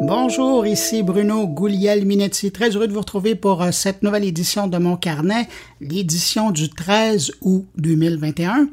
Bonjour, 0.00 0.64
ici 0.64 1.02
Bruno 1.02 1.48
Gouliel-Minetti. 1.48 2.52
Très 2.52 2.70
heureux 2.70 2.86
de 2.86 2.92
vous 2.92 3.00
retrouver 3.00 3.34
pour 3.34 3.62
euh, 3.62 3.72
cette 3.72 4.04
nouvelle 4.04 4.22
édition 4.22 4.68
de 4.68 4.78
mon 4.78 4.96
carnet, 4.96 5.48
l'édition 5.80 6.52
du 6.52 6.70
13 6.70 7.32
août 7.40 7.66
2021, 7.76 8.68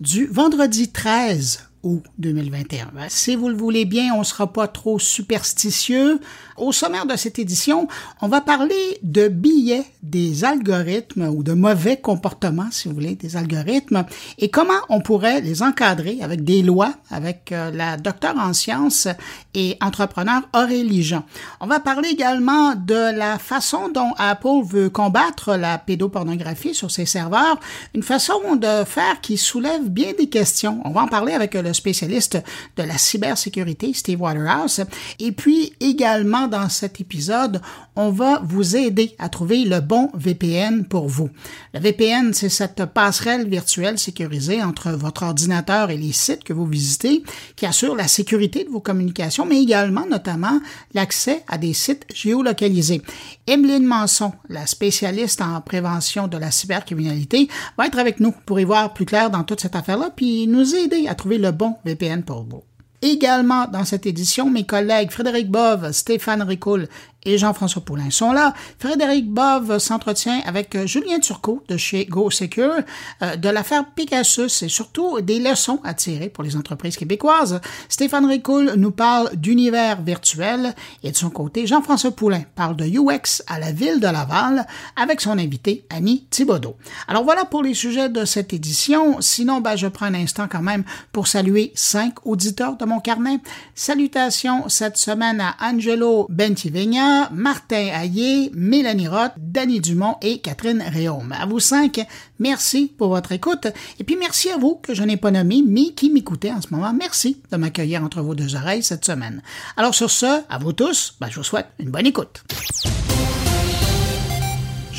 du 0.00 0.26
vendredi 0.26 0.90
13 0.90 1.69
août 1.82 2.04
2021. 2.18 2.90
Ben, 2.94 3.06
si 3.08 3.36
vous 3.36 3.48
le 3.48 3.56
voulez 3.56 3.84
bien, 3.84 4.14
on 4.14 4.20
ne 4.20 4.24
sera 4.24 4.52
pas 4.52 4.68
trop 4.68 4.98
superstitieux. 4.98 6.20
Au 6.56 6.72
sommaire 6.72 7.06
de 7.06 7.16
cette 7.16 7.38
édition, 7.38 7.88
on 8.20 8.28
va 8.28 8.40
parler 8.40 8.98
de 9.02 9.28
billets 9.28 9.86
des 10.02 10.44
algorithmes 10.44 11.28
ou 11.28 11.42
de 11.42 11.52
mauvais 11.52 11.96
comportements, 11.96 12.68
si 12.70 12.88
vous 12.88 12.94
voulez, 12.94 13.14
des 13.14 13.36
algorithmes 13.36 14.04
et 14.38 14.50
comment 14.50 14.80
on 14.88 15.00
pourrait 15.00 15.40
les 15.40 15.62
encadrer 15.62 16.18
avec 16.20 16.44
des 16.44 16.62
lois, 16.62 16.92
avec 17.10 17.52
euh, 17.52 17.70
la 17.70 17.96
docteure 17.96 18.36
en 18.36 18.52
sciences 18.52 19.08
et 19.54 19.76
entrepreneur 19.80 20.42
Aurélie 20.54 21.02
Jean. 21.02 21.24
On 21.60 21.66
va 21.66 21.80
parler 21.80 22.10
également 22.10 22.74
de 22.74 23.16
la 23.16 23.38
façon 23.38 23.88
dont 23.88 24.12
Apple 24.18 24.64
veut 24.64 24.90
combattre 24.90 25.56
la 25.56 25.78
pédopornographie 25.78 26.74
sur 26.74 26.90
ses 26.90 27.06
serveurs, 27.06 27.58
une 27.94 28.02
façon 28.02 28.56
de 28.56 28.84
faire 28.84 29.20
qui 29.20 29.38
soulève 29.38 29.88
bien 29.88 30.12
des 30.18 30.28
questions. 30.28 30.80
On 30.84 30.90
va 30.90 31.02
en 31.02 31.08
parler 31.08 31.32
avec 31.32 31.54
le 31.54 31.69
spécialiste 31.72 32.38
de 32.76 32.82
la 32.82 32.98
cybersécurité, 32.98 33.92
Steve 33.92 34.20
Waterhouse. 34.20 34.82
Et 35.18 35.32
puis 35.32 35.72
également 35.80 36.48
dans 36.48 36.68
cet 36.68 37.00
épisode, 37.00 37.60
on 37.96 38.10
va 38.10 38.40
vous 38.44 38.76
aider 38.76 39.14
à 39.18 39.28
trouver 39.28 39.64
le 39.64 39.80
bon 39.80 40.10
VPN 40.14 40.84
pour 40.84 41.08
vous. 41.08 41.30
Le 41.74 41.80
VPN, 41.80 42.32
c'est 42.32 42.48
cette 42.48 42.84
passerelle 42.86 43.48
virtuelle 43.48 43.98
sécurisée 43.98 44.62
entre 44.62 44.90
votre 44.90 45.22
ordinateur 45.22 45.90
et 45.90 45.96
les 45.96 46.12
sites 46.12 46.44
que 46.44 46.52
vous 46.52 46.66
visitez 46.66 47.22
qui 47.56 47.66
assure 47.66 47.94
la 47.94 48.08
sécurité 48.08 48.64
de 48.64 48.70
vos 48.70 48.80
communications, 48.80 49.46
mais 49.46 49.62
également 49.62 50.06
notamment 50.06 50.60
l'accès 50.94 51.44
à 51.48 51.58
des 51.58 51.72
sites 51.72 52.06
géolocalisés. 52.14 53.02
Emeline 53.46 53.84
Manson, 53.84 54.32
la 54.48 54.66
spécialiste 54.66 55.42
en 55.42 55.60
prévention 55.60 56.28
de 56.28 56.38
la 56.38 56.50
cybercriminalité, 56.50 57.48
va 57.76 57.86
être 57.86 57.98
avec 57.98 58.20
nous 58.20 58.32
pour 58.46 58.60
y 58.60 58.64
voir 58.64 58.94
plus 58.94 59.06
clair 59.06 59.30
dans 59.30 59.44
toute 59.44 59.60
cette 59.60 59.76
affaire-là, 59.76 60.10
puis 60.14 60.46
nous 60.46 60.74
aider 60.74 61.06
à 61.08 61.14
trouver 61.14 61.38
le 61.38 61.50
bon 61.60 61.76
VPN 61.84 62.22
pour 62.22 62.44
vous. 62.44 62.62
Également 63.02 63.66
dans 63.66 63.84
cette 63.84 64.06
édition, 64.06 64.48
mes 64.48 64.64
collègues 64.64 65.10
Frédéric 65.10 65.50
Bove, 65.50 65.92
Stéphane 65.92 66.42
Ricoul 66.42 66.88
et 67.24 67.38
Jean-François 67.38 67.82
Poulain 67.82 68.10
sont 68.10 68.32
là. 68.32 68.54
Frédéric 68.78 69.28
Bove 69.30 69.78
s'entretient 69.78 70.40
avec 70.46 70.74
euh, 70.74 70.86
Julien 70.86 71.20
Turcot 71.20 71.62
de 71.68 71.76
chez 71.76 72.06
GoSecure 72.06 72.80
euh, 73.22 73.36
de 73.36 73.48
l'affaire 73.48 73.84
Pegasus 73.94 74.62
et 74.62 74.68
surtout 74.68 75.20
des 75.20 75.38
leçons 75.38 75.80
à 75.84 75.94
tirer 75.94 76.28
pour 76.28 76.44
les 76.44 76.56
entreprises 76.56 76.96
québécoises. 76.96 77.60
Stéphane 77.88 78.26
Ricoul 78.26 78.74
nous 78.76 78.90
parle 78.90 79.30
d'univers 79.36 80.02
virtuel 80.02 80.74
et 81.02 81.10
de 81.10 81.16
son 81.16 81.30
côté, 81.30 81.66
Jean-François 81.66 82.12
Poulain 82.12 82.42
parle 82.54 82.76
de 82.76 82.84
UX 82.84 83.42
à 83.46 83.58
la 83.58 83.72
ville 83.72 84.00
de 84.00 84.06
Laval 84.06 84.66
avec 84.96 85.20
son 85.20 85.38
invité 85.38 85.84
Annie 85.90 86.26
Thibodeau. 86.30 86.76
Alors 87.08 87.24
voilà 87.24 87.44
pour 87.44 87.62
les 87.62 87.74
sujets 87.74 88.08
de 88.08 88.24
cette 88.24 88.52
édition. 88.52 89.20
Sinon, 89.20 89.60
ben, 89.60 89.76
je 89.76 89.86
prends 89.86 90.06
un 90.06 90.14
instant 90.14 90.48
quand 90.50 90.62
même 90.62 90.84
pour 91.12 91.26
saluer 91.26 91.72
cinq 91.74 92.26
auditeurs 92.26 92.76
de 92.76 92.84
mon 92.84 93.00
carnet. 93.00 93.40
Salutations 93.74 94.68
cette 94.68 94.96
semaine 94.96 95.40
à 95.40 95.56
Angelo 95.60 96.26
Bentivegna, 96.30 97.09
Martin 97.32 97.76
Hayé, 97.76 98.50
Mélanie 98.54 99.08
Roth, 99.08 99.32
Danny 99.38 99.80
Dumont 99.80 100.16
et 100.22 100.38
Catherine 100.38 100.82
Réaume. 100.82 101.32
À 101.38 101.46
vous 101.46 101.60
cinq, 101.60 102.00
merci 102.38 102.92
pour 102.96 103.08
votre 103.08 103.32
écoute. 103.32 103.66
Et 103.98 104.04
puis 104.04 104.16
merci 104.16 104.50
à 104.50 104.56
vous 104.56 104.76
que 104.76 104.94
je 104.94 105.02
n'ai 105.02 105.16
pas 105.16 105.30
nommé, 105.30 105.62
mais 105.66 105.92
qui 105.94 106.10
m'écoutez 106.10 106.50
en 106.50 106.60
ce 106.60 106.68
moment. 106.70 106.92
Merci 106.92 107.40
de 107.50 107.56
m'accueillir 107.56 108.02
entre 108.02 108.20
vos 108.22 108.34
deux 108.34 108.54
oreilles 108.54 108.82
cette 108.82 109.04
semaine. 109.04 109.42
Alors 109.76 109.94
sur 109.94 110.10
ce, 110.10 110.42
à 110.48 110.58
vous 110.58 110.72
tous, 110.72 111.16
ben, 111.20 111.28
je 111.30 111.36
vous 111.36 111.44
souhaite 111.44 111.68
une 111.78 111.90
bonne 111.90 112.06
écoute. 112.06 112.42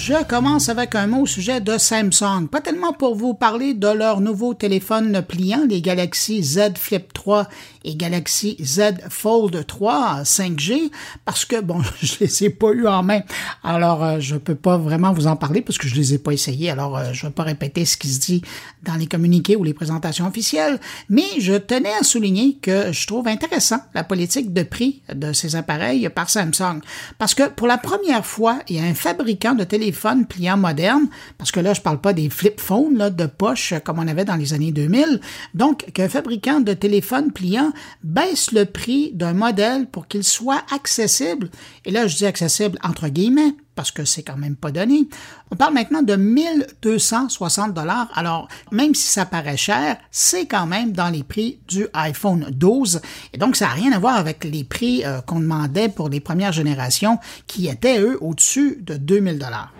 Je 0.04 0.24
commence 0.24 0.68
avec 0.68 0.96
un 0.96 1.06
mot 1.06 1.22
au 1.22 1.26
sujet 1.28 1.62
de 1.62 1.78
Samsung. 1.78 2.48
Pas 2.50 2.60
tellement 2.60 2.92
pour 2.92 3.14
vous 3.14 3.36
parler 3.36 3.76
de 3.76 3.88
leur 3.88 4.20
nouveau 4.20 4.56
téléphone 4.56 5.22
pliant, 5.22 5.64
les 5.70 5.80
Galaxy 5.80 6.42
Z 6.42 6.72
Flip 6.80 7.14
3 7.14 7.48
et 7.84 7.96
Galaxy 7.96 8.58
Z 8.60 8.94
Fold 9.10 9.64
3 9.68 10.24
5G 10.24 10.90
parce 11.24 11.46
que 11.46 11.62
bon, 11.62 11.84
je 12.02 12.16
les 12.20 12.44
ai 12.46 12.50
pas 12.50 12.72
eu 12.72 12.88
en 12.88 13.04
main. 13.04 13.22
Alors 13.64 14.04
euh, 14.04 14.20
je 14.20 14.38
peux 14.38 14.56
pas 14.56 14.76
vraiment 14.76 15.14
vous 15.14 15.28
en 15.28 15.36
parler 15.36 15.62
parce 15.62 15.78
que 15.78 15.88
je 15.88 15.94
les 15.94 16.16
ai 16.16 16.18
pas 16.18 16.32
essayés. 16.32 16.72
Alors 16.72 16.98
euh, 16.98 17.14
je 17.14 17.28
vais 17.28 17.32
pas 17.32 17.44
répéter 17.44 17.86
ce 17.86 17.96
qui 17.96 18.08
se 18.10 18.20
dit 18.20 18.42
dans 18.82 18.96
les 18.96 19.06
communiqués 19.06 19.56
ou 19.56 19.64
les 19.64 19.76
présentations 19.76 20.26
officielles, 20.26 20.80
mais 21.10 21.26
je 21.38 21.54
tenais 21.54 21.94
à 22.00 22.04
souligner 22.04 22.58
que 22.60 22.92
je 22.92 23.06
trouve 23.06 23.28
intéressant 23.28 23.82
la 23.94 24.04
politique 24.04 24.52
de 24.52 24.64
prix 24.64 25.04
de 25.14 25.32
ces 25.32 25.56
appareils 25.56 26.10
par 26.10 26.28
Samsung 26.28 26.82
parce 27.20 27.36
que 27.36 27.50
pour 27.50 27.68
la 27.68 27.78
première 27.78 28.26
fois, 28.26 28.58
il 28.68 28.78
y 28.78 28.80
a 28.80 28.84
un 28.84 28.96
fabricant 28.96 29.54
de 29.54 29.64
téléphone 29.92 30.26
pliant 30.26 30.56
moderne 30.56 31.08
parce 31.38 31.52
que 31.52 31.60
là 31.60 31.74
je 31.74 31.82
parle 31.82 32.00
pas 32.00 32.14
des 32.14 32.30
flip 32.30 32.62
phones 32.62 33.10
de 33.10 33.26
poche 33.26 33.74
comme 33.84 34.00
on 34.00 34.08
avait 34.08 34.24
dans 34.24 34.38
les 34.38 34.54
années 34.54 34.72
2000. 34.72 35.20
Donc 35.54 35.92
qu'un 35.94 36.08
fabricant 36.08 36.62
de 36.62 36.74
téléphone 36.74 37.34
pliant 37.34 37.74
baisse 38.02 38.54
le 38.54 38.64
prix 38.66 39.12
d'un 39.14 39.34
modèle 39.34 39.88
pour 39.88 40.08
qu'il 40.08 40.24
soit 40.24 40.64
accessible. 40.74 41.50
Et 41.84 41.92
là, 41.92 42.08
je 42.08 42.16
dis 42.16 42.26
accessible 42.26 42.80
entre 42.84 43.10
guillemets, 43.10 43.54
parce 43.82 43.90
que 43.90 44.06
c'est 44.06 44.22
quand 44.22 44.38
même 44.38 44.56
pas 44.56 44.70
donné. 44.70 45.08
On 45.50 45.56
parle 45.56 45.74
maintenant 45.74 46.04
de 46.04 46.16
1260 46.16 47.74
dollars. 47.74 48.10
Alors, 48.14 48.48
même 48.72 48.94
si 48.94 49.08
ça 49.08 49.26
paraît 49.26 49.58
cher, 49.58 49.98
c'est 50.12 50.46
quand 50.46 50.68
même 50.68 50.92
dans 50.92 51.10
les 51.10 51.24
prix 51.24 51.58
du 51.68 51.88
iPhone 51.96 52.46
12. 52.52 53.02
Et 53.34 53.40
donc, 53.40 53.56
ça 53.56 53.66
n'a 53.66 53.74
rien 53.74 53.92
à 53.92 53.98
voir 53.98 54.18
avec 54.18 54.44
les 54.44 54.64
prix 54.64 55.04
euh, 55.04 55.22
qu'on 55.22 55.40
demandait 55.40 55.90
pour 55.90 56.10
les 56.10 56.20
premières 56.20 56.52
générations 56.52 57.18
qui 57.48 57.70
étaient, 57.70 58.00
eux, 58.00 58.20
au-dessus 58.22 58.78
de 58.82 58.98
2000 58.98 59.40
dollars. 59.40 59.74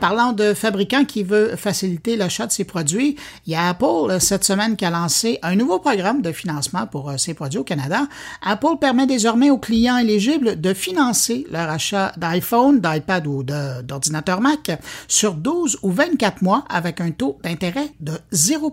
Parlant 0.00 0.32
de 0.32 0.52
fabricants 0.52 1.06
qui 1.06 1.22
veut 1.22 1.56
faciliter 1.56 2.16
l'achat 2.16 2.46
de 2.46 2.52
ses 2.52 2.64
produits, 2.64 3.16
il 3.46 3.52
y 3.52 3.56
a 3.56 3.68
Apple 3.68 4.10
euh, 4.10 4.18
cette 4.20 4.44
semaine 4.44 4.76
qui 4.76 4.84
a 4.84 4.90
lancé 4.90 5.38
un 5.42 5.56
nouveau 5.56 5.78
programme 5.78 6.20
de 6.20 6.32
financement 6.32 6.86
pour 6.86 7.08
euh, 7.08 7.16
ses 7.16 7.32
produits 7.32 7.58
au 7.58 7.64
Canada. 7.64 8.06
Apple 8.42 8.76
permet 8.78 9.06
désormais 9.06 9.50
aux 9.50 9.58
clients 9.58 9.96
éligibles 9.96 10.60
de 10.60 10.74
financer 10.74 11.46
leur 11.50 11.70
achat 11.70 12.12
d'iPhone, 12.18 12.80
d'iPad 12.80 13.26
ou 13.26 13.42
d'ordinateur 13.42 14.40
Mac 14.42 14.70
sur 15.08 15.34
12 15.34 15.78
ou 15.82 15.90
24 15.90 16.42
mois 16.42 16.64
avec 16.68 17.00
un 17.00 17.10
taux 17.10 17.38
d'intérêt 17.42 17.88
de 18.00 18.12
0 18.32 18.70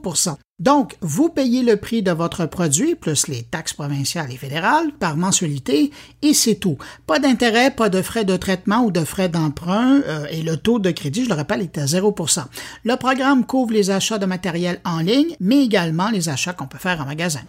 donc, 0.60 0.96
vous 1.02 1.30
payez 1.30 1.64
le 1.64 1.78
prix 1.78 2.04
de 2.04 2.12
votre 2.12 2.46
produit, 2.46 2.94
plus 2.94 3.28
les 3.28 3.42
taxes 3.42 3.74
provinciales 3.74 4.32
et 4.32 4.38
fédérales, 4.38 4.92
par 5.00 5.18
mensualité, 5.18 5.92
et 6.22 6.34
c'est 6.36 6.56
tout. 6.56 6.78
Pas 7.08 7.18
d'intérêt, 7.18 7.72
pas 7.72 7.90
de 7.90 8.04
frais 8.04 8.24
de 8.24 8.38
traitement 8.38 8.84
ou 8.84 8.92
de 8.92 9.04
frais 9.04 9.30
d'emprunt, 9.30 10.02
euh, 10.08 10.28
et 10.30 10.44
le 10.44 10.56
taux 10.58 10.78
de 10.78 10.92
crédit, 10.92 11.24
je 11.26 11.30
le 11.30 11.36
rappelle, 11.36 11.62
est 11.62 11.78
à 11.80 11.86
0% 11.86 12.46
Le 12.84 12.96
programme 12.98 13.46
couvre 13.46 13.74
les 13.74 13.90
achats 13.90 14.20
de 14.20 14.28
matériel 14.28 14.80
en 14.86 15.00
ligne, 15.00 15.36
mais 15.40 15.64
également 15.64 16.10
les 16.10 16.30
achats 16.30 16.54
qu'on 16.54 16.68
peut 16.68 16.78
faire 16.78 17.02
en 17.02 17.06
magasin. 17.06 17.42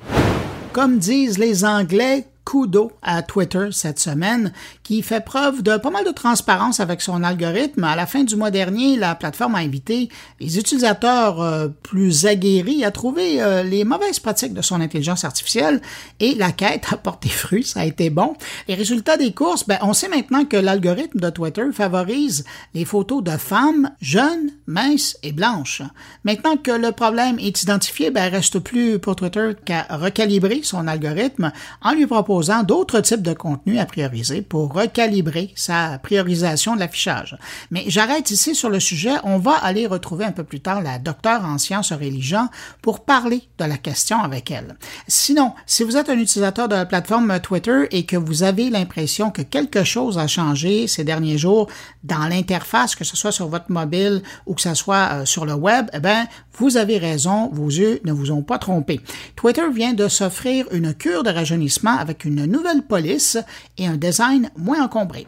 Comme 0.73 0.99
disent 0.99 1.39
les 1.39 1.65
Anglais, 1.65 2.27
kudo 2.45 2.93
à 3.03 3.23
Twitter 3.23 3.69
cette 3.73 3.99
semaine, 3.99 4.53
qui 4.83 5.03
fait 5.03 5.25
preuve 5.25 5.63
de 5.63 5.77
pas 5.77 5.91
mal 5.91 6.05
de 6.05 6.11
transparence 6.11 6.81
avec 6.81 7.01
son 7.01 7.23
algorithme. 7.23 7.85
À 7.85 7.97
la 7.97 8.07
fin 8.07 8.25
du 8.25 8.37
mois 8.37 8.51
dernier, 8.51 8.97
la 8.97 9.15
plateforme 9.15 9.55
a 9.55 9.59
invité 9.59 10.09
les 10.41 10.59
utilisateurs 10.59 11.41
euh, 11.41 11.69
plus 11.83 12.27
aguerris 12.27 12.85
à 12.85 12.91
trouver 12.91 13.43
euh, 13.43 13.63
les 13.63 13.85
mauvaises 13.85 14.19
pratiques 14.19 14.55
de 14.55 14.63
son 14.63 14.81
intelligence 14.81 15.25
artificielle 15.25 15.81
et 16.21 16.35
la 16.35 16.53
quête 16.53 16.87
a 16.93 16.97
porté 16.97 17.29
fruit, 17.29 17.65
ça 17.65 17.81
a 17.81 17.85
été 17.85 18.11
bon. 18.11 18.35
Les 18.69 18.75
résultats 18.75 19.17
des 19.17 19.33
courses, 19.33 19.67
ben, 19.67 19.79
on 19.83 19.93
sait 19.93 20.09
maintenant 20.09 20.45
que 20.45 20.57
l'algorithme 20.57 21.21
de 21.21 21.31
Twitter 21.31 21.65
favorise 21.73 22.45
les 22.75 22.85
photos 22.85 23.23
de 23.23 23.37
femmes 23.37 23.91
jeunes, 24.01 24.51
minces 24.67 25.17
et 25.23 25.33
blanches. 25.33 25.83
Maintenant 26.25 26.57
que 26.57 26.71
le 26.71 26.93
problème 26.93 27.39
est 27.39 27.63
identifié, 27.63 28.11
ben, 28.11 28.31
reste 28.31 28.59
plus 28.59 28.99
pour 28.99 29.17
Twitter 29.17 29.53
qu'à 29.65 29.87
recalibrer 29.91 30.61
son 30.63 30.87
algorithme 30.87 31.53
en 31.83 31.93
lui 31.93 32.07
proposant 32.07 32.34
d'autres 32.65 33.01
types 33.01 33.23
de 33.23 33.33
contenus 33.33 33.79
à 33.79 33.87
prioriser 33.87 34.43
pour 34.43 34.73
recalibrer 34.73 35.53
sa 35.55 35.99
priorisation 35.99 36.75
de 36.75 36.81
l'affichage. 36.81 37.37
Mais 37.71 37.85
j'arrête 37.87 38.31
ici 38.31 38.55
sur 38.55 38.71
le 38.71 38.81
sujet. 38.81 39.13
On 39.25 39.39
va 39.39 39.53
aller 39.53 39.87
retrouver 39.87 40.25
un 40.25 40.33
peu 40.33 40.45
plus 40.45 40.61
tard 40.61 40.83
la 40.83 40.99
docteure 40.99 41.45
en 41.45 41.59
sciences 41.59 41.93
religion 41.93 42.49
pour 42.83 43.05
parler 43.05 43.43
de 43.59 43.65
la 43.65 43.77
question 43.77 44.21
avec 44.23 44.51
elle. 44.51 44.77
Sinon, 45.09 45.53
si 45.67 45.85
vous 45.85 45.97
êtes 45.97 46.09
un 46.09 46.19
utilisateur 46.19 46.69
de 46.69 46.75
la 46.75 46.87
plateforme 46.87 47.39
Twitter 47.41 47.85
et 47.91 48.05
que 48.05 48.17
vous 48.17 48.43
avez 48.43 48.71
l'impression 48.71 49.31
que 49.31 49.43
quelque 49.43 49.85
chose 49.85 50.19
a 50.19 50.27
changé 50.27 50.87
ces 50.87 51.05
derniers 51.05 51.39
jours 51.39 51.69
dans 52.03 52.27
l'interface, 52.27 52.95
que 52.95 53.05
ce 53.05 53.17
soit 53.17 53.33
sur 53.33 53.49
votre 53.49 53.71
mobile 53.71 54.23
ou 54.47 54.55
que 54.55 54.63
ce 54.63 54.75
soit 54.75 55.09
euh, 55.13 55.25
sur 55.25 55.47
le 55.47 55.55
web, 55.55 55.87
eh 55.93 56.01
bien, 56.01 56.27
vous 56.57 56.77
avez 56.77 56.99
raison, 56.99 57.51
vos 57.53 57.69
yeux 57.69 58.01
ne 58.05 58.13
vous 58.13 58.31
ont 58.31 58.43
pas 58.43 58.59
trompé. 58.59 59.01
Twitter 59.37 59.71
vient 59.73 59.95
de 59.95 60.09
s'offrir 60.09 60.67
une 60.73 60.95
cure 60.95 61.23
de 61.23 61.31
rajeunissement 61.31 61.97
avec 61.97 62.25
une 62.25 62.47
nouvelle 62.47 62.83
police 62.83 63.39
et 63.79 63.87
un 63.87 63.97
design 63.97 64.51
moins 64.57 64.85
encombré. 64.85 65.27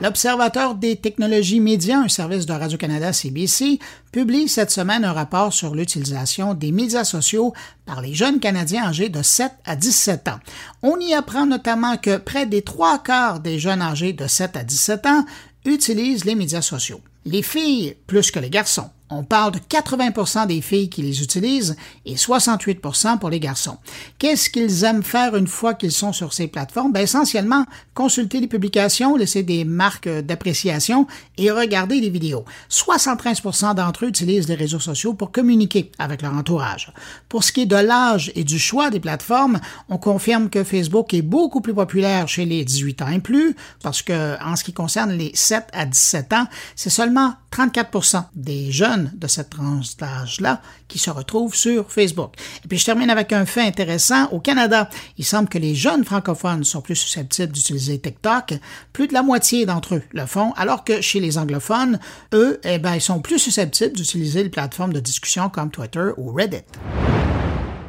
L'Observateur 0.00 0.74
des 0.74 0.96
technologies 0.96 1.60
médias, 1.60 1.98
un 1.98 2.08
service 2.08 2.46
de 2.46 2.52
Radio-Canada 2.52 3.12
CBC, 3.12 3.78
publie 4.12 4.48
cette 4.48 4.70
semaine 4.70 5.04
un 5.04 5.12
rapport 5.12 5.52
sur 5.52 5.74
l'utilisation 5.74 6.52
des 6.52 6.72
médias 6.72 7.04
sociaux 7.04 7.54
par 7.86 8.02
les 8.02 8.12
jeunes 8.12 8.40
Canadiens 8.40 8.84
âgés 8.84 9.08
de 9.08 9.22
7 9.22 9.52
à 9.64 9.76
17 9.76 10.28
ans. 10.28 10.40
On 10.82 10.98
y 10.98 11.14
apprend 11.14 11.46
notamment 11.46 11.96
que 11.96 12.18
près 12.18 12.44
des 12.44 12.62
trois 12.62 12.98
quarts 12.98 13.40
des 13.40 13.58
jeunes 13.58 13.80
âgés 13.80 14.12
de 14.12 14.26
7 14.26 14.56
à 14.56 14.64
17 14.64 15.06
ans 15.06 15.24
utilisent 15.64 16.24
les 16.24 16.34
médias 16.34 16.60
sociaux. 16.60 17.00
Les 17.24 17.42
filles 17.42 17.96
plus 18.06 18.30
que 18.30 18.40
les 18.40 18.50
garçons. 18.50 18.90
On 19.10 19.22
parle 19.22 19.52
de 19.52 19.58
80% 19.58 20.46
des 20.46 20.62
filles 20.62 20.88
qui 20.88 21.02
les 21.02 21.22
utilisent 21.22 21.76
et 22.06 22.14
68% 22.14 23.18
pour 23.18 23.28
les 23.28 23.38
garçons. 23.38 23.76
Qu'est-ce 24.18 24.48
qu'ils 24.48 24.84
aiment 24.84 25.02
faire 25.02 25.36
une 25.36 25.46
fois 25.46 25.74
qu'ils 25.74 25.92
sont 25.92 26.14
sur 26.14 26.32
ces 26.32 26.48
plateformes? 26.48 26.90
Ben, 26.90 27.02
essentiellement, 27.02 27.66
consulter 27.92 28.40
les 28.40 28.46
publications, 28.46 29.14
laisser 29.14 29.42
des 29.42 29.66
marques 29.66 30.08
d'appréciation 30.08 31.06
et 31.36 31.50
regarder 31.50 32.00
des 32.00 32.08
vidéos. 32.08 32.46
73% 32.70 33.74
d'entre 33.74 34.06
eux 34.06 34.08
utilisent 34.08 34.48
les 34.48 34.54
réseaux 34.54 34.80
sociaux 34.80 35.12
pour 35.12 35.32
communiquer 35.32 35.92
avec 35.98 36.22
leur 36.22 36.32
entourage. 36.32 36.90
Pour 37.28 37.44
ce 37.44 37.52
qui 37.52 37.62
est 37.62 37.66
de 37.66 37.76
l'âge 37.76 38.32
et 38.34 38.44
du 38.44 38.58
choix 38.58 38.88
des 38.88 39.00
plateformes, 39.00 39.60
on 39.90 39.98
confirme 39.98 40.48
que 40.48 40.64
Facebook 40.64 41.12
est 41.12 41.22
beaucoup 41.22 41.60
plus 41.60 41.74
populaire 41.74 42.26
chez 42.26 42.46
les 42.46 42.64
18 42.64 43.02
ans 43.02 43.08
et 43.08 43.20
plus, 43.20 43.54
parce 43.82 44.00
que, 44.00 44.42
en 44.42 44.56
ce 44.56 44.64
qui 44.64 44.72
concerne 44.72 45.12
les 45.12 45.30
7 45.34 45.66
à 45.74 45.84
17 45.84 46.32
ans, 46.32 46.46
c'est 46.74 46.90
seulement 46.90 47.34
34% 47.52 48.24
des 48.34 48.72
jeunes 48.72 48.93
de 48.96 49.26
cette 49.26 49.50
tranche 49.50 49.96
d'âge-là 49.96 50.60
qui 50.88 50.98
se 50.98 51.10
retrouvent 51.10 51.54
sur 51.54 51.90
Facebook. 51.90 52.34
Et 52.64 52.68
puis 52.68 52.78
je 52.78 52.84
termine 52.84 53.10
avec 53.10 53.32
un 53.32 53.46
fait 53.46 53.62
intéressant. 53.62 54.26
Au 54.30 54.40
Canada, 54.40 54.88
il 55.18 55.24
semble 55.24 55.48
que 55.48 55.58
les 55.58 55.74
jeunes 55.74 56.04
francophones 56.04 56.64
sont 56.64 56.80
plus 56.80 56.96
susceptibles 56.96 57.52
d'utiliser 57.52 57.98
TikTok. 57.98 58.54
Plus 58.92 59.08
de 59.08 59.12
la 59.12 59.22
moitié 59.22 59.66
d'entre 59.66 59.96
eux 59.96 60.02
le 60.12 60.26
font, 60.26 60.52
alors 60.56 60.84
que 60.84 61.00
chez 61.00 61.20
les 61.20 61.38
anglophones, 61.38 61.98
eux, 62.32 62.60
eh 62.64 62.78
ben, 62.78 62.94
ils 62.94 63.00
sont 63.00 63.20
plus 63.20 63.38
susceptibles 63.38 63.96
d'utiliser 63.96 64.42
les 64.42 64.50
plateformes 64.50 64.92
de 64.92 65.00
discussion 65.00 65.48
comme 65.48 65.70
Twitter 65.70 66.10
ou 66.16 66.32
Reddit. 66.32 66.64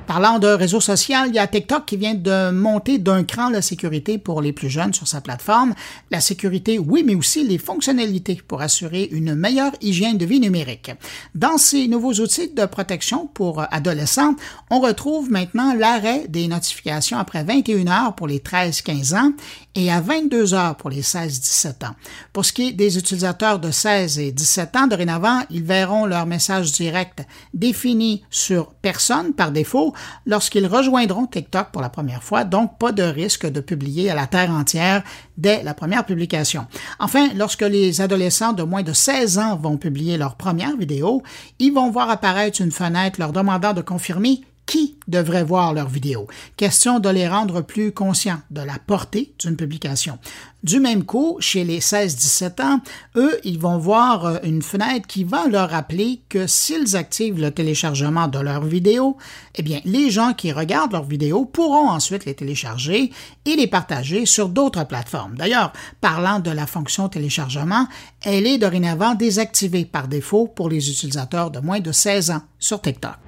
Parlant 0.07 0.37
de 0.37 0.47
réseau 0.47 0.79
social, 0.79 1.29
il 1.29 1.35
y 1.35 1.39
a 1.39 1.47
TikTok 1.47 1.85
qui 1.85 1.97
vient 1.97 2.13
de 2.13 2.51
monter 2.51 2.99
d'un 2.99 3.23
cran 3.23 3.49
la 3.49 3.63
sécurité 3.63 4.19
pour 4.19 4.39
les 4.39 4.53
plus 4.53 4.69
jeunes 4.69 4.93
sur 4.93 5.07
sa 5.07 5.19
plateforme. 5.19 5.73
La 6.11 6.21
sécurité, 6.21 6.77
oui, 6.77 7.03
mais 7.03 7.15
aussi 7.15 7.43
les 7.43 7.57
fonctionnalités 7.57 8.39
pour 8.47 8.61
assurer 8.61 9.09
une 9.11 9.33
meilleure 9.33 9.71
hygiène 9.81 10.19
de 10.19 10.25
vie 10.25 10.39
numérique. 10.39 10.91
Dans 11.33 11.57
ces 11.57 11.87
nouveaux 11.87 12.13
outils 12.13 12.49
de 12.49 12.65
protection 12.65 13.25
pour 13.25 13.65
adolescents, 13.71 14.35
on 14.69 14.79
retrouve 14.79 15.31
maintenant 15.31 15.73
l'arrêt 15.73 16.27
des 16.29 16.47
notifications 16.47 17.17
après 17.17 17.43
21 17.43 17.87
heures 17.87 18.15
pour 18.15 18.27
les 18.27 18.39
13-15 18.39 19.17
ans 19.17 19.31
et 19.73 19.91
à 19.91 20.01
22 20.01 20.53
heures 20.53 20.75
pour 20.75 20.91
les 20.91 21.01
16-17 21.01 21.85
ans. 21.85 21.95
Pour 22.31 22.45
ce 22.45 22.53
qui 22.53 22.69
est 22.69 22.73
des 22.73 22.99
utilisateurs 22.99 23.59
de 23.59 23.71
16 23.71 24.19
et 24.19 24.31
17 24.31 24.75
ans, 24.75 24.87
dorénavant, 24.87 25.41
ils 25.49 25.63
verront 25.63 26.05
leur 26.05 26.27
message 26.27 26.71
direct 26.73 27.23
défini 27.55 28.23
sur 28.29 28.67
personne 28.75 29.33
par 29.33 29.51
défaut 29.51 29.94
lorsqu'ils 30.25 30.67
rejoindront 30.67 31.27
TikTok 31.27 31.71
pour 31.71 31.81
la 31.81 31.89
première 31.89 32.23
fois, 32.23 32.43
donc 32.43 32.77
pas 32.77 32.91
de 32.91 33.03
risque 33.03 33.45
de 33.45 33.59
publier 33.59 34.09
à 34.09 34.15
la 34.15 34.27
terre 34.27 34.51
entière 34.51 35.03
dès 35.37 35.63
la 35.63 35.73
première 35.73 36.05
publication. 36.05 36.67
Enfin, 36.99 37.29
lorsque 37.35 37.61
les 37.61 38.01
adolescents 38.01 38.53
de 38.53 38.63
moins 38.63 38.83
de 38.83 38.93
16 38.93 39.37
ans 39.37 39.55
vont 39.55 39.77
publier 39.77 40.17
leur 40.17 40.35
première 40.35 40.77
vidéo, 40.77 41.23
ils 41.59 41.73
vont 41.73 41.91
voir 41.91 42.09
apparaître 42.09 42.61
une 42.61 42.71
fenêtre 42.71 43.19
leur 43.19 43.31
demandant 43.31 43.73
de 43.73 43.81
confirmer 43.81 44.41
qui 44.65 44.97
devrait 45.07 45.43
voir 45.43 45.73
leurs 45.73 45.89
vidéos. 45.89 46.27
Question 46.57 46.99
de 46.99 47.09
les 47.09 47.27
rendre 47.27 47.61
plus 47.61 47.91
conscients 47.91 48.41
de 48.49 48.61
la 48.61 48.79
portée 48.79 49.33
d'une 49.39 49.55
publication. 49.55 50.17
Du 50.63 50.79
même 50.79 51.03
coup, 51.03 51.37
chez 51.39 51.63
les 51.63 51.79
16-17 51.79 52.61
ans, 52.63 52.79
eux, 53.15 53.39
ils 53.43 53.59
vont 53.59 53.77
voir 53.77 54.25
euh, 54.25 54.37
une 54.43 54.63
fenêtre 54.63 55.05
qui 55.05 55.23
va 55.23 55.47
leur 55.47 55.69
rappeler 55.69 56.21
que 56.27 56.47
s'ils 56.47 56.95
activent 56.95 57.39
le 57.39 57.51
téléchargement 57.51 58.27
de 58.27 58.39
leurs 58.39 58.63
vidéos, 58.63 59.15
eh 59.55 59.61
bien, 59.61 59.79
les 59.85 60.09
gens 60.09 60.33
qui 60.33 60.51
regardent 60.51 60.93
leurs 60.93 61.03
vidéos 61.03 61.45
pourront 61.45 61.89
ensuite 61.89 62.25
les 62.25 62.33
télécharger 62.33 63.11
et 63.45 63.55
les 63.55 63.67
partager 63.67 64.25
sur 64.25 64.49
d'autres 64.49 64.85
plateformes. 64.85 65.35
D'ailleurs, 65.35 65.71
parlant 66.01 66.39
de 66.39 66.49
la 66.49 66.65
fonction 66.65 67.09
téléchargement, 67.09 67.87
elle 68.23 68.47
est 68.47 68.57
dorénavant 68.57 69.13
désactivée 69.13 69.85
par 69.85 70.07
défaut 70.07 70.47
pour 70.47 70.69
les 70.69 70.89
utilisateurs 70.89 71.51
de 71.51 71.59
moins 71.59 71.79
de 71.79 71.91
16 71.91 72.31
ans 72.31 72.41
sur 72.57 72.81
TikTok. 72.81 73.24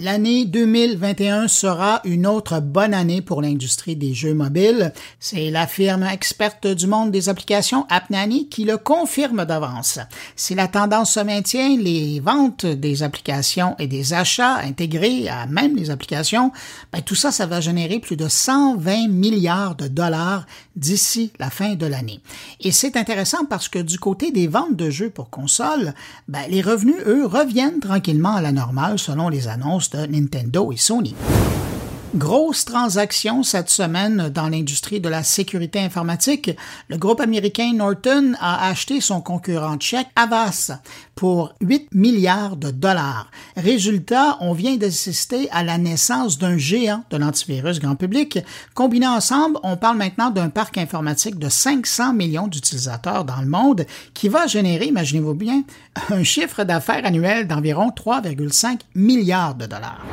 L'année 0.00 0.44
2021 0.44 1.46
sera 1.46 2.00
une 2.02 2.26
autre 2.26 2.58
bonne 2.58 2.94
année 2.94 3.22
pour 3.22 3.40
l'industrie 3.40 3.94
des 3.94 4.12
jeux 4.12 4.34
mobiles. 4.34 4.92
C'est 5.20 5.52
la 5.52 5.68
firme 5.68 6.02
experte 6.02 6.66
du 6.66 6.88
monde 6.88 7.12
des 7.12 7.28
applications 7.28 7.86
AppNanny 7.88 8.48
qui 8.48 8.64
le 8.64 8.76
confirme 8.76 9.44
d'avance. 9.44 10.00
Si 10.34 10.56
la 10.56 10.66
tendance 10.66 11.12
se 11.12 11.20
maintient, 11.20 11.76
les 11.78 12.18
ventes 12.18 12.66
des 12.66 13.04
applications 13.04 13.76
et 13.78 13.86
des 13.86 14.14
achats 14.14 14.56
intégrés 14.56 15.28
à 15.28 15.46
même 15.46 15.76
les 15.76 15.90
applications, 15.90 16.50
ben, 16.92 17.00
tout 17.00 17.14
ça, 17.14 17.30
ça 17.30 17.46
va 17.46 17.60
générer 17.60 18.00
plus 18.00 18.16
de 18.16 18.26
120 18.26 19.06
milliards 19.06 19.76
de 19.76 19.86
dollars 19.86 20.44
d'ici 20.74 21.32
la 21.38 21.50
fin 21.50 21.76
de 21.76 21.86
l'année. 21.86 22.20
Et 22.58 22.72
c'est 22.72 22.96
intéressant 22.96 23.44
parce 23.44 23.68
que 23.68 23.78
du 23.78 24.00
côté 24.00 24.32
des 24.32 24.48
ventes 24.48 24.74
de 24.74 24.90
jeux 24.90 25.10
pour 25.10 25.30
console, 25.30 25.94
ben, 26.26 26.42
les 26.48 26.62
revenus, 26.62 26.96
eux, 27.06 27.26
reviennent 27.26 27.78
tranquillement 27.78 28.34
à 28.34 28.42
la 28.42 28.50
normale 28.50 28.98
selon 28.98 29.28
les 29.28 29.46
annonces 29.46 29.83
de 29.90 30.06
Nintendo 30.06 30.72
et 30.72 30.76
Sony. 30.76 31.14
Grosse 32.14 32.64
transaction 32.64 33.42
cette 33.42 33.70
semaine 33.70 34.28
dans 34.28 34.48
l'industrie 34.48 35.00
de 35.00 35.08
la 35.08 35.24
sécurité 35.24 35.80
informatique. 35.80 36.52
Le 36.88 36.96
groupe 36.96 37.20
américain 37.20 37.72
Norton 37.74 38.34
a 38.38 38.68
acheté 38.68 39.00
son 39.00 39.20
concurrent 39.20 39.78
tchèque 39.78 40.06
Avast 40.14 40.74
pour 41.16 41.54
8 41.60 41.88
milliards 41.92 42.56
de 42.56 42.70
dollars. 42.70 43.32
Résultat, 43.56 44.36
on 44.40 44.52
vient 44.52 44.76
d'assister 44.76 45.50
à 45.50 45.64
la 45.64 45.76
naissance 45.76 46.38
d'un 46.38 46.56
géant 46.56 47.02
de 47.10 47.16
l'antivirus 47.16 47.80
grand 47.80 47.96
public. 47.96 48.38
Combiné 48.74 49.08
ensemble, 49.08 49.58
on 49.64 49.76
parle 49.76 49.96
maintenant 49.96 50.30
d'un 50.30 50.50
parc 50.50 50.78
informatique 50.78 51.40
de 51.40 51.48
500 51.48 52.12
millions 52.12 52.46
d'utilisateurs 52.46 53.24
dans 53.24 53.40
le 53.40 53.48
monde 53.48 53.86
qui 54.14 54.28
va 54.28 54.46
générer, 54.46 54.86
imaginez-vous 54.86 55.34
bien, 55.34 55.64
un 56.10 56.22
chiffre 56.22 56.62
d'affaires 56.62 57.04
annuel 57.04 57.48
d'environ 57.48 57.88
3,5 57.88 58.82
milliards 58.94 59.56
de 59.56 59.66
dollars. 59.66 60.04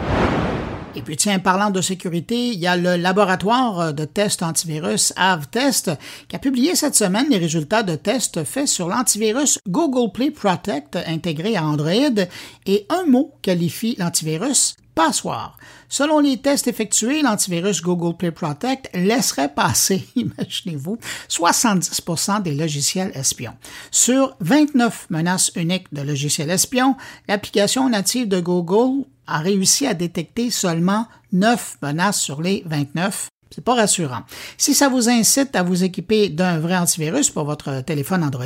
Et 0.93 1.01
puis 1.01 1.15
tiens, 1.15 1.39
parlant 1.39 1.69
de 1.69 1.79
sécurité, 1.79 2.49
il 2.49 2.59
y 2.59 2.67
a 2.67 2.75
le 2.75 2.97
laboratoire 2.97 3.93
de 3.93 4.03
tests 4.03 4.43
antivirus 4.43 5.13
AvTest 5.15 5.91
qui 6.27 6.35
a 6.35 6.39
publié 6.39 6.75
cette 6.75 6.95
semaine 6.95 7.29
les 7.29 7.37
résultats 7.37 7.83
de 7.83 7.95
tests 7.95 8.43
faits 8.43 8.67
sur 8.67 8.89
l'antivirus 8.89 9.59
Google 9.69 10.11
Play 10.11 10.31
Protect 10.31 10.97
intégré 11.07 11.55
à 11.55 11.63
Android 11.63 12.25
et 12.65 12.85
un 12.89 13.05
mot 13.05 13.33
qualifie 13.41 13.95
l'antivirus 13.97 14.75
passoire. 14.93 15.57
Selon 15.91 16.19
les 16.19 16.37
tests 16.37 16.69
effectués, 16.69 17.21
l'antivirus 17.21 17.81
Google 17.81 18.15
Play 18.15 18.31
Protect 18.31 18.89
laisserait 18.93 19.53
passer, 19.53 20.07
imaginez-vous, 20.15 20.97
70% 21.27 22.41
des 22.41 22.55
logiciels 22.55 23.11
espions. 23.13 23.55
Sur 23.91 24.37
29 24.39 25.07
menaces 25.09 25.51
uniques 25.57 25.93
de 25.93 26.01
logiciels 26.01 26.49
espions, 26.49 26.95
l'application 27.27 27.89
native 27.89 28.29
de 28.29 28.39
Google 28.39 29.03
a 29.27 29.39
réussi 29.39 29.85
à 29.85 29.93
détecter 29.93 30.49
seulement 30.49 31.07
9 31.33 31.79
menaces 31.81 32.21
sur 32.21 32.41
les 32.41 32.63
29. 32.67 33.27
C'est 33.53 33.61
pas 33.61 33.75
rassurant. 33.75 34.21
Si 34.57 34.73
ça 34.73 34.87
vous 34.87 35.09
incite 35.09 35.57
à 35.57 35.63
vous 35.63 35.83
équiper 35.83 36.29
d'un 36.29 36.57
vrai 36.57 36.77
antivirus 36.77 37.29
pour 37.29 37.43
votre 37.43 37.81
téléphone 37.81 38.23
Android, 38.23 38.45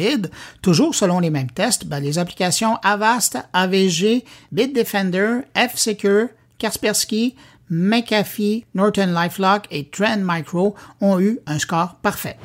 toujours 0.63 0.95
selon 0.95 1.19
les 1.19 1.29
mêmes 1.29 1.51
tests, 1.51 1.85
ben, 1.85 1.99
les 1.99 2.17
applications 2.17 2.77
Avast, 2.77 3.37
AVG, 3.53 4.25
Bitdefender, 4.51 5.41
F-Secure, 5.55 6.29
Kaspersky, 6.57 7.35
McAfee, 7.69 8.65
Norton 8.73 9.13
LifeLock 9.15 9.67
et 9.71 9.89
Trend 9.89 10.19
Micro 10.23 10.75
ont 11.01 11.19
eu 11.19 11.39
un 11.47 11.59
score 11.59 11.95
parfait. 12.01 12.37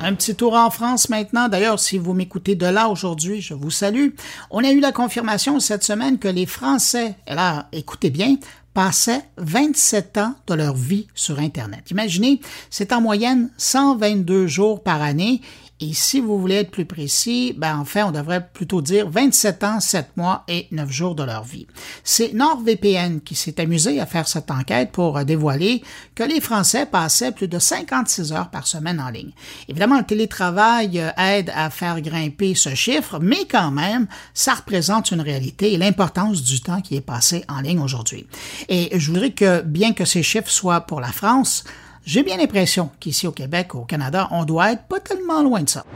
Un 0.00 0.14
petit 0.14 0.34
tour 0.34 0.54
en 0.54 0.68
France 0.68 1.08
maintenant. 1.08 1.48
D'ailleurs, 1.48 1.80
si 1.80 1.96
vous 1.96 2.12
m'écoutez 2.12 2.56
de 2.56 2.66
là 2.66 2.88
aujourd'hui, 2.88 3.40
je 3.40 3.54
vous 3.54 3.70
salue. 3.70 4.08
On 4.50 4.62
a 4.62 4.70
eu 4.70 4.80
la 4.80 4.92
confirmation 4.92 5.60
cette 5.60 5.82
semaine 5.82 6.18
que 6.18 6.28
les 6.28 6.44
Français, 6.44 7.16
et 7.26 7.34
là, 7.34 7.68
écoutez 7.72 8.10
bien, 8.10 8.36
passaient 8.74 9.22
27 9.38 10.18
ans 10.18 10.34
de 10.46 10.54
leur 10.54 10.74
vie 10.74 11.06
sur 11.14 11.38
Internet. 11.38 11.90
Imaginez, 11.90 12.40
c'est 12.68 12.92
en 12.92 13.00
moyenne 13.00 13.50
122 13.56 14.46
jours 14.46 14.82
par 14.82 15.00
année 15.00 15.40
et 15.80 15.92
si 15.92 16.20
vous 16.20 16.38
voulez 16.38 16.54
être 16.54 16.70
plus 16.70 16.84
précis, 16.84 17.52
ben 17.56 17.76
en 17.76 17.84
fait, 17.84 18.04
on 18.04 18.12
devrait 18.12 18.48
plutôt 18.52 18.80
dire 18.80 19.10
27 19.10 19.64
ans, 19.64 19.80
7 19.80 20.16
mois 20.16 20.44
et 20.46 20.68
9 20.70 20.88
jours 20.90 21.14
de 21.16 21.24
leur 21.24 21.42
vie. 21.42 21.66
C'est 22.04 22.32
NordVPN 22.32 23.20
qui 23.20 23.34
s'est 23.34 23.60
amusé 23.60 23.98
à 23.98 24.06
faire 24.06 24.28
cette 24.28 24.52
enquête 24.52 24.92
pour 24.92 25.24
dévoiler 25.24 25.82
que 26.14 26.22
les 26.22 26.40
Français 26.40 26.86
passaient 26.86 27.32
plus 27.32 27.48
de 27.48 27.58
56 27.58 28.32
heures 28.32 28.50
par 28.50 28.68
semaine 28.68 29.00
en 29.00 29.10
ligne. 29.10 29.32
Évidemment, 29.68 29.98
le 29.98 30.04
télétravail 30.04 31.00
euh, 31.00 31.10
aide 31.16 31.50
à 31.54 31.70
faire 31.70 32.00
grimper 32.00 32.54
ce 32.54 32.74
chiffre, 32.76 33.18
mais 33.20 33.44
quand 33.50 33.72
même, 33.72 34.06
ça 34.32 34.54
représente 34.54 35.10
une 35.10 35.20
réalité 35.20 35.72
et 35.72 35.76
l'importance 35.76 36.42
du 36.42 36.60
temps 36.60 36.82
qui 36.82 36.94
est 36.94 37.00
passé 37.00 37.44
en 37.48 37.60
ligne 37.60 37.80
aujourd'hui. 37.80 38.28
Et 38.68 38.96
je 38.96 39.10
voudrais 39.10 39.32
que, 39.32 39.60
bien 39.62 39.92
que 39.92 40.04
ces 40.04 40.22
chiffres 40.22 40.50
soient 40.50 40.82
pour 40.82 41.00
la 41.00 41.10
France, 41.10 41.64
J'ai 42.06 42.22
bien 42.22 42.36
l'impression 42.36 42.90
qu'ici 43.00 43.26
au 43.26 43.32
Québec, 43.32 43.74
au 43.74 43.86
Canada, 43.86 44.28
on 44.30 44.44
doit 44.44 44.72
être 44.72 44.82
pas 44.82 45.00
tellement 45.00 45.42
loin 45.42 45.62
de 45.62 45.70
ça. 45.70 45.86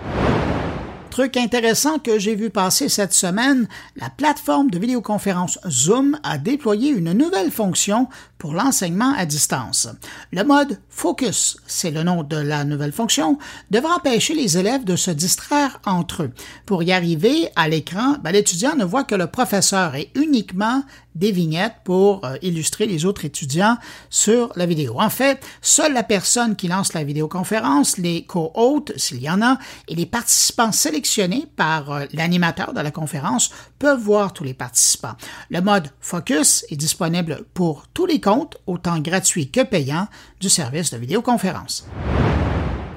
Truc 1.10 1.36
intéressant 1.36 1.98
que 1.98 2.18
j'ai 2.18 2.34
vu 2.34 2.48
passer 2.48 2.88
cette 2.88 3.12
semaine, 3.12 3.68
la 3.96 4.08
plateforme 4.08 4.70
de 4.70 4.78
vidéoconférence 4.78 5.58
Zoom 5.68 6.18
a 6.22 6.38
déployé 6.38 6.90
une 6.90 7.12
nouvelle 7.12 7.50
fonction 7.50 8.08
pour 8.38 8.54
l'enseignement 8.54 9.12
à 9.16 9.26
distance. 9.26 9.88
Le 10.32 10.44
mode 10.44 10.78
Focus, 10.88 11.58
c'est 11.66 11.90
le 11.90 12.02
nom 12.02 12.22
de 12.22 12.36
la 12.36 12.64
nouvelle 12.64 12.92
fonction, 12.92 13.38
devra 13.70 13.96
empêcher 13.96 14.34
les 14.34 14.58
élèves 14.58 14.84
de 14.84 14.96
se 14.96 15.10
distraire 15.10 15.80
entre 15.84 16.24
eux. 16.24 16.30
Pour 16.64 16.82
y 16.82 16.92
arriver, 16.92 17.48
à 17.56 17.68
l'écran, 17.68 18.16
ben, 18.22 18.32
l'étudiant 18.32 18.76
ne 18.76 18.84
voit 18.84 19.04
que 19.04 19.14
le 19.14 19.26
professeur 19.26 19.94
et 19.94 20.10
uniquement 20.14 20.82
des 21.18 21.32
vignettes 21.32 21.74
pour 21.84 22.24
euh, 22.24 22.36
illustrer 22.42 22.86
les 22.86 23.04
autres 23.04 23.24
étudiants 23.24 23.76
sur 24.08 24.52
la 24.54 24.66
vidéo. 24.66 25.00
En 25.00 25.10
fait, 25.10 25.44
seule 25.60 25.92
la 25.92 26.04
personne 26.04 26.54
qui 26.54 26.68
lance 26.68 26.92
la 26.92 27.02
vidéoconférence, 27.02 27.98
les 27.98 28.24
co-hôtes, 28.24 28.92
s'il 28.96 29.20
y 29.20 29.28
en 29.28 29.42
a, 29.42 29.58
et 29.88 29.96
les 29.96 30.06
participants 30.06 30.70
sélectionnés 30.70 31.46
par 31.56 31.90
euh, 31.90 32.04
l'animateur 32.12 32.72
de 32.72 32.80
la 32.80 32.92
conférence 32.92 33.50
peuvent 33.78 34.00
voir 34.00 34.32
tous 34.32 34.44
les 34.44 34.54
participants. 34.54 35.16
Le 35.50 35.60
mode 35.60 35.90
Focus 36.00 36.64
est 36.70 36.76
disponible 36.76 37.44
pour 37.54 37.86
tous 37.94 38.06
les 38.06 38.20
comptes, 38.20 38.56
autant 38.66 38.98
gratuits 39.00 39.50
que 39.50 39.62
payants, 39.62 40.08
du 40.40 40.48
service 40.48 40.90
de 40.90 40.98
vidéoconférence. 40.98 41.86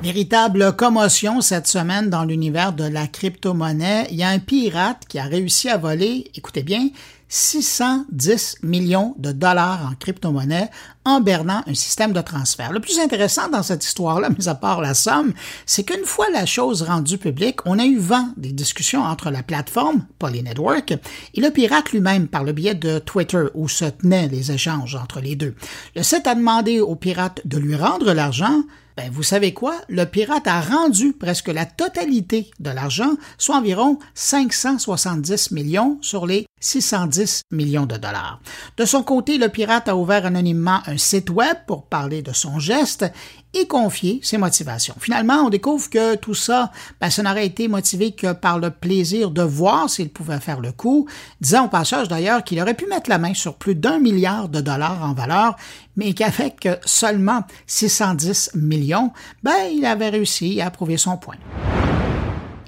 Véritable 0.01 0.75
commotion 0.75 1.41
cette 1.41 1.67
semaine 1.67 2.09
dans 2.09 2.23
l'univers 2.23 2.73
de 2.73 2.85
la 2.85 3.05
crypto-monnaie. 3.05 4.07
Il 4.09 4.17
y 4.17 4.23
a 4.23 4.29
un 4.29 4.39
pirate 4.39 5.03
qui 5.07 5.19
a 5.19 5.25
réussi 5.25 5.69
à 5.69 5.77
voler, 5.77 6.31
écoutez 6.33 6.63
bien, 6.63 6.89
610 7.29 8.57
millions 8.63 9.15
de 9.19 9.31
dollars 9.31 9.87
en 9.89 9.95
crypto-monnaie 9.95 10.69
en 11.05 11.19
bernant 11.19 11.63
un 11.67 11.73
système 11.73 12.13
de 12.13 12.21
transfert. 12.21 12.71
Le 12.71 12.79
plus 12.79 12.99
intéressant 12.99 13.49
dans 13.49 13.63
cette 13.63 13.83
histoire-là, 13.83 14.29
mis 14.29 14.47
à 14.47 14.55
part 14.55 14.81
la 14.81 14.93
somme, 14.93 15.33
c'est 15.65 15.83
qu'une 15.83 16.05
fois 16.05 16.27
la 16.31 16.45
chose 16.45 16.83
rendue 16.83 17.17
publique, 17.17 17.59
on 17.65 17.79
a 17.79 17.85
eu 17.85 17.97
vent 17.97 18.29
des 18.37 18.51
discussions 18.51 19.03
entre 19.03 19.31
la 19.31 19.43
plateforme, 19.43 20.05
Poly 20.19 20.43
Network, 20.43 20.93
et 21.33 21.41
le 21.41 21.49
pirate 21.49 21.91
lui-même 21.91 22.27
par 22.27 22.43
le 22.43 22.51
biais 22.51 22.75
de 22.75 22.99
Twitter 22.99 23.45
où 23.55 23.67
se 23.67 23.85
tenaient 23.85 24.27
les 24.27 24.51
échanges 24.51 24.95
entre 24.95 25.21
les 25.21 25.35
deux. 25.35 25.55
Le 25.95 26.03
site 26.03 26.27
a 26.27 26.35
demandé 26.35 26.79
au 26.79 26.95
pirate 26.95 27.41
de 27.45 27.57
lui 27.57 27.75
rendre 27.75 28.13
l'argent, 28.13 28.63
ben, 29.01 29.09
vous 29.11 29.23
savez 29.23 29.51
quoi? 29.51 29.77
Le 29.89 30.05
pirate 30.05 30.45
a 30.45 30.61
rendu 30.61 31.13
presque 31.13 31.47
la 31.47 31.65
totalité 31.65 32.51
de 32.59 32.69
l'argent, 32.69 33.13
soit 33.39 33.57
environ 33.57 33.97
570 34.13 35.49
millions 35.51 35.97
sur 36.01 36.27
les 36.27 36.45
610 36.59 37.41
millions 37.49 37.87
de 37.87 37.97
dollars. 37.97 38.39
De 38.77 38.85
son 38.85 39.01
côté, 39.01 39.39
le 39.39 39.49
pirate 39.49 39.89
a 39.89 39.95
ouvert 39.95 40.27
anonymement 40.27 40.81
un 40.85 40.97
site 40.97 41.31
web 41.31 41.57
pour 41.65 41.87
parler 41.87 42.21
de 42.21 42.31
son 42.31 42.59
geste 42.59 43.05
et 43.53 43.67
confier 43.67 44.19
ses 44.23 44.37
motivations. 44.37 44.95
Finalement, 44.99 45.45
on 45.45 45.49
découvre 45.49 45.89
que 45.89 46.15
tout 46.15 46.33
ça, 46.33 46.71
ben, 46.99 47.09
ça 47.09 47.23
n'aurait 47.23 47.45
été 47.45 47.67
motivé 47.67 48.11
que 48.11 48.33
par 48.33 48.59
le 48.59 48.69
plaisir 48.69 49.31
de 49.31 49.41
voir 49.41 49.89
s'il 49.89 50.09
pouvait 50.09 50.39
faire 50.39 50.61
le 50.61 50.71
coup, 50.71 51.07
disant 51.41 51.65
au 51.65 51.69
passage 51.69 52.07
d'ailleurs 52.07 52.43
qu'il 52.43 52.61
aurait 52.61 52.73
pu 52.73 52.87
mettre 52.87 53.09
la 53.09 53.17
main 53.17 53.33
sur 53.33 53.55
plus 53.55 53.75
d'un 53.75 53.99
milliard 53.99 54.47
de 54.47 54.61
dollars 54.61 55.03
en 55.03 55.13
valeur, 55.13 55.55
mais 55.95 56.13
qu'avec 56.13 56.67
seulement 56.85 57.43
610 57.67 58.51
millions, 58.55 59.11
ben, 59.43 59.67
il 59.71 59.85
avait 59.85 60.09
réussi 60.09 60.61
à 60.61 60.71
prouver 60.71 60.97
son 60.97 61.17
point. 61.17 61.37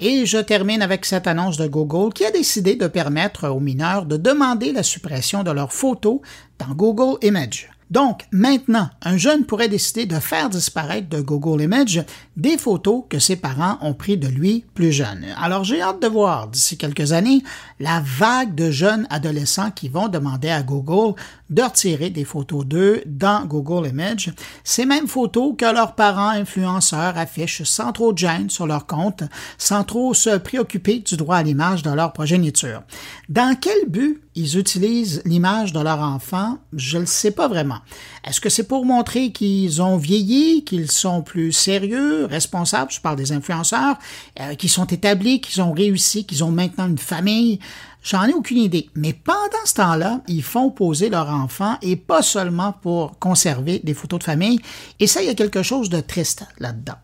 Et 0.00 0.26
je 0.26 0.38
termine 0.38 0.82
avec 0.82 1.04
cette 1.04 1.26
annonce 1.26 1.56
de 1.56 1.66
Google 1.66 2.12
qui 2.12 2.26
a 2.26 2.30
décidé 2.30 2.74
de 2.74 2.88
permettre 2.88 3.48
aux 3.48 3.60
mineurs 3.60 4.06
de 4.06 4.16
demander 4.16 4.72
la 4.72 4.82
suppression 4.82 5.44
de 5.44 5.50
leurs 5.50 5.72
photos 5.72 6.20
dans 6.58 6.74
Google 6.74 7.16
Images. 7.22 7.70
Donc, 7.94 8.26
maintenant, 8.32 8.90
un 9.02 9.16
jeune 9.16 9.44
pourrait 9.44 9.68
décider 9.68 10.04
de 10.04 10.18
faire 10.18 10.50
disparaître 10.50 11.08
de 11.08 11.20
Google 11.20 11.62
Images 11.62 12.04
des 12.36 12.58
photos 12.58 13.04
que 13.08 13.20
ses 13.20 13.36
parents 13.36 13.78
ont 13.82 13.94
prises 13.94 14.18
de 14.18 14.26
lui 14.26 14.64
plus 14.74 14.90
jeune. 14.90 15.24
Alors, 15.40 15.62
j'ai 15.62 15.80
hâte 15.80 16.02
de 16.02 16.08
voir 16.08 16.48
d'ici 16.48 16.76
quelques 16.76 17.12
années 17.12 17.44
la 17.78 18.02
vague 18.04 18.56
de 18.56 18.72
jeunes 18.72 19.06
adolescents 19.10 19.70
qui 19.70 19.88
vont 19.88 20.08
demander 20.08 20.50
à 20.50 20.64
Google 20.64 21.14
de 21.50 21.62
retirer 21.62 22.10
des 22.10 22.24
photos 22.24 22.66
d'eux 22.66 23.02
dans 23.06 23.44
Google 23.44 23.86
Images, 23.88 24.32
ces 24.64 24.86
mêmes 24.86 25.06
photos 25.06 25.54
que 25.56 25.72
leurs 25.72 25.94
parents 25.94 26.30
influenceurs 26.30 27.16
affichent 27.16 27.62
sans 27.62 27.92
trop 27.92 28.12
de 28.12 28.18
gêne 28.18 28.50
sur 28.50 28.66
leur 28.66 28.86
compte, 28.86 29.22
sans 29.56 29.84
trop 29.84 30.14
se 30.14 30.36
préoccuper 30.38 30.98
du 30.98 31.16
droit 31.16 31.36
à 31.36 31.42
l'image 31.44 31.82
de 31.82 31.90
leur 31.90 32.12
progéniture. 32.12 32.82
Dans 33.28 33.54
quel 33.54 33.88
but 33.88 34.20
ils 34.34 34.58
utilisent 34.58 35.22
l'image 35.24 35.72
de 35.72 35.80
leur 35.80 36.00
enfant, 36.00 36.58
je 36.72 36.96
ne 36.96 37.02
le 37.02 37.06
sais 37.06 37.30
pas 37.30 37.46
vraiment. 37.46 37.78
Est-ce 38.24 38.40
que 38.40 38.48
c'est 38.48 38.66
pour 38.66 38.84
montrer 38.84 39.32
qu'ils 39.32 39.82
ont 39.82 39.96
vieilli, 39.96 40.64
qu'ils 40.64 40.90
sont 40.90 41.22
plus 41.22 41.52
sérieux, 41.52 42.26
responsables, 42.26 42.90
je 42.90 43.00
parle 43.00 43.16
des 43.16 43.32
influenceurs, 43.32 43.96
euh, 44.40 44.54
qu'ils 44.54 44.70
sont 44.70 44.86
établis, 44.86 45.40
qu'ils 45.40 45.62
ont 45.62 45.72
réussi, 45.72 46.24
qu'ils 46.24 46.44
ont 46.44 46.50
maintenant 46.50 46.86
une 46.86 46.98
famille? 46.98 47.58
J'en 48.04 48.24
ai 48.24 48.34
aucune 48.34 48.58
idée. 48.58 48.90
Mais 48.94 49.14
pendant 49.14 49.64
ce 49.64 49.74
temps-là, 49.74 50.20
ils 50.28 50.42
font 50.42 50.70
poser 50.70 51.08
leur 51.08 51.30
enfant 51.30 51.78
et 51.80 51.96
pas 51.96 52.22
seulement 52.22 52.72
pour 52.72 53.18
conserver 53.18 53.80
des 53.82 53.94
photos 53.94 54.18
de 54.18 54.24
famille. 54.24 54.60
Et 55.00 55.06
ça, 55.06 55.22
il 55.22 55.26
y 55.26 55.30
a 55.30 55.34
quelque 55.34 55.62
chose 55.62 55.88
de 55.88 56.00
triste 56.00 56.44
là-dedans. 56.58 56.96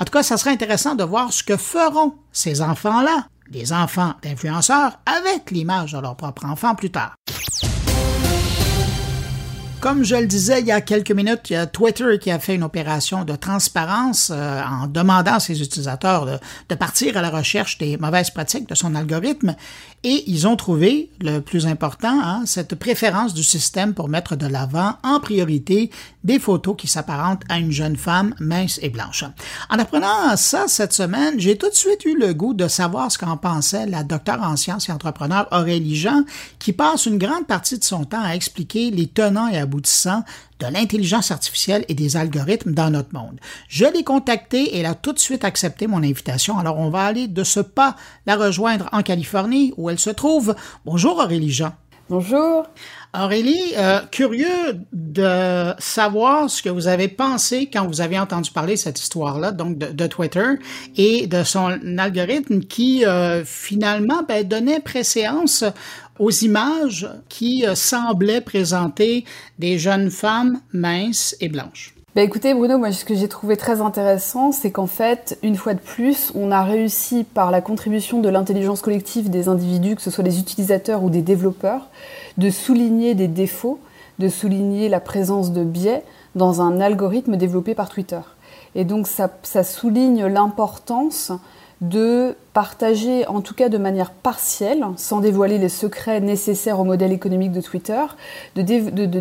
En 0.00 0.04
tout 0.04 0.12
cas, 0.12 0.24
ça 0.24 0.36
serait 0.36 0.50
intéressant 0.50 0.96
de 0.96 1.04
voir 1.04 1.32
ce 1.32 1.44
que 1.44 1.56
feront 1.56 2.14
ces 2.32 2.60
enfants-là, 2.60 3.28
les 3.52 3.72
enfants 3.72 4.14
d'influenceurs, 4.22 4.98
avec 5.06 5.52
l'image 5.52 5.92
de 5.92 5.98
leur 6.00 6.16
propre 6.16 6.44
enfant 6.44 6.74
plus 6.74 6.90
tard. 6.90 7.14
Comme 9.80 10.02
je 10.02 10.16
le 10.16 10.26
disais 10.26 10.60
il 10.60 10.66
y 10.66 10.72
a 10.72 10.80
quelques 10.80 11.12
minutes, 11.12 11.50
il 11.50 11.52
y 11.52 11.56
a 11.56 11.66
Twitter 11.66 12.18
qui 12.20 12.32
a 12.32 12.40
fait 12.40 12.56
une 12.56 12.64
opération 12.64 13.24
de 13.24 13.36
transparence 13.36 14.32
euh, 14.34 14.60
en 14.60 14.88
demandant 14.88 15.34
à 15.34 15.40
ses 15.40 15.62
utilisateurs 15.62 16.40
de, 16.68 16.74
partir 16.74 17.16
à 17.16 17.22
la 17.22 17.30
recherche 17.30 17.78
des 17.78 17.96
mauvaises 17.96 18.30
pratiques 18.30 18.68
de 18.68 18.74
son 18.74 18.96
algorithme 18.96 19.54
et 20.04 20.24
ils 20.30 20.46
ont 20.46 20.56
trouvé 20.56 21.10
le 21.20 21.40
plus 21.40 21.66
important, 21.66 22.20
hein, 22.22 22.42
cette 22.46 22.76
préférence 22.76 23.34
du 23.34 23.42
système 23.42 23.94
pour 23.94 24.08
mettre 24.08 24.36
de 24.36 24.46
l'avant 24.46 24.94
en 25.02 25.18
priorité 25.18 25.90
des 26.22 26.38
photos 26.38 26.76
qui 26.76 26.86
s'apparentent 26.86 27.42
à 27.48 27.58
une 27.58 27.72
jeune 27.72 27.96
femme 27.96 28.34
mince 28.38 28.78
et 28.82 28.90
blanche. 28.90 29.24
En 29.70 29.78
apprenant 29.78 30.36
ça 30.36 30.68
cette 30.68 30.92
semaine, 30.92 31.38
j'ai 31.38 31.58
tout 31.58 31.68
de 31.68 31.74
suite 31.74 32.04
eu 32.04 32.16
le 32.16 32.32
goût 32.32 32.54
de 32.54 32.68
savoir 32.68 33.10
ce 33.10 33.18
qu'en 33.18 33.36
pensait 33.36 33.86
la 33.86 34.04
docteure 34.04 34.42
en 34.42 34.56
sciences 34.56 34.88
et 34.88 34.92
entrepreneur 34.92 35.48
Aurélie 35.50 35.96
Jean, 35.96 36.24
qui 36.58 36.72
passe 36.72 37.06
une 37.06 37.18
grande 37.18 37.46
partie 37.46 37.78
de 37.78 37.84
son 37.84 38.04
temps 38.04 38.22
à 38.22 38.34
expliquer 38.34 38.90
les 38.90 39.08
tenants 39.08 39.48
et 39.48 39.58
aboutissant 39.58 40.22
de 40.60 40.66
l'intelligence 40.66 41.30
artificielle 41.30 41.84
et 41.88 41.94
des 41.94 42.16
algorithmes 42.16 42.72
dans 42.72 42.90
notre 42.90 43.14
monde. 43.14 43.38
Je 43.68 43.86
l'ai 43.86 44.04
contactée 44.04 44.76
et 44.76 44.80
elle 44.80 44.86
a 44.86 44.94
tout 44.94 45.12
de 45.12 45.18
suite 45.18 45.44
accepté 45.44 45.86
mon 45.86 45.98
invitation. 45.98 46.58
Alors 46.58 46.78
on 46.78 46.90
va 46.90 47.04
aller 47.04 47.28
de 47.28 47.44
ce 47.44 47.60
pas 47.60 47.96
la 48.26 48.36
rejoindre 48.36 48.88
en 48.92 49.02
Californie 49.02 49.72
où 49.76 49.90
elle 49.90 49.98
se 49.98 50.10
trouve. 50.10 50.54
Bonjour 50.84 51.18
Aurélie 51.18 51.52
Jean. 51.52 51.72
Bonjour. 52.10 52.66
Aurélie, 53.14 53.74
euh, 53.76 54.00
curieux 54.10 54.80
de 54.92 55.74
savoir 55.78 56.48
ce 56.48 56.62
que 56.62 56.70
vous 56.70 56.88
avez 56.88 57.08
pensé 57.08 57.68
quand 57.70 57.86
vous 57.86 58.00
avez 58.00 58.18
entendu 58.18 58.50
parler 58.50 58.74
de 58.74 58.78
cette 58.78 58.98
histoire-là, 58.98 59.52
donc 59.52 59.76
de, 59.76 60.06
Twitter 60.06 60.46
et 60.96 61.26
de 61.26 61.42
son 61.42 61.98
algorithme 61.98 62.60
qui 62.60 63.04
euh, 63.04 63.44
finalement 63.44 64.22
ben, 64.26 64.46
donnait 64.46 64.80
préséance 64.80 65.64
aux 66.18 66.30
images 66.30 67.08
qui 67.28 67.66
euh, 67.66 67.74
semblaient 67.74 68.40
présenter 68.40 69.24
des 69.58 69.78
jeunes 69.78 70.10
femmes 70.10 70.60
minces 70.72 71.36
et 71.40 71.48
blanches. 71.48 71.94
Bah 72.14 72.22
écoutez 72.22 72.52
Bruno, 72.54 72.78
moi 72.78 72.90
ce 72.90 73.04
que 73.04 73.14
j'ai 73.14 73.28
trouvé 73.28 73.56
très 73.56 73.80
intéressant, 73.80 74.50
c'est 74.50 74.72
qu'en 74.72 74.86
fait, 74.86 75.38
une 75.42 75.56
fois 75.56 75.74
de 75.74 75.78
plus, 75.78 76.32
on 76.34 76.50
a 76.50 76.64
réussi 76.64 77.22
par 77.22 77.50
la 77.50 77.60
contribution 77.60 78.20
de 78.20 78.28
l'intelligence 78.28 78.80
collective 78.80 79.30
des 79.30 79.48
individus, 79.48 79.94
que 79.94 80.02
ce 80.02 80.10
soit 80.10 80.24
des 80.24 80.40
utilisateurs 80.40 81.04
ou 81.04 81.10
des 81.10 81.22
développeurs, 81.22 81.88
de 82.38 82.50
souligner 82.50 83.14
des 83.14 83.28
défauts, 83.28 83.78
de 84.18 84.28
souligner 84.28 84.88
la 84.88 85.00
présence 85.00 85.52
de 85.52 85.62
biais 85.62 86.02
dans 86.34 86.60
un 86.60 86.80
algorithme 86.80 87.36
développé 87.36 87.74
par 87.74 87.88
Twitter. 87.88 88.20
Et 88.74 88.84
donc 88.84 89.06
ça 89.06 89.62
souligne 89.62 90.26
l'importance 90.26 91.30
de 91.80 92.34
partager, 92.52 93.26
en 93.28 93.40
tout 93.40 93.54
cas 93.54 93.68
de 93.68 93.78
manière 93.78 94.10
partielle, 94.10 94.84
sans 94.96 95.20
dévoiler 95.20 95.58
les 95.58 95.68
secrets 95.68 96.20
nécessaires 96.20 96.80
au 96.80 96.84
modèle 96.84 97.12
économique 97.12 97.52
de 97.52 97.60
Twitter, 97.60 98.04
de, 98.56 98.62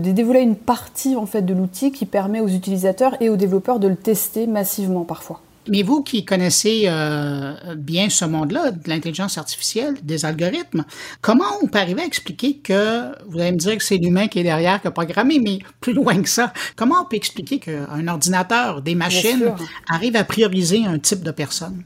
dévoiler 0.10 0.42
une 0.42 0.56
partie 0.56 1.16
en 1.16 1.26
fait 1.26 1.44
de 1.44 1.54
l'outil 1.54 1.92
qui 1.92 2.06
permet 2.06 2.40
aux 2.40 2.48
utilisateurs 2.48 3.16
et 3.22 3.30
aux 3.30 3.36
développeurs 3.36 3.80
de 3.80 3.88
le 3.88 3.96
tester 3.96 4.48
massivement 4.48 5.04
parfois. 5.04 5.42
Mais 5.70 5.84
vous 5.84 6.02
qui 6.02 6.24
connaissez 6.24 6.84
euh, 6.86 7.54
bien 7.76 8.10
ce 8.10 8.26
monde-là, 8.26 8.72
de 8.72 8.90
l'intelligence 8.90 9.38
artificielle, 9.38 9.96
des 10.02 10.26
algorithmes, 10.26 10.86
comment 11.22 11.44
on 11.62 11.68
peut 11.68 11.80
arriver 11.80 12.02
à 12.02 12.06
expliquer 12.06 12.56
que, 12.56 13.12
vous 13.28 13.40
allez 13.40 13.52
me 13.52 13.58
dire 13.58 13.78
que 13.78 13.84
c'est 13.84 13.98
l'humain 13.98 14.28
qui 14.30 14.40
est 14.40 14.44
derrière 14.44 14.82
qui 14.82 14.88
a 14.88 14.92
programmé, 14.92 15.40
mais 15.44 15.60
plus 15.82 15.94
loin 15.94 16.22
que 16.22 16.30
ça, 16.30 16.54
comment 16.76 16.96
on 17.02 17.06
peut 17.06 17.18
expliquer 17.18 17.60
qu'un 17.60 18.08
ordinateur, 18.08 18.82
des 18.82 18.96
machines, 18.96 19.54
arrive 19.90 20.16
à 20.16 20.24
prioriser 20.24 20.86
un 20.86 21.00
type 21.00 21.22
de 21.22 21.32
personne? 21.32 21.84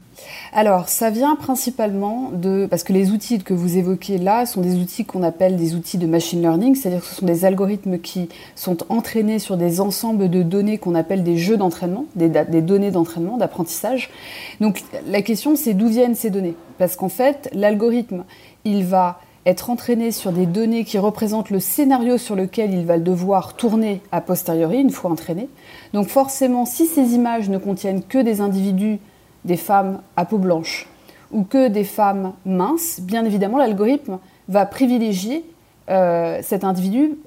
Alors, 0.52 0.88
ça 0.88 1.10
vient 1.10 1.36
principalement 1.36 2.30
de... 2.32 2.66
Parce 2.70 2.82
que 2.84 2.92
les 2.92 3.10
outils 3.10 3.38
que 3.38 3.54
vous 3.54 3.78
évoquez 3.78 4.18
là 4.18 4.46
sont 4.46 4.60
des 4.60 4.76
outils 4.76 5.04
qu'on 5.04 5.22
appelle 5.22 5.56
des 5.56 5.74
outils 5.74 5.98
de 5.98 6.06
machine 6.06 6.40
learning, 6.40 6.74
c'est-à-dire 6.74 7.00
que 7.00 7.06
ce 7.06 7.16
sont 7.16 7.26
des 7.26 7.44
algorithmes 7.44 7.98
qui 7.98 8.28
sont 8.54 8.78
entraînés 8.88 9.38
sur 9.38 9.56
des 9.56 9.80
ensembles 9.80 10.28
de 10.28 10.42
données 10.42 10.78
qu'on 10.78 10.94
appelle 10.94 11.22
des 11.22 11.36
jeux 11.36 11.56
d'entraînement, 11.56 12.06
des, 12.16 12.28
données 12.60 12.90
d'entraînement, 12.90 13.36
d'apprentissage. 13.36 14.10
Donc, 14.60 14.82
la 15.06 15.22
question, 15.22 15.56
c'est 15.56 15.74
d'où 15.74 15.88
viennent 15.88 16.14
ces 16.14 16.30
données? 16.30 16.54
Parce 16.78 16.96
qu'en 16.96 17.08
fait, 17.08 17.48
l'algorithme, 17.52 18.24
il 18.64 18.84
va 18.84 19.20
être 19.44 19.70
entraîné 19.70 20.12
sur 20.12 20.32
des 20.32 20.46
données 20.46 20.84
qui 20.84 20.98
représentent 20.98 21.50
le 21.50 21.58
scénario 21.60 22.16
sur 22.16 22.36
lequel 22.36 22.72
il 22.72 22.86
va 22.86 22.98
devoir 22.98 23.54
tourner 23.54 24.00
a 24.12 24.20
posteriori, 24.20 24.78
une 24.78 24.90
fois 24.90 25.10
entraîné. 25.10 25.48
Donc 25.94 26.08
forcément, 26.08 26.64
si 26.64 26.86
ces 26.86 27.14
images 27.14 27.48
ne 27.48 27.58
contiennent 27.58 28.02
que 28.02 28.18
des 28.18 28.40
individus 28.40 28.98
des 29.44 29.56
femmes 29.56 30.00
à 30.16 30.24
peau 30.24 30.38
blanche 30.38 30.88
ou 31.32 31.44
que 31.44 31.68
des 31.68 31.84
femmes 31.84 32.34
minces, 32.44 33.00
bien 33.00 33.24
évidemment, 33.24 33.58
l'algorithme 33.58 34.18
va 34.48 34.66
privilégier 34.66 35.44
euh, 35.90 36.38
cet 36.42 36.62
individu 36.64 37.18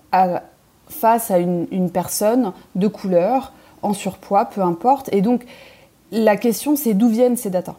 face 0.88 1.32
à 1.32 1.40
une, 1.40 1.90
personne 1.92 2.54
de 2.76 2.88
couleur, 2.88 3.52
en 3.82 3.94
surpoids, 3.94 4.46
peu 4.46 4.62
importe. 4.62 5.10
Et 5.12 5.22
donc, 5.22 5.44
la 6.12 6.38
question, 6.38 6.76
c'est 6.76 6.94
d'où 6.94 7.10
viennent 7.10 7.38
ces 7.38 7.50
datas 7.50 7.76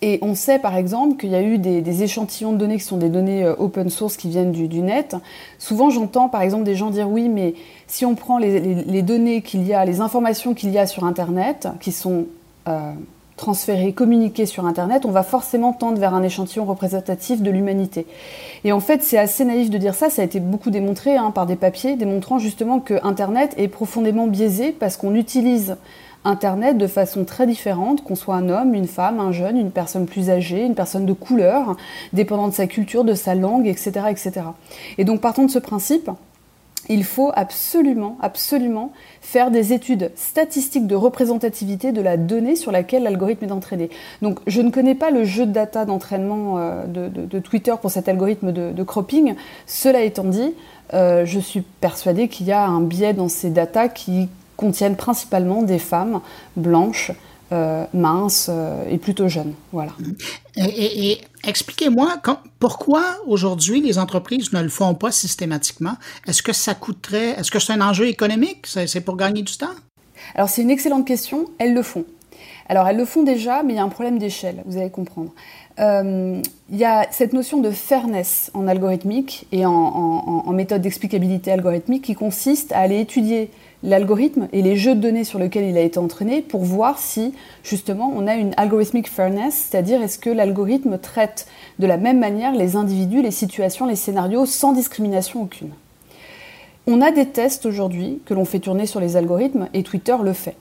et 0.00 0.20
on 0.22 0.36
sait 0.36 0.60
par 0.60 0.76
exemple 0.76 1.16
qu'il 1.16 1.30
y 1.30 1.34
a 1.34 1.42
eu 1.42 1.58
des, 1.58 2.02
échantillons 2.04 2.52
de 2.52 2.58
données 2.58 2.76
qui 2.76 2.84
sont 2.84 2.98
des 2.98 3.08
données 3.08 3.44
euh, 3.44 3.56
open 3.58 3.90
source 3.90 4.16
qui 4.16 4.28
viennent 4.28 4.52
du, 4.52 4.68
net. 4.80 5.16
Souvent 5.58 5.90
j'entends 5.90 6.28
par 6.28 6.42
exemple 6.42 6.62
des 6.62 6.76
gens 6.76 6.90
dire 6.90 7.10
oui 7.10 7.28
mais 7.28 7.54
si 7.88 8.04
on 8.04 8.14
prend 8.14 8.38
les, 8.38 9.02
données 9.02 9.42
qu'il 9.42 9.66
y 9.66 9.74
a, 9.74 9.84
les 9.84 10.00
informations 10.00 10.54
qu'il 10.54 10.70
y 10.70 10.78
a 10.78 10.86
sur 10.86 11.02
Internet, 11.02 11.66
qui 11.80 11.90
sont 11.90 12.26
euh, 12.68 12.92
transférées, 13.38 13.92
communiquées 13.92 14.44
sur 14.44 14.66
Internet, 14.66 15.06
on 15.06 15.10
va 15.10 15.22
forcément 15.22 15.72
tendre 15.72 15.98
vers 15.98 16.12
un 16.12 16.22
échantillon 16.22 16.66
représentatif 16.66 17.40
de 17.40 17.50
l'humanité. 17.50 18.06
Et 18.64 18.72
en 18.72 18.80
fait, 18.80 19.02
c'est 19.02 19.16
assez 19.16 19.46
naïf 19.46 19.70
de 19.70 19.78
dire 19.78 19.94
ça. 19.94 20.10
Ça 20.10 20.20
a 20.20 20.24
été 20.26 20.40
beaucoup 20.40 20.70
démontré 20.70 21.16
hein, 21.16 21.30
par 21.30 21.46
des 21.46 21.56
papiers 21.56 21.96
démontrant 21.96 22.38
justement 22.38 22.80
que 22.80 22.94
Internet 23.02 23.54
est 23.56 23.68
profondément 23.68 24.26
biaisé 24.26 24.72
parce 24.72 24.98
qu'on 24.98 25.14
utilise 25.14 25.76
Internet 26.24 26.76
de 26.76 26.86
façon 26.86 27.24
très 27.24 27.46
différente, 27.46 28.02
qu'on 28.02 28.16
soit 28.16 28.34
un 28.34 28.48
homme, 28.48 28.74
une 28.74 28.88
femme, 28.88 29.20
un 29.20 29.32
jeune, 29.32 29.56
une 29.56 29.70
personne 29.70 30.06
plus 30.06 30.30
âgée, 30.30 30.64
une 30.64 30.74
personne 30.74 31.06
de 31.06 31.12
couleur, 31.12 31.76
dépendant 32.12 32.48
de 32.48 32.52
sa 32.52 32.66
culture, 32.66 33.04
de 33.04 33.14
sa 33.14 33.34
langue, 33.34 33.66
etc. 33.66 33.92
etc. 34.10 34.32
Et 34.98 35.04
donc, 35.04 35.20
partant 35.20 35.44
de 35.44 35.50
ce 35.50 35.60
principe, 35.60 36.10
il 36.88 37.04
faut 37.04 37.30
absolument, 37.34 38.16
absolument 38.20 38.92
faire 39.20 39.50
des 39.50 39.72
études 39.72 40.10
statistiques 40.14 40.86
de 40.86 40.94
représentativité 40.94 41.92
de 41.92 42.00
la 42.00 42.16
donnée 42.16 42.56
sur 42.56 42.72
laquelle 42.72 43.02
l'algorithme 43.02 43.44
est 43.44 43.52
entraîné. 43.52 43.90
Donc, 44.22 44.40
je 44.46 44.60
ne 44.60 44.70
connais 44.70 44.94
pas 44.94 45.10
le 45.10 45.24
jeu 45.24 45.46
de 45.46 45.52
data 45.52 45.84
d'entraînement 45.84 46.58
euh, 46.58 46.86
de, 46.86 47.38
Twitter 47.38 47.74
pour 47.80 47.90
cet 47.90 48.08
algorithme 48.08 48.52
de, 48.52 48.82
cropping. 48.82 49.34
Cela 49.66 50.02
étant 50.02 50.24
dit, 50.24 50.54
euh, 50.94 51.24
je 51.24 51.38
suis 51.38 51.60
persuadée 51.60 52.28
qu'il 52.28 52.46
y 52.46 52.52
a 52.52 52.64
un 52.64 52.80
biais 52.80 53.12
dans 53.12 53.28
ces 53.28 53.50
datas 53.50 53.88
qui 53.88 54.28
contiennent 54.56 54.96
principalement 54.96 55.62
des 55.62 55.78
femmes 55.78 56.20
blanches, 56.56 57.12
euh, 57.52 57.84
minces 57.94 58.50
et 58.90 58.98
plutôt 58.98 59.28
jeunes. 59.28 59.54
Voilà. 59.72 59.92
Et, 60.56 61.18
expliquez-moi 61.44 62.20
pourquoi 62.58 63.04
aujourd'hui 63.26 63.80
les 63.80 63.98
entreprises 63.98 64.52
ne 64.52 64.62
le 64.62 64.68
font 64.68 64.94
pas 64.94 65.12
systématiquement? 65.12 65.94
Est-ce 66.26 66.42
que 66.42 66.52
ça 66.52 66.74
coûterait, 66.74 67.30
est-ce 67.38 67.50
que 67.50 67.58
c'est 67.58 67.72
un 67.72 67.80
enjeu 67.80 68.08
économique? 68.08 68.66
C'est 68.66 69.00
pour 69.00 69.16
gagner 69.16 69.42
du 69.42 69.56
temps? 69.56 69.66
Alors 70.34 70.48
c'est 70.48 70.62
une 70.62 70.70
excellente 70.70 71.06
question. 71.06 71.46
Elles 71.58 71.74
le 71.74 71.82
font. 71.82 72.04
Alors 72.68 72.86
elles 72.86 72.96
le 72.96 73.04
font 73.04 73.22
déjà, 73.22 73.62
mais 73.62 73.74
il 73.74 73.76
y 73.76 73.78
a 73.78 73.84
un 73.84 73.88
problème 73.88 74.18
d'échelle. 74.18 74.62
Vous 74.66 74.76
allez 74.76 74.90
comprendre. 74.90 75.32
Euh, 75.78 76.42
il 76.70 76.76
y 76.76 76.84
a 76.84 77.06
cette 77.12 77.32
notion 77.32 77.60
de 77.60 77.70
fairness 77.70 78.50
en 78.52 78.66
algorithmique 78.66 79.46
et 79.52 79.64
en, 79.64 79.72
en 79.72 80.52
méthode 80.52 80.82
d'explicabilité 80.82 81.52
algorithmique 81.52 82.04
qui 82.04 82.14
consiste 82.14 82.72
à 82.72 82.80
aller 82.80 83.00
étudier 83.00 83.50
l'algorithme 83.82 84.48
et 84.52 84.62
les 84.62 84.76
jeux 84.76 84.94
de 84.94 85.00
données 85.00 85.24
sur 85.24 85.38
lesquels 85.38 85.68
il 85.68 85.76
a 85.76 85.82
été 85.82 85.98
entraîné 85.98 86.42
pour 86.42 86.62
voir 86.62 86.98
si 86.98 87.32
justement 87.62 88.12
on 88.14 88.26
a 88.26 88.34
une 88.34 88.52
algorithmic 88.56 89.08
fairness, 89.08 89.68
c'est-à-dire 89.70 90.02
est-ce 90.02 90.18
que 90.18 90.30
l'algorithme 90.30 90.98
traite 90.98 91.46
de 91.78 91.86
la 91.86 91.96
même 91.96 92.18
manière 92.18 92.54
les 92.54 92.76
individus, 92.76 93.22
les 93.22 93.30
situations, 93.30 93.86
les 93.86 93.96
scénarios 93.96 94.46
sans 94.46 94.72
discrimination 94.72 95.42
aucune. 95.42 95.70
On 96.86 97.02
a 97.02 97.10
des 97.10 97.26
tests 97.26 97.66
aujourd'hui 97.66 98.20
que 98.24 98.34
l'on 98.34 98.44
fait 98.44 98.60
tourner 98.60 98.86
sur 98.86 98.98
les 98.98 99.16
algorithmes 99.16 99.68
et 99.74 99.82
Twitter 99.82 100.16
le 100.22 100.32
fait. 100.32 100.56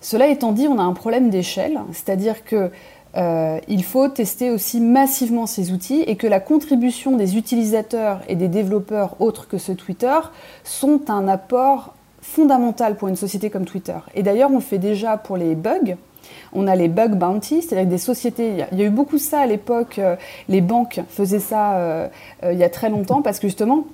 Cela 0.00 0.28
étant 0.28 0.52
dit, 0.52 0.68
on 0.68 0.78
a 0.78 0.82
un 0.82 0.92
problème 0.92 1.30
d'échelle, 1.30 1.80
c'est-à-dire 1.92 2.44
que 2.44 2.70
euh, 3.16 3.58
il 3.68 3.84
faut 3.84 4.08
tester 4.08 4.50
aussi 4.50 4.80
massivement 4.80 5.46
ces 5.46 5.72
outils 5.72 6.02
et 6.02 6.16
que 6.16 6.26
la 6.26 6.40
contribution 6.40 7.16
des 7.16 7.36
utilisateurs 7.36 8.20
et 8.28 8.34
des 8.34 8.48
développeurs 8.48 9.16
autres 9.20 9.48
que 9.48 9.58
ce 9.58 9.72
Twitter 9.72 10.18
sont 10.64 11.10
un 11.10 11.28
apport 11.28 11.94
fondamental 12.24 12.96
pour 12.96 13.08
une 13.08 13.16
société 13.16 13.50
comme 13.50 13.66
Twitter. 13.66 13.96
Et 14.14 14.22
d'ailleurs, 14.22 14.50
on 14.50 14.60
fait 14.60 14.78
déjà 14.78 15.16
pour 15.18 15.36
les 15.36 15.54
bugs. 15.54 15.94
On 16.54 16.66
a 16.66 16.74
les 16.74 16.88
bug 16.88 17.16
bounties, 17.16 17.62
c'est-à-dire 17.62 17.86
des 17.86 17.98
sociétés. 17.98 18.64
Il 18.72 18.78
y 18.78 18.82
a 18.82 18.86
eu 18.86 18.90
beaucoup 18.90 19.18
ça 19.18 19.40
à 19.40 19.46
l'époque. 19.46 19.98
Euh, 19.98 20.16
les 20.48 20.62
banques 20.62 21.00
faisaient 21.08 21.38
ça 21.38 21.74
euh, 21.74 22.08
euh, 22.42 22.52
il 22.52 22.58
y 22.58 22.64
a 22.64 22.70
très 22.70 22.88
longtemps 22.88 23.20
parce 23.20 23.38
que 23.38 23.46
justement, 23.46 23.84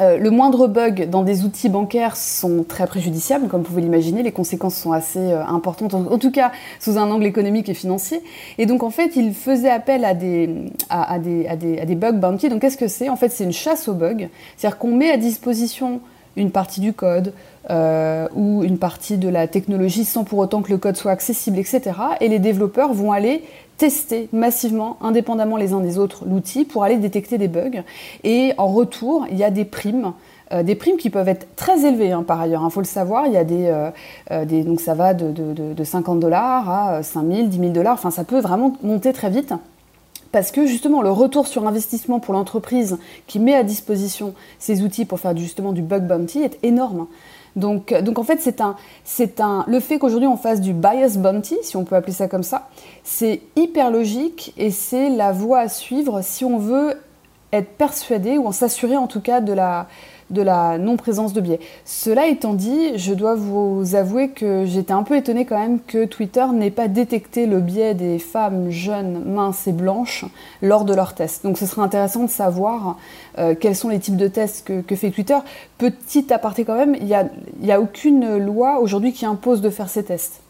le 0.00 0.30
moindre 0.30 0.68
bug 0.68 1.10
dans 1.10 1.24
des 1.24 1.44
outils 1.44 1.68
bancaires 1.68 2.16
sont 2.16 2.62
très 2.62 2.86
préjudiciables, 2.86 3.48
comme 3.48 3.62
vous 3.62 3.70
pouvez 3.70 3.82
l'imaginer. 3.82 4.22
Les 4.22 4.30
conséquences 4.30 4.76
sont 4.76 4.92
assez 4.92 5.32
importantes, 5.32 5.92
en, 5.92 6.18
tout 6.18 6.30
cas 6.30 6.52
sous 6.78 6.98
un 6.98 7.10
angle 7.10 7.26
économique 7.26 7.68
et 7.68 7.74
financier. 7.74 8.22
Et 8.58 8.66
donc, 8.66 8.84
en 8.84 8.90
fait, 8.90 9.16
ils 9.16 9.34
faisaient 9.34 9.68
appel 9.68 10.04
à 10.04 10.14
des, 10.14 10.70
à, 10.88 11.14
à 11.14 11.18
des, 11.18 11.48
à 11.48 11.56
des, 11.56 11.80
à 11.80 11.84
des 11.84 11.96
bug 11.96 12.20
bounties. 12.20 12.48
Donc, 12.48 12.60
qu'est-ce 12.60 12.76
que 12.76 12.86
c'est? 12.86 13.08
En 13.08 13.16
fait, 13.16 13.30
c'est 13.30 13.42
une 13.42 13.52
chasse 13.52 13.88
aux 13.88 13.92
bugs. 13.92 14.28
C'est-à-dire 14.56 14.78
qu'on 14.78 14.94
met 14.94 15.10
à 15.10 15.16
disposition 15.16 16.00
une 16.38 16.50
partie 16.50 16.80
du 16.80 16.92
code 16.92 17.32
euh, 17.70 18.28
ou 18.34 18.62
une 18.64 18.78
partie 18.78 19.18
de 19.18 19.28
la 19.28 19.46
technologie 19.46 20.04
sans 20.04 20.24
pour 20.24 20.38
autant 20.38 20.62
que 20.62 20.70
le 20.70 20.78
code 20.78 20.96
soit 20.96 21.12
accessible, 21.12 21.58
etc. 21.58 21.92
Et 22.20 22.28
les 22.28 22.38
développeurs 22.38 22.92
vont 22.92 23.12
aller 23.12 23.44
tester 23.76 24.28
massivement, 24.32 24.96
indépendamment 25.00 25.56
les 25.56 25.72
uns 25.72 25.80
des 25.80 25.98
autres, 25.98 26.24
l'outil 26.26 26.64
pour 26.64 26.84
aller 26.84 26.96
détecter 26.96 27.38
des 27.38 27.48
bugs. 27.48 27.82
Et 28.24 28.52
en 28.58 28.68
retour, 28.68 29.26
il 29.30 29.36
y 29.36 29.44
a 29.44 29.50
des 29.50 29.64
primes. 29.64 30.12
Euh, 30.52 30.62
des 30.62 30.74
primes 30.74 30.96
qui 30.96 31.10
peuvent 31.10 31.28
être 31.28 31.54
très 31.56 31.84
élevées 31.84 32.12
hein, 32.12 32.22
par 32.22 32.40
ailleurs, 32.40 32.62
il 32.62 32.66
hein, 32.66 32.70
faut 32.70 32.80
le 32.80 32.86
savoir, 32.86 33.26
il 33.26 33.34
y 33.34 33.36
a 33.36 33.44
des, 33.44 33.66
euh, 34.30 34.44
des 34.46 34.62
donc 34.62 34.80
ça 34.80 34.94
va 34.94 35.12
de, 35.12 35.30
de, 35.30 35.74
de 35.74 35.84
50 35.84 36.20
dollars 36.20 36.70
à 36.70 37.02
5 37.02 37.26
000, 37.30 37.46
10 37.48 37.58
000 37.58 37.70
dollars, 37.72 37.92
enfin 37.92 38.10
ça 38.10 38.24
peut 38.24 38.40
vraiment 38.40 38.72
monter 38.82 39.12
très 39.12 39.28
vite 39.28 39.52
parce 40.32 40.50
que 40.50 40.66
justement 40.66 41.02
le 41.02 41.10
retour 41.10 41.46
sur 41.46 41.66
investissement 41.66 42.20
pour 42.20 42.34
l'entreprise 42.34 42.98
qui 43.26 43.38
met 43.38 43.54
à 43.54 43.62
disposition 43.62 44.34
ces 44.58 44.82
outils 44.82 45.04
pour 45.04 45.20
faire 45.20 45.36
justement 45.36 45.72
du 45.72 45.82
bug 45.82 46.06
bounty 46.06 46.40
est 46.40 46.58
énorme. 46.62 47.06
Donc, 47.58 47.92
donc 48.02 48.18
en 48.18 48.22
fait, 48.22 48.40
c'est 48.40 48.60
un, 48.60 48.76
un, 49.40 49.64
le 49.66 49.80
fait 49.80 49.98
qu'aujourd'hui 49.98 50.28
on 50.28 50.36
fasse 50.36 50.60
du 50.60 50.72
bias 50.72 51.16
bounty, 51.18 51.56
si 51.62 51.76
on 51.76 51.84
peut 51.84 51.96
appeler 51.96 52.12
ça 52.12 52.28
comme 52.28 52.42
ça, 52.42 52.68
c'est 53.04 53.42
hyper 53.56 53.90
logique 53.90 54.54
et 54.56 54.70
c'est 54.70 55.10
la 55.10 55.32
voie 55.32 55.60
à 55.60 55.68
suivre 55.68 56.22
si 56.22 56.44
on 56.44 56.58
veut 56.58 56.94
être 57.52 57.70
persuadé 57.76 58.38
ou 58.38 58.46
en 58.46 58.52
s'assurer 58.52 58.96
en 58.96 59.06
tout 59.06 59.20
cas 59.20 59.40
de 59.40 59.52
la, 59.52 59.86
de 60.30 60.42
la 60.42 60.78
non-présence 60.78 61.32
de 61.32 61.40
biais. 61.40 61.60
Cela 61.84 62.26
étant 62.26 62.54
dit, 62.54 62.96
je 62.96 63.14
dois 63.14 63.34
vous 63.34 63.94
avouer 63.94 64.30
que 64.30 64.64
j'étais 64.66 64.92
un 64.92 65.02
peu 65.02 65.16
étonnée 65.16 65.44
quand 65.44 65.58
même 65.58 65.80
que 65.80 66.04
Twitter 66.04 66.44
n'ait 66.52 66.70
pas 66.70 66.88
détecté 66.88 67.46
le 67.46 67.60
biais 67.60 67.94
des 67.94 68.18
femmes 68.18 68.70
jeunes, 68.70 69.24
minces 69.24 69.66
et 69.66 69.72
blanches 69.72 70.24
lors 70.62 70.84
de 70.84 70.94
leurs 70.94 71.14
tests. 71.14 71.44
Donc 71.44 71.58
ce 71.58 71.66
serait 71.66 71.82
intéressant 71.82 72.24
de 72.24 72.30
savoir 72.30 72.98
euh, 73.38 73.54
quels 73.58 73.76
sont 73.76 73.88
les 73.88 73.98
types 73.98 74.16
de 74.16 74.28
tests 74.28 74.64
que, 74.64 74.96
fait 74.96 75.10
Twitter. 75.10 75.38
Petit 75.78 76.32
aparté 76.32 76.64
quand 76.64 76.76
même, 76.76 76.94
il 76.94 77.06
n'y 77.06 77.14
a, 77.14 77.74
a 77.74 77.80
aucune 77.80 78.36
loi 78.36 78.80
aujourd'hui 78.80 79.12
qui 79.12 79.26
impose 79.26 79.60
de 79.60 79.70
faire 79.70 79.88
ces 79.88 80.04
tests. 80.04 80.40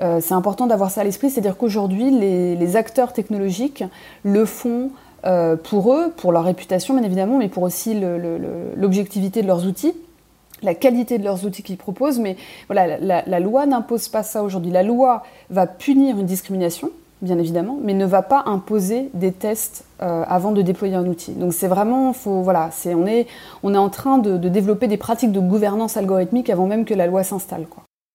Euh, 0.00 0.18
c'est 0.20 0.34
important 0.34 0.66
d'avoir 0.66 0.90
ça 0.90 1.02
à 1.02 1.04
l'esprit, 1.04 1.30
c'est-à-dire 1.30 1.56
qu'aujourd'hui, 1.56 2.10
les, 2.10 2.76
acteurs 2.76 3.12
technologiques 3.12 3.84
le 4.24 4.44
font 4.44 4.90
euh, 5.26 5.56
pour 5.56 5.92
eux, 5.94 6.12
pour 6.16 6.32
leur 6.32 6.44
réputation 6.44 6.94
bien 6.94 7.02
évidemment, 7.02 7.38
mais 7.38 7.48
pour 7.48 7.62
aussi 7.62 7.98
l'objectivité 8.76 9.42
de 9.42 9.46
leurs 9.46 9.66
outils 9.66 9.94
la 10.64 10.74
qualité 10.74 11.18
de 11.18 11.24
leurs 11.24 11.44
outils 11.44 11.62
qu'ils 11.62 11.76
proposent, 11.76 12.18
mais 12.18 12.36
voilà, 12.68 12.98
la, 12.98 13.40
loi 13.40 13.66
n'impose 13.66 14.08
pas 14.08 14.22
ça 14.22 14.42
aujourd'hui. 14.42 14.70
La 14.70 14.82
loi 14.82 15.22
va 15.50 15.66
punir 15.66 16.18
une 16.18 16.26
discrimination, 16.26 16.90
bien 17.22 17.38
évidemment, 17.38 17.78
mais 17.82 17.92
ne 17.92 18.06
va 18.06 18.22
pas 18.22 18.44
imposer 18.46 19.10
des 19.14 19.30
tests 19.30 19.84
euh, 20.02 20.24
avant 20.26 20.52
de 20.52 20.62
déployer 20.62 20.94
un 20.94 21.06
outil. 21.06 21.32
Donc 21.32 21.52
c'est 21.52 21.68
vraiment, 21.68 22.12
faut, 22.12 22.40
voilà, 22.40 22.70
on, 22.86 23.06
est, 23.06 23.26
on 23.62 23.74
est 23.74 23.78
en 23.78 23.90
train 23.90 24.18
de, 24.18 24.36
de 24.36 24.48
développer 24.48 24.88
des 24.88 24.96
pratiques 24.96 25.32
de 25.32 25.40
gouvernance 25.40 25.96
algorithmique 25.96 26.50
avant 26.50 26.66
même 26.66 26.84
que 26.84 26.94
la 26.94 27.06
loi 27.06 27.22
s'installe. 27.22 27.66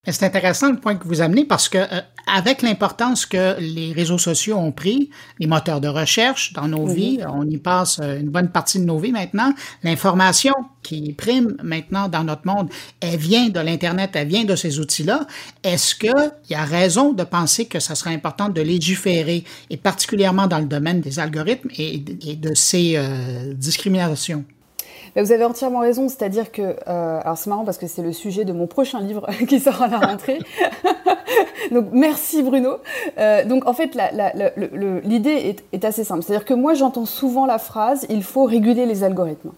C'est 0.06 0.24
intéressant 0.24 0.70
le 0.70 0.78
point 0.78 0.96
que 0.96 1.06
vous 1.06 1.20
amenez 1.20 1.44
parce 1.44 1.68
que 1.68 1.76
euh, 1.76 2.00
avec 2.26 2.62
l'importance 2.62 3.26
que 3.26 3.60
les 3.60 3.92
réseaux 3.92 4.16
sociaux 4.16 4.56
ont 4.56 4.72
pris, 4.72 5.10
les 5.38 5.46
moteurs 5.46 5.82
de 5.82 5.88
recherche 5.88 6.54
dans 6.54 6.68
nos 6.68 6.86
vies, 6.86 7.20
on 7.28 7.46
y 7.46 7.58
passe 7.58 8.00
euh, 8.00 8.18
une 8.18 8.30
bonne 8.30 8.48
partie 8.48 8.78
de 8.78 8.84
nos 8.84 8.98
vies 8.98 9.12
maintenant, 9.12 9.52
l'information 9.82 10.54
qui 10.82 11.12
prime 11.12 11.54
maintenant 11.62 12.08
dans 12.08 12.24
notre 12.24 12.46
monde, 12.46 12.70
elle 13.00 13.18
vient 13.18 13.50
de 13.50 13.60
l'Internet, 13.60 14.12
elle 14.14 14.28
vient 14.28 14.44
de 14.44 14.56
ces 14.56 14.78
outils-là. 14.78 15.26
Est-ce 15.64 15.94
qu'il 15.94 16.32
y 16.48 16.54
a 16.54 16.64
raison 16.64 17.12
de 17.12 17.24
penser 17.24 17.66
que 17.66 17.78
ça 17.78 17.94
serait 17.94 18.14
important 18.14 18.48
de 18.48 18.62
légiférer, 18.62 19.44
et 19.68 19.76
particulièrement 19.76 20.46
dans 20.46 20.60
le 20.60 20.66
domaine 20.66 21.02
des 21.02 21.18
algorithmes 21.18 21.68
et, 21.76 21.98
de 21.98 22.54
ces 22.54 22.94
euh, 22.96 23.52
discriminations? 23.52 24.46
Vous 25.16 25.32
avez 25.32 25.44
entièrement 25.44 25.80
raison, 25.80 26.08
c'est-à-dire 26.08 26.52
que, 26.52 26.62
euh, 26.62 27.20
alors 27.22 27.36
c'est 27.36 27.50
marrant 27.50 27.64
parce 27.64 27.78
que 27.78 27.86
c'est 27.86 28.02
le 28.02 28.12
sujet 28.12 28.44
de 28.44 28.52
mon 28.52 28.66
prochain 28.66 29.00
livre 29.00 29.26
qui 29.48 29.60
sort 29.60 29.82
à 29.82 29.88
la 29.88 29.98
rentrée. 29.98 30.38
donc 31.72 31.86
merci 31.92 32.42
Bruno. 32.42 32.76
Euh, 33.18 33.44
donc 33.44 33.66
en 33.66 33.72
fait, 33.72 33.96
l'idée 35.04 35.56
est, 35.72 35.84
assez 35.84 36.04
simple, 36.04 36.22
c'est-à-dire 36.22 36.44
que 36.44 36.54
moi 36.54 36.74
j'entends 36.74 37.06
souvent 37.06 37.46
la 37.46 37.58
phrase 37.58 38.06
il 38.08 38.22
faut 38.22 38.44
réguler 38.44 38.86
les 38.86 39.02
algorithmes. 39.04 39.50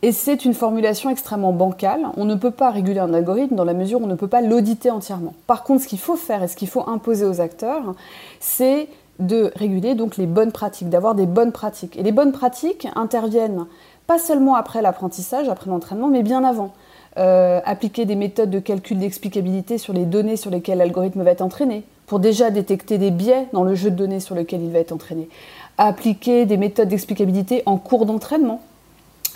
Et 0.00 0.12
c'est 0.12 0.44
une 0.44 0.54
formulation 0.54 1.10
extrêmement 1.10 1.52
bancale. 1.52 2.06
On 2.16 2.24
ne 2.24 2.36
peut 2.36 2.52
pas 2.52 2.70
réguler 2.70 3.00
un 3.00 3.12
algorithme 3.12 3.56
dans 3.56 3.64
la 3.64 3.74
mesure 3.74 4.00
où 4.00 4.04
on 4.04 4.08
ne 4.08 4.14
peut 4.14 4.28
pas 4.28 4.42
l'auditer 4.42 4.92
entièrement. 4.92 5.34
Par 5.48 5.64
contre, 5.64 5.82
ce 5.82 5.88
qu'il 5.88 5.98
faut 5.98 6.14
faire 6.14 6.44
et 6.44 6.48
ce 6.48 6.54
qu'il 6.54 6.68
faut 6.68 6.88
imposer 6.88 7.24
aux 7.24 7.40
acteurs, 7.40 7.94
c'est 8.38 8.88
de 9.18 9.50
réguler 9.56 9.96
donc 9.96 10.16
les 10.16 10.26
bonnes 10.26 10.52
pratiques, 10.52 10.88
d'avoir 10.88 11.14
des 11.14 11.26
bonnes 11.26 11.50
pratiques. 11.50 11.96
Et 11.98 12.02
les 12.02 12.12
bonnes 12.12 12.32
pratiques 12.32 12.86
interviennent 12.94 13.66
pas 14.08 14.18
seulement 14.18 14.54
après 14.54 14.80
l'apprentissage, 14.80 15.50
après 15.50 15.70
l'entraînement, 15.70 16.08
mais 16.08 16.22
bien 16.22 16.42
avant. 16.42 16.72
Euh, 17.18 17.60
appliquer 17.64 18.06
des 18.06 18.16
méthodes 18.16 18.48
de 18.48 18.58
calcul 18.58 18.98
d'explicabilité 18.98 19.76
sur 19.76 19.92
les 19.92 20.06
données 20.06 20.36
sur 20.36 20.50
lesquelles 20.50 20.78
l'algorithme 20.78 21.22
va 21.22 21.30
être 21.30 21.42
entraîné, 21.42 21.84
pour 22.06 22.18
déjà 22.18 22.50
détecter 22.50 22.96
des 22.96 23.10
biais 23.10 23.48
dans 23.52 23.64
le 23.64 23.74
jeu 23.74 23.90
de 23.90 23.96
données 23.96 24.20
sur 24.20 24.34
lequel 24.34 24.62
il 24.62 24.70
va 24.70 24.78
être 24.78 24.92
entraîné. 24.92 25.28
Appliquer 25.76 26.46
des 26.46 26.56
méthodes 26.56 26.88
d'explicabilité 26.88 27.62
en 27.66 27.76
cours 27.76 28.06
d'entraînement. 28.06 28.62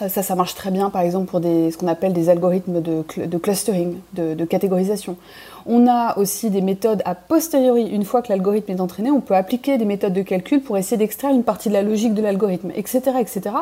Euh, 0.01 0.09
ça, 0.09 0.23
ça 0.23 0.35
marche 0.37 0.55
très 0.55 0.71
bien, 0.71 0.89
par 0.89 1.03
exemple, 1.03 1.27
pour 1.27 1.43
ce 1.43 1.77
qu'on 1.77 1.89
appelle 1.89 2.15
des 2.15 2.31
algorithmes 2.31 2.81
de, 2.81 3.03
clustering, 3.39 3.97
de, 4.15 4.45
catégorisation. 4.47 5.19
On 5.67 5.87
a 5.87 6.19
aussi 6.19 6.51
des 6.51 6.61
méthodes 6.61 7.03
a 7.05 7.15
posteriori. 7.15 7.87
Une 7.89 8.05
fois 8.05 8.23
que 8.23 8.29
l'algorithme 8.31 8.73
est 8.73 8.81
entraîné, 8.81 9.11
on 9.11 9.21
peut 9.21 9.35
appliquer 9.35 9.79
des 9.79 9.85
méthodes 9.85 10.13
de 10.13 10.23
calcul 10.23 10.61
pour 10.61 10.77
essayer 10.77 10.97
d'extraire 10.97 11.33
une 11.33 11.45
partie 11.45 11.69
de 11.69 11.75
la 11.75 11.83
logique 11.83 12.15
de 12.15 12.23
l'algorithme, 12.23 12.71
etc., 12.75 13.01
etc. 13.21 13.55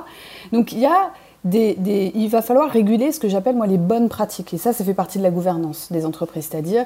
Donc 0.52 0.72
il 0.72 0.80
y 0.80 0.86
a 0.86 1.10
des, 1.44 2.12
il 2.14 2.28
va 2.28 2.42
falloir 2.42 2.70
réguler 2.70 3.12
ce 3.12 3.20
que 3.20 3.28
j'appelle 3.28 3.56
moi 3.56 3.66
les 3.66 3.78
bonnes 3.78 4.08
pratiques. 4.08 4.52
Et 4.52 4.58
ça, 4.58 4.72
ça 4.72 4.84
fait 4.84 4.94
partie 4.94 5.18
de 5.18 5.22
la 5.22 5.30
gouvernance 5.30 5.90
des 5.90 6.04
entreprises. 6.04 6.48
C'est-à-dire 6.50 6.84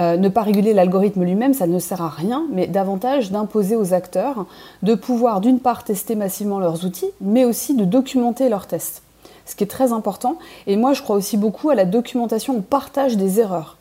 euh, 0.00 0.16
ne 0.16 0.28
pas 0.28 0.42
réguler 0.42 0.74
l'algorithme 0.74 1.24
lui-même, 1.24 1.54
ça 1.54 1.66
ne 1.66 1.78
sert 1.78 2.02
à 2.02 2.08
rien, 2.08 2.46
mais 2.52 2.66
davantage 2.66 3.32
d'imposer 3.32 3.76
aux 3.76 3.94
acteurs 3.94 4.46
de 4.82 4.94
pouvoir 4.94 5.40
d'une 5.40 5.60
part 5.60 5.84
tester 5.84 6.14
massivement 6.14 6.60
leurs 6.60 6.84
outils, 6.84 7.10
mais 7.20 7.44
aussi 7.44 7.74
de 7.74 7.84
documenter 7.84 8.48
leurs 8.48 8.66
tests. 8.66 9.02
Ce 9.44 9.54
qui 9.54 9.64
est 9.64 9.68
très 9.68 9.92
important. 9.92 10.38
Et 10.66 10.76
moi, 10.76 10.92
je 10.92 11.02
crois 11.02 11.16
aussi 11.16 11.36
beaucoup 11.36 11.70
à 11.70 11.74
la 11.74 11.84
documentation, 11.84 12.56
au 12.56 12.60
partage 12.60 13.16
des 13.16 13.40
erreurs. 13.40 13.76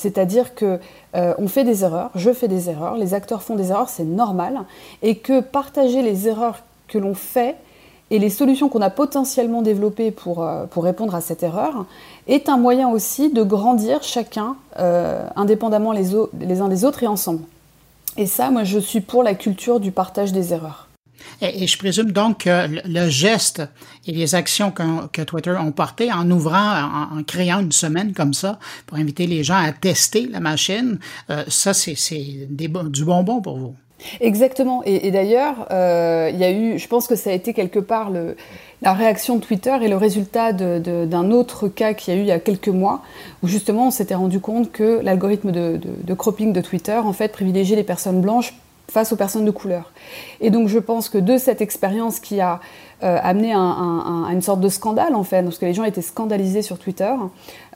C'est-à-dire 0.00 0.54
que 0.54 0.78
euh, 1.14 1.34
on 1.36 1.46
fait 1.46 1.64
des 1.64 1.84
erreurs, 1.84 2.10
je 2.14 2.32
fais 2.32 2.48
des 2.48 2.70
erreurs, 2.70 2.96
les 2.96 3.12
acteurs 3.12 3.42
font 3.42 3.54
des 3.54 3.70
erreurs, 3.70 3.90
c'est 3.90 4.04
normal, 4.04 4.60
et 5.02 5.16
que 5.16 5.40
partager 5.40 6.00
les 6.00 6.26
erreurs 6.26 6.60
que 6.88 6.96
l'on 6.96 7.14
fait 7.14 7.56
et 8.10 8.18
les 8.18 8.30
solutions 8.30 8.70
qu'on 8.70 8.80
a 8.80 8.88
potentiellement 8.88 9.60
développées 9.60 10.10
pour, 10.10 10.42
euh, 10.42 10.64
répondre 10.74 11.14
à 11.14 11.20
cette 11.20 11.42
erreur 11.42 11.84
est 12.26 12.48
un 12.48 12.56
moyen 12.56 12.88
aussi 12.88 13.30
de 13.30 13.42
grandir 13.42 14.02
chacun 14.02 14.56
euh, 14.78 15.22
indépendamment 15.36 15.92
les 15.92 16.14
uns 16.14 16.68
des 16.68 16.84
autres 16.86 17.02
et 17.02 17.06
ensemble. 17.06 17.42
Et 18.16 18.26
ça, 18.26 18.50
moi, 18.50 18.64
je 18.64 18.78
suis 18.78 19.02
pour 19.02 19.22
la 19.22 19.34
culture 19.34 19.80
du 19.80 19.92
partage 19.92 20.32
des 20.32 20.54
erreurs. 20.54 20.89
Et, 21.42 21.66
je 21.66 21.78
présume 21.78 22.12
donc 22.12 22.44
que 22.44 22.66
le 22.84 23.08
geste 23.08 23.62
et 24.06 24.12
les 24.12 24.34
actions 24.34 24.70
que, 24.70 25.22
Twitter 25.22 25.54
ont 25.60 25.72
portées 25.72 26.12
en 26.12 26.30
ouvrant, 26.30 27.16
en, 27.16 27.22
créant 27.22 27.60
une 27.60 27.72
semaine 27.72 28.12
comme 28.12 28.34
ça 28.34 28.58
pour 28.86 28.98
inviter 28.98 29.26
les 29.26 29.44
gens 29.44 29.56
à 29.62 29.72
tester 29.72 30.26
la 30.26 30.40
machine, 30.40 30.98
euh, 31.30 31.44
ça, 31.48 31.74
c'est 31.74 31.96
du 32.50 33.04
bonbon 33.04 33.40
pour 33.40 33.58
vous. 33.58 33.74
Exactement. 34.20 34.82
Et, 34.84 35.10
d'ailleurs, 35.10 35.66
euh, 35.70 36.30
il 36.32 36.38
y 36.38 36.44
a 36.44 36.50
eu, 36.50 36.78
je 36.78 36.88
pense 36.88 37.06
que 37.06 37.16
ça 37.16 37.30
a 37.30 37.32
été 37.32 37.52
quelque 37.52 37.78
part 37.78 38.10
la 38.82 38.92
réaction 38.92 39.36
de 39.36 39.40
Twitter 39.42 39.76
et 39.82 39.88
le 39.88 39.96
résultat 39.96 40.52
d'un 40.52 41.30
autre 41.30 41.68
cas 41.68 41.94
qu'il 41.94 42.14
y 42.14 42.16
a 42.16 42.20
eu 42.20 42.22
il 42.22 42.28
y 42.28 42.32
a 42.32 42.40
quelques 42.40 42.68
mois, 42.68 43.02
où 43.42 43.48
justement 43.48 43.88
on 43.88 43.90
s'était 43.90 44.14
rendu 44.14 44.40
compte 44.40 44.72
que 44.72 45.00
l'algorithme 45.02 45.52
de, 45.52 45.78
de, 45.82 46.14
cropping 46.14 46.52
de 46.52 46.60
Twitter, 46.60 46.96
en 46.96 47.12
fait, 47.12 47.28
privilégiait 47.28 47.76
les 47.76 47.84
personnes 47.84 48.20
blanches 48.20 48.54
face 48.90 49.12
aux 49.12 49.16
personnes 49.16 49.44
de 49.44 49.50
couleur. 49.50 49.92
Et 50.40 50.50
donc 50.50 50.68
je 50.68 50.78
pense 50.78 51.08
que 51.08 51.18
de 51.18 51.38
cette 51.38 51.60
expérience 51.60 52.20
qui 52.20 52.40
a 52.40 52.60
euh, 53.02 53.18
amené 53.22 53.52
à 53.54 54.32
une 54.32 54.42
sorte 54.42 54.60
de 54.60 54.68
scandale 54.68 55.14
en 55.14 55.24
fait, 55.24 55.42
parce 55.42 55.58
que 55.58 55.64
les 55.64 55.72
gens 55.72 55.84
étaient 55.84 56.02
scandalisés 56.02 56.62
sur 56.62 56.78
Twitter. 56.78 57.12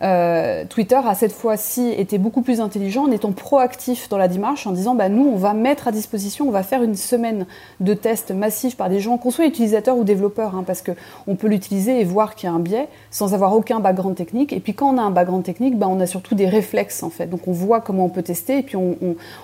Euh, 0.02 0.64
Twitter 0.68 1.00
a 1.02 1.14
cette 1.14 1.32
fois-ci 1.32 1.88
été 1.90 2.18
beaucoup 2.18 2.42
plus 2.42 2.60
intelligent 2.60 3.04
en 3.04 3.10
étant 3.10 3.32
proactif 3.32 4.08
dans 4.08 4.18
la 4.18 4.28
démarche, 4.28 4.66
en 4.66 4.72
disant 4.72 4.94
bah, 4.94 5.08
nous 5.08 5.26
on 5.26 5.36
va 5.36 5.54
mettre 5.54 5.88
à 5.88 5.92
disposition, 5.92 6.46
on 6.46 6.50
va 6.50 6.62
faire 6.62 6.82
une 6.82 6.94
semaine 6.94 7.46
de 7.80 7.94
tests 7.94 8.32
massifs 8.32 8.76
par 8.76 8.90
des 8.90 9.00
gens, 9.00 9.16
qu'on 9.16 9.30
soit 9.30 9.46
utilisateurs 9.46 9.96
ou 9.96 10.04
développeurs, 10.04 10.54
hein, 10.54 10.64
parce 10.66 10.82
qu'on 10.82 11.36
peut 11.36 11.48
l'utiliser 11.48 12.00
et 12.00 12.04
voir 12.04 12.34
qu'il 12.34 12.48
y 12.48 12.52
a 12.52 12.54
un 12.54 12.60
biais 12.60 12.88
sans 13.10 13.32
avoir 13.32 13.54
aucun 13.54 13.80
background 13.80 14.16
technique. 14.16 14.52
Et 14.52 14.60
puis 14.60 14.74
quand 14.74 14.94
on 14.94 14.98
a 14.98 15.02
un 15.02 15.10
background 15.10 15.44
technique, 15.44 15.78
bah, 15.78 15.86
on 15.88 16.00
a 16.00 16.06
surtout 16.06 16.34
des 16.34 16.48
réflexes 16.48 17.02
en 17.02 17.10
fait. 17.10 17.26
Donc 17.26 17.48
on 17.48 17.52
voit 17.52 17.80
comment 17.80 18.04
on 18.04 18.10
peut 18.10 18.22
tester 18.22 18.58
et 18.58 18.62
puis 18.62 18.76
on, 18.76 18.96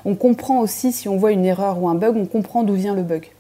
on 0.05 0.15
comprend 0.15 0.61
aussi 0.61 0.93
si 0.93 1.09
on 1.09 1.17
voit 1.17 1.33
une 1.33 1.45
erreur 1.45 1.83
ou 1.83 1.89
un 1.89 1.95
bug, 1.95 2.17
on 2.17 2.27
comprend 2.27 2.65
d'où 2.65 2.75
vient 2.75 2.95
le 2.95 3.03
bug. 3.03 3.31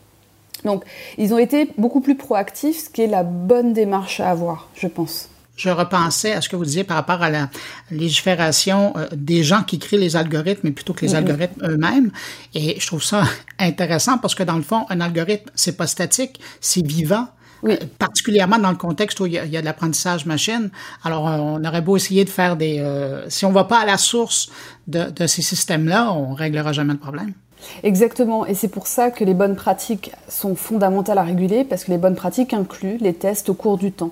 Donc, 0.64 0.84
ils 1.18 1.34
ont 1.34 1.38
été 1.38 1.68
beaucoup 1.78 2.00
plus 2.00 2.16
proactifs, 2.16 2.84
ce 2.84 2.90
qui 2.90 3.02
est 3.02 3.06
la 3.06 3.22
bonne 3.22 3.72
démarche 3.72 4.20
à 4.20 4.30
avoir, 4.30 4.68
je 4.74 4.86
pense. 4.86 5.28
Je 5.60 5.68
repensais 5.68 6.32
à 6.32 6.40
ce 6.40 6.48
que 6.48 6.56
vous 6.56 6.64
disiez 6.64 6.84
par 6.84 6.96
rapport 6.96 7.22
à 7.22 7.28
la 7.28 7.50
légifération 7.90 8.94
euh, 8.96 9.06
des 9.12 9.44
gens 9.44 9.62
qui 9.62 9.78
créent 9.78 9.98
les 9.98 10.16
algorithmes 10.16 10.72
plutôt 10.72 10.94
que 10.94 11.04
les 11.04 11.14
algorithmes 11.14 11.62
eux-mêmes. 11.62 12.10
Et 12.54 12.80
je 12.80 12.86
trouve 12.86 13.04
ça 13.04 13.24
intéressant 13.58 14.16
parce 14.16 14.34
que 14.34 14.42
dans 14.42 14.56
le 14.56 14.62
fond, 14.62 14.86
un 14.88 15.02
algorithme, 15.02 15.50
c'est 15.54 15.76
pas 15.76 15.86
statique, 15.86 16.40
c'est 16.62 16.86
vivant. 16.86 17.28
Euh, 17.64 17.76
particulièrement 17.98 18.58
dans 18.58 18.70
le 18.70 18.78
contexte 18.78 19.20
où 19.20 19.26
il 19.26 19.32
y 19.32 19.38
a, 19.38 19.46
de 19.46 19.66
l'apprentissage 19.66 20.24
machine. 20.24 20.70
Alors, 21.04 21.28
euh, 21.28 21.36
on 21.36 21.62
aurait 21.62 21.82
beau 21.82 21.94
essayer 21.94 22.24
de 22.24 22.30
faire 22.30 22.56
des... 22.56 22.82
si 23.28 23.44
on 23.44 23.52
va 23.52 23.64
pas 23.64 23.80
à 23.80 23.84
la 23.84 23.98
source 23.98 24.48
de, 24.88 25.10
de 25.10 25.26
ces 25.26 25.42
systèmes-là, 25.42 26.10
on 26.14 26.32
réglera 26.32 26.72
jamais 26.72 26.94
le 26.94 26.98
problème. 26.98 27.34
Exactement, 27.82 28.46
et 28.46 28.54
c'est 28.54 28.68
pour 28.68 28.86
ça 28.86 29.10
que 29.10 29.24
les 29.24 29.34
bonnes 29.34 29.56
pratiques 29.56 30.12
sont 30.28 30.54
fondamentales 30.54 31.18
à 31.18 31.22
réguler, 31.22 31.64
parce 31.64 31.84
que 31.84 31.90
les 31.90 31.98
bonnes 31.98 32.16
pratiques 32.16 32.54
incluent 32.54 32.98
les 33.00 33.14
tests 33.14 33.48
au 33.48 33.54
cours 33.54 33.78
du 33.78 33.92
temps. 33.92 34.10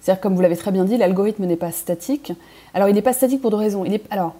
C'est-à-dire, 0.00 0.20
comme 0.20 0.34
vous 0.34 0.42
l'avez 0.42 0.56
très 0.56 0.70
bien 0.70 0.84
dit, 0.84 0.96
l'algorithme 0.96 1.44
n'est 1.44 1.56
pas 1.56 1.72
statique. 1.72 2.32
Alors, 2.74 2.88
il 2.88 2.94
n'est 2.94 3.02
pas 3.02 3.12
statique 3.12 3.40
pour 3.40 3.50
deux 3.50 3.56
raisons. 3.56 3.84
Il 3.84 3.94
est, 3.94 4.02
alors, 4.10 4.34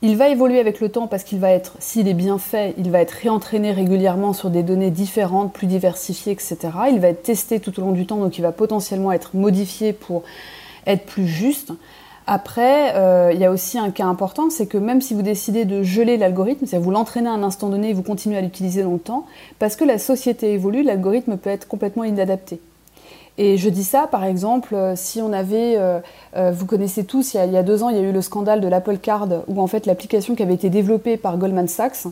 il 0.00 0.16
va 0.16 0.28
évoluer 0.28 0.60
avec 0.60 0.80
le 0.80 0.90
temps 0.90 1.08
parce 1.08 1.24
qu'il 1.24 1.40
va 1.40 1.50
être, 1.50 1.76
s'il 1.80 2.06
est 2.06 2.14
bien 2.14 2.38
fait, 2.38 2.74
il 2.78 2.90
va 2.90 3.00
être 3.00 3.10
réentraîné 3.10 3.72
régulièrement 3.72 4.32
sur 4.32 4.48
des 4.48 4.62
données 4.62 4.90
différentes, 4.90 5.52
plus 5.52 5.66
diversifiées, 5.66 6.32
etc. 6.32 6.56
Il 6.92 7.00
va 7.00 7.08
être 7.08 7.22
testé 7.22 7.58
tout 7.58 7.78
au 7.80 7.82
long 7.82 7.92
du 7.92 8.06
temps, 8.06 8.18
donc 8.18 8.38
il 8.38 8.42
va 8.42 8.52
potentiellement 8.52 9.10
être 9.10 9.34
modifié 9.34 9.92
pour 9.92 10.22
être 10.86 11.04
plus 11.04 11.26
juste. 11.26 11.72
Après, 12.30 12.94
euh, 12.94 13.30
il 13.32 13.40
y 13.40 13.46
a 13.46 13.50
aussi 13.50 13.78
un 13.78 13.90
cas 13.90 14.04
important, 14.04 14.50
c'est 14.50 14.66
que 14.66 14.76
même 14.76 15.00
si 15.00 15.14
vous 15.14 15.22
décidez 15.22 15.64
de 15.64 15.82
geler 15.82 16.18
l'algorithme, 16.18 16.66
c'est-à-dire 16.66 16.84
vous 16.84 16.90
l'entraînez 16.90 17.26
à 17.26 17.32
un 17.32 17.42
instant 17.42 17.70
donné 17.70 17.88
et 17.88 17.92
vous 17.94 18.02
continuez 18.02 18.36
à 18.36 18.42
l'utiliser 18.42 18.82
longtemps, 18.82 19.24
parce 19.58 19.76
que 19.76 19.84
la 19.86 19.96
société 19.96 20.52
évolue, 20.52 20.82
l'algorithme 20.82 21.38
peut 21.38 21.48
être 21.48 21.66
complètement 21.66 22.04
inadapté. 22.04 22.60
Et 23.38 23.56
je 23.56 23.70
dis 23.70 23.82
ça, 23.82 24.06
par 24.06 24.24
exemple, 24.24 24.74
euh, 24.74 24.92
si 24.94 25.22
on 25.22 25.32
avait, 25.32 25.76
euh, 25.78 26.00
vous 26.52 26.66
connaissez 26.66 27.04
tous, 27.04 27.32
il 27.32 27.50
y, 27.50 27.56
a, 27.56 27.62
deux 27.62 27.82
ans, 27.82 27.88
il 27.88 27.96
y 27.96 27.98
a 27.98 28.02
eu 28.02 28.12
le 28.12 28.20
scandale 28.20 28.60
de 28.60 28.68
l'Apple 28.68 28.98
Card, 28.98 29.26
où 29.46 29.58
en 29.62 29.66
fait 29.66 29.86
l'application 29.86 30.34
qui 30.34 30.42
avait 30.42 30.52
été 30.52 30.68
développée 30.68 31.16
par 31.16 31.38
Goldman 31.38 31.66
Sachs, 31.66 32.08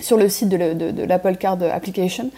sur 0.00 0.16
le 0.16 0.28
site 0.28 0.48
de, 0.48 1.02
l'Apple 1.04 1.36
Card 1.36 1.58
Application, 1.62 2.30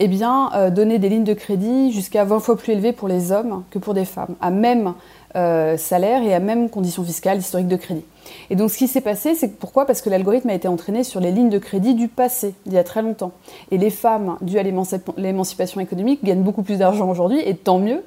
eh 0.00 0.08
bien, 0.08 0.50
donnait 0.70 0.98
des 0.98 1.08
lignes 1.08 1.24
de 1.24 1.34
crédit 1.34 1.92
jusqu'à 1.92 2.24
20 2.24 2.40
fois 2.40 2.56
plus 2.56 2.72
élevées 2.72 2.92
pour 2.92 3.08
les 3.08 3.32
hommes 3.32 3.64
que 3.70 3.78
pour 3.78 3.94
des 3.94 4.04
femmes, 4.04 4.36
à 4.40 4.50
même 4.50 4.94
euh, 5.36 5.76
salaire 5.76 6.22
et 6.22 6.32
à 6.32 6.40
même 6.40 6.70
conditions 6.70 7.04
fiscales, 7.04 7.38
historique 7.38 7.68
de 7.68 7.76
crédit. 7.76 8.04
Et 8.48 8.56
donc 8.56 8.70
ce 8.70 8.78
qui 8.78 8.88
s'est 8.88 9.02
passé, 9.02 9.34
c'est 9.34 9.58
pourquoi? 9.58 9.84
Parce 9.84 10.00
que 10.00 10.08
l'algorithme 10.08 10.48
a 10.48 10.54
été 10.54 10.66
entraîné 10.66 11.04
sur 11.04 11.20
les 11.20 11.30
lignes 11.30 11.50
de 11.50 11.58
crédit 11.58 11.94
du 11.94 12.08
passé, 12.08 12.54
d'il 12.64 12.72
y 12.72 12.78
a 12.78 12.84
très 12.84 13.02
longtemps. 13.02 13.32
Et 13.70 13.76
les 13.76 13.90
femmes, 13.90 14.38
dues 14.40 14.58
à 14.58 14.62
l'émancipation 14.62 15.80
économique, 15.82 16.24
gagnent 16.24 16.42
beaucoup 16.42 16.62
plus 16.62 16.78
d'argent 16.78 17.10
aujourd'hui, 17.10 17.40
et 17.44 17.54
tant 17.54 17.78
mieux. 17.78 18.02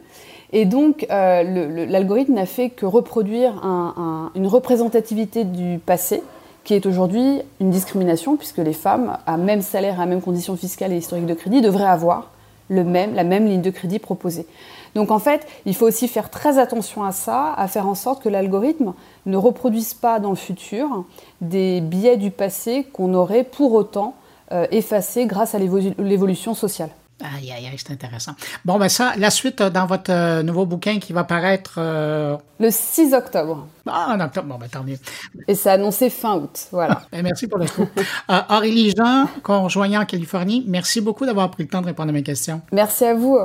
Et 0.53 0.65
donc 0.65 1.05
euh, 1.11 1.85
l'algorithme 1.85 2.33
n'a 2.33 2.47
fait 2.47 2.71
que 2.71 2.87
reproduire 2.87 3.61
une 4.33 4.47
représentativité 4.47 5.43
du 5.43 5.77
passé, 5.77 6.23
qui 6.69 6.75
est 6.75 6.85
aujourd'hui 6.85 7.41
une 7.59 7.71
discrimination, 7.71 8.37
puisque 8.37 8.59
les 8.59 8.73
femmes, 8.73 9.17
à 9.25 9.37
même 9.37 9.63
salaire, 9.63 9.99
à 9.99 10.05
même 10.05 10.21
conditions 10.21 10.55
fiscales 10.55 10.93
et 10.93 10.97
historique 10.97 11.25
de 11.25 11.33
crédit, 11.33 11.61
devraient 11.61 11.83
avoir 11.83 12.29
la 12.69 12.83
même 12.83 13.47
ligne 13.47 13.63
de 13.63 13.71
crédit 13.71 13.97
proposée. 13.97 14.45
Donc 14.93 15.09
en 15.09 15.17
fait, 15.17 15.47
il 15.65 15.73
faut 15.73 15.87
aussi 15.87 16.07
faire 16.07 16.29
très 16.29 16.59
attention 16.59 17.03
à 17.03 17.11
ça, 17.11 17.53
à 17.53 17.67
faire 17.67 17.87
en 17.87 17.95
sorte 17.95 18.21
que 18.21 18.29
l'algorithme 18.29 18.93
ne 19.25 19.35
reproduise 19.35 19.95
pas 19.95 20.19
dans 20.19 20.29
le 20.29 20.35
futur 20.35 21.05
des 21.41 21.81
biais 21.81 22.17
du 22.17 22.29
passé 22.29 22.85
qu'on 22.93 23.15
aurait 23.15 23.45
pour 23.45 23.73
autant 23.73 24.13
euh, 24.51 24.67
effacés 24.69 25.25
grâce 25.25 25.55
à 25.55 25.57
l'évolution 25.57 26.53
sociale. 26.53 26.91
Aïe, 27.21 27.51
aïe, 27.51 27.67
aïe, 27.67 27.75
c'est 27.77 27.91
intéressant. 27.91 28.33
Bon, 28.63 28.77
ben 28.77 28.89
ça, 28.89 29.13
la 29.17 29.29
suite 29.29 29.61
euh, 29.61 29.69
dans 29.69 29.85
votre 29.85 30.11
euh, 30.11 30.43
nouveau 30.43 30.65
bouquin 30.65 30.99
qui 30.99 31.13
va 31.13 31.23
paraître... 31.23 31.79
Le 32.59 32.71
6 32.71 33.13
octobre. 33.13 33.67
Ah, 33.87 34.15
en 34.15 34.19
octobre, 34.19 34.47
bon, 34.47 34.57
ben 34.57 34.69
tant 34.69 34.83
mieux. 34.83 34.97
Et 35.47 35.55
c'est 35.55 35.69
annoncé 35.69 36.09
fin 36.09 36.35
août, 36.35 36.67
voilà. 36.71 37.01
ben, 37.11 37.23
merci 37.23 37.47
pour 37.47 37.59
le 37.59 37.67
coup. 37.67 37.87
Aurélie 38.49 38.93
Jean, 38.95 39.27
conjoint 39.43 39.99
en 39.99 40.05
Californie, 40.05 40.63
merci 40.67 41.01
beaucoup 41.01 41.25
d'avoir 41.25 41.51
pris 41.51 41.63
le 41.63 41.69
temps 41.69 41.81
de 41.81 41.87
répondre 41.87 42.09
à 42.09 42.13
mes 42.13 42.23
questions. 42.23 42.61
Merci 42.71 43.05
à 43.05 43.13
vous. 43.13 43.37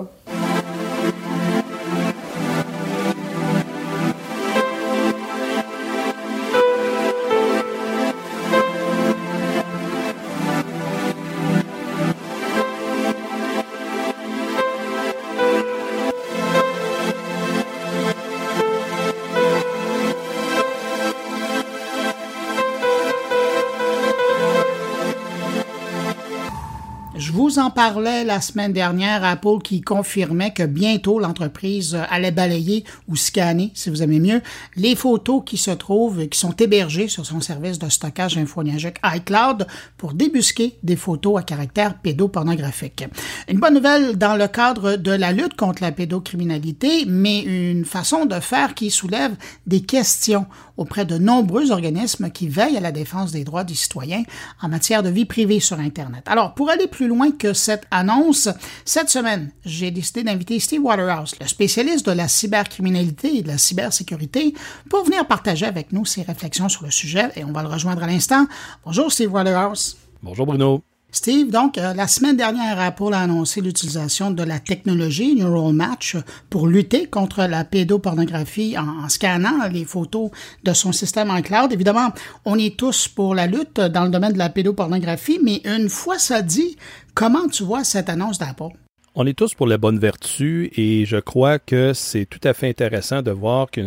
Parlait 27.75 28.25
la 28.25 28.41
semaine 28.41 28.73
dernière, 28.73 29.25
Apple 29.25 29.59
qui 29.63 29.81
confirmait 29.81 30.53
que 30.53 30.63
bientôt 30.63 31.19
l'entreprise 31.19 31.99
allait 32.09 32.31
balayer 32.31 32.85
ou 33.09 33.17
scanner, 33.17 33.73
si 33.75 33.91
vous 33.91 34.03
aimez 34.03 34.21
mieux, 34.21 34.41
les 34.77 34.95
photos 34.95 35.43
qui 35.45 35.57
se 35.57 35.73
trouvent, 35.73 36.29
qui 36.29 36.39
sont 36.39 36.55
hébergées 36.57 37.09
sur 37.09 37.27
son 37.27 37.41
service 37.41 37.79
de 37.79 37.89
stockage 37.89 38.39
infonuagique 38.39 38.97
iCloud 39.05 39.67
pour 39.97 40.15
débusquer 40.15 40.79
des 40.83 40.97
photos 40.97 41.41
à 41.41 41.43
caractère 41.43 41.99
pédopornographique. 41.99 43.05
Une 43.49 43.59
bonne 43.59 43.75
nouvelle 43.75 44.17
dans 44.17 44.37
le 44.37 44.47
cadre 44.47 44.97
de 44.97 45.11
la 45.11 45.33
lutte 45.33 45.57
contre 45.57 45.83
la 45.83 45.93
pédocriminalité, 45.93 47.05
mais 47.07 47.41
une 47.41 47.85
façon 47.85 48.25
de 48.25 48.39
faire 48.41 48.75
qui 48.75 48.91
soulève 48.91 49.35
des 49.67 49.83
questions 49.83 50.47
auprès 50.77 51.05
de 51.05 51.19
nombreux 51.19 51.71
organismes 51.71 52.31
qui 52.31 52.49
veillent 52.49 52.77
à 52.77 52.81
la 52.81 52.93
défense 52.93 53.33
des 53.33 53.45
droits 53.45 53.65
des 53.65 53.75
citoyens 53.75 54.23
en 54.61 54.69
matière 54.69 55.03
de 55.03 55.09
vie 55.09 55.25
privée 55.25 55.61
sur 55.61 55.79
Internet. 55.79 56.25
Alors, 56.27 56.55
pour 56.55 56.71
aller 56.71 56.87
plus 56.87 57.09
loin 57.09 57.31
que 57.31 57.53
cette 57.53 57.87
annonce, 57.91 58.49
cette 58.85 59.09
semaine, 59.09 59.51
j'ai 59.65 59.91
décidé 59.91 60.23
d'inviter 60.23 60.59
Steve 60.61 60.83
Waterhouse, 60.83 61.35
le 61.41 61.47
spécialiste 61.47 62.07
de 62.07 62.13
la 62.13 62.29
cybercriminalité 62.29 63.39
et 63.39 63.43
de 63.43 63.49
la 63.49 63.59
cybersécurité, 63.59 64.55
pour 64.91 65.05
venir 65.05 65.27
partager 65.27 65.67
avec 65.67 65.93
nous 65.93 66.05
ses 66.05 66.23
réflexions 66.23 66.69
sur 66.69 66.85
le 66.85 66.91
sujet 66.91 67.31
et 67.37 67.45
on 67.45 67.53
va 67.53 67.63
le 67.63 67.69
rejoindre 67.69 68.03
à 68.03 68.07
l'instant. 68.07 68.47
Bonjour 68.85 69.11
Steve 69.11 69.33
Waterhouse. 69.33 69.97
Bonjour 70.23 70.47
Bruno. 70.47 70.83
Steve, 71.15 71.53
donc, 71.53 71.79
euh, 71.79 71.95
la 71.95 72.09
semaine 72.09 72.37
dernière, 72.37 72.81
Apple 72.81 73.15
a 73.15 73.21
annoncé 73.21 73.61
l'utilisation 73.61 74.33
de 74.33 74.43
la 74.43 74.59
technologie 74.59 75.37
Neural 75.37 75.73
Match 75.73 76.17
pour 76.51 76.67
lutter 76.67 77.07
contre 77.07 77.45
la 77.45 77.65
pédopornographie 77.65 78.77
en, 78.77 79.09
scannant 79.09 79.69
les 79.71 79.85
photos 79.85 80.31
de 80.65 80.73
son 80.73 80.91
système 80.91 81.31
en 81.31 81.41
cloud. 81.41 81.73
Évidemment, 81.73 82.09
on 82.45 82.59
est 82.59 82.77
tous 82.77 83.07
pour 83.07 83.37
la 83.37 83.47
lutte 83.47 83.81
dans 83.81 84.03
le 84.03 84.11
domaine 84.11 84.33
de 84.33 84.39
la 84.39 84.49
pédopornographie, 84.49 85.39
mais 85.41 85.61
une 85.65 85.89
fois 85.89 86.19
ça 86.19 86.43
dit, 86.43 86.77
comment 87.15 87.47
tu 87.47 87.63
vois 87.63 87.85
cette 87.85 88.09
annonce 88.09 88.41
d'Apple? 88.41 88.75
On 89.15 89.25
est 89.25 89.39
tous 89.39 89.55
pour 89.55 89.69
la 89.69 89.79
bonne 89.79 90.01
vertu 90.01 90.73
et 90.75 91.07
je 91.07 91.19
crois 91.19 91.61
que 91.61 91.93
c'est 91.93 92.27
tout 92.27 92.41
à 92.43 92.55
fait 92.55 92.69
intéressant 92.69 93.23
de 93.23 93.31
voir 93.31 93.71
que 93.71 93.83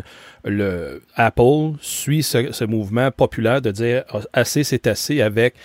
le 0.46 1.04
Apple 1.16 1.74
suit 1.82 2.24
ce, 2.24 2.64
mouvement 2.64 3.12
populaire 3.12 3.62
de 3.62 3.72
dire 3.72 4.06
ah, 4.14 4.22
assez 4.32 4.64
c'est 4.64 4.88
assez 4.88 5.22
avec 5.22 5.56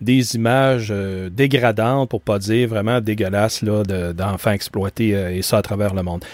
des 0.00 0.36
images 0.36 0.88
euh, 0.90 1.28
dégradantes, 1.30 2.08
pour 2.08 2.22
pas 2.22 2.38
dire 2.38 2.68
vraiment 2.68 3.00
dégueulasses, 3.00 3.62
là, 3.62 3.82
d'enfants 4.12 4.52
exploités 4.52 5.14
euh, 5.14 5.34
et 5.34 5.42
ça 5.42 5.58
à 5.58 5.62
travers 5.62 5.94
le 5.94 6.02
monde. 6.02 6.24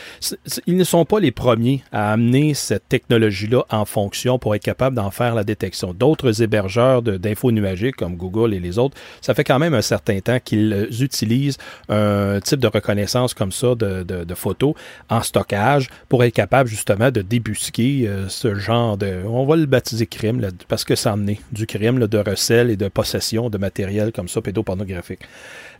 ils 0.67 0.77
ne 0.77 0.85
sont 0.85 1.05
pas 1.05 1.21
les 1.21 1.33
premiers 1.33 1.83
à 1.93 2.13
amener 2.13 2.55
cette 2.55 2.89
technologie-là 2.89 3.65
en 3.71 3.85
fonction 3.85 4.39
pour 4.39 4.55
être 4.55 4.63
capable 4.63 4.97
d'en 4.97 5.11
faire 5.11 5.35
la 5.35 5.45
détection. 5.45 5.95
D'autres 5.95 6.43
hébergeurs 6.43 7.03
d'infos 7.03 7.53
nuagiques 7.53 7.97
comme 7.97 8.17
Google 8.17 8.55
et 8.55 8.61
les 8.61 8.79
autres, 8.79 8.97
ça 9.21 9.35
fait 9.35 9.45
quand 9.45 9.59
même 9.59 9.75
un 9.75 9.83
certain 9.83 10.21
temps 10.21 10.39
qu'ils 10.43 10.89
utilisent 11.01 11.59
un 11.89 12.41
type 12.41 12.61
de 12.61 12.69
reconnaissance 12.69 13.35
comme 13.35 13.53
ça 13.53 13.75
de, 13.75 14.03
de, 14.03 14.35
photos 14.35 14.75
en 15.09 15.23
stockage 15.23 15.89
pour 16.09 16.23
être 16.25 16.35
capable 16.35 16.69
justement 16.69 17.11
de 17.11 17.23
débusquer 17.23 18.07
euh, 18.07 18.29
ce 18.29 18.55
genre 18.55 18.97
de, 18.97 19.23
on 19.27 19.47
va 19.47 19.57
le 19.57 19.67
baptiser 19.67 20.07
crime, 20.07 20.41
là, 20.41 20.49
parce 20.69 20.85
que 20.85 20.95
ça 20.95 21.13
amené 21.13 21.41
du 21.53 21.67
crime 21.67 21.99
là, 21.99 22.07
de 22.07 22.19
recel 22.19 22.71
et 22.71 22.77
de 22.77 22.89
possession 22.89 23.51
de 23.51 23.56
matériel 23.59 24.13
comme 24.13 24.29
ça, 24.29 24.41
pédopornographique. 24.41 25.21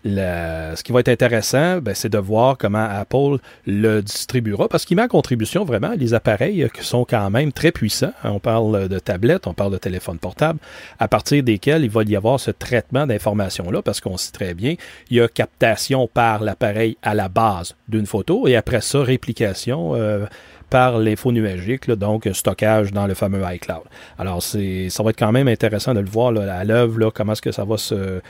ce 0.05 0.83
qui 0.83 0.93
va 0.93 1.01
être 1.01 1.09
intéressant, 1.09 1.79
ben, 1.79 1.95
c'est 1.95 2.09
de 2.09 2.19
voir 2.19 2.57
comment 2.59 2.87
Apple 2.89 3.39
le 3.67 4.03
distribuera, 4.03 4.69
parce 4.69 4.85
qu'il 4.85 4.97
met 4.97 5.03
en 5.03 5.09
contribution 5.09 5.65
vraiment 5.65 5.93
les 5.97 6.15
appareils 6.15 6.69
qui 6.73 6.85
sont 6.85 7.05
quand 7.05 7.31
même 7.31 7.53
très 7.53 7.73
puissants. 7.73 8.13
On 8.25 8.39
parle 8.39 8.89
de 8.89 8.99
tablettes, 8.99 9.47
on 9.47 9.55
parle 9.55 9.73
de 9.73 9.79
téléphones 9.79 10.19
portables, 10.19 10.59
à 10.99 11.09
partir 11.09 11.43
desquels 11.43 11.85
il 11.85 11.91
va 11.91 12.03
y 12.05 12.17
avoir 12.17 12.39
ce 12.39 12.51
traitement 12.51 13.07
d'informations-là, 13.07 13.83
parce 13.83 14.01
qu'on 14.01 14.17
sait 14.17 14.33
très 14.33 14.55
bien, 14.55 14.75
il 15.11 15.17
y 15.17 15.21
a 15.21 15.29
captation 15.29 16.09
par 16.09 16.43
l'appareil 16.43 16.97
à 17.03 17.15
la 17.15 17.29
base 17.29 17.75
d'une 17.89 18.07
photo, 18.07 18.47
et 18.47 18.57
après 18.57 18.81
ça, 18.81 19.03
réplication. 19.03 19.95
Euh, 19.95 20.27
par 20.71 20.99
l'info 20.99 21.33
nuagique, 21.33 21.91
donc 21.91 22.29
stockage 22.33 22.93
dans 22.93 23.07
le 23.07 23.15
fameux 23.15 23.43
iCloud. 23.55 23.83
Alors, 24.19 24.43
ça 24.43 24.59
va 25.03 25.11
être 25.11 25.19
quand 25.19 25.33
même 25.33 25.49
intéressant 25.49 25.95
de 25.95 26.01
le 26.01 26.09
voir 26.09 26.37
à 26.37 26.65
l'œuvre, 26.65 27.11
comment 27.11 27.33
est-ce 27.33 27.43
que 27.43 27.53
ça 27.53 27.65
va 27.65 27.77
se, 27.77 28.21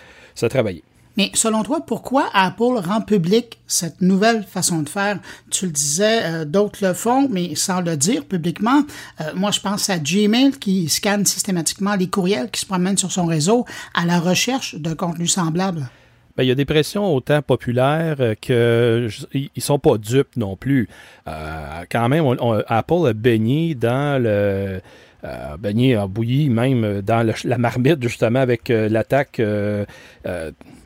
travailler. 0.49 0.83
Mais 1.17 1.31
selon 1.33 1.63
toi, 1.63 1.81
pourquoi 1.87 2.29
Apple 2.35 2.79
rend 2.85 3.01
public 3.01 3.59
cette 3.67 4.03
nouvelle 4.03 4.45
façon 4.45 4.83
de 4.83 4.89
faire? 4.89 5.19
Tu 5.51 5.65
le 5.65 5.73
disais, 5.73 6.25
euh, 6.25 6.45
d'autres 6.45 6.87
le 6.87 6.93
font, 6.93 7.27
mais 7.31 7.55
sans 7.55 7.81
le 7.81 7.97
dire 7.97 8.27
publiquement. 8.27 8.83
Euh, 9.23 9.31
moi, 9.35 9.51
je 9.51 9.61
pense 9.61 9.89
à 9.89 9.99
Gmail 9.99 10.53
qui 10.61 10.91
scanne 10.91 11.25
systématiquement 11.25 11.95
les 11.95 12.09
courriels 12.09 12.51
qui 12.51 12.61
se 12.61 12.67
promènent 12.67 12.99
sur 12.99 13.13
son 13.13 13.25
réseau 13.25 13.65
à 13.95 14.05
la 14.05 14.21
recherche 14.21 14.75
de 14.75 14.93
contenu 14.93 15.27
semblable. 15.27 15.89
Ben, 16.37 16.45
il 16.45 16.49
y 16.49 16.53
a 16.53 16.55
des 16.55 16.67
pressions 16.67 17.15
autant 17.15 17.41
populaires 17.41 18.17
euh, 18.21 18.35
que 18.35 19.09
ils 19.33 19.63
sont 19.63 19.79
pas 19.79 19.97
dupes 19.97 20.37
non 20.37 20.55
plus. 20.57 20.89
Euh, 21.27 21.85
quand 21.91 22.09
même, 22.11 22.25
Apple 22.69 23.09
a 23.09 23.13
baigné 23.15 23.75
dans 23.75 24.23
le 24.23 24.81
euh, 25.25 25.57
baigné 25.59 25.97
en 25.97 26.09
bouilli 26.09 26.51
même 26.51 27.01
dans 27.01 27.27
la 27.45 27.59
marmite 27.59 28.03
justement 28.03 28.41
avec 28.41 28.69
l'attaque 28.69 29.41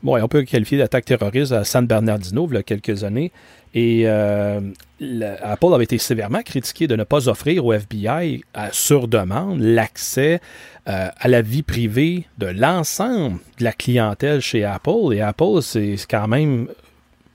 bon 0.01 0.23
on 0.23 0.27
peut 0.29 0.43
qualifier 0.43 0.77
d'attaque 0.77 1.05
terroriste 1.05 1.51
à 1.51 1.63
San 1.65 1.85
Bernardino 1.85 2.47
il 2.49 2.55
y 2.55 2.57
a 2.57 2.63
quelques 2.63 3.03
années 3.03 3.31
et 3.73 4.07
Apple 5.41 5.73
avait 5.73 5.83
été 5.83 5.97
sévèrement 5.97 6.41
critiqué 6.41 6.87
de 6.87 6.95
ne 6.95 7.03
pas 7.03 7.27
offrir 7.27 7.65
au 7.65 7.73
FBI 7.73 8.43
sur 8.71 9.07
demande 9.07 9.59
l'accès 9.59 10.41
euh, 10.87 11.09
à 11.15 11.27
la 11.27 11.41
vie 11.41 11.63
privée 11.63 12.25
de 12.37 12.47
l'ensemble 12.47 13.39
de 13.59 13.63
la 13.63 13.71
clientèle 13.71 14.41
chez 14.41 14.63
Apple. 14.63 15.13
Et 15.13 15.21
Apple, 15.21 15.61
c'est 15.61 15.95
quand 16.09 16.27
même 16.27 16.67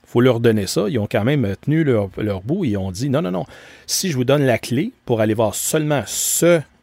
faut 0.05 0.21
leur 0.21 0.39
donner 0.39 0.67
ça. 0.67 0.87
Ils 0.89 0.99
ont 0.99 1.09
quand 1.11 1.25
même 1.25 1.55
tenu 1.61 1.83
leur, 1.83 2.09
bout. 2.43 2.65
Ils 2.65 2.77
ont 2.77 2.93
dit 2.93 3.11
non, 3.11 3.23
non, 3.23 3.33
non. 3.33 3.45
Si 3.87 4.11
je 4.11 4.17
vous 4.17 4.25
donne 4.25 4.45
la 4.45 4.59
clé 4.59 4.93
pour 5.05 5.21
aller 5.21 5.35
voir 5.35 5.55
seulement 5.55 6.03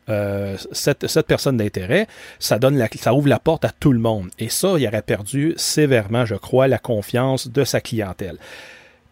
euh, 0.09 0.57
cette, 0.73 1.21
personne 1.21 1.55
d'intérêt, 1.55 2.07
ça, 2.39 2.59
ça 2.99 3.13
ouvre 3.13 3.29
la 3.29 3.39
porte 3.39 3.63
à 3.63 3.71
tout 3.71 3.93
le 3.93 3.99
monde. 3.99 4.29
Et 4.39 4.49
ça, 4.49 4.75
il 4.77 4.85
aurait 4.85 5.01
perdu 5.01 5.53
sévèrement, 5.55 6.25
je 6.25 6.35
crois, 6.35 6.67
la 6.67 6.79
confiance 6.79 7.47
de 7.47 7.63
sa 7.63 7.79
clientèle. 7.79 8.37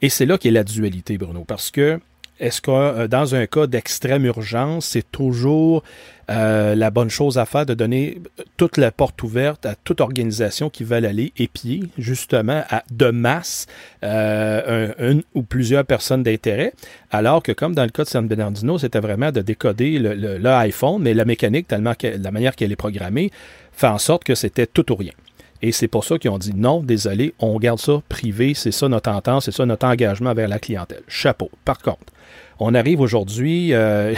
Et 0.01 0.09
c'est 0.09 0.25
là 0.25 0.37
qu'est 0.37 0.51
la 0.51 0.63
dualité, 0.63 1.17
Bruno, 1.17 1.43
parce 1.45 1.71
que 1.71 1.99
est-ce 2.41 2.59
que 2.59 2.71
euh, 2.71 3.07
dans 3.07 3.35
un 3.35 3.45
cas 3.45 3.67
d'extrême 3.67 4.25
urgence, 4.25 4.87
c'est 4.87 5.09
toujours 5.11 5.83
euh, 6.31 6.73
la 6.73 6.89
bonne 6.89 7.11
chose 7.11 7.37
à 7.37 7.45
faire 7.45 7.67
de 7.67 7.75
donner 7.75 8.19
toute 8.57 8.77
la 8.77 8.91
porte 8.91 9.21
ouverte 9.21 9.67
à 9.67 9.75
toute 9.75 10.01
organisation 10.01 10.71
qui 10.71 10.83
veut 10.83 10.95
aller 10.95 11.33
épier 11.37 11.83
justement 11.99 12.63
à, 12.71 12.83
de 12.89 13.11
masse 13.11 13.67
euh, 14.03 14.91
une 14.97 15.21
ou 15.35 15.43
plusieurs 15.43 15.85
personnes 15.85 16.23
d'intérêt, 16.23 16.73
alors 17.11 17.43
que 17.43 17.51
comme 17.51 17.75
dans 17.75 17.83
le 17.83 17.89
cas 17.89 18.05
de 18.05 18.09
San 18.09 18.27
Bernardino, 18.27 18.79
c'était 18.79 18.99
vraiment 18.99 19.31
de 19.31 19.41
décoder 19.41 19.99
le, 19.99 20.97
mais 20.99 21.13
la 21.13 21.25
mécanique, 21.25 21.67
tellement 21.67 21.93
que, 21.93 22.07
la 22.07 22.31
manière 22.31 22.55
qu'elle 22.55 22.71
est 22.71 22.75
programmée, 22.75 23.29
fait 23.71 23.87
en 23.87 23.99
sorte 23.99 24.23
que 24.23 24.33
c'était 24.33 24.65
tout 24.65 24.91
ou 24.91 24.95
rien. 24.95 25.13
Et 25.61 25.71
c'est 25.71 25.87
pour 25.87 26.03
ça 26.03 26.17
qu'ils 26.17 26.31
ont 26.31 26.39
dit 26.39 26.53
non, 26.55 26.81
désolé, 26.81 27.33
on 27.39 27.57
garde 27.59 27.79
ça 27.79 28.01
privé, 28.09 28.53
c'est 28.53 28.71
ça 28.71 28.89
notre 28.89 29.11
entente, 29.11 29.43
c'est 29.43 29.51
ça 29.51 29.65
notre 29.65 29.85
engagement 29.85 30.33
vers 30.33 30.47
la 30.47 30.59
clientèle. 30.59 31.03
Chapeau. 31.07 31.51
Par 31.65 31.77
contre, 31.79 32.11
on 32.59 32.73
arrive 32.73 32.99
aujourd'hui, 32.99 33.73
euh, 33.73 34.13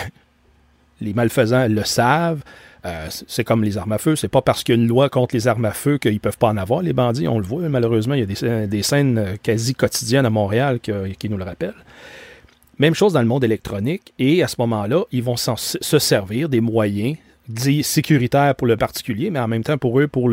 les 1.02 1.14
malfaisants 1.14 1.68
le 1.68 1.84
savent. 1.84 2.42
Euh, 2.86 3.08
c'est 3.10 3.46
comme 3.46 3.64
les 3.64 3.78
armes 3.78 3.94
à 3.94 3.98
feu. 3.98 4.16
C'est 4.18 4.28
pas 4.28 4.42
parce 4.42 4.64
qu'il 4.64 4.76
y 4.76 4.78
a 4.78 4.82
une 4.82 4.90
loi 4.90 5.10
contre 5.10 5.36
les 5.36 5.48
armes 5.48 5.64
à 5.66 5.72
feu 5.72 5.98
qu'ils 5.98 6.20
peuvent 6.20 6.38
pas 6.38 6.50
en 6.50 6.58
avoir, 6.58 6.82
les 6.82 6.92
bandits. 6.92 7.28
On 7.30 7.40
le 7.40 7.46
voit, 7.46 7.62
malheureusement, 7.70 8.14
il 8.14 8.20
y 8.20 8.46
a 8.46 8.68
des, 8.68 8.84
scènes 8.84 9.38
quasi 9.42 9.74
quotidiennes 9.74 10.26
à 10.26 10.30
Montréal 10.30 10.80
qui, 10.82 11.30
nous 11.30 11.38
le 11.38 11.46
rappellent. 11.46 11.74
Même 12.80 12.94
chose 12.94 13.14
dans 13.14 13.22
le 13.22 13.28
monde 13.28 13.46
électronique. 13.46 14.14
Et 14.20 14.44
à 14.44 14.50
ce 14.50 14.56
moment-là, 14.60 15.06
ils 15.14 15.24
vont 15.24 15.38
se 15.38 16.00
servir 16.00 16.50
des 16.50 16.60
moyens 16.60 17.16
dit 17.48 17.84
sécuritaire 17.84 18.56
pour 18.56 18.68
le 18.68 18.78
particulier, 18.78 19.30
mais 19.30 19.40
en 19.40 19.48
même 19.48 19.64
temps 19.64 19.78
pour 19.78 20.00
eux, 20.00 20.08
pour 20.08 20.30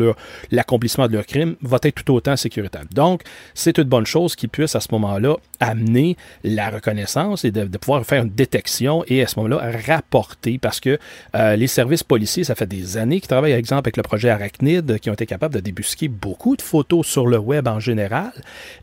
l'accomplissement 0.51 1.07
de 1.07 1.13
leur 1.13 1.25
crime, 1.25 1.55
va 1.61 1.77
être 1.83 2.03
tout 2.03 2.13
autant 2.13 2.35
sécuritaire. 2.35 2.83
Donc, 2.93 3.23
c'est 3.53 3.77
une 3.77 3.85
bonne 3.85 4.05
chose 4.05 4.35
qu'ils 4.35 4.49
puissent 4.49 4.75
à 4.75 4.79
ce 4.79 4.89
moment-là 4.91 5.35
amener 5.59 6.17
la 6.43 6.69
reconnaissance 6.69 7.45
et 7.45 7.51
de, 7.51 7.65
pouvoir 7.77 8.05
faire 8.05 8.23
une 8.23 8.29
détection 8.29 9.03
et 9.07 9.23
à 9.23 9.27
ce 9.27 9.39
moment-là 9.39 9.71
rapporter 9.87 10.57
parce 10.57 10.79
que 10.79 10.97
euh, 11.35 11.55
les 11.55 11.67
services 11.67 12.03
policiers, 12.03 12.43
ça 12.43 12.55
fait 12.55 12.67
des 12.67 12.97
années 12.97 13.19
qu'ils 13.19 13.27
travaillent, 13.27 13.51
par 13.51 13.59
exemple, 13.59 13.81
avec 13.83 13.97
le 13.97 14.03
projet 14.03 14.29
Arachnid, 14.29 14.99
qui 14.99 15.09
ont 15.09 15.13
été 15.13 15.25
capables 15.25 15.53
de 15.53 15.59
débusquer 15.59 16.07
beaucoup 16.07 16.55
de 16.55 16.61
photos 16.61 17.05
sur 17.05 17.27
le 17.27 17.37
web 17.37 17.67
en 17.67 17.79
général 17.79 18.31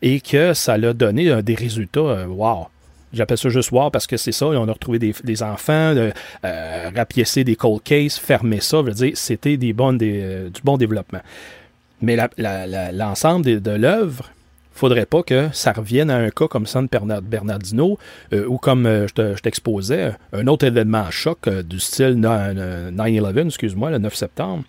et 0.02 0.20
que 0.20 0.54
ça 0.54 0.74
a 0.74 0.92
donné 0.92 1.28
euh, 1.28 1.42
des 1.42 1.54
résultats, 1.54 2.00
euh, 2.00 2.26
wow, 2.26 2.68
J'appelle 3.12 3.38
ça 3.38 3.48
juste 3.48 3.70
voir 3.70 3.90
parce 3.90 4.06
que 4.06 4.16
c'est 4.16 4.32
ça. 4.32 4.46
On 4.46 4.68
a 4.68 4.72
retrouvé 4.72 4.98
des, 4.98 5.42
enfants, 5.42 5.94
euh, 5.96 6.90
rapiécer 6.94 7.44
des 7.44 7.56
cold 7.56 7.82
cases, 7.82 8.18
fermer 8.18 8.60
ça. 8.60 8.78
Je 8.78 8.82
veux 8.82 8.92
dire, 8.92 9.12
c'était 9.14 9.56
des 9.56 9.72
bonnes, 9.72 9.98
euh, 10.02 10.50
du 10.50 10.60
bon 10.62 10.76
développement. 10.76 11.20
Mais 12.02 12.16
l'ensemble 12.92 13.44
de, 13.44 13.58
de 13.58 13.70
l'œuvre, 13.70 14.30
faudrait 14.72 15.06
pas 15.06 15.24
que 15.24 15.48
ça 15.52 15.72
revienne 15.72 16.10
à 16.10 16.18
un 16.18 16.30
cas 16.30 16.46
comme 16.46 16.66
San 16.66 16.86
Bernardino 16.86 17.98
euh, 18.32 18.46
ou 18.46 18.58
comme 18.58 18.84
je 18.84 19.40
t'exposais, 19.40 20.12
un 20.32 20.46
autre 20.46 20.66
événement 20.66 21.04
à 21.04 21.10
choc 21.10 21.48
du 21.48 21.80
style 21.80 22.14
9-11, 22.20 23.46
excuse-moi, 23.46 23.90
le 23.90 23.98
9 23.98 24.14
septembre, 24.14 24.62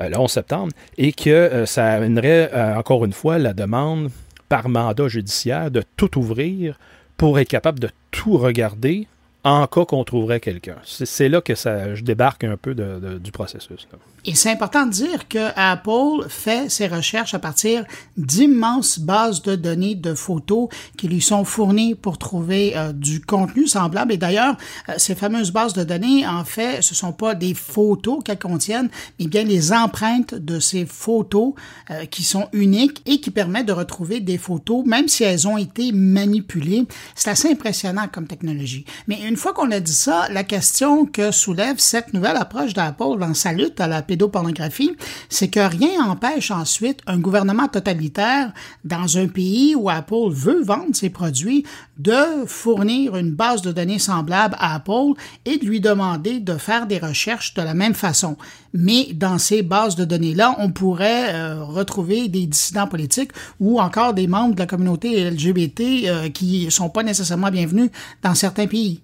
le 0.00 0.18
11 0.18 0.28
septembre, 0.28 0.72
et 0.98 1.12
que 1.12 1.62
ça 1.66 1.86
amènerait 1.92 2.50
encore 2.76 3.04
une 3.04 3.12
fois 3.12 3.38
la 3.38 3.52
demande 3.52 4.10
par 4.48 4.68
mandat 4.68 5.06
judiciaire 5.06 5.70
de 5.70 5.84
tout 5.96 6.18
ouvrir 6.18 6.76
pour 7.16 7.38
être 7.38 7.48
capable 7.48 7.80
de 7.80 7.90
tout 8.10 8.36
regarder 8.36 9.06
en 9.44 9.66
cas 9.66 9.84
qu'on 9.84 10.04
trouverait 10.04 10.40
quelqu'un. 10.40 10.76
C'est 10.84 11.28
là 11.28 11.40
que 11.40 11.54
ça, 11.54 11.94
je 11.94 12.02
débarque 12.02 12.44
un 12.44 12.56
peu 12.56 12.74
du 12.74 13.30
processus. 13.30 13.86
Et 14.26 14.34
c'est 14.34 14.50
important 14.50 14.86
de 14.86 14.90
dire 14.90 15.28
que 15.28 15.50
Apple 15.54 16.28
fait 16.28 16.70
ses 16.70 16.86
recherches 16.86 17.34
à 17.34 17.38
partir 17.38 17.84
d'immenses 18.16 18.98
bases 18.98 19.42
de 19.42 19.54
données 19.54 19.94
de 19.94 20.14
photos 20.14 20.68
qui 20.96 21.08
lui 21.08 21.20
sont 21.20 21.44
fournies 21.44 21.94
pour 21.94 22.16
trouver 22.16 22.74
euh, 22.74 22.92
du 22.92 23.20
contenu 23.20 23.66
semblable. 23.66 24.12
Et 24.12 24.16
d'ailleurs, 24.16 24.56
euh, 24.88 24.94
ces 24.96 25.14
fameuses 25.14 25.50
bases 25.50 25.74
de 25.74 25.84
données, 25.84 26.26
en 26.26 26.44
fait, 26.44 26.80
ce 26.80 26.94
sont 26.94 27.12
pas 27.12 27.34
des 27.34 27.52
photos 27.52 28.20
qu'elles 28.24 28.38
contiennent, 28.38 28.88
mais 29.20 29.26
bien 29.26 29.44
les 29.44 29.74
empreintes 29.74 30.34
de 30.34 30.58
ces 30.58 30.86
photos 30.86 31.52
euh, 31.90 32.06
qui 32.06 32.22
sont 32.22 32.48
uniques 32.54 33.02
et 33.04 33.20
qui 33.20 33.30
permettent 33.30 33.66
de 33.66 33.72
retrouver 33.72 34.20
des 34.20 34.38
photos, 34.38 34.86
même 34.86 35.06
si 35.06 35.24
elles 35.24 35.46
ont 35.46 35.58
été 35.58 35.92
manipulées. 35.92 36.86
C'est 37.14 37.30
assez 37.30 37.50
impressionnant 37.50 38.08
comme 38.10 38.26
technologie. 38.26 38.86
Mais 39.06 39.18
fois 39.36 39.52
qu'on 39.52 39.70
a 39.70 39.80
dit 39.80 39.92
ça, 39.92 40.28
la 40.30 40.44
question 40.44 41.06
que 41.06 41.30
soulève 41.30 41.78
cette 41.78 42.12
nouvelle 42.12 42.36
approche 42.36 42.74
d'Apple 42.74 43.18
dans 43.18 43.34
sa 43.34 43.52
lutte 43.52 43.80
à 43.80 43.86
la 43.86 44.02
pédopornographie, 44.02 44.96
c'est 45.28 45.48
que 45.48 45.60
rien 45.60 46.06
n'empêche 46.06 46.50
ensuite 46.50 47.00
un 47.06 47.18
gouvernement 47.18 47.68
totalitaire 47.68 48.52
dans 48.84 49.18
un 49.18 49.26
pays 49.26 49.74
où 49.74 49.88
Apple 49.88 50.30
veut 50.30 50.62
vendre 50.62 50.94
ses 50.94 51.10
produits 51.10 51.64
de 51.98 52.44
fournir 52.46 53.16
une 53.16 53.30
base 53.30 53.62
de 53.62 53.72
données 53.72 53.98
semblable 53.98 54.56
à 54.58 54.74
Apple 54.74 55.14
et 55.44 55.58
de 55.58 55.64
lui 55.64 55.80
demander 55.80 56.40
de 56.40 56.56
faire 56.56 56.86
des 56.86 56.98
recherches 56.98 57.54
de 57.54 57.62
la 57.62 57.74
même 57.74 57.94
façon. 57.94 58.36
Mais 58.72 59.12
dans 59.14 59.38
ces 59.38 59.62
bases 59.62 59.94
de 59.96 60.04
données-là, 60.04 60.56
on 60.58 60.70
pourrait 60.70 61.32
euh, 61.34 61.62
retrouver 61.64 62.28
des 62.28 62.46
dissidents 62.46 62.88
politiques 62.88 63.30
ou 63.60 63.80
encore 63.80 64.14
des 64.14 64.26
membres 64.26 64.54
de 64.54 64.60
la 64.60 64.66
communauté 64.66 65.30
LGBT 65.30 65.80
euh, 66.06 66.28
qui 66.28 66.70
sont 66.70 66.90
pas 66.90 67.02
nécessairement 67.04 67.50
bienvenus 67.50 67.90
dans 68.22 68.34
certains 68.34 68.66
pays. 68.66 69.00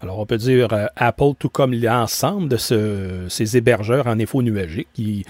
Alors, 0.00 0.20
on 0.20 0.26
peut 0.26 0.36
dire 0.36 0.72
euh, 0.72 0.86
Apple, 0.94 1.32
tout 1.38 1.48
comme 1.48 1.74
l'ensemble 1.74 2.48
de 2.48 2.56
ces 2.56 3.56
hébergeurs 3.56 4.06
en 4.06 4.20
info 4.20 4.42
nuagique, 4.42 4.88
qui, 4.94 5.24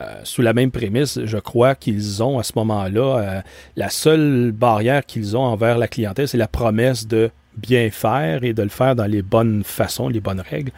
euh, 0.00 0.20
sous 0.24 0.40
la 0.40 0.54
même 0.54 0.70
prémisse, 0.70 1.20
je 1.24 1.38
crois 1.38 1.74
qu'ils 1.74 2.22
ont 2.22 2.38
à 2.38 2.42
ce 2.42 2.52
moment-là, 2.56 3.18
euh, 3.18 3.40
la 3.76 3.90
seule 3.90 4.52
barrière 4.52 5.04
qu'ils 5.04 5.36
ont 5.36 5.42
envers 5.42 5.76
la 5.76 5.88
clientèle, 5.88 6.26
c'est 6.26 6.38
la 6.38 6.48
promesse 6.48 7.06
de 7.06 7.30
bien 7.56 7.90
faire 7.90 8.42
et 8.42 8.52
de 8.52 8.62
le 8.62 8.68
faire 8.68 8.96
dans 8.96 9.06
les 9.06 9.22
bonnes 9.22 9.62
façons, 9.62 10.08
les 10.08 10.20
bonnes 10.20 10.40
règles. 10.40 10.72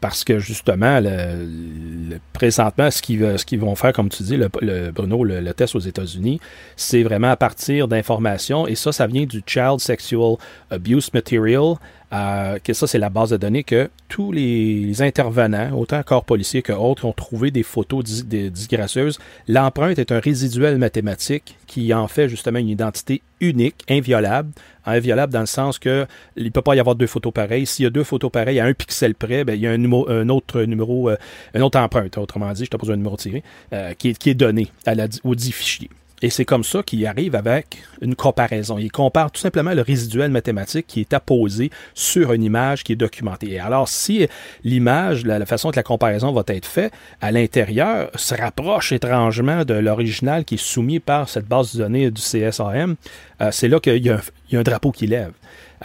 parce 0.00 0.24
que 0.24 0.38
justement, 0.40 0.98
le, 1.00 2.18
présentement, 2.32 2.90
ce 2.90 3.00
qu'ils, 3.00 3.38
ce 3.38 3.56
vont 3.56 3.76
faire, 3.76 3.92
comme 3.92 4.08
tu 4.08 4.24
dis, 4.24 4.36
le, 4.36 4.90
Bruno, 4.90 5.22
le, 5.22 5.54
test 5.54 5.76
aux 5.76 5.80
États-Unis, 5.80 6.40
c'est 6.74 7.04
vraiment 7.04 7.30
à 7.30 7.36
partir 7.36 7.86
d'informations, 7.86 8.66
et 8.66 8.74
ça, 8.74 8.90
ça 8.90 9.06
vient 9.06 9.26
du 9.26 9.42
Child 9.46 9.78
Sexual 9.78 10.36
Abuse 10.70 11.08
Material, 11.14 11.76
euh, 12.12 12.58
que 12.58 12.72
ça, 12.72 12.86
c'est 12.86 12.98
la 12.98 13.10
base 13.10 13.30
de 13.30 13.36
données 13.36 13.64
que 13.64 13.88
tous 14.08 14.32
les 14.32 15.00
intervenants, 15.00 15.76
autant 15.78 16.02
corps 16.02 16.24
policiers 16.24 16.62
que 16.62 16.72
autres, 16.72 17.04
ont 17.04 17.12
trouvé 17.12 17.50
des 17.50 17.62
photos 17.62 18.04
disgracieuses. 18.04 19.18
L'empreinte 19.46 19.98
est 19.98 20.10
un 20.10 20.18
résiduel 20.18 20.78
mathématique 20.78 21.56
qui 21.66 21.94
en 21.94 22.08
fait 22.08 22.28
justement 22.28 22.58
une 22.58 22.68
identité 22.68 23.22
unique, 23.40 23.84
inviolable. 23.88 24.50
Inviolable 24.86 25.32
dans 25.32 25.40
le 25.40 25.46
sens 25.46 25.78
que 25.78 26.06
il 26.36 26.44
ne 26.44 26.50
peut 26.50 26.62
pas 26.62 26.74
y 26.74 26.80
avoir 26.80 26.96
deux 26.96 27.06
photos 27.06 27.32
pareilles. 27.32 27.66
S'il 27.66 27.84
y 27.84 27.86
a 27.86 27.90
deux 27.90 28.02
photos 28.02 28.32
pareilles 28.32 28.58
à 28.58 28.64
un 28.64 28.72
pixel 28.72 29.14
près, 29.14 29.44
ben, 29.44 29.54
il 29.54 29.60
y 29.60 29.66
a 29.66 29.70
un, 29.70 29.84
un 29.84 30.28
autre 30.30 30.62
numéro, 30.62 31.10
euh, 31.10 31.16
un 31.54 31.60
autre 31.60 31.78
empreinte, 31.78 32.18
autrement 32.18 32.50
dit, 32.52 32.64
je 32.64 32.70
pas 32.70 32.78
besoin 32.78 32.96
de 32.96 33.00
numéro 33.00 33.16
tiré, 33.16 33.44
euh, 33.72 33.94
qui, 33.94 34.08
est, 34.08 34.18
qui 34.18 34.30
est 34.30 34.34
donné 34.34 34.68
à 34.86 34.94
la, 34.94 35.06
au 35.22 35.34
dit 35.34 35.52
fichier. 35.52 35.90
Et 36.22 36.28
c'est 36.28 36.44
comme 36.44 36.64
ça 36.64 36.82
qu'il 36.82 37.06
arrive 37.06 37.34
avec 37.34 37.78
une 38.02 38.14
comparaison. 38.14 38.76
Il 38.78 38.92
compare 38.92 39.30
tout 39.30 39.40
simplement 39.40 39.72
le 39.72 39.80
résiduel 39.80 40.30
mathématique 40.30 40.86
qui 40.86 41.00
est 41.00 41.14
apposé 41.14 41.70
sur 41.94 42.32
une 42.32 42.42
image 42.42 42.84
qui 42.84 42.92
est 42.92 42.96
documentée. 42.96 43.52
Et 43.52 43.58
alors, 43.58 43.88
si 43.88 44.26
l'image, 44.62 45.24
la, 45.24 45.44
façon 45.46 45.70
que 45.70 45.76
la 45.76 45.82
comparaison 45.82 46.32
va 46.32 46.42
être 46.48 46.66
faite 46.66 46.92
à 47.20 47.32
l'intérieur 47.32 48.10
se 48.14 48.34
rapproche 48.34 48.92
étrangement 48.92 49.64
de 49.64 49.74
l'original 49.74 50.44
qui 50.44 50.56
est 50.56 50.62
soumis 50.62 51.00
par 51.00 51.28
cette 51.28 51.46
base 51.46 51.74
de 51.74 51.82
données 51.82 52.10
du 52.10 52.20
CSAM, 52.20 52.96
euh, 53.40 53.48
c'est 53.50 53.68
là 53.68 53.80
qu'il 53.80 54.04
y, 54.04 54.10
a 54.10 54.20
un 54.52 54.62
drapeau 54.62 54.92
qui 54.92 55.06
lève. 55.06 55.32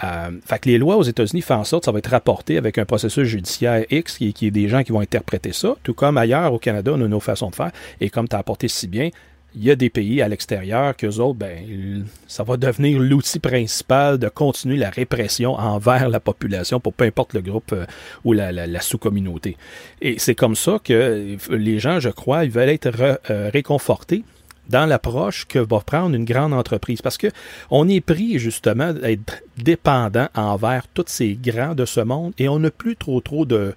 Euh, 0.03 0.31
fait 0.45 0.59
que 0.59 0.69
les 0.69 0.77
lois 0.77 0.97
aux 0.97 1.03
États-Unis 1.03 1.41
font 1.41 1.55
en 1.55 1.63
sorte 1.63 1.83
que 1.83 1.85
ça 1.85 1.91
va 1.93 1.99
être 1.99 2.09
rapporté 2.09 2.57
avec 2.57 2.77
un 2.77 2.83
processus 2.83 3.25
judiciaire 3.25 3.85
X 3.89 4.17
qui, 4.17 4.33
qui 4.33 4.47
est 4.47 4.51
des 4.51 4.67
gens 4.67 4.83
qui 4.83 4.91
vont 4.91 4.99
interpréter 4.99 5.53
ça, 5.53 5.75
tout 5.83 5.93
comme 5.93 6.17
ailleurs 6.17 6.51
au 6.51 6.59
Canada, 6.59 6.91
on 6.93 7.01
a 7.01 7.07
nos 7.07 7.21
façons 7.21 7.49
de 7.49 7.55
faire. 7.55 7.71
Et 8.01 8.09
comme 8.09 8.27
tu 8.27 8.35
as 8.35 8.39
apporté 8.39 8.67
si 8.67 8.87
bien, 8.87 9.09
il 9.55 9.63
y 9.63 9.71
a 9.71 9.75
des 9.75 9.89
pays 9.89 10.21
à 10.21 10.27
l'extérieur 10.27 10.95
qu'eux 10.95 11.19
autres, 11.19 11.39
ben, 11.39 12.05
ça 12.27 12.43
va 12.43 12.57
devenir 12.57 12.99
l'outil 12.99 13.39
principal 13.39 14.17
de 14.17 14.27
continuer 14.27 14.77
la 14.77 14.89
répression 14.89 15.53
envers 15.53 16.09
la 16.09 16.19
population 16.19 16.79
pour 16.79 16.93
peu 16.93 17.05
importe 17.05 17.33
le 17.33 17.41
groupe 17.41 17.71
euh, 17.71 17.85
ou 18.25 18.33
la, 18.33 18.81
sous-communauté. 18.81 19.57
Et 20.01 20.19
c'est 20.19 20.35
comme 20.35 20.55
ça 20.55 20.79
que 20.83 21.37
les 21.49 21.79
gens, 21.79 21.99
je 21.99 22.09
crois, 22.09 22.43
ils 22.43 22.51
veulent 22.51 22.69
être 22.69 22.89
euh, 23.29 23.49
réconfortés 23.51 24.23
dans 24.69 24.85
l'approche 24.85 25.45
que 25.45 25.59
va 25.59 25.79
prendre 25.79 26.15
une 26.15 26.25
grande 26.25 26.53
entreprise. 26.53 27.01
Parce 27.01 27.17
que 27.17 27.27
on 27.69 27.87
est 27.87 28.01
pris 28.01 28.39
justement 28.39 28.93
d'être 28.93 29.41
dépendant 29.57 30.27
envers 30.35 30.87
tous 30.87 31.05
ces 31.07 31.35
grands 31.35 31.75
de 31.75 31.85
ce 31.85 32.01
monde 32.01 32.33
et 32.37 32.49
on 32.49 32.59
n'a 32.59 32.71
plus 32.71 32.95
trop 32.95 33.21
trop 33.21 33.45
de, 33.45 33.73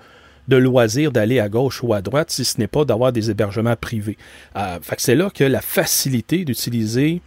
de 0.48 0.56
loisir 0.56 1.12
d'aller 1.12 1.38
à 1.38 1.48
gauche 1.48 1.82
ou 1.82 1.94
à 1.94 2.02
droite 2.02 2.30
si 2.30 2.44
ce 2.44 2.58
n'est 2.58 2.66
pas 2.66 2.84
d'avoir 2.84 3.12
des 3.12 3.30
hébergements 3.30 3.76
privés. 3.76 4.16
Euh, 4.56 4.78
c'est 4.96 5.14
là 5.14 5.30
que 5.30 5.44
la 5.44 5.60
facilité 5.60 6.44
d'utiliser 6.44 7.20